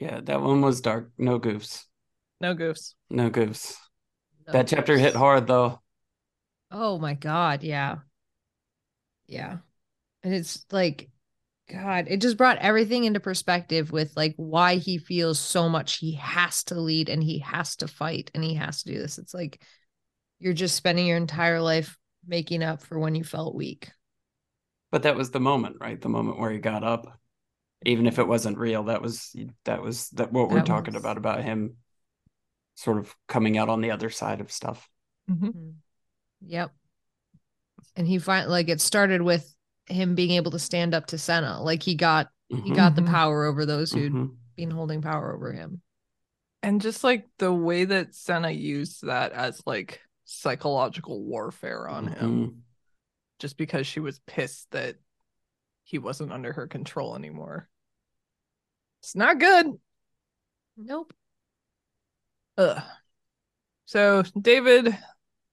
Yeah, 0.00 0.20
that 0.24 0.40
one 0.40 0.62
was 0.62 0.80
dark. 0.80 1.10
No 1.18 1.38
goofs. 1.38 1.84
No 2.40 2.54
goofs. 2.54 2.94
No 3.10 3.30
goofs. 3.30 3.76
That 4.46 4.66
chapter 4.66 4.96
hit 4.96 5.14
hard 5.14 5.46
though. 5.46 5.80
Oh 6.72 6.98
my 6.98 7.14
god, 7.14 7.62
yeah. 7.62 7.98
Yeah. 9.26 9.58
And 10.22 10.34
it's 10.34 10.64
like 10.72 11.10
god, 11.70 12.06
it 12.08 12.20
just 12.20 12.36
brought 12.36 12.58
everything 12.58 13.04
into 13.04 13.20
perspective 13.20 13.92
with 13.92 14.16
like 14.16 14.34
why 14.36 14.76
he 14.76 14.98
feels 14.98 15.38
so 15.38 15.68
much 15.68 15.98
he 15.98 16.14
has 16.14 16.64
to 16.64 16.80
lead 16.80 17.08
and 17.08 17.22
he 17.22 17.38
has 17.40 17.76
to 17.76 17.86
fight 17.86 18.30
and 18.34 18.42
he 18.42 18.54
has 18.54 18.82
to 18.82 18.92
do 18.92 18.98
this. 18.98 19.18
It's 19.18 19.34
like 19.34 19.62
you're 20.38 20.54
just 20.54 20.74
spending 20.74 21.06
your 21.06 21.18
entire 21.18 21.60
life 21.60 21.96
making 22.26 22.62
up 22.62 22.82
for 22.82 22.98
when 22.98 23.14
you 23.14 23.22
felt 23.22 23.54
weak. 23.54 23.90
But 24.90 25.02
that 25.04 25.16
was 25.16 25.30
the 25.30 25.40
moment, 25.40 25.76
right? 25.78 26.00
The 26.00 26.08
moment 26.08 26.38
where 26.38 26.50
he 26.50 26.58
got 26.58 26.82
up. 26.82 27.19
Even 27.86 28.06
if 28.06 28.18
it 28.18 28.28
wasn't 28.28 28.58
real, 28.58 28.84
that 28.84 29.00
was 29.00 29.34
that 29.64 29.82
was 29.82 30.10
that 30.10 30.32
what 30.32 30.48
we're 30.50 30.56
That 30.56 30.66
talking 30.66 30.94
was- 30.94 31.02
about 31.02 31.16
about 31.16 31.42
him 31.42 31.76
sort 32.74 32.98
of 32.98 33.14
coming 33.28 33.56
out 33.58 33.68
on 33.68 33.80
the 33.80 33.90
other 33.90 34.10
side 34.10 34.40
of 34.40 34.50
stuff. 34.52 34.88
Mhm. 35.30 35.74
Yep. 36.42 36.72
And 37.96 38.06
he 38.06 38.18
find 38.18 38.48
like 38.50 38.68
it 38.68 38.80
started 38.80 39.22
with 39.22 39.54
him 39.86 40.14
being 40.14 40.30
able 40.32 40.50
to 40.52 40.58
stand 40.58 40.94
up 40.94 41.06
to 41.06 41.18
Senna. 41.18 41.62
Like 41.62 41.82
he 41.82 41.94
got 41.94 42.28
he 42.48 42.72
got 42.74 42.96
the 42.96 43.02
Mhm. 43.02 43.10
power 43.10 43.44
over 43.44 43.64
those 43.64 43.92
who'd 43.92 44.12
Mhm. 44.12 44.36
been 44.56 44.70
holding 44.72 45.02
power 45.02 45.32
over 45.34 45.52
him. 45.52 45.82
And 46.62 46.80
just 46.80 47.04
like 47.04 47.28
the 47.38 47.52
way 47.52 47.84
that 47.84 48.14
Senna 48.14 48.50
used 48.50 49.06
that 49.06 49.32
as 49.32 49.62
like 49.66 50.00
psychological 50.24 51.22
warfare 51.24 51.88
on 51.88 52.08
him, 52.08 52.46
Mhm. 52.50 52.60
just 53.38 53.56
because 53.56 53.86
she 53.86 54.00
was 54.00 54.18
pissed 54.26 54.70
that 54.72 54.96
he 55.90 55.98
wasn't 55.98 56.32
under 56.32 56.52
her 56.52 56.68
control 56.68 57.16
anymore. 57.16 57.68
It's 59.02 59.16
not 59.16 59.40
good. 59.40 59.66
Nope. 60.76 61.12
Ugh. 62.56 62.82
So 63.86 64.22
David 64.40 64.96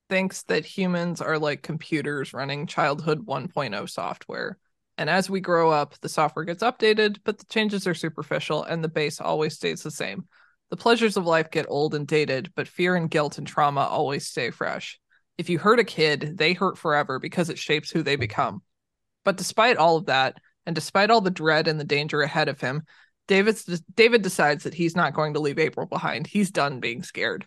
thinks 0.09 0.43
that 0.43 0.63
humans 0.63 1.21
are 1.21 1.39
like 1.39 1.63
computers 1.63 2.33
running 2.33 2.67
childhood 2.67 3.25
1.0 3.25 3.89
software. 3.89 4.59
And 4.99 5.09
as 5.09 5.27
we 5.27 5.39
grow 5.41 5.71
up, 5.71 5.99
the 6.01 6.09
software 6.09 6.45
gets 6.45 6.61
updated, 6.61 7.17
but 7.23 7.39
the 7.39 7.45
changes 7.45 7.87
are 7.87 7.95
superficial 7.95 8.63
and 8.63 8.83
the 8.83 8.89
base 8.89 9.19
always 9.19 9.55
stays 9.55 9.81
the 9.81 9.89
same. 9.89 10.27
The 10.69 10.77
pleasures 10.77 11.17
of 11.17 11.25
life 11.25 11.49
get 11.49 11.65
old 11.67 11.95
and 11.95 12.05
dated, 12.05 12.51
but 12.55 12.67
fear 12.67 12.95
and 12.95 13.09
guilt 13.09 13.39
and 13.39 13.47
trauma 13.47 13.81
always 13.81 14.27
stay 14.27 14.51
fresh. 14.51 14.99
If 15.39 15.49
you 15.49 15.57
hurt 15.57 15.79
a 15.79 15.83
kid, 15.83 16.37
they 16.37 16.53
hurt 16.53 16.77
forever 16.77 17.17
because 17.17 17.49
it 17.49 17.57
shapes 17.57 17.89
who 17.89 18.03
they 18.03 18.17
become. 18.17 18.61
But 19.27 19.35
despite 19.35 19.75
all 19.75 19.97
of 19.97 20.05
that, 20.05 20.37
and 20.65 20.73
despite 20.73 21.09
all 21.09 21.19
the 21.19 21.29
dread 21.29 21.67
and 21.67 21.77
the 21.77 21.83
danger 21.83 22.21
ahead 22.21 22.47
of 22.47 22.61
him, 22.61 22.83
David's, 23.27 23.65
David 23.93 24.21
decides 24.21 24.63
that 24.63 24.73
he's 24.73 24.95
not 24.95 25.13
going 25.13 25.33
to 25.33 25.41
leave 25.41 25.59
April 25.59 25.85
behind. 25.85 26.25
He's 26.25 26.49
done 26.49 26.79
being 26.79 27.03
scared. 27.03 27.45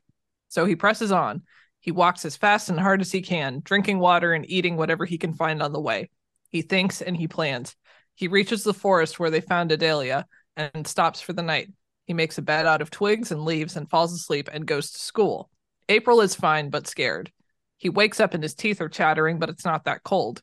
So 0.51 0.66
he 0.66 0.77
presses 0.77 1.11
on. 1.11 1.40
He 1.78 1.90
walks 1.90 2.27
as 2.27 2.36
fast 2.36 2.69
and 2.69 2.78
hard 2.78 3.01
as 3.01 3.11
he 3.11 3.23
can, 3.23 3.62
drinking 3.65 3.98
water 3.98 4.35
and 4.35 4.44
eating 4.47 4.77
whatever 4.77 5.07
he 5.07 5.16
can 5.16 5.32
find 5.32 5.62
on 5.62 5.73
the 5.73 5.81
way. 5.81 6.11
He 6.51 6.61
thinks 6.61 7.01
and 7.01 7.16
he 7.16 7.27
plans. 7.27 7.74
He 8.15 8.28
reaches 8.28 8.62
the 8.62 8.74
forest 8.74 9.19
where 9.19 9.31
they 9.31 9.40
found 9.40 9.73
Adelia 9.73 10.27
and 10.59 10.86
stops 10.86 11.23
for 11.23 11.32
the 11.32 11.40
night. 11.40 11.73
He 12.05 12.12
makes 12.12 12.36
a 12.36 12.43
bed 12.43 12.66
out 12.66 12.82
of 12.82 12.90
twigs 12.90 13.32
and 13.32 13.43
leaves 13.47 13.74
and 13.74 13.89
falls 13.89 14.12
asleep 14.12 14.51
and 14.52 14.66
goes 14.66 14.90
to 14.90 14.98
school. 14.98 15.48
April 15.89 16.20
is 16.20 16.35
fine 16.35 16.69
but 16.69 16.86
scared. 16.86 17.32
He 17.78 17.89
wakes 17.89 18.20
up 18.20 18.35
and 18.35 18.43
his 18.43 18.55
teeth 18.55 18.82
are 18.82 18.90
chattering, 18.90 19.39
but 19.39 19.48
it's 19.48 19.65
not 19.65 19.85
that 19.85 20.02
cold. 20.05 20.43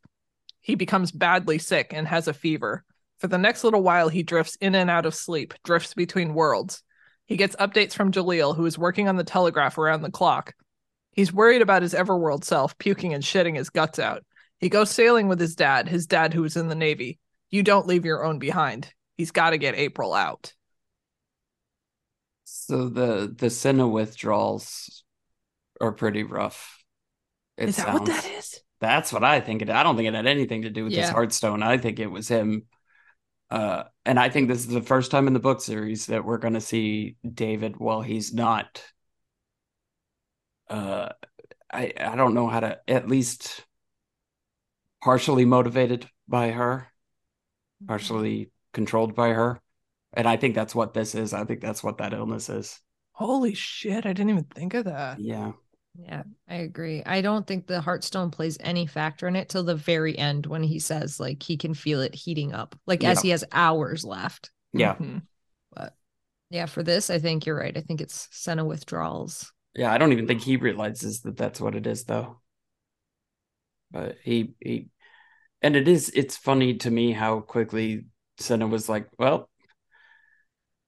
He 0.68 0.76
becomes 0.76 1.14
badly 1.14 1.60
sick 1.60 1.94
and 1.94 2.06
has 2.10 2.27
a 2.27 2.34
fever. 2.34 2.84
For 3.19 3.27
the 3.27 3.38
next 3.38 3.64
little 3.64 3.81
while, 3.81 4.10
he 4.10 4.22
drifts 4.22 4.57
in 4.60 4.76
and 4.76 4.89
out 4.89 5.06
of 5.06 5.15
sleep, 5.15 5.53
drifts 5.64 5.94
between 5.94 6.34
worlds. 6.34 6.84
He 7.26 7.38
gets 7.38 7.56
updates 7.56 7.94
from 7.94 8.11
Jalil, 8.11 8.53
who 8.53 8.65
is 8.65 8.77
working 8.77 9.07
on 9.07 9.15
the 9.15 9.23
telegraph 9.23 9.77
around 9.77 10.02
the 10.02 10.11
clock. 10.11 10.53
He's 11.11 11.31
worried 11.31 11.61
about 11.61 11.84
his 11.84 11.94
Everworld 11.94 12.44
self 12.44 12.77
puking 12.80 13.14
and 13.14 13.23
shitting 13.23 13.56
his 13.56 13.69
guts 13.69 13.98
out. 13.98 14.26
He 14.60 14.68
goes 14.68 14.91
sailing 14.91 15.30
with 15.30 15.39
his 15.39 15.56
dad, 15.56 15.88
his 15.88 16.06
dad 16.06 16.34
who 16.34 16.41
was 16.41 16.57
in 16.57 16.68
the 16.68 16.76
Navy. 16.76 17.18
You 17.49 17.64
don't 17.64 17.88
leave 17.88 18.03
your 18.03 18.26
own 18.26 18.38
behind. 18.38 18.94
He's 19.15 19.31
got 19.31 19.52
to 19.52 19.57
get 19.57 19.76
April 19.76 20.14
out. 20.14 20.52
So 22.44 22.89
the 22.89 23.34
the 23.34 23.49
Senna 23.49 23.88
withdrawals 23.88 25.02
are 25.80 25.94
pretty 25.94 26.23
rough. 26.23 26.84
It 27.56 27.69
is 27.69 27.77
that 27.77 27.94
what 27.94 28.03
that 28.03 28.26
sounds. 28.26 28.56
is? 28.56 28.61
That's 28.79 29.11
what 29.11 29.23
I 29.23 29.39
think 29.39 29.61
it. 29.61 29.69
I 29.69 29.83
don't 29.83 29.95
think 29.95 30.07
it 30.07 30.13
had 30.13 30.27
anything 30.27 30.63
to 30.63 30.69
do 30.69 30.83
with 30.83 30.93
this 30.93 31.07
Yeah. 31.07 31.11
Hearthstone. 31.11 31.63
I 31.63 31.77
think 31.77 31.99
it 31.99 32.11
was 32.11 32.27
him. 32.27 32.63
Uh, 33.49 33.83
and 34.05 34.19
I 34.19 34.29
think 34.29 34.47
this 34.47 34.59
is 34.59 34.67
the 34.67 34.81
first 34.81 35.09
time 35.09 35.27
in 35.27 35.33
the 35.33 35.39
book 35.39 35.61
series 35.61 36.07
that 36.07 36.25
we're 36.25 36.37
going 36.37 36.53
to 36.53 36.61
see 36.61 37.15
David 37.33 37.77
while 37.77 38.01
he's 38.01 38.33
not. 38.33 38.83
Uh, 40.69 41.09
I 41.71 41.93
I 41.99 42.15
don't 42.15 42.33
know 42.33 42.47
how 42.47 42.59
to 42.59 42.79
at 42.87 43.07
least 43.07 43.65
partially 45.01 45.45
motivated 45.45 46.09
by 46.27 46.51
her, 46.51 46.87
partially 47.87 48.51
controlled 48.73 49.15
by 49.15 49.29
her, 49.29 49.61
and 50.13 50.27
I 50.27 50.35
think 50.37 50.55
that's 50.55 50.75
what 50.75 50.93
this 50.93 51.15
is. 51.15 51.33
I 51.33 51.45
think 51.45 51.61
that's 51.61 51.83
what 51.83 51.99
that 51.99 52.13
illness 52.13 52.49
is. 52.49 52.79
Holy 53.13 53.53
shit, 53.53 54.05
I 54.05 54.13
didn't 54.13 54.29
even 54.29 54.43
think 54.43 54.73
of 54.73 54.85
that. 54.85 55.19
Yeah. 55.19 55.53
Yeah, 55.99 56.23
I 56.47 56.55
agree. 56.55 57.03
I 57.05 57.21
don't 57.21 57.45
think 57.45 57.65
the 57.65 57.81
Heartstone 57.81 58.31
plays 58.31 58.57
any 58.59 58.85
factor 58.85 59.27
in 59.27 59.35
it 59.35 59.49
till 59.49 59.63
the 59.63 59.75
very 59.75 60.17
end 60.17 60.45
when 60.45 60.63
he 60.63 60.79
says 60.79 61.19
like 61.19 61.41
he 61.41 61.57
can 61.57 61.73
feel 61.73 62.01
it 62.01 62.13
heating 62.13 62.53
up, 62.53 62.75
like 62.85 63.03
as 63.03 63.21
he 63.21 63.29
has 63.29 63.43
hours 63.51 64.05
left. 64.05 64.51
Yeah. 64.73 64.95
Mhm. 64.95 65.23
But 65.73 65.95
yeah, 66.49 66.67
for 66.67 66.83
this, 66.83 67.09
I 67.09 67.19
think 67.19 67.45
you're 67.45 67.57
right. 67.57 67.75
I 67.75 67.81
think 67.81 68.01
it's 68.01 68.27
Senna 68.31 68.63
withdrawals. 68.63 69.51
Yeah, 69.75 69.91
I 69.91 69.97
don't 69.97 70.11
even 70.11 70.27
think 70.27 70.41
he 70.41 70.57
realizes 70.57 71.21
that 71.21 71.37
that's 71.37 71.59
what 71.59 71.75
it 71.75 71.87
is, 71.87 72.03
though. 72.03 72.41
But 73.91 74.17
he 74.23 74.53
he, 74.59 74.89
and 75.61 75.75
it 75.75 75.87
is. 75.87 76.09
It's 76.13 76.37
funny 76.37 76.75
to 76.75 76.91
me 76.91 77.11
how 77.11 77.39
quickly 77.39 78.05
Senna 78.37 78.67
was 78.67 78.87
like, 78.87 79.07
"Well, 79.17 79.49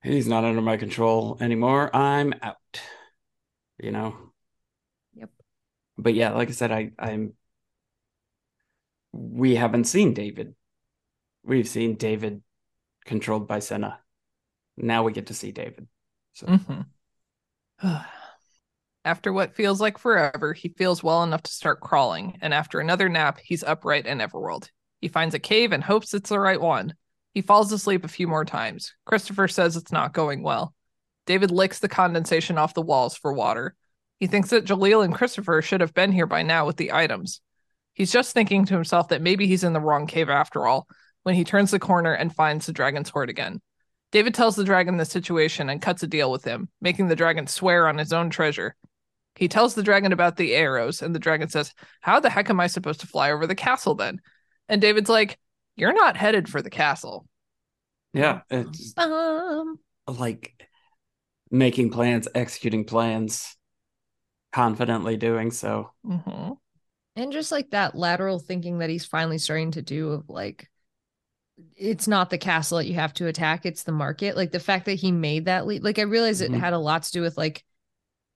he's 0.03 0.27
not 0.27 0.43
under 0.43 0.61
my 0.61 0.77
control 0.77 1.37
anymore. 1.41 1.95
I'm 1.95 2.33
out." 2.41 2.57
You 3.79 3.91
know. 3.91 4.28
But 6.01 6.13
yeah, 6.13 6.31
like 6.31 6.49
I 6.49 6.51
said, 6.53 6.71
I 6.71 6.91
I'm. 6.97 7.33
We 9.11 9.55
haven't 9.55 9.85
seen 9.85 10.13
David. 10.13 10.55
We've 11.43 11.67
seen 11.67 11.95
David 11.95 12.41
controlled 13.05 13.47
by 13.47 13.59
Senna. 13.59 13.99
Now 14.77 15.03
we 15.03 15.11
get 15.11 15.27
to 15.27 15.33
see 15.33 15.51
David. 15.51 15.87
So 16.33 16.47
Mhm. 16.47 16.85
After 19.05 19.33
what 19.33 19.55
feels 19.55 19.81
like 19.81 19.97
forever, 19.97 20.53
he 20.53 20.69
feels 20.69 21.01
well 21.01 21.23
enough 21.23 21.43
to 21.43 21.51
start 21.51 21.79
crawling, 21.79 22.37
and 22.41 22.53
after 22.53 22.79
another 22.79 23.09
nap, 23.09 23.39
he's 23.43 23.63
upright 23.63 24.05
in 24.05 24.19
Everworld. 24.19 24.69
He 25.01 25.07
finds 25.07 25.33
a 25.33 25.39
cave 25.39 25.71
and 25.71 25.83
hopes 25.83 26.13
it's 26.13 26.29
the 26.29 26.39
right 26.39 26.59
one. 26.59 26.93
He 27.33 27.41
falls 27.41 27.71
asleep 27.71 28.03
a 28.03 28.09
few 28.09 28.27
more 28.27 28.43
times. 28.45 28.93
Christopher 29.05 29.47
says 29.47 29.77
it's 29.77 29.91
not 29.91 30.13
going 30.13 30.43
well. 30.43 30.75
David 31.25 31.49
licks 31.49 31.79
the 31.79 31.87
condensation 31.87 32.57
off 32.57 32.73
the 32.73 32.81
walls 32.81 33.15
for 33.15 33.31
water. 33.31 33.75
He 34.19 34.27
thinks 34.27 34.49
that 34.49 34.65
Jalil 34.65 35.03
and 35.03 35.13
Christopher 35.15 35.61
should 35.61 35.81
have 35.81 35.93
been 35.93 36.11
here 36.11 36.27
by 36.27 36.43
now 36.43 36.65
with 36.65 36.77
the 36.77 36.91
items. 36.91 37.41
He's 37.93 38.11
just 38.11 38.33
thinking 38.33 38.65
to 38.65 38.73
himself 38.73 39.09
that 39.09 39.21
maybe 39.21 39.47
he's 39.47 39.63
in 39.63 39.73
the 39.73 39.79
wrong 39.79 40.07
cave 40.07 40.29
after 40.29 40.65
all 40.65 40.87
when 41.23 41.35
he 41.35 41.43
turns 41.43 41.71
the 41.71 41.79
corner 41.79 42.13
and 42.13 42.33
finds 42.33 42.65
the 42.65 42.73
dragon's 42.73 43.09
hoard 43.09 43.29
again. 43.29 43.61
David 44.11 44.33
tells 44.33 44.55
the 44.55 44.63
dragon 44.63 44.97
the 44.97 45.05
situation 45.05 45.69
and 45.69 45.81
cuts 45.81 46.01
a 46.03 46.07
deal 46.07 46.31
with 46.31 46.43
him, 46.43 46.69
making 46.81 47.07
the 47.07 47.15
dragon 47.15 47.45
swear 47.47 47.87
on 47.87 47.97
his 47.97 48.11
own 48.11 48.29
treasure. 48.29 48.75
He 49.35 49.47
tells 49.47 49.75
the 49.75 49.83
dragon 49.83 50.11
about 50.11 50.35
the 50.35 50.55
arrows, 50.55 51.01
and 51.01 51.13
the 51.13 51.19
dragon 51.19 51.47
says, 51.47 51.73
How 52.01 52.19
the 52.19 52.29
heck 52.29 52.49
am 52.49 52.59
I 52.59 52.67
supposed 52.67 53.01
to 53.01 53.07
fly 53.07 53.31
over 53.31 53.45
the 53.47 53.55
castle 53.55 53.95
then? 53.95 54.19
And 54.67 54.81
David's 54.81 55.09
like, 55.09 55.37
You're 55.75 55.93
not 55.93 56.17
headed 56.17 56.49
for 56.49 56.61
the 56.61 56.69
castle. 56.69 57.25
yeah, 58.13 58.41
it's 58.49 58.93
Um, 58.97 59.79
like 60.07 60.53
making 61.51 61.91
plans, 61.91 62.27
executing 62.33 62.85
plans, 62.85 63.55
confidently 64.51 65.17
doing 65.17 65.51
so. 65.51 65.91
hmm 66.05 66.51
and 67.15 67.33
just 67.33 67.51
like 67.51 67.71
that 67.71 67.95
lateral 67.95 68.39
thinking 68.39 68.79
that 68.79 68.89
he's 68.89 69.05
finally 69.05 69.37
starting 69.37 69.71
to 69.71 69.81
do 69.81 70.11
of 70.11 70.29
like 70.29 70.69
it's 71.75 72.07
not 72.07 72.29
the 72.29 72.37
castle 72.37 72.77
that 72.77 72.87
you 72.87 72.93
have 72.93 73.13
to 73.13 73.27
attack 73.27 73.65
it's 73.65 73.83
the 73.83 73.91
market 73.91 74.37
like 74.37 74.51
the 74.51 74.59
fact 74.59 74.85
that 74.85 74.93
he 74.93 75.11
made 75.11 75.45
that 75.45 75.67
leap 75.67 75.83
like 75.83 75.99
i 75.99 76.03
realized 76.03 76.41
it 76.41 76.51
Mhm. 76.51 76.59
had 76.59 76.73
a 76.73 76.77
lot 76.77 77.03
to 77.03 77.11
do 77.11 77.21
with 77.21 77.35
like 77.37 77.63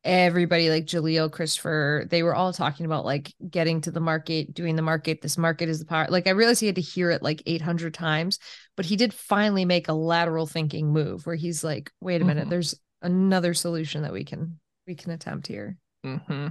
everybody 0.06 0.70
like 0.70 0.86
Jalil, 0.86 1.32
Christopher, 1.32 2.06
they 2.10 2.24
were 2.24 2.36
all 2.36 2.52
talking 2.52 2.86
about 2.86 3.06
like 3.06 3.34
getting 3.50 3.80
to 3.80 3.92
the 3.92 4.02
market, 4.02 4.54
doing 4.54 4.76
the 4.76 4.82
market. 4.82 5.22
This 5.22 5.38
market 5.38 5.70
is 5.70 5.80
the 5.80 5.86
power. 5.86 6.08
Like 6.10 6.28
I 6.28 6.32
realized 6.32 6.60
he 6.60 6.66
had 6.66 6.76
to 6.76 6.82
hear 6.82 7.10
it 7.10 7.24
like 7.24 7.42
800 7.46 7.94
times, 7.94 8.38
but 8.76 8.86
he 8.86 8.98
did 8.98 9.14
finally 9.14 9.64
make 9.64 9.88
a 9.88 9.94
lateral 9.94 10.46
thinking 10.46 10.92
move 10.92 11.26
where 11.26 11.38
he's 11.38 11.64
like, 11.64 11.90
wait 12.02 12.22
a 12.22 12.26
minute, 12.26 12.48
Mhm. 12.48 12.50
there's 12.50 12.76
another 13.02 13.54
solution 13.54 14.02
that 14.02 14.12
we 14.12 14.26
can 14.26 14.60
we 14.86 14.96
can 14.96 15.12
attempt 15.12 15.48
here. 15.48 15.78
Hmm 16.04 16.48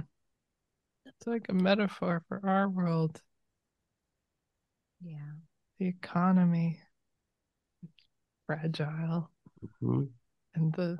It's 1.05 1.27
like 1.27 1.45
a 1.49 1.53
metaphor 1.53 2.23
for 2.27 2.41
our 2.43 2.67
world, 2.69 3.21
Yeah. 5.01 5.33
the 5.79 5.87
economy, 5.87 6.79
fragile, 8.47 9.31
Mhm. 9.81 10.09
and 10.55 10.73
the 10.73 10.99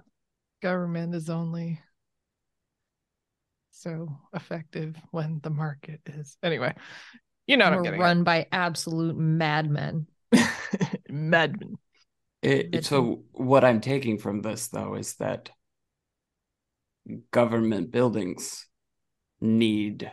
government 0.62 1.16
is 1.16 1.30
only 1.30 1.82
so 3.72 4.08
effective 4.34 4.96
when 5.12 5.40
the 5.42 5.50
market 5.50 6.02
is. 6.06 6.38
Anyway, 6.44 6.74
you 7.48 7.58
know 7.58 7.66
what 7.66 7.74
I'm 7.74 7.78
We're 7.80 7.84
getting 7.84 8.00
run 8.00 8.24
by 8.24 8.48
absolute 8.52 9.18
madmen. 9.18 10.08
at. 10.32 11.10
Madman. 11.10 11.78
It, 12.42 12.72
Mid- 12.72 12.86
so 12.86 13.24
what 13.32 13.64
I'm 13.64 13.82
taking 13.82 14.18
from 14.18 14.42
this 14.42 14.68
though 14.68 14.96
is 14.96 15.16
that 15.16 15.50
government 17.32 17.92
buildings 17.92 18.68
need 19.42 20.12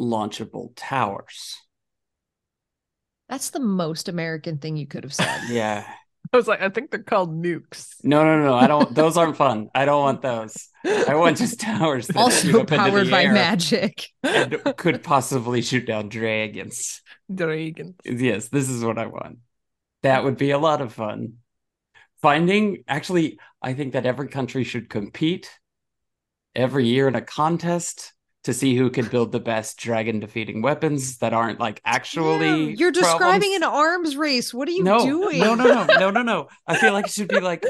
launchable 0.00 0.72
towers. 0.76 1.56
That's 3.28 3.50
the 3.50 3.60
most 3.60 4.08
American 4.08 4.58
thing 4.58 4.76
you 4.76 4.86
could 4.86 5.04
have 5.04 5.14
said. 5.14 5.42
Yeah. 5.48 5.86
I 6.32 6.36
was 6.38 6.48
like, 6.48 6.62
I 6.62 6.70
think 6.70 6.90
they're 6.90 7.02
called 7.02 7.30
nukes. 7.40 7.94
No, 8.02 8.24
no, 8.24 8.42
no. 8.42 8.54
I 8.54 8.66
don't. 8.66 8.92
Those 8.94 9.16
aren't 9.18 9.36
fun. 9.36 9.68
I 9.74 9.84
don't 9.84 10.00
want 10.00 10.22
those. 10.22 10.68
I 10.84 11.14
want 11.14 11.36
just 11.36 11.60
towers 11.60 12.06
that 12.08 12.32
shoot 12.32 12.54
Also 12.54 12.62
up 12.62 12.72
into 12.72 12.76
powered 12.76 13.06
the 13.06 13.10
by 13.10 13.24
air 13.24 13.32
magic. 13.34 14.08
and 14.22 14.56
could 14.76 15.02
possibly 15.02 15.60
shoot 15.60 15.86
down 15.86 16.08
dragons. 16.08 17.02
Dragons. 17.32 17.94
Yes, 18.04 18.48
this 18.48 18.68
is 18.70 18.82
what 18.82 18.98
I 18.98 19.06
want. 19.06 19.38
That 20.02 20.24
would 20.24 20.38
be 20.38 20.50
a 20.50 20.58
lot 20.58 20.80
of 20.80 20.94
fun. 20.94 21.34
Finding, 22.24 22.84
actually, 22.88 23.38
I 23.60 23.74
think 23.74 23.92
that 23.92 24.06
every 24.06 24.28
country 24.28 24.64
should 24.64 24.88
compete 24.88 25.60
every 26.54 26.86
year 26.86 27.06
in 27.06 27.14
a 27.14 27.20
contest 27.20 28.14
to 28.44 28.54
see 28.54 28.74
who 28.74 28.88
can 28.88 29.04
build 29.08 29.30
the 29.30 29.40
best 29.40 29.78
dragon 29.78 30.20
defeating 30.20 30.62
weapons 30.62 31.18
that 31.18 31.34
aren't 31.34 31.60
like 31.60 31.82
actually. 31.84 32.38
Damn, 32.38 32.76
you're 32.76 32.92
describing 32.92 33.50
problems. 33.50 33.56
an 33.56 33.62
arms 33.64 34.16
race. 34.16 34.54
What 34.54 34.68
are 34.68 34.70
you 34.70 34.84
no, 34.84 35.04
doing? 35.04 35.38
No, 35.38 35.54
no, 35.54 35.66
no, 35.66 35.84
no, 35.84 36.10
no, 36.10 36.22
no. 36.22 36.48
I 36.66 36.78
feel 36.78 36.94
like 36.94 37.04
it 37.04 37.12
should 37.12 37.28
be 37.28 37.40
like 37.40 37.62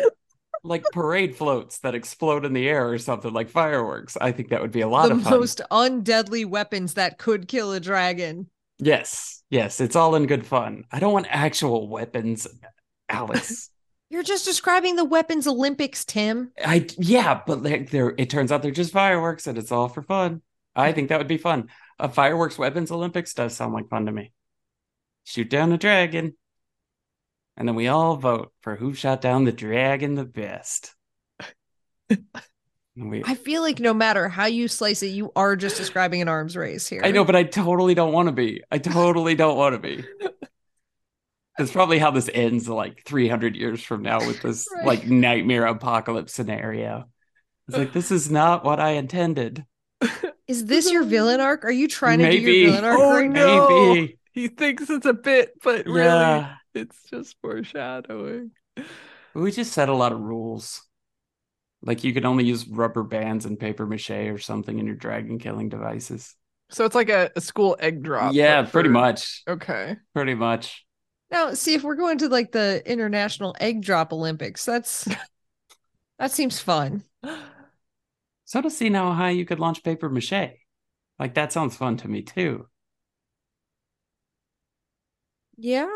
like 0.62 0.84
parade 0.92 1.34
floats 1.34 1.80
that 1.80 1.96
explode 1.96 2.44
in 2.44 2.52
the 2.52 2.68
air 2.68 2.88
or 2.88 2.98
something 2.98 3.32
like 3.32 3.48
fireworks. 3.48 4.16
I 4.20 4.30
think 4.30 4.50
that 4.50 4.62
would 4.62 4.70
be 4.70 4.82
a 4.82 4.88
lot 4.88 5.08
the 5.08 5.16
of 5.16 5.24
fun. 5.24 5.32
most 5.32 5.62
undeadly 5.72 6.46
weapons 6.46 6.94
that 6.94 7.18
could 7.18 7.48
kill 7.48 7.72
a 7.72 7.80
dragon. 7.80 8.48
Yes, 8.78 9.42
yes, 9.50 9.80
it's 9.80 9.96
all 9.96 10.14
in 10.14 10.26
good 10.26 10.46
fun. 10.46 10.84
I 10.92 11.00
don't 11.00 11.12
want 11.12 11.26
actual 11.28 11.88
weapons, 11.88 12.46
Alice. 13.08 13.68
You're 14.14 14.22
just 14.22 14.44
describing 14.44 14.94
the 14.94 15.04
weapons 15.04 15.48
Olympics, 15.48 16.04
Tim. 16.04 16.52
I 16.64 16.86
yeah, 16.98 17.40
but 17.44 17.64
like 17.64 17.90
they're 17.90 18.14
it 18.16 18.30
turns 18.30 18.52
out 18.52 18.62
they're 18.62 18.70
just 18.70 18.92
fireworks 18.92 19.48
and 19.48 19.58
it's 19.58 19.72
all 19.72 19.88
for 19.88 20.02
fun. 20.02 20.40
I 20.76 20.92
think 20.92 21.08
that 21.08 21.18
would 21.18 21.26
be 21.26 21.36
fun. 21.36 21.68
A 21.98 22.08
fireworks 22.08 22.56
weapons 22.56 22.92
Olympics 22.92 23.34
does 23.34 23.56
sound 23.56 23.74
like 23.74 23.88
fun 23.88 24.06
to 24.06 24.12
me. 24.12 24.30
Shoot 25.24 25.50
down 25.50 25.72
a 25.72 25.78
dragon. 25.78 26.36
And 27.56 27.66
then 27.66 27.74
we 27.74 27.88
all 27.88 28.14
vote 28.14 28.52
for 28.60 28.76
who 28.76 28.94
shot 28.94 29.20
down 29.20 29.42
the 29.42 29.52
dragon 29.52 30.14
the 30.14 30.24
best. 30.24 30.94
We, 32.96 33.24
I 33.24 33.34
feel 33.34 33.62
like 33.62 33.80
no 33.80 33.92
matter 33.92 34.28
how 34.28 34.46
you 34.46 34.68
slice 34.68 35.02
it, 35.02 35.08
you 35.08 35.32
are 35.34 35.56
just 35.56 35.76
describing 35.76 36.22
an 36.22 36.28
arms 36.28 36.56
race 36.56 36.86
here. 36.86 37.00
I 37.02 37.10
know, 37.10 37.24
but 37.24 37.34
I 37.34 37.42
totally 37.42 37.96
don't 37.96 38.12
want 38.12 38.28
to 38.28 38.32
be. 38.32 38.62
I 38.70 38.78
totally 38.78 39.34
don't 39.34 39.56
want 39.56 39.74
to 39.74 39.80
be. 39.80 40.04
That's 41.58 41.70
probably 41.72 41.98
how 41.98 42.10
this 42.10 42.28
ends 42.32 42.68
like 42.68 43.02
300 43.06 43.54
years 43.56 43.82
from 43.82 44.02
now 44.02 44.18
with 44.26 44.42
this 44.42 44.66
Right. 44.74 44.86
like 44.86 45.06
nightmare 45.06 45.66
apocalypse 45.66 46.32
scenario. 46.32 47.04
It's 47.68 47.76
like, 47.78 47.92
this 47.92 48.10
is 48.10 48.30
not 48.30 48.64
what 48.64 48.80
I 48.80 48.90
intended. 48.92 49.64
Is 50.48 50.66
this 50.66 50.90
your 50.92 51.04
villain 51.04 51.40
arc? 51.40 51.64
Are 51.64 51.70
you 51.70 51.88
trying 51.88 52.18
to 52.18 52.30
do 52.30 52.38
Maybe. 52.38 52.52
your 52.52 52.70
villain 52.72 52.84
arc 52.84 52.98
Oh, 53.00 53.10
right 53.14 53.30
now? 53.30 53.46
no. 53.68 53.94
Maybe. 53.94 54.18
He 54.32 54.48
thinks 54.48 54.90
it's 54.90 55.06
a 55.06 55.14
bit, 55.14 55.52
but 55.62 55.86
really, 55.86 56.00
Yeah. 56.08 56.56
it's 56.74 57.00
just 57.08 57.36
foreshadowing. 57.40 58.50
We 59.32 59.52
just 59.52 59.72
set 59.72 59.88
a 59.88 59.94
lot 59.94 60.12
of 60.12 60.20
rules. 60.20 60.82
Like 61.82 62.02
you 62.02 62.12
could 62.12 62.24
only 62.24 62.44
use 62.44 62.66
rubber 62.66 63.02
bands 63.04 63.46
and 63.46 63.58
paper 63.60 63.86
mache 63.86 64.10
or 64.10 64.38
something 64.38 64.78
in 64.78 64.86
your 64.86 64.96
dragon 64.96 65.38
killing 65.38 65.68
devices. 65.68 66.34
So 66.70 66.84
it's 66.84 66.94
like 66.94 67.10
a, 67.10 67.30
a 67.36 67.40
school 67.40 67.76
egg 67.78 68.02
drop. 68.02 68.34
yeah, 68.34 68.62
but 68.62 68.72
pretty 68.72 68.88
for- 68.88 68.92
much. 68.94 69.42
Okay. 69.48 69.96
Pretty 70.14 70.34
much. 70.34 70.84
Now, 71.30 71.54
see 71.54 71.74
if 71.74 71.82
we're 71.82 71.96
going 71.96 72.18
to 72.18 72.28
like 72.28 72.52
the 72.52 72.82
International 72.90 73.56
Egg 73.58 73.82
Drop 73.82 74.12
Olympics. 74.12 74.64
That's 74.64 75.08
that 76.18 76.30
seems 76.30 76.60
fun. 76.60 77.04
So 78.44 78.60
to 78.60 78.70
see 78.70 78.88
now 78.88 79.12
how 79.12 79.28
you 79.28 79.44
could 79.44 79.58
launch 79.58 79.82
paper 79.82 80.08
mache. 80.08 80.58
Like 81.18 81.34
that 81.34 81.52
sounds 81.52 81.76
fun 81.76 81.96
to 81.98 82.08
me 82.08 82.22
too. 82.22 82.68
Yeah. 85.56 85.90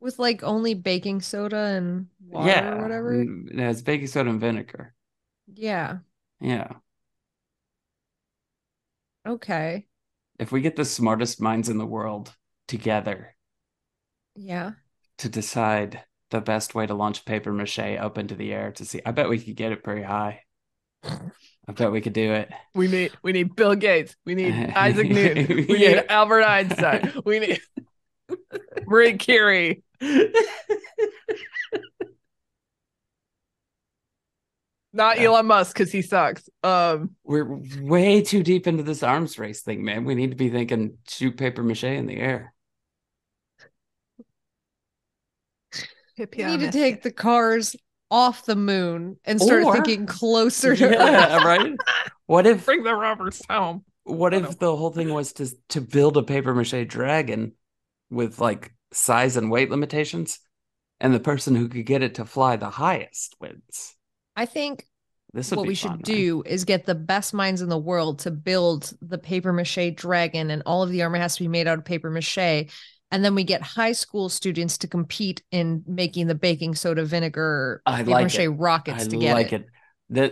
With 0.00 0.18
like 0.18 0.42
only 0.42 0.74
baking 0.74 1.20
soda 1.20 1.56
and 1.56 2.08
water 2.26 2.48
yeah. 2.48 2.74
or 2.74 2.82
whatever. 2.82 3.22
It 3.22 3.58
has 3.58 3.82
baking 3.82 4.06
soda 4.08 4.30
and 4.30 4.40
vinegar. 4.40 4.94
Yeah. 5.52 5.98
Yeah. 6.40 6.72
Okay. 9.26 9.86
If 10.38 10.52
we 10.52 10.60
get 10.60 10.76
the 10.76 10.84
smartest 10.84 11.40
minds 11.40 11.68
in 11.68 11.78
the 11.78 11.86
world 11.86 12.34
together 12.68 13.35
Yeah. 14.36 14.72
to 15.18 15.28
decide 15.28 16.02
the 16.30 16.40
best 16.40 16.74
way 16.74 16.86
to 16.86 16.94
launch 16.94 17.24
paper 17.24 17.52
mache 17.52 17.78
up 17.78 18.18
into 18.18 18.34
the 18.34 18.52
air 18.52 18.72
to 18.72 18.84
see, 18.84 19.00
I 19.06 19.12
bet 19.12 19.28
we 19.28 19.38
could 19.38 19.56
get 19.56 19.72
it 19.72 19.82
pretty 19.84 20.02
high. 20.02 20.42
I 21.04 21.72
bet 21.72 21.92
we 21.92 22.00
could 22.00 22.12
do 22.12 22.32
it. 22.32 22.50
We 22.74 22.88
need 22.88 23.12
we 23.22 23.32
need 23.32 23.54
Bill 23.56 23.74
Gates. 23.76 24.16
We 24.24 24.34
need 24.34 24.52
Isaac 24.74 25.08
Newton. 25.08 25.66
We 25.68 25.78
Yeah. 25.78 25.94
need 26.00 26.04
Albert 26.08 26.42
Einstein. 26.42 27.12
We 27.24 27.38
need 27.40 27.60
Marie 28.86 29.16
Curie. 29.16 29.82
Not 34.92 35.18
Yeah. 35.18 35.24
Elon 35.28 35.46
Musk 35.46 35.76
because 35.76 35.92
he 35.92 36.02
sucks. 36.02 36.48
Um, 36.62 37.16
We're 37.24 37.60
way 37.80 38.22
too 38.22 38.42
deep 38.42 38.66
into 38.66 38.82
this 38.82 39.02
arms 39.02 39.38
race 39.38 39.60
thing, 39.60 39.84
man. 39.84 40.04
We 40.04 40.14
need 40.14 40.30
to 40.30 40.36
be 40.36 40.48
thinking 40.48 40.98
shoot 41.08 41.36
paper 41.36 41.62
mache 41.62 41.84
in 41.84 42.06
the 42.06 42.16
air. 42.16 42.54
We 46.18 46.44
need 46.44 46.60
to 46.60 46.70
take 46.72 47.02
the 47.02 47.10
cars 47.12 47.76
off 48.10 48.46
the 48.46 48.56
moon 48.56 49.16
and 49.24 49.40
start 49.40 49.64
Or- 49.64 49.74
thinking 49.74 50.06
closer 50.06 50.74
to 50.76 50.84
Earth. 50.86 50.92
Yeah, 50.94 51.36
right. 51.44 51.74
What 52.26 52.46
if 52.46 52.64
bring 52.64 52.82
the 52.84 52.94
rubbers 52.94 53.42
home. 53.48 53.84
what 54.04 54.32
if 54.34 54.42
know. 54.42 54.50
the 54.58 54.76
whole 54.76 54.90
thing 54.90 55.12
was 55.12 55.32
to 55.34 55.48
to 55.70 55.80
build 55.80 56.16
a 56.16 56.22
paper 56.22 56.54
mache 56.54 56.86
dragon 56.86 57.52
with 58.10 58.40
like 58.40 58.72
size 58.92 59.36
and 59.36 59.50
weight 59.50 59.70
limitations, 59.70 60.38
and 61.00 61.12
the 61.12 61.20
person 61.20 61.54
who 61.56 61.68
could 61.68 61.84
get 61.86 62.02
it 62.02 62.14
to 62.16 62.24
fly 62.24 62.56
the 62.56 62.70
highest 62.70 63.34
wins? 63.40 63.94
I 64.36 64.46
think 64.46 64.86
This 65.32 65.50
would 65.50 65.56
what 65.58 65.62
be 65.64 65.68
we 65.70 65.74
should 65.74 65.88
fun, 65.90 66.02
man. 66.06 66.16
do 66.16 66.42
is 66.46 66.64
get 66.64 66.86
the 66.86 66.94
best 66.94 67.34
minds 67.34 67.62
in 67.62 67.68
the 67.68 67.78
world 67.78 68.20
to 68.20 68.30
build 68.30 68.92
the 69.02 69.18
paper 69.18 69.52
mache 69.52 69.94
dragon, 69.94 70.50
and 70.50 70.62
all 70.66 70.82
of 70.82 70.90
the 70.90 71.02
armor 71.02 71.18
has 71.18 71.36
to 71.36 71.42
be 71.42 71.48
made 71.48 71.66
out 71.66 71.78
of 71.78 71.84
paper 71.84 72.10
mache. 72.10 72.70
And 73.10 73.24
then 73.24 73.34
we 73.34 73.44
get 73.44 73.62
high 73.62 73.92
school 73.92 74.28
students 74.28 74.78
to 74.78 74.88
compete 74.88 75.42
in 75.52 75.84
making 75.86 76.26
the 76.26 76.34
baking 76.34 76.74
soda 76.74 77.04
vinegar 77.04 77.80
I 77.86 78.02
like 78.02 78.34
it. 78.34 78.48
rockets 78.48 79.04
I 79.04 79.08
to 79.08 79.16
get 79.16 79.34
like 79.34 79.52
it. 79.52 79.62
it. 79.62 79.68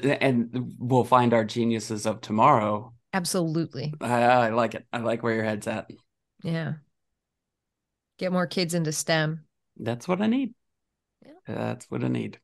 The, 0.03 0.23
and 0.23 0.75
we'll 0.79 1.05
find 1.05 1.33
our 1.35 1.45
geniuses 1.45 2.07
of 2.07 2.21
tomorrow. 2.21 2.93
Absolutely. 3.13 3.95
I, 4.01 4.23
I 4.23 4.49
like 4.51 4.75
it. 4.75 4.87
I 4.93 4.99
like 4.99 5.23
where 5.23 5.35
your 5.35 5.45
head's 5.45 5.67
at. 5.69 5.89
Yeah. 6.43 6.75
Get 8.19 8.33
more 8.33 8.47
kids 8.47 8.75
into 8.75 8.93
STEM. 8.93 9.45
That's 9.77 10.07
what 10.07 10.21
I 10.21 10.27
need. 10.27 10.55
Yeah. 11.25 11.33
That's 11.47 11.87
what 11.91 12.05
I 12.05 12.09
need. 12.09 12.39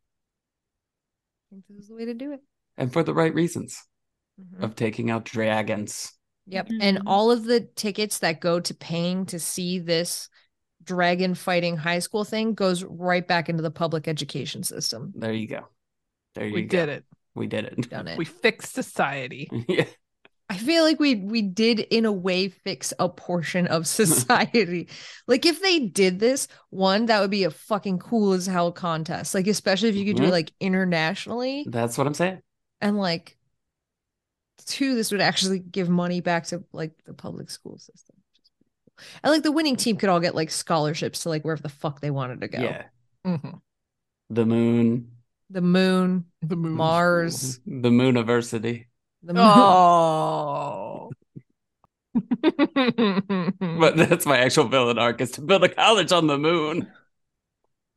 I 1.50 1.54
think 1.54 1.64
this 1.68 1.78
is 1.84 1.88
the 1.88 1.94
way 1.94 2.04
to 2.04 2.14
do 2.14 2.32
it. 2.32 2.40
And 2.76 2.92
for 2.92 3.02
the 3.02 3.14
right 3.14 3.34
reasons 3.34 3.82
Mhm. 4.40 4.62
of 4.64 4.74
taking 4.74 5.10
out 5.10 5.24
dragons. 5.24 6.12
Yep. 6.50 6.68
And 6.80 6.98
Mhm. 6.98 7.02
all 7.06 7.30
of 7.30 7.44
the 7.44 7.60
tickets 7.60 8.18
that 8.18 8.40
go 8.40 8.60
to 8.60 8.74
paying 8.74 9.26
to 9.26 9.38
see 9.38 9.78
this 9.78 10.28
dragon 10.82 11.34
fighting 11.34 11.76
high 11.76 11.98
school 12.00 12.24
thing 12.24 12.54
goes 12.54 12.82
right 12.84 13.26
back 13.26 13.48
into 13.48 13.62
the 13.62 13.70
public 13.70 14.08
education 14.08 14.62
system. 14.62 15.12
There 15.16 15.32
you 15.32 15.46
go. 15.46 15.68
There 16.34 16.44
you 16.46 16.50
go. 16.50 16.54
We 16.54 16.62
go. 16.62 16.78
did 16.78 16.88
it. 16.88 17.04
We 17.34 17.46
did 17.46 17.64
it. 17.66 17.90
Done 17.90 18.08
it. 18.08 18.18
We 18.18 18.24
fixed 18.24 18.74
society. 18.74 19.48
yeah. 19.68 19.84
I 20.48 20.56
feel 20.56 20.82
like 20.82 20.98
we 20.98 21.14
we 21.14 21.42
did 21.42 21.78
in 21.78 22.04
a 22.06 22.10
way 22.12 22.48
fix 22.48 22.92
a 22.98 23.08
portion 23.08 23.68
of 23.68 23.86
society. 24.00 24.88
like 25.28 25.46
if 25.46 25.62
they 25.62 25.78
did 25.86 26.18
this, 26.18 26.48
one, 26.70 27.06
that 27.06 27.20
would 27.20 27.30
be 27.30 27.44
a 27.44 27.50
fucking 27.52 28.00
cool 28.00 28.32
as 28.32 28.46
hell 28.46 28.72
contest. 28.72 29.32
Like 29.32 29.46
especially 29.46 29.90
if 29.90 29.94
you 29.94 30.04
could 30.06 30.16
do 30.16 30.24
Mhm. 30.24 30.28
it 30.28 30.32
like 30.32 30.52
internationally. 30.58 31.64
That's 31.68 31.96
what 31.96 32.08
I'm 32.08 32.14
saying. 32.14 32.40
And 32.80 32.98
like 32.98 33.36
two, 34.64 34.94
this 34.94 35.10
would 35.12 35.20
actually 35.20 35.58
give 35.58 35.88
money 35.88 36.20
back 36.20 36.46
to 36.46 36.64
like 36.72 36.92
the 37.04 37.14
public 37.14 37.50
school 37.50 37.78
system. 37.78 38.16
And 39.22 39.32
like 39.32 39.42
the 39.42 39.52
winning 39.52 39.76
team 39.76 39.96
could 39.96 40.08
all 40.08 40.20
get 40.20 40.34
like 40.34 40.50
scholarships 40.50 41.22
to 41.22 41.28
like 41.30 41.42
wherever 41.42 41.62
the 41.62 41.68
fuck 41.68 42.00
they 42.00 42.10
wanted 42.10 42.40
to 42.42 42.48
go. 42.48 42.58
Yeah. 42.60 42.84
Mhm. 43.26 43.60
The 44.28 44.46
moon. 44.46 45.10
The 45.48 45.60
moon, 45.60 46.26
The 46.42 46.54
moon. 46.56 46.72
Mars, 46.74 47.58
The 47.66 47.88
mooniversity. 47.90 48.86
the 49.22 49.34
moon. 49.34 49.42
Oh. 49.46 51.10
But 52.14 53.96
that's 53.96 54.26
my 54.26 54.38
actual 54.38 54.64
villain 54.68 54.98
arc 54.98 55.20
is 55.20 55.32
to 55.32 55.40
build 55.40 55.64
a 55.64 55.68
college 55.68 56.12
on 56.12 56.26
the 56.26 56.38
moon. 56.38 56.88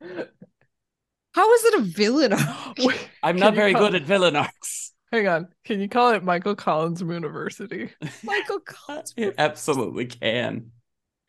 How 0.00 1.52
is 1.54 1.64
it 1.64 1.74
a 1.80 1.82
villain? 1.82 2.32
arc? 2.32 3.08
I'm 3.22 3.36
not 3.36 3.54
very 3.54 3.72
good 3.72 3.94
at 3.94 4.02
villain 4.02 4.36
arcs. 4.36 4.83
Hang 5.14 5.28
on. 5.28 5.48
Can 5.64 5.80
you 5.80 5.88
call 5.88 6.10
it 6.10 6.24
Michael 6.24 6.56
Collins 6.56 7.00
Mooniversity? 7.00 7.92
Michael 8.24 8.58
Collins. 8.58 9.14
You 9.16 9.32
absolutely 9.38 10.06
can. 10.06 10.72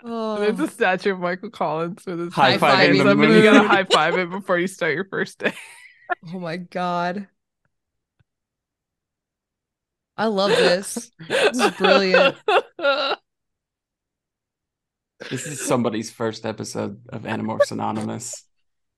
Oh. 0.04 0.40
There's 0.40 0.60
a 0.60 0.68
statue 0.68 1.14
of 1.14 1.20
Michael 1.20 1.52
Collins 1.52 2.04
with 2.04 2.18
his 2.20 2.34
High 2.34 2.58
five. 2.58 2.80
hands 2.80 2.98
the 3.04 3.12
up, 3.12 3.18
and 3.20 3.32
you 3.32 3.44
gotta 3.44 3.68
high 3.68 3.84
five 3.84 4.18
it 4.18 4.32
before 4.32 4.58
you 4.58 4.66
start 4.66 4.96
your 4.96 5.06
first 5.06 5.38
day. 5.38 5.54
Oh 6.34 6.40
my 6.40 6.58
god. 6.58 7.28
I 10.18 10.26
love 10.28 10.52
this. 10.52 11.12
This 11.28 11.58
is 11.60 11.72
brilliant. 11.72 12.36
This 15.30 15.48
is 15.48 15.66
somebody's 15.66 16.12
first 16.12 16.46
episode 16.46 17.02
of 17.10 17.24
Animorphs 17.24 17.72
Anonymous. 17.72 18.46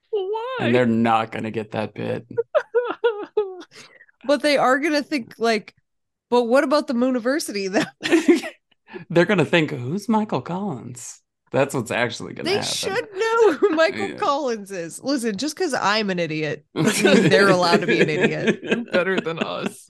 Why? 0.10 0.58
and 0.62 0.76
they're 0.76 0.86
not 0.86 1.32
gonna 1.32 1.52
get 1.52 1.72
that 1.72 1.94
bit. 1.94 2.28
But 4.28 4.42
they 4.42 4.58
are 4.58 4.78
gonna 4.80 5.04
think 5.04 5.36
like, 5.40 5.74
but 6.30 6.44
what 6.44 6.64
about 6.64 6.88
the 6.88 6.94
Mooniversity 6.94 7.72
though? 7.72 8.48
they're 9.10 9.26
gonna 9.26 9.46
think, 9.46 9.72
"Who's 9.72 10.08
Michael 10.10 10.42
Collins?" 10.42 11.22
That's 11.52 11.74
what's 11.74 11.92
actually 11.92 12.34
gonna 12.34 12.50
happen. 12.50 12.62
They 12.62 12.90
happen. 12.90 13.06
should 13.08 13.18
know 13.20 13.54
who 13.54 13.70
Michael 13.76 14.10
Yeah. 14.10 14.16
Collins 14.18 14.70
is. 14.72 15.02
Listen, 15.02 15.38
just 15.38 15.56
because 15.56 15.74
I'm 15.74 16.10
an 16.10 16.20
idiot 16.20 16.66
they're 16.74 17.48
allowed 17.50 17.82
to 17.82 17.88
be 17.88 18.02
an 18.02 18.10
idiot. 18.10 18.92
Better 18.92 19.20
than 19.22 19.40
us. 19.40 19.88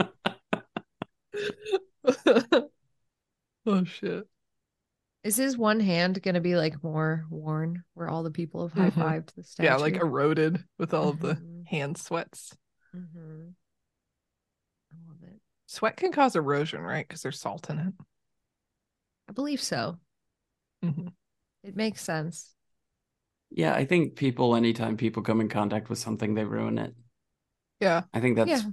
oh 3.66 3.84
shit. 3.86 4.26
Is 5.24 5.36
his 5.36 5.58
one 5.58 5.80
hand 5.80 6.22
gonna 6.22 6.40
be 6.42 6.56
like 6.56 6.82
more 6.84 7.26
worn, 7.30 7.84
where 7.96 8.08
all 8.08 8.24
the 8.24 8.32
people 8.32 8.68
have 8.70 8.94
high 8.94 9.20
fived 9.20 9.34
the 9.36 9.44
statue? 9.44 9.68
Yeah, 9.68 9.76
like 9.78 9.96
eroded 9.96 10.64
with 10.78 10.94
all 10.94 11.10
of 11.10 11.20
the 11.20 11.34
Mhm. 11.36 11.66
hand 11.68 11.98
sweats. 11.98 12.56
Mhm. 12.96 13.54
I 15.68 15.70
love 15.70 15.74
it. 15.74 15.76
Sweat 15.76 15.98
can 15.98 16.12
cause 16.12 16.36
erosion, 16.36 16.82
right? 16.82 17.08
Because 17.08 17.22
there's 17.22 17.40
salt 17.40 17.70
in 17.70 17.80
it. 17.80 17.94
I 19.30 19.34
believe 19.34 19.62
so. 19.62 19.98
Mhm. 20.84 21.12
It 21.64 21.76
makes 21.76 22.02
sense. 22.02 22.54
Yeah, 23.50 23.74
I 23.74 23.86
think 23.86 24.16
people, 24.16 24.56
anytime 24.56 24.98
people 24.98 25.24
come 25.24 25.42
in 25.42 25.50
contact 25.50 25.90
with 25.90 26.00
something, 26.00 26.34
they 26.34 26.44
ruin 26.44 26.78
it. 26.78 26.94
Yeah, 27.80 28.04
I 28.14 28.20
think 28.22 28.36
that's 28.36 28.50
Yeah. 28.50 28.58
a 28.58 28.64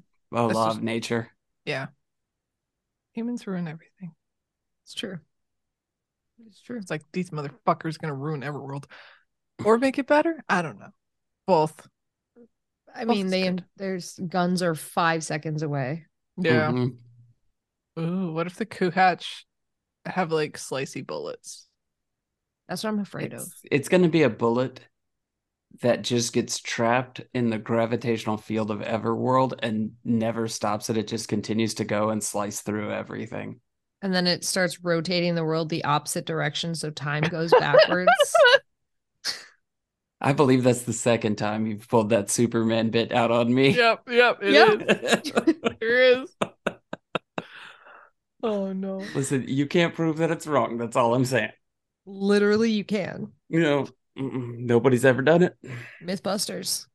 That's 0.47 0.55
law 0.55 0.67
just- 0.69 0.79
of 0.79 0.83
nature. 0.85 1.31
yeah. 1.65 1.89
Humans 3.13 3.47
ruin 3.47 3.69
everything. 3.69 4.15
It's 4.85 4.95
true. 4.95 5.21
It's 6.47 6.61
true. 6.61 6.79
It's 6.79 6.91
like 6.91 7.03
these 7.13 7.31
motherfuckers 7.31 7.99
gonna 7.99 8.15
ruin 8.15 8.41
Everworld, 8.41 8.91
or 9.65 9.79
make 9.79 9.99
it 9.99 10.07
better. 10.09 10.43
I 10.49 10.63
don't 10.63 10.79
know. 10.81 10.91
Both. 11.47 11.87
I 12.93 13.05
Both 13.05 13.17
mean, 13.17 13.29
they 13.29 13.43
good. 13.45 13.65
there's 13.77 14.19
guns 14.19 14.63
are 14.63 14.75
five 14.75 15.23
seconds 15.23 15.63
away. 15.63 16.07
Yeah. 16.37 16.73
Mhm. 16.73 16.97
Ooh, 17.99 18.33
what 18.33 18.47
if 18.47 18.57
the 18.57 18.67
Kuhatch 18.67 19.45
have 20.07 20.33
like 20.33 20.59
slicey 20.59 21.07
bullets? 21.07 21.67
That's 22.69 22.83
what 22.83 22.91
I'm 22.91 23.01
afraid 23.01 23.35
of. 23.35 23.43
It's, 23.43 23.63
it's 23.71 23.89
going 23.89 24.03
to 24.03 24.09
be 24.09 24.23
a 24.23 24.31
bullet 24.31 24.81
that 25.81 26.03
just 26.03 26.33
gets 26.33 26.61
trapped 26.61 27.21
in 27.35 27.51
the 27.51 27.59
gravitational 27.59 28.37
field 28.37 28.71
of 28.71 28.81
Everworld 28.81 29.55
and 29.63 29.93
never 30.05 30.49
stops 30.49 30.89
it. 30.89 30.97
It 30.97 31.09
just 31.09 31.29
continues 31.29 31.75
to 31.75 31.85
go 31.85 32.11
and 32.11 32.23
slice 32.23 32.61
through 32.61 32.93
everything. 32.93 33.61
And 34.03 34.15
then 34.15 34.27
it 34.27 34.45
starts 34.45 34.85
rotating 34.85 35.35
the 35.35 35.45
world 35.45 35.69
the 35.69 35.85
opposite 35.85 36.27
direction, 36.27 36.75
so 36.75 36.91
time 36.91 37.23
goes 37.23 37.51
backwards. 37.59 38.13
I 40.21 40.33
believe 40.33 40.63
that's 40.63 40.83
the 40.83 40.93
second 40.93 41.37
time 41.37 41.67
you've 41.67 41.89
pulled 41.89 42.11
that 42.11 42.31
Superman 42.31 42.91
bit 42.91 43.13
out 43.13 43.31
on 43.31 43.53
me. 43.53 43.71
Yep, 43.71 44.09
yep, 44.11 44.39
it 44.43 44.55
is. 44.55 45.33
Yep. 45.35 45.57
There 45.81 46.23
is. 46.23 46.35
Oh 48.43 48.73
no. 48.73 49.03
Listen, 49.15 49.45
you 49.49 49.67
can't 49.67 49.95
prove 49.95 50.19
that 50.19 50.31
it's 50.31 50.47
wrong. 50.47 50.79
That's 50.79 50.97
all 50.97 51.15
I'm 51.15 51.25
saying. 51.25 51.51
Literally, 52.07 52.71
you 52.71 52.85
can. 52.85 53.33
You 53.49 53.61
know, 53.61 53.89
nobody's 54.17 55.05
ever 55.05 55.23
done 55.23 55.43
it. 55.43 55.57
Mythbusters. 56.03 56.87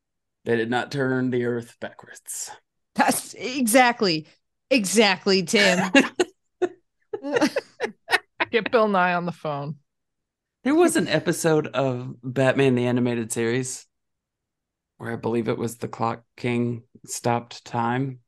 They 0.46 0.56
did 0.56 0.70
not 0.70 0.92
turn 0.92 1.30
the 1.30 1.46
earth 1.46 1.76
backwards. 1.80 2.52
That's 2.96 3.34
exactly, 3.34 4.28
exactly, 4.70 5.44
Tim. 5.44 5.92
Get 8.52 8.72
Bill 8.72 8.88
Nye 8.88 9.14
on 9.14 9.26
the 9.26 9.32
phone. 9.32 9.76
There 10.64 10.76
was 10.76 10.96
an 10.96 11.08
episode 11.08 11.68
of 11.68 12.16
Batman 12.22 12.76
the 12.76 12.86
Animated 12.88 13.32
Series 13.32 13.86
where 14.98 15.14
I 15.14 15.16
believe 15.16 15.48
it 15.48 15.58
was 15.58 15.78
the 15.78 15.88
Clock 15.88 16.24
King 16.36 16.84
stopped 17.06 17.64
time. 17.64 18.20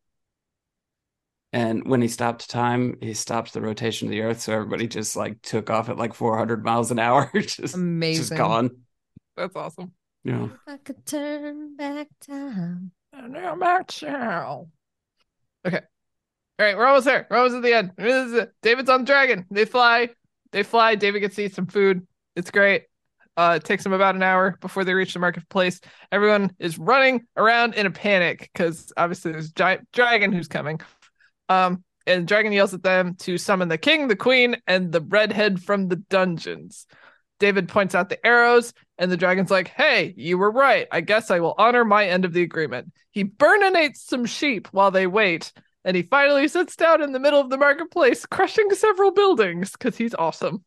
And 1.51 1.85
when 1.85 2.01
he 2.01 2.07
stopped 2.07 2.49
time, 2.49 2.95
he 3.01 3.13
stopped 3.13 3.51
the 3.51 3.59
rotation 3.59 4.07
of 4.07 4.11
the 4.11 4.21
earth. 4.21 4.39
So 4.39 4.53
everybody 4.53 4.87
just 4.87 5.17
like 5.17 5.41
took 5.41 5.69
off 5.69 5.89
at 5.89 5.97
like 5.97 6.13
400 6.13 6.63
miles 6.63 6.91
an 6.91 6.99
hour, 6.99 7.29
just, 7.35 7.75
Amazing. 7.75 8.21
just 8.21 8.35
gone. 8.37 8.69
That's 9.35 9.55
awesome. 9.55 9.91
Yeah, 10.23 10.45
If 10.45 10.51
I 10.67 10.77
could 10.77 11.05
turn 11.05 11.75
back 11.75 12.07
time. 12.25 12.91
And 13.11 13.33
now 13.33 13.55
Matt 13.55 13.89
Chow. 13.89 14.69
Okay. 15.67 15.81
All 16.59 16.65
right, 16.65 16.77
we're 16.77 16.85
almost 16.85 17.05
there. 17.05 17.27
We're 17.29 17.37
almost 17.37 17.55
at 17.55 17.63
the 17.63 17.73
end. 17.73 17.91
This 17.97 18.27
is 18.27 18.33
it. 18.33 18.53
David's 18.61 18.89
on 18.89 19.01
the 19.01 19.05
dragon. 19.07 19.45
They 19.51 19.65
fly. 19.65 20.09
They 20.51 20.63
fly. 20.63 20.95
David 20.95 21.19
gets 21.19 21.35
to 21.35 21.43
eat 21.45 21.55
some 21.55 21.65
food. 21.67 22.07
It's 22.41 22.49
great. 22.49 22.85
Uh, 23.37 23.59
it 23.61 23.63
takes 23.63 23.83
them 23.83 23.93
about 23.93 24.15
an 24.15 24.23
hour 24.23 24.57
before 24.61 24.83
they 24.83 24.95
reach 24.95 25.13
the 25.13 25.19
marketplace. 25.19 25.79
Everyone 26.11 26.51
is 26.57 26.79
running 26.79 27.27
around 27.37 27.75
in 27.75 27.85
a 27.85 27.91
panic 27.91 28.49
because 28.51 28.91
obviously 28.97 29.31
there's 29.31 29.51
giant 29.51 29.87
dragon 29.93 30.33
who's 30.33 30.47
coming. 30.47 30.81
Um, 31.47 31.83
and 32.07 32.23
the 32.23 32.25
dragon 32.25 32.51
yells 32.51 32.73
at 32.73 32.81
them 32.81 33.13
to 33.19 33.37
summon 33.37 33.67
the 33.67 33.77
king, 33.77 34.07
the 34.07 34.15
queen, 34.15 34.57
and 34.65 34.91
the 34.91 35.01
redhead 35.01 35.61
from 35.61 35.87
the 35.87 35.97
dungeons. 35.97 36.87
David 37.39 37.69
points 37.69 37.93
out 37.93 38.09
the 38.09 38.25
arrows, 38.25 38.73
and 38.97 39.11
the 39.11 39.17
dragon's 39.17 39.51
like, 39.51 39.67
Hey, 39.67 40.15
you 40.17 40.39
were 40.39 40.51
right. 40.51 40.87
I 40.91 41.01
guess 41.01 41.29
I 41.29 41.41
will 41.41 41.53
honor 41.59 41.85
my 41.85 42.07
end 42.07 42.25
of 42.25 42.33
the 42.33 42.41
agreement. 42.41 42.91
He 43.11 43.23
burninates 43.23 43.97
some 43.97 44.25
sheep 44.25 44.67
while 44.71 44.89
they 44.89 45.05
wait, 45.05 45.53
and 45.85 45.95
he 45.95 46.01
finally 46.01 46.47
sits 46.47 46.75
down 46.75 47.03
in 47.03 47.11
the 47.11 47.19
middle 47.19 47.39
of 47.39 47.51
the 47.51 47.57
marketplace, 47.57 48.25
crushing 48.25 48.71
several 48.71 49.11
buildings 49.11 49.73
because 49.73 49.95
he's 49.95 50.15
awesome. 50.15 50.63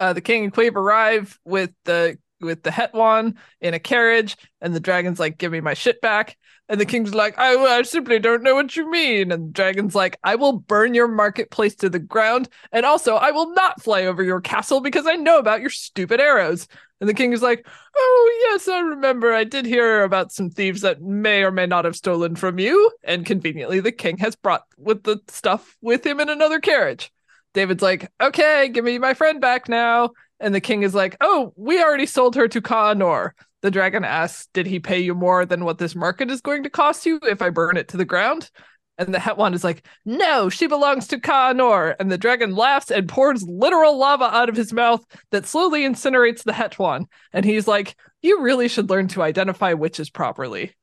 Uh, 0.00 0.12
the 0.12 0.20
king 0.20 0.44
and 0.44 0.52
queen 0.52 0.76
arrive 0.76 1.38
with 1.44 1.70
the 1.84 2.18
with 2.40 2.62
the 2.62 2.70
Hetwan 2.70 3.36
in 3.60 3.74
a 3.74 3.80
carriage, 3.80 4.36
and 4.60 4.74
the 4.74 4.80
dragon's 4.80 5.18
like, 5.18 5.38
"Give 5.38 5.52
me 5.52 5.60
my 5.60 5.74
shit 5.74 6.00
back." 6.00 6.36
And 6.68 6.78
the 6.78 6.86
king's 6.86 7.14
like, 7.14 7.38
I, 7.38 7.54
I 7.56 7.82
simply 7.82 8.18
don't 8.18 8.42
know 8.42 8.54
what 8.54 8.76
you 8.76 8.90
mean. 8.90 9.32
And 9.32 9.48
the 9.48 9.52
dragon's 9.52 9.94
like, 9.94 10.18
I 10.22 10.34
will 10.34 10.52
burn 10.52 10.92
your 10.92 11.08
marketplace 11.08 11.74
to 11.76 11.88
the 11.88 11.98
ground. 11.98 12.48
And 12.72 12.84
also, 12.84 13.14
I 13.14 13.30
will 13.30 13.54
not 13.54 13.82
fly 13.82 14.04
over 14.04 14.22
your 14.22 14.42
castle 14.42 14.80
because 14.80 15.06
I 15.06 15.14
know 15.14 15.38
about 15.38 15.62
your 15.62 15.70
stupid 15.70 16.20
arrows. 16.20 16.68
And 17.00 17.08
the 17.08 17.14
king 17.14 17.32
is 17.32 17.40
like, 17.40 17.66
Oh, 17.96 18.48
yes, 18.50 18.68
I 18.68 18.80
remember. 18.80 19.32
I 19.32 19.44
did 19.44 19.64
hear 19.64 20.02
about 20.02 20.30
some 20.30 20.50
thieves 20.50 20.82
that 20.82 21.00
may 21.00 21.42
or 21.42 21.50
may 21.50 21.66
not 21.66 21.86
have 21.86 21.96
stolen 21.96 22.36
from 22.36 22.58
you. 22.58 22.90
And 23.02 23.24
conveniently, 23.24 23.80
the 23.80 23.92
king 23.92 24.18
has 24.18 24.36
brought 24.36 24.64
with 24.76 25.04
the 25.04 25.20
stuff 25.28 25.76
with 25.80 26.04
him 26.04 26.20
in 26.20 26.28
another 26.28 26.60
carriage. 26.60 27.10
David's 27.54 27.82
like, 27.82 28.10
Okay, 28.20 28.68
give 28.68 28.84
me 28.84 28.98
my 28.98 29.14
friend 29.14 29.40
back 29.40 29.68
now. 29.68 30.10
And 30.40 30.54
the 30.54 30.60
king 30.60 30.82
is 30.82 30.94
like, 30.94 31.16
Oh, 31.20 31.52
we 31.56 31.82
already 31.82 32.06
sold 32.06 32.34
her 32.36 32.48
to 32.48 32.60
Ka 32.60 32.94
Anor. 32.94 33.30
The 33.62 33.70
dragon 33.70 34.04
asks, 34.04 34.48
Did 34.52 34.66
he 34.66 34.80
pay 34.80 35.00
you 35.00 35.14
more 35.14 35.44
than 35.44 35.64
what 35.64 35.78
this 35.78 35.94
market 35.94 36.30
is 36.30 36.40
going 36.40 36.62
to 36.62 36.70
cost 36.70 37.06
you 37.06 37.18
if 37.22 37.42
I 37.42 37.50
burn 37.50 37.76
it 37.76 37.88
to 37.88 37.96
the 37.96 38.04
ground? 38.04 38.50
And 38.98 39.14
the 39.14 39.18
Hetwan 39.18 39.54
is 39.54 39.64
like, 39.64 39.86
No, 40.04 40.48
she 40.48 40.66
belongs 40.66 41.08
to 41.08 41.20
Ka 41.20 41.52
Anor. 41.52 41.94
And 41.98 42.10
the 42.10 42.18
dragon 42.18 42.54
laughs 42.54 42.90
and 42.90 43.08
pours 43.08 43.42
literal 43.42 43.96
lava 43.96 44.24
out 44.24 44.48
of 44.48 44.56
his 44.56 44.72
mouth 44.72 45.04
that 45.30 45.46
slowly 45.46 45.82
incinerates 45.82 46.42
the 46.42 46.52
Hetwan. 46.52 47.06
And 47.32 47.44
he's 47.44 47.68
like, 47.68 47.96
You 48.22 48.42
really 48.42 48.68
should 48.68 48.90
learn 48.90 49.08
to 49.08 49.22
identify 49.22 49.72
witches 49.72 50.10
properly. 50.10 50.74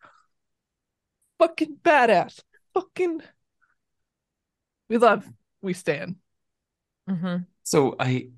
Fucking 1.39 1.77
badass. 1.83 2.39
Fucking. 2.73 3.21
We 4.89 4.97
love, 4.97 5.27
we 5.61 5.73
stand. 5.73 6.15
Mm-hmm. 7.09 7.43
so 7.63 7.95
I 7.99 8.29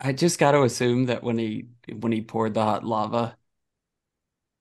I 0.00 0.12
just 0.12 0.38
got 0.38 0.52
to 0.52 0.62
assume 0.62 1.06
that 1.06 1.22
when 1.22 1.38
he 1.38 1.68
when 1.92 2.12
he 2.12 2.22
poured 2.22 2.54
the 2.54 2.62
hot 2.62 2.84
lava, 2.84 3.36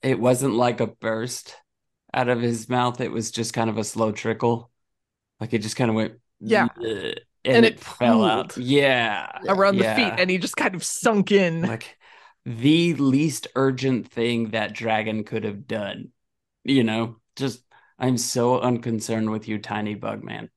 it 0.02 0.20
wasn't 0.20 0.54
like 0.54 0.80
a 0.80 0.88
burst 0.88 1.56
out 2.14 2.30
of 2.30 2.42
his 2.42 2.70
mouth. 2.70 3.02
It 3.02 3.12
was 3.12 3.32
just 3.32 3.54
kind 3.54 3.70
of 3.70 3.78
a 3.78 3.84
slow 3.84 4.12
trickle, 4.12 4.72
like 5.40 5.54
it 5.54 5.60
just 5.62 5.76
kind 5.76 5.90
of 5.90 5.96
went 5.96 6.20
Yeah. 6.40 6.70
And 7.46 7.58
and, 7.58 7.66
it 7.66 7.76
it, 7.76 7.80
fell 7.80 8.24
out. 8.24 8.56
Yeah, 8.56 9.30
Around 9.48 9.78
the 9.78 9.84
feet, 9.86 10.14
and 10.18 10.30
he 10.30 10.38
just 10.38 10.56
kind 10.56 10.76
of 10.76 10.84
sunk 10.84 11.32
in. 11.32 11.62
like 11.62 11.98
the 12.46 12.94
least 12.96 13.48
urgent 13.56 14.10
thing 14.10 14.52
that 14.52 14.74
dragon 14.74 15.24
could 15.26 15.44
have 15.44 15.68
done. 15.68 16.12
You 16.64 16.84
know, 16.84 17.18
just 17.36 17.64
I'm 18.00 18.18
so 18.18 18.60
unconcerned 18.62 19.30
with 19.30 19.48
you, 19.48 19.60
tiny 19.60 19.96
bug 19.96 20.24
man. 20.24 20.50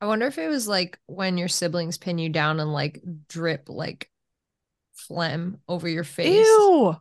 I 0.00 0.06
wonder 0.06 0.26
if 0.26 0.38
it 0.38 0.48
was 0.48 0.66
like 0.68 0.98
when 1.06 1.36
your 1.38 1.48
siblings 1.48 1.98
pin 1.98 2.18
you 2.18 2.28
down 2.30 2.60
and 2.60 2.72
like 2.72 3.02
drip 3.28 3.68
like 3.68 4.10
phlegm 4.94 5.58
over 5.68 5.88
your 5.88 6.04
face. 6.04 6.46
Ew. 6.46 6.96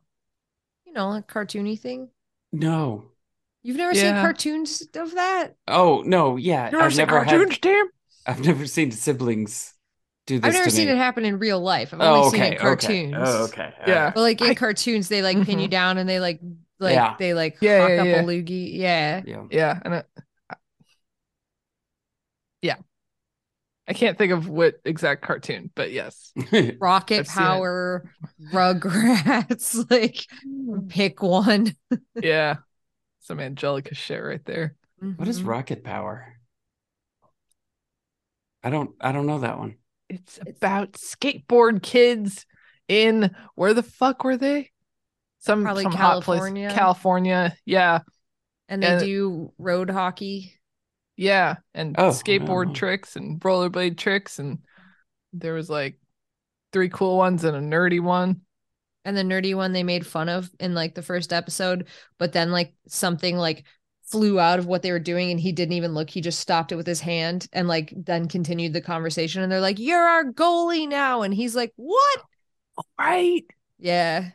You 0.86 0.94
know, 0.94 1.12
a 1.14 1.22
cartoony 1.22 1.80
thing. 1.80 2.10
No. 2.52 3.12
You've 3.64 3.78
never 3.78 3.94
seen 3.94 4.14
cartoons 4.14 4.84
of 4.96 5.16
that? 5.16 5.56
Oh 5.68 6.04
no, 6.06 6.38
yeah. 6.38 6.70
You 6.72 6.78
ever 6.78 6.86
I've 6.86 6.94
seen 6.94 6.98
never 7.08 7.24
cartoons, 7.26 7.52
had, 7.54 7.62
Tim? 7.62 7.88
I've 8.26 8.40
never 8.46 8.66
seen 8.66 8.92
siblings 8.92 9.74
do 10.26 10.40
this. 10.40 10.48
I've 10.48 10.54
never 10.54 10.66
to 10.66 10.72
seen 10.72 10.88
me. 10.88 10.94
it 10.94 10.98
happen 10.98 11.26
in 11.26 11.40
real 11.40 11.60
life. 11.60 11.94
I've 11.94 12.02
only 12.02 12.20
Oh, 12.20 12.30
seen 12.30 12.44
it 12.44 12.54
in 12.54 12.58
cartoons. 12.60 13.14
okay. 13.16 13.24
Oh, 13.30 13.44
okay. 13.46 13.74
Yeah. 13.86 14.12
But 14.14 14.22
like 14.22 14.42
in 14.42 14.52
I- 14.52 14.56
cartoons, 14.56 15.10
they 15.10 15.22
like 15.22 15.42
pin 15.44 15.60
you 15.60 15.68
Mhm. 15.68 15.72
down 15.72 15.98
and 15.98 16.08
they 16.08 16.20
like 16.20 16.40
like 16.80 16.94
Yeah. 16.94 17.16
they 17.18 17.34
like 17.34 17.58
Yeah, 17.62 17.88
yeah, 17.88 18.02
up 18.02 18.08
yeah. 18.08 18.22
a 18.22 18.24
loogie. 18.24 18.74
Yeah. 18.78 19.22
Yeah. 19.26 19.44
Yeah, 19.52 19.80
and 19.84 19.94
it, 19.96 20.08
yeah. 22.62 22.76
I 23.90 23.94
can't 23.94 24.18
think 24.18 24.34
of 24.34 24.50
what 24.50 24.76
exact 24.84 25.22
cartoon, 25.22 25.72
but 25.74 25.92
yes. 25.92 26.34
Rocket 26.80 27.20
I've. 27.22 27.28
Power, 27.28 28.12
Rugrats, 28.52 29.90
like 29.92 30.26
pick 30.90 31.22
one. 31.24 31.74
Yeah. 32.22 32.58
Some 33.22 33.40
Angelica 33.40 33.94
shit 33.96 34.22
right 34.24 34.44
there. 34.46 34.76
what 35.00 35.28
is 35.28 35.42
Mhm. 35.42 35.48
rocket 35.48 35.84
power? 35.84 36.34
I 38.64 38.70
don't 38.70 38.92
I 39.00 39.12
don't 39.12 39.26
know 39.28 39.40
that 39.40 39.58
one. 39.58 39.76
It's 40.10 40.38
It's- 40.40 40.58
about 40.58 40.94
skateboard 40.94 41.82
kids 41.84 42.46
in 42.88 43.36
where 43.56 43.74
the 43.74 43.84
fuck 43.84 44.24
were 44.24 44.38
they? 44.38 44.72
Some 45.40 45.64
Probably 45.64 45.84
some 45.84 45.92
hot 45.94 46.24
California. 46.24 46.68
place. 46.70 46.78
California. 46.78 47.56
Yeah. 47.66 48.00
And 48.68 48.84
they 48.84 48.88
And- 48.88 49.00
do 49.02 49.54
road 49.58 49.90
hockey. 49.90 50.57
Yeah. 51.18 51.58
And 51.74 51.98
Oh, 51.98 52.10
skateboard 52.10 52.68
wow. 52.68 52.74
tricks 52.74 53.16
and 53.16 53.42
rollerblade 53.42 53.98
tricks. 53.98 54.40
And 54.40 54.60
there 55.34 55.54
was 55.54 55.70
like 55.70 56.00
three 56.74 56.90
cool 56.90 57.18
ones 57.18 57.44
and 57.44 57.58
a 57.58 57.62
nerdy 57.62 58.02
one. 58.02 58.42
And 59.06 59.16
the 59.16 59.24
nerdy 59.24 59.56
one 59.56 59.72
they 59.72 59.84
made 59.84 60.06
fun 60.06 60.28
of 60.30 60.50
in 60.60 60.74
like 60.74 60.94
the 60.94 61.02
first 61.02 61.32
episode, 61.32 61.88
but 62.18 62.34
then 62.34 62.52
like 62.52 62.74
something 62.88 63.38
like 63.38 63.64
flew 64.04 64.40
out 64.40 64.60
of 64.60 64.66
what 64.68 64.82
they 64.82 64.92
were 64.92 65.00
doing 65.00 65.32
and 65.32 65.40
he 65.40 65.52
didn't 65.52 65.74
even 65.74 65.94
look. 65.94 66.10
He 66.10 66.22
just 66.22 66.40
stopped 66.40 66.72
it 66.72 66.76
with 66.76 66.88
his 66.88 67.00
hand 67.02 67.48
and 67.54 67.68
like 67.68 67.94
then 67.96 68.28
continued 68.28 68.74
the 68.74 68.82
conversation. 68.82 69.42
And 69.42 69.52
they're 69.52 69.62
like, 69.62 69.80
You're 69.80 70.00
our 70.04 70.26
goalie 70.26 70.88
now. 70.90 71.22
And 71.22 71.34
he's 71.34 71.56
like, 71.56 71.72
What? 71.78 72.20
Right. 73.00 73.46
Yeah. 73.80 74.32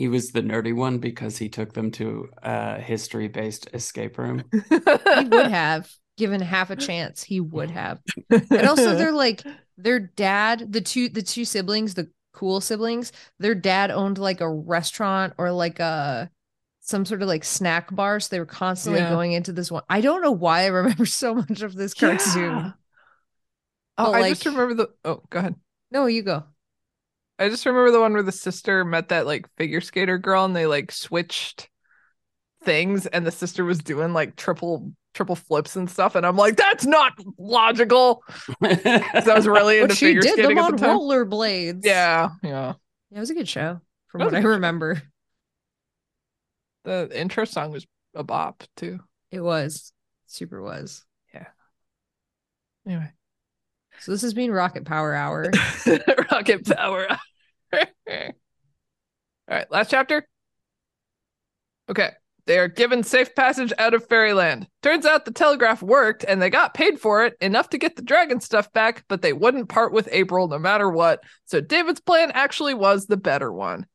He 0.00 0.08
was 0.08 0.30
the 0.32 0.40
nerdy 0.40 0.74
one 0.74 0.96
because 0.96 1.36
he 1.36 1.50
took 1.50 1.74
them 1.74 1.90
to 1.92 2.30
a 2.42 2.80
history 2.80 3.28
based 3.28 3.68
escape 3.74 4.16
room. 4.16 4.44
He 4.70 5.24
would 5.28 5.50
have 5.50 5.90
given 6.16 6.40
half 6.40 6.70
a 6.70 6.76
chance. 6.76 7.22
He 7.22 7.38
would 7.38 7.70
have. 7.70 8.00
and 8.30 8.66
also 8.66 8.94
they're 8.96 9.12
like 9.12 9.42
their 9.76 10.00
dad 10.00 10.72
the 10.72 10.80
two 10.80 11.10
the 11.10 11.20
two 11.20 11.44
siblings 11.44 11.92
the 11.92 12.08
cool 12.32 12.62
siblings 12.62 13.12
their 13.40 13.54
dad 13.54 13.90
owned 13.90 14.16
like 14.16 14.40
a 14.40 14.48
restaurant 14.48 15.34
or 15.36 15.52
like 15.52 15.80
a 15.80 16.30
some 16.80 17.04
sort 17.04 17.20
of 17.20 17.28
like 17.28 17.44
snack 17.44 17.94
bar 17.94 18.20
so 18.20 18.28
they 18.30 18.38
were 18.40 18.46
constantly 18.46 19.00
Yeah. 19.02 19.10
going 19.10 19.32
into 19.32 19.52
this 19.52 19.70
one 19.70 19.82
i 19.90 20.00
don't 20.00 20.22
know 20.22 20.32
why 20.32 20.62
i 20.62 20.66
remember 20.68 21.04
so 21.06 21.34
much 21.34 21.60
of 21.60 21.74
this 21.74 21.92
cartoon 21.92 22.42
Yeah. 22.56 22.72
Oh, 23.98 24.12
But, 24.12 24.22
I 24.22 24.28
just 24.30 24.46
remember 24.46 24.74
the 24.74 24.88
oh, 25.04 25.22
go 25.28 25.40
ahead. 25.40 25.56
no 25.90 26.06
you 26.06 26.22
go 26.22 26.44
I 27.40 27.48
just 27.48 27.66
remember 27.66 27.90
the 27.90 28.00
one 28.00 28.12
where 28.12 28.22
the 28.22 28.32
sister 28.32 28.84
met 28.84 29.08
that 29.08 29.26
like 29.26 29.48
figure 29.56 29.80
skater 29.80 30.18
girl 30.18 30.44
and 30.44 30.54
they 30.54 30.66
like 30.66 30.92
switched 30.92 31.68
things 32.62 33.06
and 33.06 33.26
the 33.26 33.32
sister 33.32 33.64
was 33.64 33.78
doing 33.78 34.12
like 34.12 34.36
triple 34.36 34.92
triple 35.14 35.34
flips 35.34 35.74
and 35.74 35.90
stuff 35.90 36.14
and 36.14 36.24
I'm 36.26 36.36
like 36.36 36.56
that's 36.56 36.86
not 36.86 37.14
logical. 37.38 38.22
I 38.62 39.22
was 39.34 39.48
really 39.48 39.80
into 39.80 39.88
but 39.88 39.96
she 39.96 40.06
figure 40.06 40.20
did 40.20 40.32
skating 40.34 40.56
them 40.56 40.58
at 40.58 40.64
on 40.64 40.72
the 40.72 40.76
time. 40.76 41.00
rollerblades 41.00 41.84
Yeah, 41.84 42.30
yeah. 42.42 42.74
yeah, 43.10 43.16
it 43.16 43.20
was 43.20 43.30
a 43.30 43.34
good 43.34 43.48
show 43.48 43.80
from 44.08 44.22
what 44.22 44.34
I 44.34 44.42
good 44.42 44.48
show. 44.50 44.50
remember 44.50 45.02
The 46.84 47.08
intro 47.12 47.44
song 47.44 47.72
was 47.72 47.86
a 48.14 48.22
bop 48.24 48.64
too. 48.76 49.00
it 49.30 49.40
was 49.40 49.92
super 50.26 50.62
was 50.62 51.04
Yeah. 51.34 51.46
Anyway. 52.86 53.10
so 53.98 54.12
this 54.12 54.22
has 54.22 54.34
been 54.34 54.50
rocket 54.50 54.84
power 54.84 55.14
hour 55.14 55.50
Rocket 56.32 56.64
power. 56.66 57.06
All 57.72 59.56
right, 59.56 59.70
last 59.70 59.90
chapter. 59.90 60.26
Okay. 61.88 62.10
They 62.46 62.58
are 62.58 62.68
given 62.68 63.04
safe 63.04 63.34
passage 63.34 63.72
out 63.78 63.94
of 63.94 64.08
fairyland. 64.08 64.66
Turns 64.82 65.06
out 65.06 65.24
the 65.24 65.32
telegraph 65.32 65.82
worked 65.82 66.24
and 66.24 66.40
they 66.40 66.50
got 66.50 66.74
paid 66.74 66.98
for 66.98 67.24
it 67.24 67.36
enough 67.40 67.68
to 67.70 67.78
get 67.78 67.96
the 67.96 68.02
dragon 68.02 68.40
stuff 68.40 68.72
back, 68.72 69.04
but 69.08 69.22
they 69.22 69.32
wouldn't 69.32 69.68
part 69.68 69.92
with 69.92 70.08
April 70.10 70.48
no 70.48 70.58
matter 70.58 70.90
what. 70.90 71.22
So 71.44 71.60
David's 71.60 72.00
plan 72.00 72.32
actually 72.32 72.74
was 72.74 73.06
the 73.06 73.16
better 73.16 73.52
one. 73.52 73.86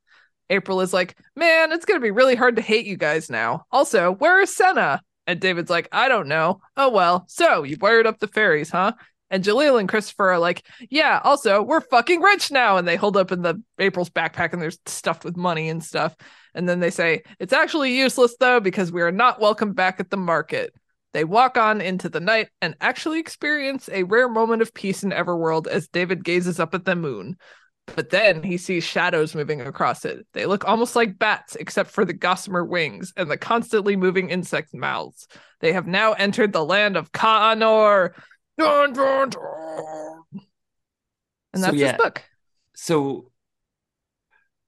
April 0.48 0.80
is 0.80 0.92
like, 0.92 1.16
Man, 1.34 1.72
it's 1.72 1.84
going 1.84 2.00
to 2.00 2.04
be 2.04 2.10
really 2.10 2.34
hard 2.34 2.56
to 2.56 2.62
hate 2.62 2.86
you 2.86 2.96
guys 2.96 3.28
now. 3.28 3.64
Also, 3.70 4.12
where 4.12 4.40
is 4.40 4.54
Senna? 4.54 5.02
And 5.26 5.40
David's 5.40 5.70
like, 5.70 5.88
I 5.90 6.08
don't 6.08 6.28
know. 6.28 6.60
Oh, 6.76 6.88
well. 6.88 7.24
So 7.28 7.64
you've 7.64 7.82
wired 7.82 8.06
up 8.06 8.20
the 8.20 8.28
fairies, 8.28 8.70
huh? 8.70 8.92
And 9.30 9.42
Jalil 9.42 9.80
and 9.80 9.88
Christopher 9.88 10.30
are 10.30 10.38
like, 10.38 10.64
yeah, 10.88 11.20
also, 11.24 11.62
we're 11.62 11.80
fucking 11.80 12.20
rich 12.20 12.50
now. 12.50 12.76
And 12.76 12.86
they 12.86 12.96
hold 12.96 13.16
up 13.16 13.32
in 13.32 13.42
the 13.42 13.60
April's 13.78 14.10
backpack 14.10 14.52
and 14.52 14.62
they're 14.62 14.70
stuffed 14.86 15.24
with 15.24 15.36
money 15.36 15.68
and 15.68 15.82
stuff. 15.82 16.14
And 16.54 16.68
then 16.68 16.80
they 16.80 16.90
say, 16.90 17.22
it's 17.38 17.52
actually 17.52 17.96
useless 17.96 18.36
though, 18.38 18.60
because 18.60 18.92
we 18.92 19.02
are 19.02 19.12
not 19.12 19.40
welcome 19.40 19.72
back 19.72 19.98
at 20.00 20.10
the 20.10 20.16
market. 20.16 20.72
They 21.12 21.24
walk 21.24 21.56
on 21.56 21.80
into 21.80 22.08
the 22.08 22.20
night 22.20 22.48
and 22.60 22.76
actually 22.80 23.20
experience 23.20 23.88
a 23.90 24.02
rare 24.04 24.28
moment 24.28 24.62
of 24.62 24.74
peace 24.74 25.02
in 25.02 25.10
Everworld 25.10 25.66
as 25.66 25.88
David 25.88 26.24
gazes 26.24 26.60
up 26.60 26.74
at 26.74 26.84
the 26.84 26.94
moon. 26.94 27.36
But 27.94 28.10
then 28.10 28.42
he 28.42 28.58
sees 28.58 28.84
shadows 28.84 29.34
moving 29.34 29.60
across 29.60 30.04
it. 30.04 30.26
They 30.34 30.44
look 30.44 30.66
almost 30.66 30.96
like 30.96 31.18
bats, 31.18 31.54
except 31.54 31.90
for 31.90 32.04
the 32.04 32.12
gossamer 32.12 32.64
wings 32.64 33.12
and 33.16 33.30
the 33.30 33.36
constantly 33.36 33.96
moving 33.96 34.28
insect 34.28 34.74
mouths. 34.74 35.28
They 35.60 35.72
have 35.72 35.86
now 35.86 36.12
entered 36.12 36.52
the 36.52 36.64
land 36.64 36.96
of 36.96 37.12
Ka 37.12 37.54
Anor. 37.54 38.10
Dun, 38.58 38.92
dun, 38.92 39.30
dun. 39.30 40.22
And 41.52 41.62
So, 41.62 41.66
that's 41.70 41.76
yeah. 41.76 41.92
this 41.92 41.96
book. 42.02 42.24
so 42.74 43.30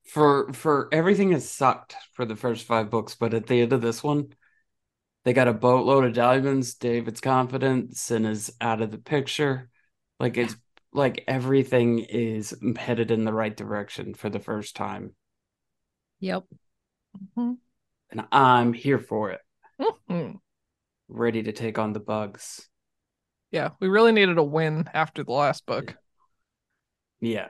for 0.04 0.52
for 0.52 0.88
everything 0.92 1.32
has 1.32 1.48
sucked 1.48 1.94
for 2.14 2.24
the 2.24 2.36
first 2.36 2.66
five 2.66 2.90
books, 2.90 3.14
but 3.14 3.34
at 3.34 3.46
the 3.46 3.60
end 3.60 3.72
of 3.72 3.80
this 3.82 4.02
one, 4.02 4.32
they 5.24 5.32
got 5.32 5.48
a 5.48 5.52
boatload 5.52 6.04
of 6.04 6.14
diamonds. 6.14 6.74
David's 6.74 7.20
confidence 7.20 8.10
and 8.10 8.26
is 8.26 8.52
out 8.60 8.80
of 8.80 8.90
the 8.90 8.98
picture. 8.98 9.68
Like 10.18 10.36
it's 10.36 10.56
like 10.92 11.24
everything 11.28 11.98
is 11.98 12.56
headed 12.76 13.10
in 13.10 13.24
the 13.24 13.32
right 13.32 13.54
direction 13.54 14.14
for 14.14 14.30
the 14.30 14.40
first 14.40 14.74
time. 14.76 15.14
yep 16.20 16.44
And 17.36 17.58
I'm 18.32 18.72
here 18.72 18.98
for 18.98 19.30
it, 19.32 19.40
Mhm. 19.78 20.40
ready 21.08 21.42
to 21.42 21.52
take 21.52 21.78
on 21.78 21.92
the 21.92 22.00
bugs. 22.00 22.68
Yeah, 23.50 23.70
we 23.80 23.88
really 23.88 24.12
needed 24.12 24.38
a 24.38 24.42
win 24.42 24.88
after 24.92 25.24
the 25.24 25.32
last 25.32 25.64
book. 25.66 25.96
Yeah. 27.20 27.48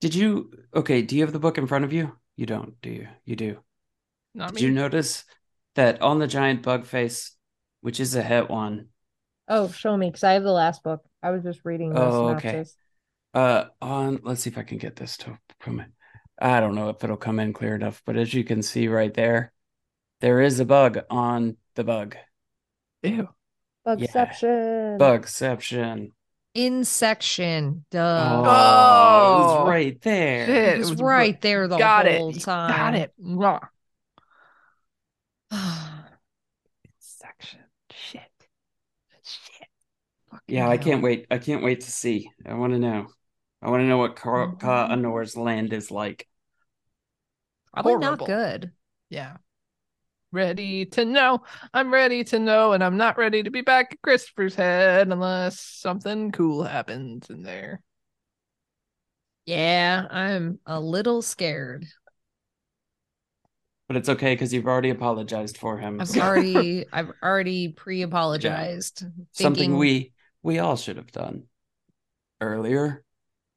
Did 0.00 0.14
you 0.14 0.50
okay, 0.74 1.02
do 1.02 1.16
you 1.16 1.22
have 1.22 1.32
the 1.32 1.38
book 1.38 1.58
in 1.58 1.66
front 1.66 1.84
of 1.84 1.92
you? 1.92 2.12
You 2.36 2.46
don't, 2.46 2.80
do 2.82 2.90
you? 2.90 3.08
You 3.24 3.36
do. 3.36 3.58
Not 4.34 4.54
Did 4.54 4.56
me. 4.56 4.68
you 4.68 4.70
notice 4.72 5.24
that 5.76 6.02
on 6.02 6.18
the 6.18 6.26
giant 6.26 6.62
bug 6.62 6.86
face, 6.86 7.32
which 7.80 8.00
is 8.00 8.14
a 8.14 8.22
Hetwan, 8.22 8.86
oh 9.48 9.68
show 9.68 9.96
me 9.96 10.08
because 10.08 10.24
i 10.24 10.32
have 10.32 10.42
the 10.42 10.50
last 10.52 10.82
book 10.82 11.02
i 11.22 11.30
was 11.30 11.42
just 11.42 11.64
reading 11.64 11.92
the 11.92 12.00
Oh, 12.00 12.28
okay. 12.30 12.64
uh 13.34 13.66
on 13.80 14.20
let's 14.22 14.42
see 14.42 14.50
if 14.50 14.58
I 14.58 14.62
can 14.62 14.78
get 14.78 14.96
this 14.96 15.16
to 15.18 15.38
come 15.60 15.80
in. 15.80 15.92
I 16.40 16.60
don't 16.60 16.74
know 16.74 16.88
if 16.88 17.02
it'll 17.02 17.16
come 17.16 17.38
in 17.40 17.52
clear 17.52 17.74
enough, 17.74 18.02
but 18.04 18.16
as 18.16 18.34
you 18.34 18.44
can 18.44 18.62
see 18.62 18.88
right 18.88 19.12
there, 19.14 19.52
there 20.20 20.40
is 20.40 20.60
a 20.60 20.64
bug 20.64 21.00
on 21.10 21.56
the 21.74 21.84
bug. 21.84 22.16
Ew. 23.02 23.28
Bugception 23.86 24.98
Bugception. 24.98 26.10
in 26.54 26.84
section 26.84 27.84
Oh, 27.86 27.90
duh 27.90 28.42
it 28.44 28.48
Oh. 28.48 29.64
was 29.64 29.68
right 29.68 30.00
there. 30.02 30.46
Shit. 30.46 30.74
it 30.74 30.78
was, 30.78 30.90
was 30.92 31.02
right 31.02 31.40
there 31.40 31.68
the 31.68 31.76
Got 31.78 32.06
whole 32.10 32.30
it. 32.34 32.40
time 32.40 32.70
Got 32.70 32.94
it. 32.94 33.12
Mwah. 33.22 33.60
it 35.50 36.90
Section. 36.98 37.60
Shit. 37.90 38.22
Shit. 39.22 39.68
Fucking 40.30 40.54
Yeah, 40.54 40.68
I 40.68 40.76
can't 40.78 41.02
wait. 41.02 41.26
I 41.30 41.38
can't 41.38 41.62
wait 41.62 41.80
to 41.82 41.90
see. 41.92 42.30
I 42.46 42.54
want 42.54 42.72
to 42.72 42.78
know. 42.78 43.06
I 43.62 43.70
want 43.70 43.80
to 43.82 43.86
know 43.86 43.98
what 43.98 44.16
Ka- 44.16 44.46
Mhm. 44.48 44.60
Ka 44.60 44.86
Anor's 44.90 45.36
land 45.36 45.72
is 45.72 45.90
like. 45.90 46.28
probably 47.72 47.94
not 47.96 48.18
Horrible. 48.20 48.26
good 48.26 48.72
Yeah. 49.10 49.36
Ready 50.34 50.84
to 50.86 51.04
know. 51.04 51.42
I'm 51.72 51.92
ready 51.92 52.24
to 52.24 52.40
know, 52.40 52.72
and 52.72 52.82
I'm 52.82 52.96
not 52.96 53.16
ready 53.16 53.44
to 53.44 53.52
be 53.52 53.60
back 53.60 53.92
at 53.92 54.02
Christopher's 54.02 54.56
head 54.56 55.06
unless 55.06 55.60
something 55.60 56.32
cool 56.32 56.64
happens 56.64 57.30
in 57.30 57.44
there. 57.44 57.80
yeah 59.46 60.06
i'm 60.10 60.58
a 60.66 60.80
little 60.80 61.22
scared 61.22 61.84
But 63.86 63.96
it's 63.98 64.08
okay 64.08 64.34
because 64.34 64.52
you've 64.52 64.66
already 64.66 64.90
apologized 64.90 65.56
for 65.58 65.78
him. 65.78 66.00
i've 66.00 66.16
already 66.16 66.84
i've 66.92 67.12
already 67.22 67.68
pre-apologized 67.68 69.04
Something 69.30 69.54
thinking- 69.54 69.76
we 69.78 70.12
we 70.42 70.58
all 70.58 70.76
should 70.76 70.96
have 70.96 71.12
done 71.12 71.44
earlier. 72.40 73.03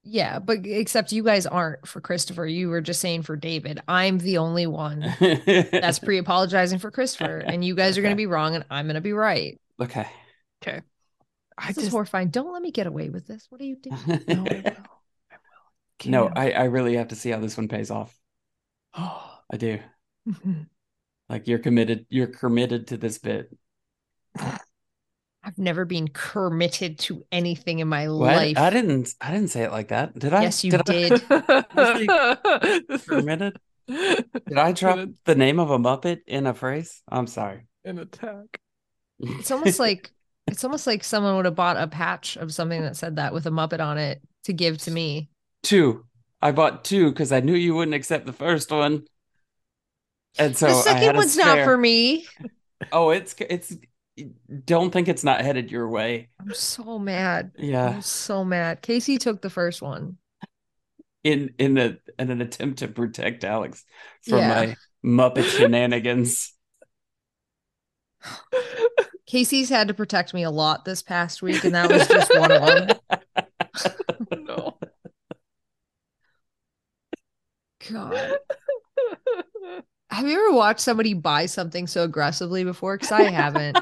Yeah 0.07 0.39
but 0.39 0.65
except 0.65 1.11
you 1.11 1.23
guys 1.23 1.45
aren't 1.45 1.85
for 1.87 2.01
christopher 2.01 2.45
you 2.45 2.69
were 2.69 2.81
just 2.81 3.01
saying 3.01 3.21
for 3.21 3.35
david 3.35 3.79
i'm 3.87 4.17
the 4.19 4.37
only 4.37 4.65
one 4.65 5.13
that's 5.19 5.99
pre-apologizing 6.03 6.79
for 6.79 6.91
christopher 6.91 7.37
and 7.37 7.63
you 7.63 7.75
guys 7.75 7.97
are 7.97 8.01
going 8.01 8.13
to 8.13 8.17
be 8.17 8.25
wrong 8.25 8.55
and 8.55 8.65
i'm 8.69 8.85
going 8.85 8.95
to 8.95 9.01
be 9.01 9.13
right 9.13 9.59
okay. 9.81 10.07
I 11.57 11.67
this 11.67 11.77
is 11.77 11.83
just 11.83 11.91
horrifying 11.91 12.29
don't 12.29 12.53
let 12.53 12.61
me 12.61 12.71
get 12.71 12.87
away 12.87 13.09
with 13.09 13.27
this 13.27 13.47
what 13.49 13.59
are 13.61 13.65
you 13.65 13.77
doing 13.77 13.97
no, 14.27 14.35
I 14.35 14.35
will. 14.35 14.47
I 14.47 15.35
will. 15.35 16.11
no, 16.11 16.31
I 16.35 16.51
I 16.51 16.63
really 16.65 16.95
have 16.95 17.07
to 17.09 17.15
see 17.15 17.31
how 17.31 17.39
this 17.39 17.57
one 17.57 17.67
pays 17.67 17.89
off. 17.89 18.15
Oh. 18.93 19.23
I 19.51 19.57
do. 19.57 19.79
Like 21.29 21.47
you're 21.47 21.59
committed. 21.59 22.05
You're 22.09 22.27
committed 22.27 22.87
to 22.87 22.97
this 22.97 23.17
bit. 23.17 23.49
I've 25.47 25.57
never 25.57 25.85
been 25.85 26.09
committed 26.09 26.99
to 26.99 27.23
anything 27.31 27.79
in 27.79 27.87
my 27.87 28.09
What? 28.09 28.35
life. 28.35 28.57
I 28.57 28.69
didn't. 28.69 29.15
I 29.21 29.31
didn't 29.31 29.47
say 29.47 29.63
it 29.63 29.71
like 29.71 29.87
that. 29.87 30.13
Did 30.19 30.33
I? 30.33 30.41
Yes, 30.43 30.61
you 30.65 30.73
I- 30.73 30.81
did. 30.81 31.11
This 32.87 32.99
is- 32.99 33.05
Permitted? 33.05 33.57
Did 33.87 34.57
I 34.57 34.71
drop 34.73 34.97
An- 34.97 35.15
the 35.23 35.35
name 35.35 35.59
of 35.61 35.71
a 35.71 35.77
Muppet 35.77 36.19
in 36.27 36.47
a 36.47 36.53
phrase? 36.53 37.01
I'm 37.07 37.27
sorry. 37.27 37.65
an 37.85 37.99
attack? 37.99 38.59
It's 39.19 39.49
almost 39.49 39.79
like 39.87 40.11
it's 40.47 40.65
almost 40.65 40.85
like 40.85 41.05
someone 41.05 41.37
would 41.37 41.45
have 41.45 41.55
bought 41.55 41.77
a 41.77 41.87
patch 41.87 42.35
of 42.35 42.53
something 42.53 42.81
that 42.81 42.97
said 42.97 43.15
that 43.15 43.33
with 43.33 43.45
a 43.45 43.49
Muppet 43.49 43.79
on 43.79 43.97
it 43.97 44.21
to 44.43 44.53
give 44.53 44.77
to 44.79 44.91
me. 44.91 45.29
two. 45.63 46.03
I 46.41 46.51
bought 46.51 46.83
two 46.83 47.09
because 47.09 47.31
I 47.31 47.39
knew 47.39 47.55
you 47.55 47.73
wouldn't 47.73 47.95
accept 47.95 48.25
the 48.25 48.33
first 48.33 48.69
one. 48.69 49.05
And 50.37 50.55
so 50.57 50.67
the 50.67 50.73
I 50.73 50.75
had 50.75 50.83
second 50.83 51.15
a 51.15 51.17
one's 51.17 51.37
not 51.37 51.59
for 51.63 51.77
me. 51.77 52.25
Oh, 52.91 53.09
it's 53.09 53.33
it's. 53.39 53.73
Don't 54.65 54.91
think 54.91 55.07
it's 55.07 55.23
not 55.23 55.41
headed 55.41 55.71
your 55.71 55.87
way. 55.89 56.29
I'm 56.39 56.53
so 56.53 56.97
mad. 56.97 57.51
Yeah, 57.57 57.89
I'm 57.89 58.01
so 58.01 58.43
mad. 58.43 58.81
Kaycie 58.81 59.19
took 59.19 59.41
the 59.41 59.49
first 59.49 59.81
one. 59.81 60.17
in 61.23 61.53
in 61.57 61.77
a 61.77 61.97
in 62.17 62.31
an 62.31 62.41
attempt 62.41 62.79
to 62.79 62.87
protect 62.87 63.43
Alex 63.43 63.85
from 64.23 64.39
Yeah. 64.39 64.73
my 65.03 65.29
Muppet 65.29 65.43
shenanigans. 65.45 66.53
Kaycie's 69.29 69.69
had 69.69 69.89
to 69.89 69.93
protect 69.93 70.33
me 70.33 70.43
a 70.43 70.49
lot 70.51 70.85
this 70.85 71.01
past 71.03 71.41
week, 71.41 71.63
and 71.65 71.75
that 71.75 71.91
was 71.91 72.07
just 72.07 72.31
one 72.37 72.51
of 72.51 72.61
them. 72.61 72.97
no. 74.45 74.77
God. 77.91 78.37
Have 80.09 80.25
you 80.27 80.33
ever 80.47 80.55
watched 80.55 80.79
somebody 80.79 81.13
buy 81.13 81.45
something 81.45 81.85
so 81.87 82.03
aggressively 82.03 82.63
before? 82.63 82.95
Because 82.97 83.11
I 83.11 83.23
haven't. 83.23 83.77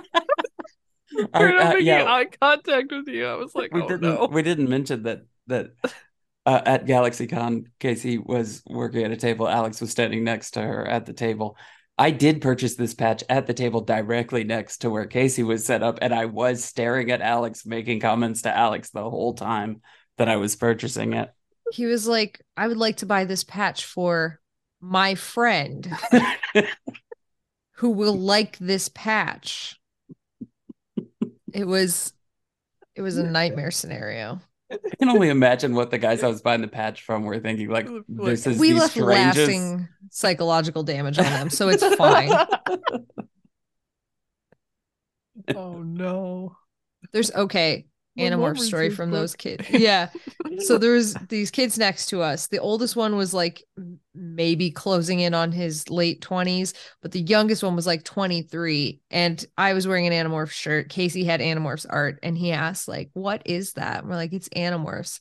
I- 1.33 1.43
uh, 1.43 1.69
making 1.69 1.85
yeah, 1.85 2.05
eye 2.05 2.25
contact 2.41 2.91
with 2.91 3.07
you. 3.07 3.25
I 3.25 3.35
was 3.35 3.53
like, 3.55 3.73
we 3.73 3.81
oh 3.81 3.87
didn't 3.87 4.01
no. 4.01 4.27
we 4.31 4.41
didn't 4.41 4.69
mention 4.69 5.03
that 5.03 5.25
that 5.47 5.71
uh, 6.45 6.61
at 6.65 6.85
GalaxyCon, 6.85 7.65
Kaycie 7.79 8.23
was 8.23 8.61
working 8.67 9.03
at 9.03 9.11
a 9.11 9.17
table. 9.17 9.47
Alex 9.47 9.81
was 9.81 9.91
standing 9.91 10.23
next 10.23 10.51
to 10.51 10.61
her 10.61 10.87
at 10.87 11.05
the 11.05 11.13
table. 11.13 11.57
I 11.97 12.11
did 12.11 12.41
purchase 12.41 12.75
this 12.75 12.93
patch 12.93 13.23
at 13.29 13.47
the 13.47 13.53
table 13.53 13.81
directly 13.81 14.43
next 14.43 14.79
to 14.79 14.89
where 14.89 15.07
Kaycie 15.07 15.45
was 15.45 15.65
set 15.65 15.81
up, 15.81 15.99
and 16.01 16.13
I 16.13 16.25
was 16.25 16.63
staring 16.63 17.09
at 17.11 17.21
Alex, 17.21 17.65
making 17.65 18.01
comments 18.01 18.41
to 18.43 18.55
Alex 18.55 18.89
the 18.89 19.09
whole 19.09 19.33
time 19.33 19.81
that 20.17 20.27
I 20.27 20.35
was 20.35 20.55
purchasing 20.55 21.13
it. 21.13 21.31
He 21.71 21.85
was 21.85 22.05
like, 22.05 22.41
I 22.55 22.67
would 22.67 22.77
like 22.77 22.97
to 22.97 23.05
buy 23.05 23.25
this 23.25 23.43
patch 23.43 23.85
for 23.85 24.39
my 24.81 25.15
friend 25.15 25.89
who 27.75 27.89
will 27.89 28.17
like 28.17 28.57
this 28.59 28.89
patch. 28.89 29.79
It 31.55 31.65
was 31.65 32.11
it 32.95 33.01
was 33.01 33.17
a 33.17 33.23
nightmare 33.23 33.71
scenario. 33.71 34.41
I 34.69 34.77
can 34.99 35.09
only 35.09 35.29
imagine 35.29 35.73
what 35.73 35.89
the 35.89 35.97
guys 35.97 36.21
I 36.21 36.27
was 36.27 36.41
buying 36.41 36.59
the 36.61 36.67
patch 36.67 37.03
from 37.03 37.23
were 37.23 37.39
thinking. 37.39 37.69
Like, 37.69 37.87
this 38.09 38.45
is 38.45 38.59
we 38.59 38.73
the 38.73 38.79
left 38.79 38.91
strangest. 38.91 39.37
lasting 39.37 39.87
psychological 40.11 40.83
damage 40.83 41.17
on 41.17 41.25
them, 41.25 41.49
so 41.49 41.69
it's 41.69 41.85
fine. 41.95 42.31
oh 45.55 45.81
no. 45.81 46.57
There's 47.13 47.31
okay. 47.31 47.85
Animorph 48.17 48.59
story 48.59 48.89
from 48.89 49.11
book. 49.11 49.19
those 49.19 49.35
kids. 49.35 49.65
Yeah. 49.69 50.09
So 50.59 50.77
there's 50.77 51.13
these 51.27 51.51
kids 51.51 51.77
next 51.77 52.07
to 52.07 52.21
us. 52.21 52.47
The 52.47 52.59
oldest 52.59 52.95
one 52.95 53.17
was 53.17 53.33
like 53.33 53.63
maybe 54.13 54.71
closing 54.71 55.19
in 55.19 55.33
on 55.33 55.51
his 55.51 55.89
late 55.89 56.21
20s, 56.21 56.73
but 57.01 57.11
the 57.11 57.21
youngest 57.21 57.61
one 57.61 57.75
was 57.75 57.85
like 57.85 58.03
23. 58.03 59.01
And 59.11 59.45
I 59.57 59.73
was 59.73 59.87
wearing 59.87 60.07
an 60.07 60.13
Animorph 60.13 60.51
shirt. 60.51 60.89
Kaycie 60.89 61.25
had 61.25 61.41
Animorphs 61.41 61.85
art 61.89 62.19
and 62.23 62.37
he 62.37 62.51
asked, 62.53 62.87
like, 62.87 63.09
what 63.13 63.41
is 63.45 63.73
that? 63.73 64.01
And 64.01 64.09
we're 64.09 64.15
like, 64.15 64.33
it's 64.33 64.49
Animorphs. 64.49 65.19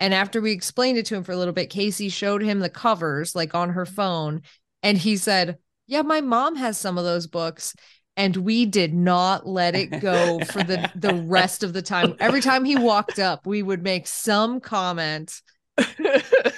And 0.00 0.12
after 0.12 0.40
we 0.40 0.50
explained 0.50 0.98
it 0.98 1.06
to 1.06 1.14
him 1.14 1.22
for 1.22 1.30
a 1.30 1.36
little 1.36 1.54
bit, 1.54 1.70
Kaycie 1.70 2.10
showed 2.10 2.42
him 2.42 2.58
the 2.58 2.68
covers 2.68 3.36
like 3.36 3.54
on 3.54 3.70
her 3.70 3.86
phone. 3.86 4.42
And 4.82 4.98
he 4.98 5.16
said, 5.16 5.58
Yeah, 5.86 6.02
my 6.02 6.20
mom 6.20 6.56
has 6.56 6.76
some 6.76 6.98
of 6.98 7.04
those 7.04 7.28
books. 7.28 7.76
And 8.16 8.36
we 8.36 8.66
did 8.66 8.92
not 8.92 9.46
let 9.46 9.74
it 9.74 10.00
go 10.00 10.40
for 10.40 10.62
the 10.62 10.90
the 10.94 11.14
rest 11.26 11.62
of 11.62 11.72
the 11.72 11.82
time. 11.82 12.14
Every 12.20 12.40
time 12.40 12.64
he 12.64 12.76
walked 12.76 13.18
up, 13.18 13.46
we 13.46 13.62
would 13.62 13.82
make 13.82 14.06
some 14.06 14.60
comment. 14.60 15.40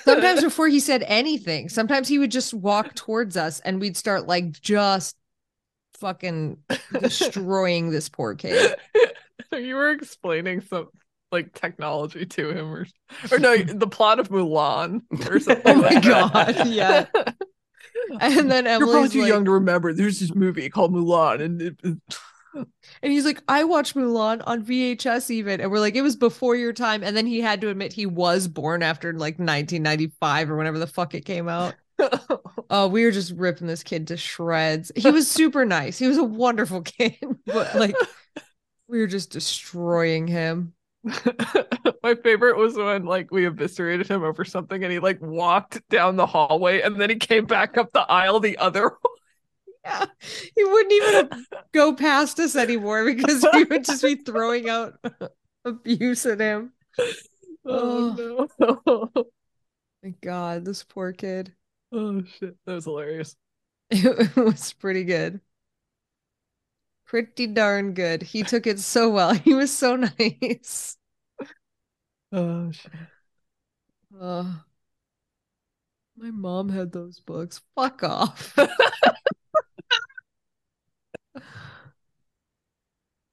Sometimes 0.02 0.40
before 0.42 0.68
he 0.68 0.80
said 0.80 1.04
anything, 1.06 1.68
sometimes 1.68 2.08
he 2.08 2.18
would 2.18 2.32
just 2.32 2.52
walk 2.52 2.94
towards 2.94 3.36
us 3.36 3.60
and 3.60 3.80
we'd 3.80 3.96
start 3.96 4.26
like 4.26 4.50
just 4.50 5.16
fucking 5.98 6.58
destroying 7.00 7.90
this 7.90 8.08
poor 8.08 8.34
kid. 8.34 8.74
you 9.52 9.74
were 9.74 9.90
explaining 9.90 10.60
some 10.60 10.88
like 11.30 11.52
technology 11.52 12.26
to 12.26 12.50
him 12.50 12.72
or 12.72 12.86
or 13.32 13.38
no 13.38 13.56
the 13.56 13.86
plot 13.86 14.18
of 14.20 14.28
Mulan 14.28 15.02
or 15.28 15.40
something. 15.40 15.76
Oh 15.76 15.80
my 15.80 15.88
like 15.88 16.02
that. 16.02 16.56
God, 16.56 16.66
yeah. 16.68 17.06
And 18.20 18.50
then 18.50 18.64
You're 18.66 18.78
probably 18.88 19.08
too 19.08 19.20
like, 19.22 19.28
young 19.28 19.44
to 19.44 19.50
remember. 19.52 19.92
There's 19.92 20.20
this 20.20 20.34
movie 20.34 20.68
called 20.70 20.92
Mulan, 20.92 21.42
and 21.42 21.62
it, 21.62 21.76
it- 21.82 21.98
and 23.02 23.12
he's 23.12 23.24
like, 23.24 23.42
I 23.48 23.64
watched 23.64 23.96
Mulan 23.96 24.40
on 24.46 24.64
VHS 24.64 25.30
even. 25.30 25.60
And 25.60 25.72
we're 25.72 25.80
like, 25.80 25.96
it 25.96 26.02
was 26.02 26.14
before 26.14 26.54
your 26.54 26.72
time. 26.72 27.02
And 27.02 27.16
then 27.16 27.26
he 27.26 27.40
had 27.40 27.60
to 27.62 27.68
admit 27.68 27.92
he 27.92 28.06
was 28.06 28.46
born 28.46 28.80
after 28.82 29.12
like 29.12 29.40
1995 29.40 30.50
or 30.50 30.56
whenever 30.56 30.78
the 30.78 30.86
fuck 30.86 31.14
it 31.14 31.24
came 31.24 31.48
out. 31.48 31.74
Oh, 32.70 32.88
we 32.88 33.04
were 33.04 33.10
just 33.10 33.32
ripping 33.36 33.66
this 33.66 33.82
kid 33.82 34.08
to 34.08 34.16
shreds. 34.16 34.90
He 34.96 35.10
was 35.10 35.30
super 35.30 35.64
nice. 35.64 35.98
He 35.98 36.08
was 36.08 36.16
a 36.16 36.24
wonderful 36.24 36.80
kid, 36.82 37.14
but 37.46 37.74
like 37.74 37.94
we 38.88 38.98
were 38.98 39.06
just 39.06 39.30
destroying 39.30 40.26
him. 40.26 40.72
my 42.02 42.14
favorite 42.14 42.56
was 42.56 42.76
when 42.76 43.04
like 43.04 43.30
we 43.30 43.46
eviscerated 43.46 44.08
him 44.08 44.22
over 44.22 44.44
something, 44.44 44.82
and 44.82 44.92
he 44.92 44.98
like 44.98 45.20
walked 45.20 45.86
down 45.88 46.16
the 46.16 46.26
hallway, 46.26 46.80
and 46.80 47.00
then 47.00 47.10
he 47.10 47.16
came 47.16 47.44
back 47.44 47.76
up 47.76 47.92
the 47.92 48.00
aisle 48.00 48.40
the 48.40 48.58
other. 48.58 48.92
Yeah. 49.86 50.06
He 50.56 50.64
wouldn't 50.64 50.92
even 50.92 51.46
go 51.72 51.94
past 51.94 52.40
us 52.40 52.56
anymore 52.56 53.04
because 53.04 53.46
we 53.52 53.64
would 53.64 53.84
just 53.84 54.02
be 54.02 54.14
throwing 54.14 54.70
out 54.70 54.94
abuse 55.64 56.24
at 56.24 56.40
him. 56.40 56.72
Oh 57.66 58.48
no! 58.56 59.10
My 60.02 60.14
God, 60.22 60.64
this 60.64 60.84
poor 60.84 61.12
kid. 61.12 61.52
oh 61.92 62.22
shit, 62.24 62.56
that 62.64 62.74
was 62.74 62.84
hilarious. 62.84 63.36
It 63.90 64.34
was 64.36 64.72
pretty 64.72 65.04
good. 65.04 65.40
Pretty 67.14 67.46
darn 67.46 67.94
good. 67.94 68.24
He 68.24 68.42
took 68.42 68.66
it 68.66 68.80
so 68.80 69.08
well. 69.08 69.34
He 69.44 69.54
was 69.54 69.70
so 69.72 69.94
nice. 69.94 70.96
Oh 72.32 72.72
shit. 72.72 72.90
Uh, 74.20 74.54
my 76.16 76.32
mom 76.32 76.70
had 76.70 76.90
those 76.90 77.20
books. 77.20 77.60
Fuck 77.76 78.02
off. 78.02 78.58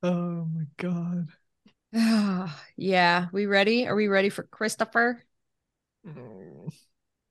Oh 0.03 0.45
my 0.45 0.65
god. 0.77 1.27
yeah, 2.77 3.27
we 3.31 3.47
ready? 3.47 3.87
Are 3.87 3.95
we 3.95 4.07
ready 4.07 4.29
for 4.29 4.43
Christopher? 4.43 5.23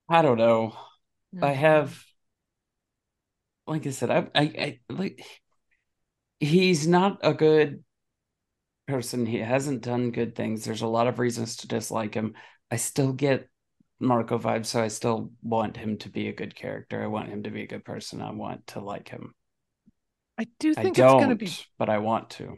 I 0.09 0.23
don't 0.23 0.39
know. 0.39 0.77
I 1.41 1.53
have, 1.53 2.05
like 3.69 3.87
I 3.87 3.91
said, 3.91 4.11
I, 4.11 4.29
I, 4.35 4.43
I 4.43 4.81
like. 4.93 5.25
He's 6.41 6.87
not 6.87 7.21
a 7.23 7.35
good 7.35 7.85
person. 8.89 9.27
He 9.27 9.39
hasn't 9.39 9.83
done 9.83 10.11
good 10.11 10.35
things. 10.35 10.65
There's 10.65 10.83
a 10.83 10.87
lot 10.89 11.07
of 11.07 11.19
reasons 11.19 11.57
to 11.59 11.69
dislike 11.69 12.15
him. 12.15 12.35
I 12.71 12.77
still 12.77 13.13
get 13.13 13.49
Marco 14.01 14.39
vibes, 14.39 14.67
so 14.67 14.83
I 14.83 14.89
still 14.89 15.33
want 15.43 15.77
him 15.77 15.99
to 15.99 16.09
be 16.09 16.29
a 16.29 16.33
good 16.33 16.55
character. 16.55 17.03
I 17.03 17.07
want 17.07 17.29
him 17.29 17.43
to 17.45 17.51
be 17.51 17.63
a 17.63 17.67
good 17.67 17.85
person. 17.85 18.23
I 18.23 18.31
want 18.33 18.67
to 18.69 18.81
like 18.81 19.09
him. 19.09 19.35
I 20.39 20.47
do 20.59 20.75
I 20.77 20.83
think 20.83 20.99
it's 20.99 20.99
don't, 20.99 21.21
gonna 21.21 21.37
be 21.37 21.51
but 21.79 21.89
I 21.89 21.99
want 21.99 22.31
to. 22.31 22.57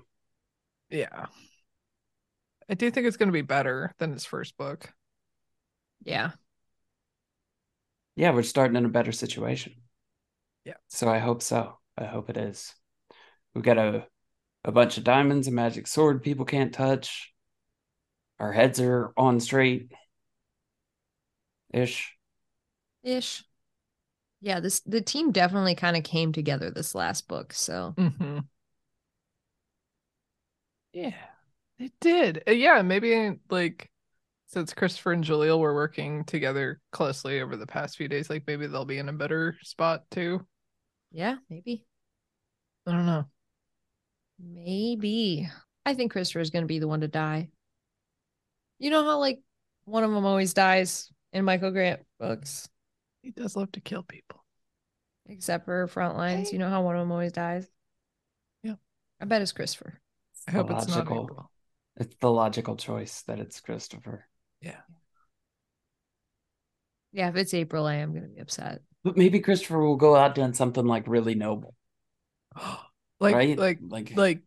yeah. 0.90 1.26
I 2.68 2.74
do 2.74 2.90
think 2.90 3.06
it's 3.06 3.16
gonna 3.16 3.32
be 3.32 3.42
better 3.42 3.94
than 3.98 4.12
his 4.12 4.24
first 4.24 4.56
book. 4.56 4.92
Yeah. 6.04 6.32
Yeah, 8.16 8.30
we're 8.32 8.42
starting 8.42 8.76
in 8.76 8.84
a 8.86 8.88
better 8.88 9.12
situation. 9.12 9.74
Yeah. 10.64 10.74
So 10.88 11.08
I 11.08 11.18
hope 11.18 11.42
so. 11.42 11.78
I 11.96 12.04
hope 12.04 12.30
it 12.30 12.36
is. 12.36 12.74
We've 13.54 13.64
got 13.64 13.78
a 13.78 14.06
a 14.64 14.72
bunch 14.72 14.98
of 14.98 15.04
diamonds, 15.04 15.48
a 15.48 15.52
magic 15.52 15.86
sword 15.86 16.22
people 16.22 16.44
can't 16.46 16.72
touch. 16.74 17.32
Our 18.38 18.52
heads 18.52 18.78
are 18.78 19.14
on 19.16 19.40
straight. 19.40 19.90
Ish. 21.72 22.16
Ish. 23.04 23.44
Yeah, 24.40 24.60
this 24.60 24.80
the 24.80 25.00
team 25.00 25.32
definitely 25.32 25.74
kind 25.74 25.96
of 25.96 26.04
came 26.04 26.32
together 26.32 26.70
this 26.70 26.94
last 26.94 27.28
book. 27.28 27.52
So 27.52 27.96
Mm-hmm. 27.98 28.38
Yeah, 30.92 31.14
it 31.78 31.92
did. 32.00 32.42
Uh, 32.48 32.52
Yeah, 32.52 32.82
maybe 32.82 33.38
like 33.50 33.90
since 34.48 34.74
Christopher 34.74 35.12
and 35.12 35.24
Jalil 35.24 35.58
were 35.60 35.74
working 35.74 36.24
together 36.24 36.80
closely 36.92 37.40
over 37.40 37.56
the 37.56 37.66
past 37.66 37.96
few 37.96 38.08
days, 38.08 38.30
like 38.30 38.46
maybe 38.46 38.66
they'll 38.66 38.84
be 38.84 38.98
in 38.98 39.08
a 39.08 39.12
better 39.12 39.58
spot 39.62 40.04
too. 40.10 40.46
yeah, 41.12 41.36
maybe. 41.48 41.84
I 42.86 42.92
don't 42.92 43.06
know. 43.06 43.28
Maybe. 44.42 45.48
I 45.86 45.94
think 45.94 46.12
Christopher 46.12 46.40
is 46.40 46.50
going 46.50 46.64
to 46.64 46.68
be 46.68 46.78
the 46.78 46.88
one 46.88 47.00
to 47.00 47.08
die. 47.08 47.48
You 48.78 48.90
know 48.90 49.04
how 49.04 49.18
like 49.18 49.40
one 49.84 50.04
of 50.04 50.10
them 50.10 50.26
always 50.26 50.54
dies 50.54 51.10
in 51.32 51.44
Michael 51.44 51.70
Grant 51.70 52.00
books, 52.20 52.68
He 53.22 53.30
does 53.30 53.56
love 53.56 53.72
to 53.72 53.80
kill 53.80 54.02
people. 54.02 54.44
except 55.26 55.64
for 55.64 55.86
Frontlines. 55.86 56.52
You 56.52 56.58
know 56.58 56.68
how 56.68 56.82
one 56.82 56.96
of 56.96 57.00
them 57.00 57.12
always 57.12 57.32
dies. 57.32 57.66
Yeah. 58.62 58.74
I 59.20 59.24
bet 59.24 59.42
it's 59.42 59.52
Christopher. 59.52 60.00
I 60.48 60.52
hope 60.52 60.68
the 60.68 60.76
it's 60.76 60.88
not 60.88 60.96
logical- 60.98 61.24
April. 61.24 61.50
It's 61.96 62.16
the 62.20 62.30
logical 62.30 62.76
choice 62.76 63.22
that 63.22 63.38
it's 63.38 63.60
Christopher. 63.60 64.26
Yeah. 64.60 64.80
Yeah, 67.12 67.28
if 67.28 67.36
it's 67.36 67.52
April, 67.54 67.86
I 67.86 67.96
am 67.96 68.12
going 68.12 68.22
to 68.22 68.28
be 68.28 68.40
upset. 68.40 68.80
But 69.04 69.16
maybe 69.16 69.40
Christopher 69.40 69.78
will 69.80 69.96
go 69.96 70.16
out 70.16 70.34
doing 70.34 70.54
something 70.54 70.86
like 70.86 71.06
really 71.06 71.34
noble, 71.34 71.74
like 73.22 73.34
right? 73.36 73.58
like 73.58 73.80
like 73.80 74.12
like 74.16 74.42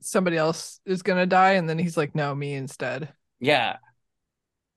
somebody 0.00 0.36
else 0.36 0.80
is 0.86 1.02
gonna 1.02 1.26
die, 1.26 1.52
and 1.52 1.68
then 1.68 1.78
he's 1.78 1.96
like, 1.96 2.14
"No, 2.14 2.34
me 2.34 2.54
instead." 2.54 3.12
yeah, 3.40 3.78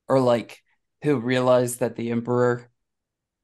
or 0.08 0.20
like 0.20 0.62
he'll 1.02 1.18
realize 1.18 1.78
that 1.78 1.96
the 1.96 2.12
emperor 2.12 2.70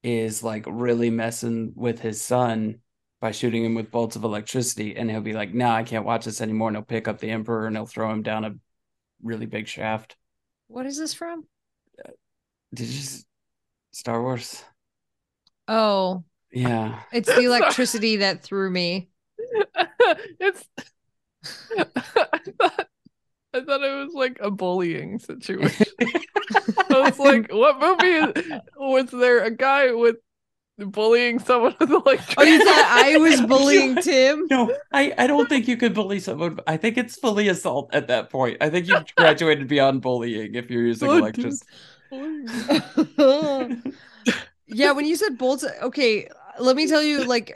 is 0.04 0.44
like 0.44 0.66
really 0.68 1.10
messing 1.10 1.74
with 1.76 2.00
his 2.00 2.22
son 2.22 2.80
by 3.22 3.32
shooting 3.32 3.66
him 3.66 3.76
with 3.76 3.92
bolts 3.92 4.16
of 4.16 4.24
electricity, 4.24 4.96
and 4.96 5.10
he'll 5.10 5.22
be 5.22 5.34
like, 5.34 5.54
"No, 5.54 5.70
I 5.70 5.84
can't 5.84 6.06
watch 6.06 6.26
this 6.26 6.42
anymore." 6.42 6.70
And 6.70 6.78
he'll 6.78 6.86
pick 6.86 7.08
up 7.08 7.20
the 7.20 7.32
emperor 7.32 7.68
and 7.68 7.76
he'll 7.76 7.86
throw 7.86 8.12
him 8.12 8.24
down 8.24 8.46
a 8.46 8.56
really 9.24 9.46
big 9.46 9.68
shaft. 9.68 10.18
What 10.68 10.86
is 10.86 10.98
this 10.98 11.14
from? 11.14 11.46
Uh, 12.04 12.12
did 12.74 12.88
you 12.88 13.00
s- 13.00 13.26
Star 13.92 14.22
Wars? 14.22 14.64
Oh, 15.68 16.24
Yeah. 16.52 17.02
it's 17.12 17.28
the 17.28 17.42
electricity 17.46 18.18
that 18.18 18.44
threw 18.44 18.70
me. 18.70 19.10
It's. 20.40 20.66
I 21.78 21.84
thought 22.60 22.88
I 23.54 23.62
thought 23.62 23.82
it 23.84 24.06
was 24.06 24.14
like 24.14 24.38
a 24.42 24.52
bullying 24.52 25.20
situation. 25.20 25.86
I 26.92 27.00
was 27.02 27.18
like, 27.20 27.52
"What 27.52 27.80
movie 27.80 28.40
is, 28.40 28.62
was 28.78 29.10
there 29.12 29.44
a 29.44 29.52
guy 29.52 29.92
with 29.94 30.18
bullying 30.78 31.40
someone 31.40 31.76
with 31.80 31.90
electricity?" 31.90 32.36
Oh, 32.38 32.44
you 32.44 32.64
thought 32.64 32.86
I 32.90 33.18
was 33.18 33.42
bullying 33.48 33.96
Tim? 33.96 34.46
No, 34.50 34.76
I, 34.92 35.14
I 35.18 35.28
don't 35.28 35.50
think 35.50 35.68
you 35.68 35.78
could 35.78 35.94
bully 35.94 36.20
someone. 36.20 36.60
I 36.68 36.78
think 36.78 36.98
it's 36.98 37.18
fully 37.18 37.48
assault 37.48 37.90
at 37.94 38.08
that 38.08 38.30
point. 38.30 38.58
I 38.62 38.70
think 38.70 38.88
you've 38.88 39.16
graduated 39.16 39.68
beyond 39.68 40.02
bullying 40.02 40.56
if 40.56 40.70
you're 40.70 40.84
using 40.86 41.10
Oh, 41.10 41.14
dude. 41.32 41.54
electricity. 41.54 41.66
yeah, 44.68 44.92
when 44.92 45.06
you 45.06 45.16
said 45.16 45.38
bolts, 45.38 45.66
okay, 45.82 46.28
let 46.60 46.76
me 46.76 46.88
tell 46.88 47.02
you, 47.04 47.24
like, 47.26 47.56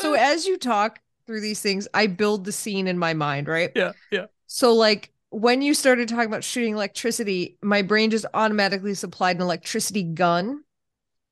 so 0.00 0.14
as 0.14 0.46
you 0.46 0.56
talk 0.58 1.00
through 1.26 1.40
these 1.40 1.60
things, 1.60 1.88
I 1.92 2.06
build 2.06 2.44
the 2.44 2.52
scene 2.52 2.86
in 2.86 2.98
my 2.98 3.14
mind, 3.14 3.48
right? 3.48 3.70
yeah, 3.74 3.92
yeah. 4.10 4.26
So, 4.46 4.74
like, 4.74 5.10
when 5.30 5.60
you 5.60 5.74
started 5.74 6.08
talking 6.08 6.26
about 6.26 6.44
shooting 6.44 6.74
electricity, 6.74 7.58
my 7.62 7.82
brain 7.82 8.10
just 8.10 8.26
automatically 8.32 8.94
supplied 8.94 9.36
an 9.36 9.42
electricity 9.42 10.02
gun. 10.04 10.62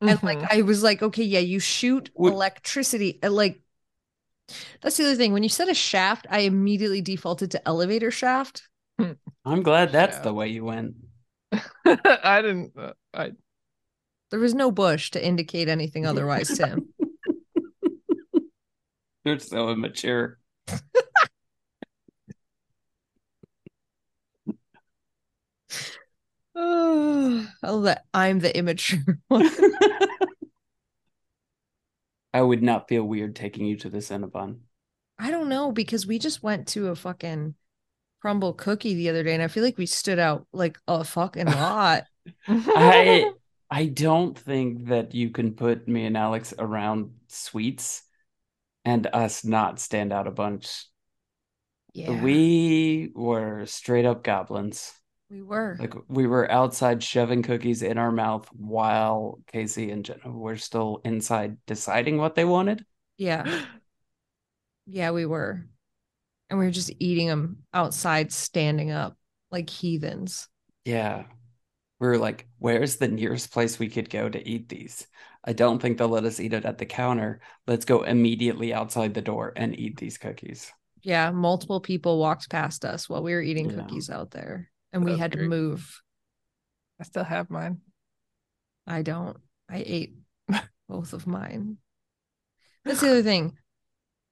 And, 0.00 0.22
like, 0.22 0.38
Mhm. 0.38 0.48
I 0.50 0.62
was 0.62 0.82
like, 0.82 1.02
okay, 1.02 1.22
yeah, 1.24 1.38
you 1.38 1.60
shoot 1.60 2.10
Would- 2.16 2.32
electricity. 2.32 3.20
uh, 3.22 3.30
Like, 3.30 3.60
that's 4.82 4.96
the 4.96 5.04
other 5.04 5.14
thing. 5.16 5.32
When 5.32 5.42
you 5.42 5.48
said 5.48 5.68
a 5.68 5.74
shaft, 5.74 6.26
I 6.28 6.40
immediately 6.40 7.00
defaulted 7.00 7.52
to 7.52 7.66
elevator 7.66 8.10
shaft. 8.10 8.68
I'm 9.44 9.62
glad 9.62 9.92
that's 9.92 10.16
Yeah. 10.18 10.22
the 10.22 10.34
way 10.34 10.48
you 10.48 10.64
went. 10.64 10.96
I 11.86 12.42
didn't. 12.42 12.76
Uh, 12.76 12.92
I 13.14 13.32
There 14.30 14.40
was 14.40 14.54
no 14.54 14.70
bush 14.70 15.12
to 15.12 15.24
indicate 15.24 15.68
anything 15.68 16.04
otherwise, 16.04 16.56
Tim. 16.58 16.88
You're 19.24 19.38
so 19.38 19.70
immature. 19.70 20.38
Oh, 27.66 27.82
that 27.82 28.04
I'm 28.14 28.38
the 28.38 28.56
immature 28.56 29.18
one. 29.28 29.50
I 32.32 32.42
would 32.42 32.62
not 32.62 32.88
feel 32.88 33.02
weird 33.04 33.34
taking 33.34 33.66
you 33.66 33.76
to 33.78 33.88
the 33.88 33.98
Cinnabon. 33.98 34.58
I 35.18 35.30
don't 35.30 35.48
know 35.48 35.72
because 35.72 36.06
we 36.06 36.18
just 36.18 36.42
went 36.42 36.68
to 36.68 36.88
a 36.88 36.96
fucking 36.96 37.54
Crumbl 38.24 38.56
cookie 38.56 38.94
the 38.94 39.10
other 39.10 39.22
day, 39.22 39.34
and 39.34 39.42
I 39.42 39.48
feel 39.48 39.64
like 39.64 39.78
we 39.78 39.86
stood 39.86 40.18
out 40.18 40.46
like 40.52 40.78
a 40.88 41.04
fucking 41.04 41.46
lot. 41.48 42.04
I 42.48 43.32
I 43.70 43.86
don't 43.86 44.38
think 44.38 44.86
that 44.86 45.14
you 45.14 45.30
can 45.30 45.54
put 45.54 45.88
me 45.88 46.06
and 46.06 46.16
Alex 46.16 46.54
around 46.58 47.10
sweets 47.28 48.03
and 48.84 49.06
us 49.12 49.44
not 49.44 49.80
stand 49.80 50.12
out 50.12 50.26
a 50.26 50.30
bunch. 50.30 50.86
Yeah, 51.92 52.22
We 52.22 53.10
were 53.14 53.66
straight 53.66 54.04
up 54.04 54.24
goblins. 54.24 54.92
we 55.30 55.42
were. 55.42 55.76
Like 55.78 55.94
we 56.08 56.26
were 56.26 56.50
outside 56.50 57.02
shoving 57.02 57.42
cookies 57.42 57.82
in 57.82 57.98
our 57.98 58.10
mouth 58.10 58.48
while 58.52 59.40
Kaycie 59.52 59.92
and 59.92 60.04
Jenna 60.04 60.30
were 60.30 60.56
still 60.56 61.00
inside 61.04 61.56
deciding 61.66 62.18
what 62.18 62.34
they 62.34 62.44
wanted. 62.44 62.84
Yeah, 63.16 63.62
yeah, 64.86 65.12
we 65.12 65.24
were, 65.24 65.66
and 66.50 66.58
we 66.58 66.64
were 66.64 66.72
just 66.72 66.92
eating 66.98 67.28
them 67.28 67.58
outside, 67.72 68.32
standing 68.32 68.90
up 68.90 69.16
like 69.50 69.70
heathens. 69.70 70.48
Yeah. 70.84 71.24
We 72.04 72.10
were 72.10 72.18
like, 72.18 72.46
where's 72.58 72.96
the 72.96 73.08
nearest 73.08 73.50
place 73.50 73.78
we 73.78 73.88
could 73.88 74.10
go 74.10 74.28
to 74.28 74.46
eat 74.48 74.68
these? 74.68 75.06
I 75.42 75.54
don't 75.54 75.80
think 75.80 75.96
they'll 75.96 76.06
let 76.06 76.26
us 76.26 76.38
eat 76.38 76.52
it 76.52 76.66
at 76.66 76.76
the 76.76 76.84
counter. 76.84 77.40
Let's 77.66 77.86
go 77.86 78.02
immediately 78.02 78.74
outside 78.74 79.14
the 79.14 79.22
door 79.22 79.54
and 79.56 79.74
eat 79.78 79.96
these 79.96 80.18
cookies. 80.18 80.70
Yeah, 81.00 81.30
multiple 81.30 81.80
people 81.80 82.18
walked 82.18 82.50
past 82.50 82.84
us 82.84 83.08
while 83.08 83.22
we 83.22 83.32
were 83.32 83.40
eating 83.40 83.70
Yeah. 83.70 83.80
cookies 83.80 84.10
out 84.10 84.32
there, 84.32 84.70
and 84.92 85.02
we 85.02 85.12
That's 85.12 85.20
had 85.22 85.32
to 85.32 85.48
move. 85.48 86.02
I 87.00 87.04
still 87.04 87.24
have 87.24 87.48
mine. 87.48 87.80
I 88.86 89.00
don't. 89.00 89.38
I 89.70 89.82
ate 89.86 90.14
both 90.90 91.14
of 91.14 91.26
mine. 91.26 91.78
That's 92.84 93.00
the 93.00 93.08
other 93.08 93.22
thing. 93.22 93.56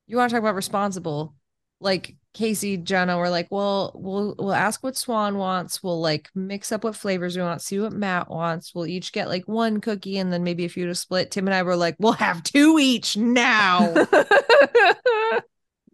You 0.06 0.18
want 0.18 0.28
to 0.28 0.34
talk 0.36 0.42
about 0.42 0.56
responsible? 0.56 1.34
Like 1.82 2.16
Kaycie, 2.34 2.82
Jenna 2.82 3.18
were 3.18 3.28
like, 3.28 3.48
well, 3.50 3.92
we'll 3.94 4.34
we'll 4.38 4.52
ask 4.54 4.82
what 4.82 4.96
Swan 4.96 5.36
wants. 5.36 5.82
We'll 5.82 6.00
like 6.00 6.30
mix 6.34 6.72
up 6.72 6.84
what 6.84 6.96
flavors 6.96 7.36
we 7.36 7.42
want, 7.42 7.60
see 7.60 7.78
what 7.78 7.92
Matt 7.92 8.30
wants. 8.30 8.74
We'll 8.74 8.86
each 8.86 9.12
get 9.12 9.28
like 9.28 9.46
one 9.46 9.80
cookie 9.80 10.18
and 10.18 10.32
then 10.32 10.44
maybe 10.44 10.64
a 10.64 10.68
few 10.68 10.86
to 10.86 10.94
split. 10.94 11.30
Tim 11.30 11.46
and 11.46 11.54
I 11.54 11.62
were 11.62 11.76
like, 11.76 11.96
we'll 11.98 12.12
have 12.12 12.42
two 12.42 12.78
each 12.78 13.16
now. 13.16 14.06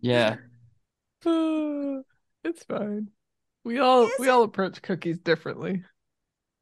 Yeah. 0.00 0.36
it's 1.24 2.64
fine. 2.68 3.08
We 3.64 3.78
all 3.78 4.08
we 4.18 4.28
all 4.28 4.44
approach 4.44 4.80
cookies 4.80 5.18
differently. 5.18 5.84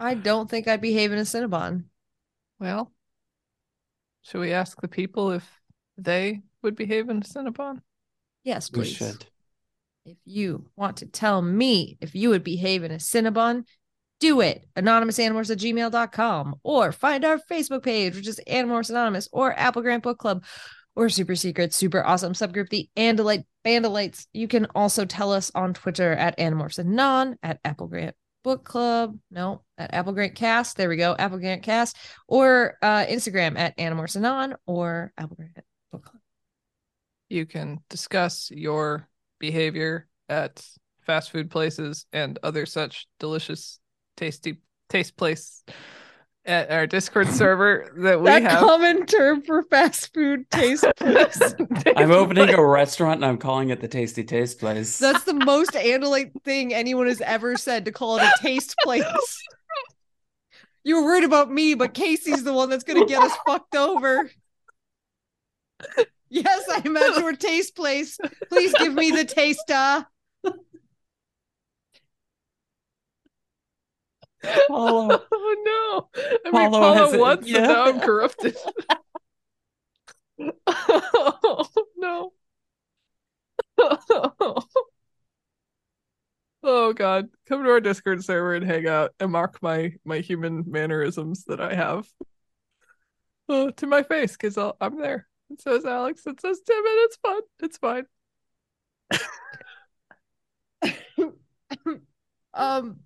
I 0.00 0.14
don't 0.14 0.48
think 0.50 0.68
I'd 0.68 0.80
behave 0.80 1.12
in 1.12 1.18
a 1.18 1.22
Cinnabon. 1.22 1.84
Well, 2.58 2.92
should 4.22 4.40
we 4.40 4.52
ask 4.52 4.80
the 4.80 4.88
people 4.88 5.32
if 5.32 5.48
they 5.96 6.42
would 6.62 6.76
behave 6.76 7.08
in 7.08 7.18
a 7.18 7.20
Cinnabon? 7.20 7.82
Yes, 8.46 8.70
We 8.70 8.78
please. 8.82 8.96
should. 8.96 9.26
If 10.04 10.16
you 10.24 10.70
want 10.76 10.98
to 10.98 11.06
tell 11.06 11.42
me 11.42 11.98
if 12.00 12.14
you 12.14 12.28
would 12.28 12.44
behave 12.44 12.84
in 12.84 12.92
a 12.92 12.94
Cinnabon, 12.94 13.64
do 14.20 14.40
it. 14.40 14.64
Anonymousanimals 14.76 15.50
at 15.50 15.58
gmail.com 15.58 16.54
or 16.62 16.92
find 16.92 17.24
our 17.24 17.40
Facebook 17.50 17.82
page, 17.82 18.14
which 18.14 18.28
is 18.28 18.40
Animorphs 18.48 18.88
Anonymous 18.88 19.28
or 19.32 19.52
Apple 19.58 19.82
Grant 19.82 20.04
Book 20.04 20.18
Club 20.18 20.44
or 20.94 21.08
super 21.08 21.34
secret, 21.34 21.74
super 21.74 22.06
awesome 22.06 22.34
subgroup, 22.34 22.68
the 22.68 22.88
Andalite 22.96 23.44
Bandalites. 23.66 24.26
You 24.32 24.46
can 24.46 24.66
also 24.76 25.04
tell 25.04 25.32
us 25.32 25.50
on 25.52 25.74
Twitter 25.74 26.12
at 26.12 26.38
Animorphs 26.38 26.78
Anon, 26.78 27.36
at 27.42 27.58
Apple 27.64 27.88
Grant 27.88 28.14
Book 28.44 28.64
Club. 28.64 29.18
No, 29.32 29.62
at 29.76 29.92
Apple 29.92 30.12
Grant 30.12 30.36
Cast. 30.36 30.76
There 30.76 30.88
we 30.88 30.96
go. 30.96 31.16
Apple 31.18 31.38
Grant 31.38 31.64
Cast 31.64 31.96
or 32.28 32.78
uh, 32.80 33.04
Instagram 33.06 33.58
at 33.58 33.76
Animorphs 33.76 34.14
Anon 34.14 34.54
or 34.66 35.12
Apple 35.18 35.34
Grant 35.34 35.58
Book 35.90 36.04
Club. 36.04 36.20
You 37.28 37.46
can 37.46 37.80
discuss 37.88 38.50
your 38.50 39.08
behavior 39.38 40.06
at 40.28 40.64
fast 41.04 41.30
food 41.30 41.50
places 41.50 42.06
and 42.12 42.38
other 42.42 42.66
such 42.66 43.06
delicious, 43.18 43.78
tasty 44.16 44.58
taste 44.88 45.16
place 45.16 45.64
at 46.44 46.70
our 46.70 46.86
Discord 46.86 47.28
server 47.32 47.92
that 47.98 48.20
we 48.20 48.26
that 48.26 48.42
have. 48.42 48.60
common 48.60 49.06
term 49.06 49.42
for 49.42 49.62
fast 49.64 50.14
food 50.14 50.48
taste 50.50 50.84
place. 50.96 51.54
I'm 51.96 52.12
opening 52.12 52.50
a 52.50 52.64
restaurant 52.64 53.16
and 53.16 53.24
I'm 53.24 53.38
calling 53.38 53.70
it 53.70 53.80
the 53.80 53.88
Tasty 53.88 54.22
Taste 54.24 54.60
Place. 54.60 54.98
That's 54.98 55.24
the 55.24 55.34
most 55.34 55.72
Andalite 55.72 56.30
thing 56.44 56.72
anyone 56.72 57.06
has 57.08 57.20
ever 57.20 57.56
said 57.56 57.84
to 57.86 57.92
call 57.92 58.18
it 58.18 58.22
a 58.22 58.32
taste 58.40 58.76
place. 58.84 59.42
You 60.84 60.96
were 60.96 61.04
worried 61.04 61.24
about 61.24 61.50
me, 61.50 61.74
but 61.74 61.94
Kaycie's 61.94 62.44
the 62.44 62.52
one 62.52 62.70
that's 62.70 62.84
gonna 62.84 63.06
get 63.06 63.20
us 63.22 63.32
fucked 63.44 63.74
over. 63.74 64.30
Yes, 66.36 66.68
I 66.70 66.82
imagine 66.84 67.22
we're 67.22 67.32
taste 67.32 67.74
place. 67.74 68.18
Please 68.50 68.74
give 68.74 68.92
me 68.92 69.10
the 69.10 69.24
taster. 69.24 70.06
Paulo. 74.68 75.22
Oh 75.32 76.08
no! 76.14 76.22
I 76.44 76.50
mean, 76.50 76.70
Paulo 76.70 76.94
Paula 76.94 77.14
it, 77.14 77.20
once, 77.20 77.48
yeah. 77.48 77.58
and 77.58 77.66
now 77.68 77.84
I'm 77.86 78.00
corrupted. 78.00 78.56
oh 80.66 81.68
no! 81.96 82.32
Oh 86.68 86.92
god, 86.92 87.28
come 87.46 87.62
to 87.62 87.70
our 87.70 87.80
Discord 87.80 88.24
server 88.24 88.54
and 88.54 88.66
hang 88.66 88.88
out 88.88 89.14
and 89.20 89.30
mock 89.30 89.62
my 89.62 89.94
my 90.04 90.18
human 90.18 90.64
mannerisms 90.66 91.44
that 91.44 91.60
I 91.60 91.74
have 91.74 92.08
uh, 93.48 93.70
to 93.76 93.86
my 93.86 94.02
face 94.02 94.32
because 94.32 94.58
I'm 94.80 94.98
there. 94.98 95.28
So 95.58 95.74
is 95.74 95.84
Alex. 95.84 96.22
So 96.22 96.30
is 96.30 96.60
Tim, 96.60 96.76
and 96.76 96.98
it's 97.04 97.16
fun. 97.16 97.42
It's 97.60 97.78
fine. 97.78 98.06
um, 102.54 103.00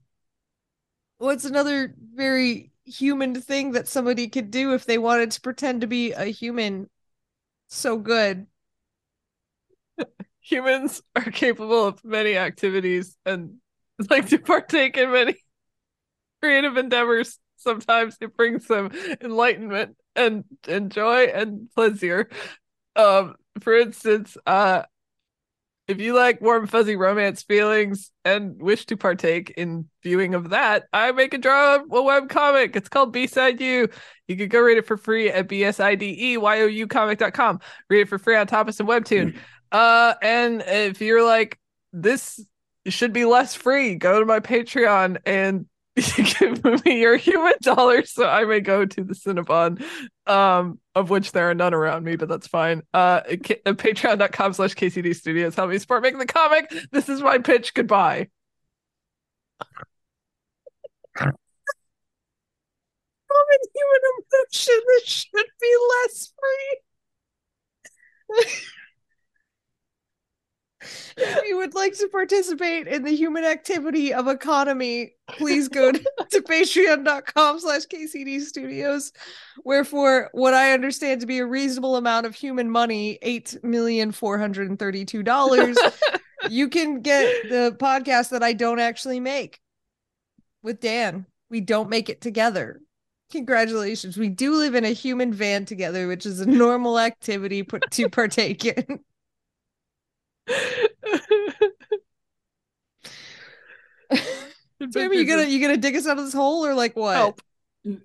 what's 1.19 1.45
another 1.45 1.95
very 2.15 2.73
human 2.85 3.41
thing 3.41 3.73
that 3.73 3.89
somebody 3.89 4.29
could 4.29 4.51
do 4.51 4.75
if 4.75 4.85
they 4.85 4.99
wanted 4.99 5.31
to 5.33 5.41
pretend 5.41 5.81
to 5.83 5.87
be 5.87 6.13
a 6.13 6.27
human? 6.27 6.89
So 7.69 7.99
good. 7.99 8.47
Humans 10.43 11.03
are 11.17 11.31
capable 11.31 11.87
of 11.87 12.05
many 12.05 12.37
activities 12.37 13.17
and 13.27 13.57
like 14.09 14.29
to 14.29 14.39
partake 14.39 14.97
in 14.97 15.13
many 15.13 15.37
creative 16.43 16.77
endeavors. 16.77 17.39
Sometimes 17.57 18.17
it 18.21 18.37
brings 18.37 18.67
them 18.67 18.91
enlightenment 19.21 19.97
and, 20.17 20.45
and 20.69 20.91
joy 20.91 21.25
and 21.25 21.69
pleasure. 21.75 22.29
Um, 22.97 23.37
for 23.61 23.77
instance, 23.77 24.37
uh, 24.47 24.83
if 25.91 26.01
you 26.01 26.15
like 26.15 26.41
warm 26.41 26.69
fuzzy 26.69 26.95
romance 26.95 27.43
feelings 27.43 28.13
and 28.25 28.63
wish 28.63 28.87
to 28.87 28.97
partake 28.97 29.51
in 29.57 29.89
viewing 30.05 30.35
of 30.35 30.51
that, 30.51 30.85
I 30.93 31.11
make 31.11 31.35
a 31.35 31.39
draw 31.39 31.81
a 31.91 32.03
web 32.03 32.29
comic. 32.29 32.77
It's 32.77 32.89
called 32.89 33.13
B-Side 33.13 33.61
You. 33.61 33.89
You 34.29 34.37
can 34.37 34.49
go 34.49 34.61
read 34.61 34.79
it 34.79 34.87
for 34.87 34.97
free 34.97 35.31
at 35.31 35.49
bsideyou 35.49 36.89
comic.com. 36.89 37.61
Read 37.89 38.03
it 38.03 38.09
for 38.09 38.19
free 38.19 38.37
on 38.37 38.47
Tapas 38.47 38.79
and 38.79 38.89
Webtoon. 38.89 39.37
Uh, 39.73 40.15
and 40.23 40.63
if 40.65 41.01
you're 41.01 41.25
like, 41.25 41.59
this 41.93 42.39
should 42.87 43.13
be 43.13 43.25
less 43.25 43.57
free, 43.57 43.97
go 43.97 44.21
to 44.21 44.27
my 44.27 44.39
Patreon 44.39 45.19
and 45.27 45.67
give 45.97 46.85
me 46.85 47.01
your 47.01 47.17
human 47.17 47.55
dollars 47.63 48.13
so 48.13 48.29
I 48.29 48.45
may 48.45 48.61
go 48.61 48.85
to 48.87 49.05
the 49.05 49.15
Cinnabon, 49.15 49.83
um, 50.27 50.79
of 50.95 51.11
which 51.11 51.33
there 51.33 51.51
are 51.51 51.55
none 51.55 51.75
around 51.75 52.05
me, 52.05 52.17
but 52.17 52.29
that's 52.29 52.47
fine. 52.47 52.83
Uh, 52.95 53.21
uh, 53.27 53.73
patreon.com 53.73 54.53
slash 54.53 54.75
KCD 54.75 55.15
Studios. 55.15 55.55
Help 55.55 55.71
me 55.71 55.79
support 55.79 56.03
making 56.03 56.21
the 56.21 56.27
comic. 56.27 56.73
This 56.93 57.09
is 57.09 57.21
my 57.21 57.39
pitch. 57.39 57.75
Goodbye. 57.75 58.29
Common 61.17 61.39
human 63.75 64.01
emotion 64.19 64.81
that 64.87 65.07
should 65.07 65.47
be 65.61 65.77
less 65.91 66.33
free. 66.39 66.79
if 70.81 71.49
you 71.49 71.57
would 71.57 71.75
like 71.75 71.97
to 71.99 72.09
participate 72.09 72.87
in 72.87 73.03
the 73.03 73.15
human 73.15 73.45
activity 73.45 74.13
of 74.13 74.29
economy, 74.29 75.13
please 75.29 75.69
go 75.69 75.93
to, 75.93 75.99
to 76.31 76.43
patreon.com 76.43 77.61
slash 77.61 77.87
KCD 77.87 78.41
studios, 78.41 79.13
where 79.63 79.85
for 79.85 80.31
what 80.33 80.55
I 80.55 80.73
understand 80.73 81.21
to 81.21 81.27
be 81.27 81.39
a 81.39 81.47
reasonable 81.47 81.97
amount 81.97 82.27
of 82.27 82.35
human 82.35 82.71
money, 82.71 83.19
eight 83.23 83.57
million 83.63 84.13
four 84.13 84.39
hundred 84.39 84.71
and 84.71 84.79
thirty-two 84.79 85.23
dollars, 85.23 85.77
you 86.51 86.69
can 86.69 87.03
get 87.03 87.49
the 87.49 87.77
podcast 87.79 88.31
that 88.31 88.43
I 88.43 88.53
don't 88.53 88.81
actually 88.81 89.21
make 89.21 89.61
with 90.63 90.81
Dan. 90.81 91.27
We 91.51 91.61
don't 91.61 91.91
make 91.91 92.09
it 92.09 92.21
together. 92.21 92.81
Congratulations. 93.33 94.17
We 94.17 94.29
do 94.29 94.57
live 94.57 94.75
in 94.75 94.85
a 94.85 94.91
human 94.91 95.33
van 95.33 95.65
together, 95.65 96.09
which 96.09 96.27
is 96.27 96.41
a 96.41 96.47
normal 96.47 96.99
activity 96.99 97.63
put 97.63 97.89
to 97.91 98.09
partake 98.09 98.65
in. 98.65 99.01
Tim, 104.93 105.13
you 105.13 105.27
gonna 105.27 105.45
you 105.45 105.61
gonna 105.61 105.77
dig 105.77 105.97
us 105.97 106.07
out 106.07 106.19
of 106.19 106.25
this 106.25 106.35
hole 106.35 106.65
or 106.65 106.75
like 106.75 106.97
what? 106.97 107.17
Help. 107.17 107.43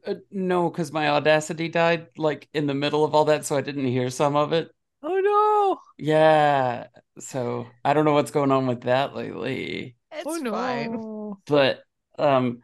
Uh, 0.06 0.16
no, 0.32 0.70
because 0.70 0.92
my 0.92 1.10
audacity 1.10 1.68
died 1.68 2.08
like 2.18 2.48
in 2.54 2.66
the 2.68 2.74
middle 2.74 3.04
of 3.04 3.14
all 3.14 3.26
that, 3.26 3.46
so 3.46 3.58
I 3.58 3.62
didn't 3.62 3.88
hear 3.88 4.10
some 4.10 4.36
of 4.36 4.54
it. 4.54 4.70
Oh 5.02 5.20
no! 5.20 5.80
Yeah, 5.98 6.88
so 7.20 7.68
I 7.84 7.94
don't 7.94 8.06
know 8.06 8.14
what's 8.14 8.32
going 8.32 8.52
on 8.52 8.68
with 8.68 8.82
that 8.82 9.16
lately. 9.16 9.96
It's 10.12 10.42
no. 10.42 10.50
Oh 10.50 10.54
fine. 10.54 10.92
no. 10.94 11.40
But 11.46 11.84
um, 12.18 12.62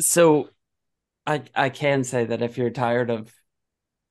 so 0.00 0.50
I 1.26 1.42
I 1.54 1.68
can 1.70 2.04
say 2.04 2.24
that 2.26 2.42
if 2.42 2.58
you're 2.58 2.70
tired 2.70 3.10
of 3.10 3.32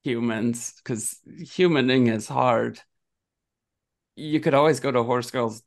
humans, 0.04 0.74
because 0.78 1.20
humaning 1.28 2.14
is 2.14 2.28
hard, 2.28 2.80
you 4.16 4.40
could 4.40 4.54
always 4.54 4.80
go 4.80 4.92
to 4.92 5.04
horse 5.04 5.32
girls, 5.32 5.62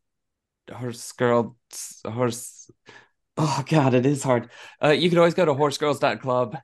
horse 0.72 1.12
girls, 1.12 1.54
horse. 2.04 2.70
Oh 3.36 3.62
God, 3.68 3.94
it 3.94 4.06
is 4.06 4.22
hard. 4.22 4.50
Uh, 4.82 4.88
you 4.88 5.08
could 5.08 5.18
always 5.18 5.34
go 5.34 5.44
to 5.44 5.54
horsegirls.club 5.54 6.58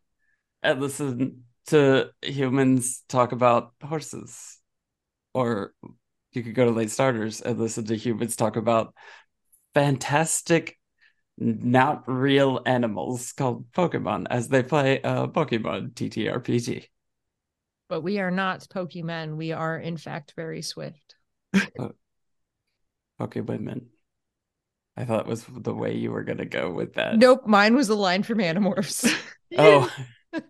and 0.63 0.81
listen 0.81 1.45
to 1.67 2.11
humans 2.23 3.03
talk 3.09 3.33
about 3.33 3.73
horses, 3.83 4.59
or 5.33 5.73
you 6.33 6.43
could 6.43 6.55
go 6.55 6.65
to 6.65 6.71
late 6.71 6.91
starters 6.91 7.41
and 7.41 7.59
listen 7.59 7.85
to 7.87 7.97
humans 7.97 8.37
talk 8.37 8.57
about 8.57 8.95
fantastic 9.75 10.79
not 11.37 12.05
real 12.07 12.61
animals 12.65 13.33
called 13.33 13.71
Pokemon 13.73 14.27
as 14.31 14.49
they 14.49 14.63
play 14.63 15.03
uh 15.03 15.27
Pokemon 15.27 15.93
TTRPG. 15.95 16.87
But 17.89 18.03
we 18.03 18.19
are 18.19 18.31
not 18.31 18.61
Pokemon. 18.61 19.37
We 19.37 19.53
are 19.53 19.77
in 19.79 19.97
fact 19.97 20.33
very 20.37 20.63
swift. 20.63 21.17
Uh, 21.79 21.89
Pokewomen. 23.19 23.87
I 24.97 25.05
thought 25.05 25.27
was 25.27 25.45
the 25.49 25.75
way 25.75 25.95
you 25.97 26.11
were 26.13 26.23
gonna 26.25 26.45
go 26.45 26.71
with 26.71 26.95
that. 26.95 27.19
Nope, 27.19 27.47
mine 27.47 27.75
was 27.75 27.89
a 27.89 27.95
line 27.95 28.23
from 28.23 28.39
Animorphs. 28.39 29.13
Oh, 29.57 29.89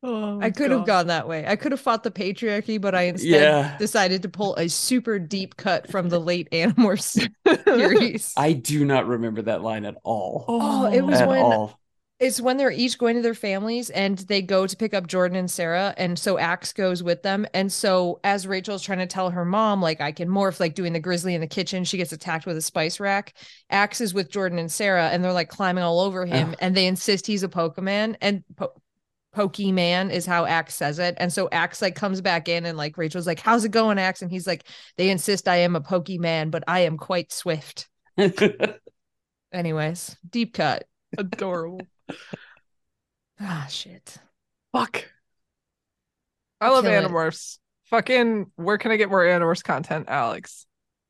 Oh, 0.00 0.40
I 0.40 0.50
could 0.50 0.70
have 0.70 0.86
gone 0.86 1.08
that 1.08 1.26
way. 1.26 1.44
I 1.44 1.56
could 1.56 1.72
have 1.72 1.80
fought 1.80 2.04
the 2.04 2.10
patriarchy, 2.12 2.80
but 2.80 2.94
I 2.94 3.02
instead 3.02 3.28
Yeah. 3.42 3.76
decided 3.78 4.22
to 4.22 4.28
pull 4.28 4.54
a 4.54 4.68
super 4.68 5.18
deep 5.18 5.56
cut 5.56 5.90
from 5.90 6.08
the 6.08 6.20
late 6.20 6.48
Animorphs 6.52 7.28
series. 7.64 8.32
I 8.36 8.52
do 8.52 8.84
not 8.84 9.08
remember 9.08 9.42
that 9.42 9.62
line 9.62 9.84
at 9.84 9.96
all. 10.04 10.44
Oh, 10.46 10.86
oh 10.86 10.92
it 10.92 11.00
was 11.00 11.20
at 11.20 11.28
when- 11.28 11.42
all. 11.42 11.80
It's 12.20 12.40
when 12.40 12.56
they're 12.56 12.72
each 12.72 12.98
going 12.98 13.14
to 13.14 13.22
their 13.22 13.32
families 13.32 13.90
and 13.90 14.18
they 14.18 14.42
go 14.42 14.66
to 14.66 14.76
pick 14.76 14.92
up 14.92 15.06
Jordan 15.06 15.36
and 15.36 15.48
Sarah. 15.48 15.94
And 15.96 16.18
so 16.18 16.36
Ax 16.36 16.72
goes 16.72 17.00
with 17.00 17.22
them. 17.22 17.46
And 17.54 17.72
so 17.72 18.18
as 18.24 18.44
Rachel's 18.44 18.82
trying 18.82 18.98
to 18.98 19.06
tell 19.06 19.30
her 19.30 19.44
mom, 19.44 19.80
like, 19.80 20.00
I 20.00 20.10
can 20.10 20.28
morph, 20.28 20.58
like 20.58 20.74
doing 20.74 20.92
the 20.92 20.98
grizzly 20.98 21.36
in 21.36 21.40
the 21.40 21.46
kitchen, 21.46 21.84
she 21.84 21.96
gets 21.96 22.12
attacked 22.12 22.44
with 22.44 22.56
a 22.56 22.62
spice 22.62 22.98
rack. 22.98 23.34
Ax 23.70 24.00
is 24.00 24.14
with 24.14 24.32
Jordan 24.32 24.58
and 24.58 24.70
Sarah 24.70 25.10
and 25.10 25.22
they're 25.22 25.32
like 25.32 25.48
climbing 25.48 25.84
all 25.84 26.00
over 26.00 26.26
him. 26.26 26.50
Oh. 26.50 26.56
And 26.60 26.76
they 26.76 26.88
insist 26.88 27.24
he's 27.24 27.44
a 27.44 27.48
Pokemon. 27.48 28.16
And 28.20 28.42
po- 28.56 28.72
Pokemon 29.36 30.10
is 30.10 30.26
how 30.26 30.44
Ax 30.44 30.74
says 30.74 30.98
it. 30.98 31.14
And 31.18 31.32
so 31.32 31.48
Ax 31.52 31.80
like 31.80 31.94
comes 31.94 32.20
back 32.20 32.48
in 32.48 32.66
and 32.66 32.76
like 32.76 32.98
Rachel's 32.98 33.28
like, 33.28 33.38
How's 33.38 33.64
it 33.64 33.70
going, 33.70 33.96
Ax? 33.96 34.22
And 34.22 34.30
he's 34.30 34.46
like, 34.46 34.64
They 34.96 35.10
insist 35.10 35.46
I 35.46 35.58
am 35.58 35.76
a 35.76 35.80
Pokemon, 35.80 36.50
but 36.50 36.64
I 36.66 36.80
am 36.80 36.96
quite 36.96 37.32
swift. 37.32 37.88
Anyways, 39.52 40.16
deep 40.28 40.54
cut. 40.54 40.84
Adorable. 41.16 41.82
Ah, 43.40 43.66
shit. 43.70 44.16
Fuck. 44.72 45.04
I 46.60 46.70
love 46.70 46.84
Kill 46.84 46.92
it. 46.92 47.04
Animorphs. 47.04 47.58
Fucking, 47.84 48.50
where 48.56 48.78
can 48.78 48.90
I 48.90 48.96
get 48.96 49.10
more 49.10 49.24
Animorphs 49.24 49.62
content, 49.64 50.06
Alex? 50.08 50.66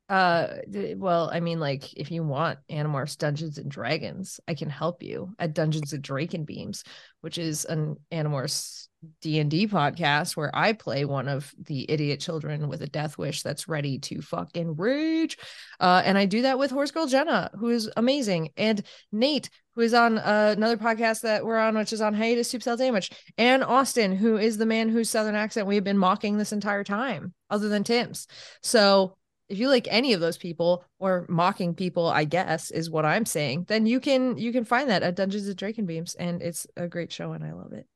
Uh, 0.09 0.49
well, 0.97 1.31
I 1.33 1.41
mean, 1.41 1.61
like, 1.61 1.93
if 1.95 2.11
you 2.11 2.23
want 2.23 2.59
Animorphs 2.71 3.19
Dungeons 3.19 3.59
and 3.59 3.71
Dragons, 3.71 4.41
I 4.49 4.55
can 4.55 4.71
help 4.71 5.03
you 5.03 5.35
at 5.39 5.55
Dungeons 5.55 5.93
and 5.93 6.03
Dracon 6.03 6.47
Beams, 6.47 6.85
which 7.21 7.37
is 7.39 7.65
an 7.65 7.97
Animorphs 8.13 8.88
D 9.21 9.39
and 9.39 9.51
D 9.51 9.67
podcast 9.69 10.37
where 10.37 10.51
I 10.55 10.73
play 10.73 11.05
one 11.05 11.29
of 11.29 11.55
the 11.59 11.89
idiot 11.89 12.21
children 12.21 12.69
with 12.69 12.83
a 12.83 12.89
death 12.89 13.17
wish 13.17 13.43
that's 13.43 13.69
ready 13.69 13.99
to 14.01 14.21
fucking 14.21 14.77
rage. 14.77 15.39
Uh, 15.79 16.03
and 16.05 16.19
I 16.19 16.27
do 16.27 16.43
that 16.43 16.59
with 16.59 16.71
Horse 16.71 16.91
Girl 16.91 17.07
Jenna, 17.07 17.51
who 17.59 17.69
is 17.69 17.91
amazing, 17.97 18.51
and 18.57 18.83
Nate, 19.13 19.51
who 19.75 19.83
is 19.83 19.95
on 19.95 20.19
uh, 20.19 20.55
another 20.57 20.77
podcast 20.77 21.21
that 21.21 21.45
we're 21.45 21.59
on, 21.59 21.77
which 21.77 21.93
is 21.93 22.01
on 22.01 22.15
hiatus 22.15 22.51
Soup 22.51 22.63
Cell 22.63 22.77
Damage, 22.77 23.11
and 23.37 23.63
Austin, 23.63 24.17
who 24.17 24.37
is 24.37 24.59
the 24.59 24.67
man 24.67 24.89
whose 24.89 25.09
southern 25.09 25.37
accent 25.37 25.69
we 25.69 25.77
have 25.77 25.85
been 25.85 25.99
mocking 25.99 26.37
this 26.37 26.53
entire 26.53 26.83
time, 26.83 27.33
other 27.51 27.69
than 27.69 27.85
Tim's. 27.85 28.27
So 28.63 29.17
if 29.49 29.59
you 29.59 29.69
like 29.69 29.87
any 29.91 30.13
of 30.13 30.21
those 30.21 30.37
people 30.37 30.85
or 30.99 31.25
mocking 31.29 31.75
people, 31.75 32.07
I 32.09 32.25
guess 32.25 32.71
is 32.71 32.91
what 32.91 33.05
I'm 33.05 33.25
saying, 33.25 33.67
then 33.69 33.87
you 33.87 34.01
can 34.01 34.37
you 34.37 34.53
can 34.53 34.65
find 34.65 34.91
that 34.91 35.03
at 35.03 35.15
Dungeons 35.15 35.47
and 35.47 35.57
Dracon 35.57 35.87
Beams, 35.87 36.15
and 36.17 36.43
it's 36.43 36.67
a 36.77 36.89
great 36.89 37.13
show, 37.13 37.33
and 37.33 37.45
I 37.45 37.53
love 37.53 37.73
it. 37.73 37.87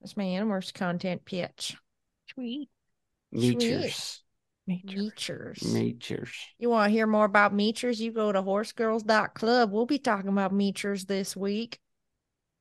That's 0.00 0.16
my 0.16 0.24
Animorphs 0.24 0.72
content 0.72 1.24
pitch. 1.24 1.76
Sweet. 2.32 2.68
Natures. 3.32 4.22
Meechers. 4.68 5.64
Natures. 5.72 6.34
You 6.58 6.70
want 6.70 6.88
to 6.88 6.92
hear 6.92 7.06
more 7.06 7.24
about 7.24 7.54
Meechers? 7.56 7.98
You 7.98 8.12
go 8.12 8.30
to 8.32 8.42
horsegirls.club. 8.42 9.72
We'll 9.72 9.86
be 9.86 9.98
talking 9.98 10.28
about 10.28 10.52
Meechers 10.52 11.06
this 11.06 11.36
week. 11.36 11.78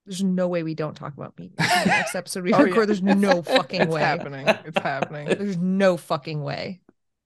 There's 0.06 0.24
no 0.24 0.48
way 0.48 0.64
we 0.64 0.74
don't 0.74 0.96
talk 0.96 1.14
about 1.18 1.36
Meechers 1.36 1.60
in 1.60 1.80
the 1.80 1.86
next 1.86 2.16
episode 2.16 2.46
we 2.46 2.54
Oh, 2.54 2.64
yeah. 2.64 2.86
There's 2.86 3.02
no 3.02 3.42
fucking 3.44 3.82
it's 3.82 3.94
way. 3.94 4.02
happening. 4.02 4.48
It's 4.48 4.80
happening. 4.80 5.28
There's 5.28 5.58
no 5.58 5.98
fucking 5.98 6.42
way. 6.42 6.82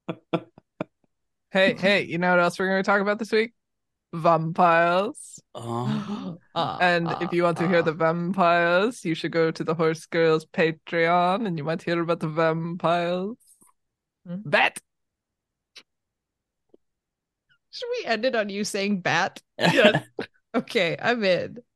Hey, 1.52 1.74
hey, 1.74 2.04
you 2.04 2.18
know 2.18 2.30
what 2.30 2.40
else 2.40 2.58
we're 2.58 2.70
going 2.70 2.82
to 2.82 2.90
talk 2.90 3.02
about 3.02 3.20
this 3.20 3.34
week? 3.34 3.52
Vampires. 4.14 5.42
Oh. 5.56 6.38
Uh, 6.54 6.78
And 6.82 7.08
uh, 7.08 7.18
if 7.22 7.32
you 7.32 7.44
want 7.44 7.58
to 7.60 7.68
hear 7.68 7.80
uh. 7.80 7.82
the 7.82 7.94
vampires, 7.94 9.06
you 9.06 9.16
should 9.16 9.32
go 9.32 9.52
to 9.52 9.64
the 9.64 9.74
Horse 9.74 10.06
Girls 10.06 10.46
Patreon 10.46 11.48
and 11.48 11.58
you 11.58 11.64
might 11.64 11.82
hear 11.82 12.02
about 12.02 12.20
the 12.20 12.28
vampires. 12.28 13.38
Hmm. 14.28 14.36
Bet. 14.44 14.82
Should 17.72 17.88
we 18.00 18.06
end 18.06 18.26
it 18.26 18.36
on 18.36 18.50
you 18.50 18.66
saying 18.66 19.00
bat? 19.00 19.42
Yes. 19.58 20.04
Okay, 20.54 20.98
I'm 21.02 21.24
in. 21.24 21.64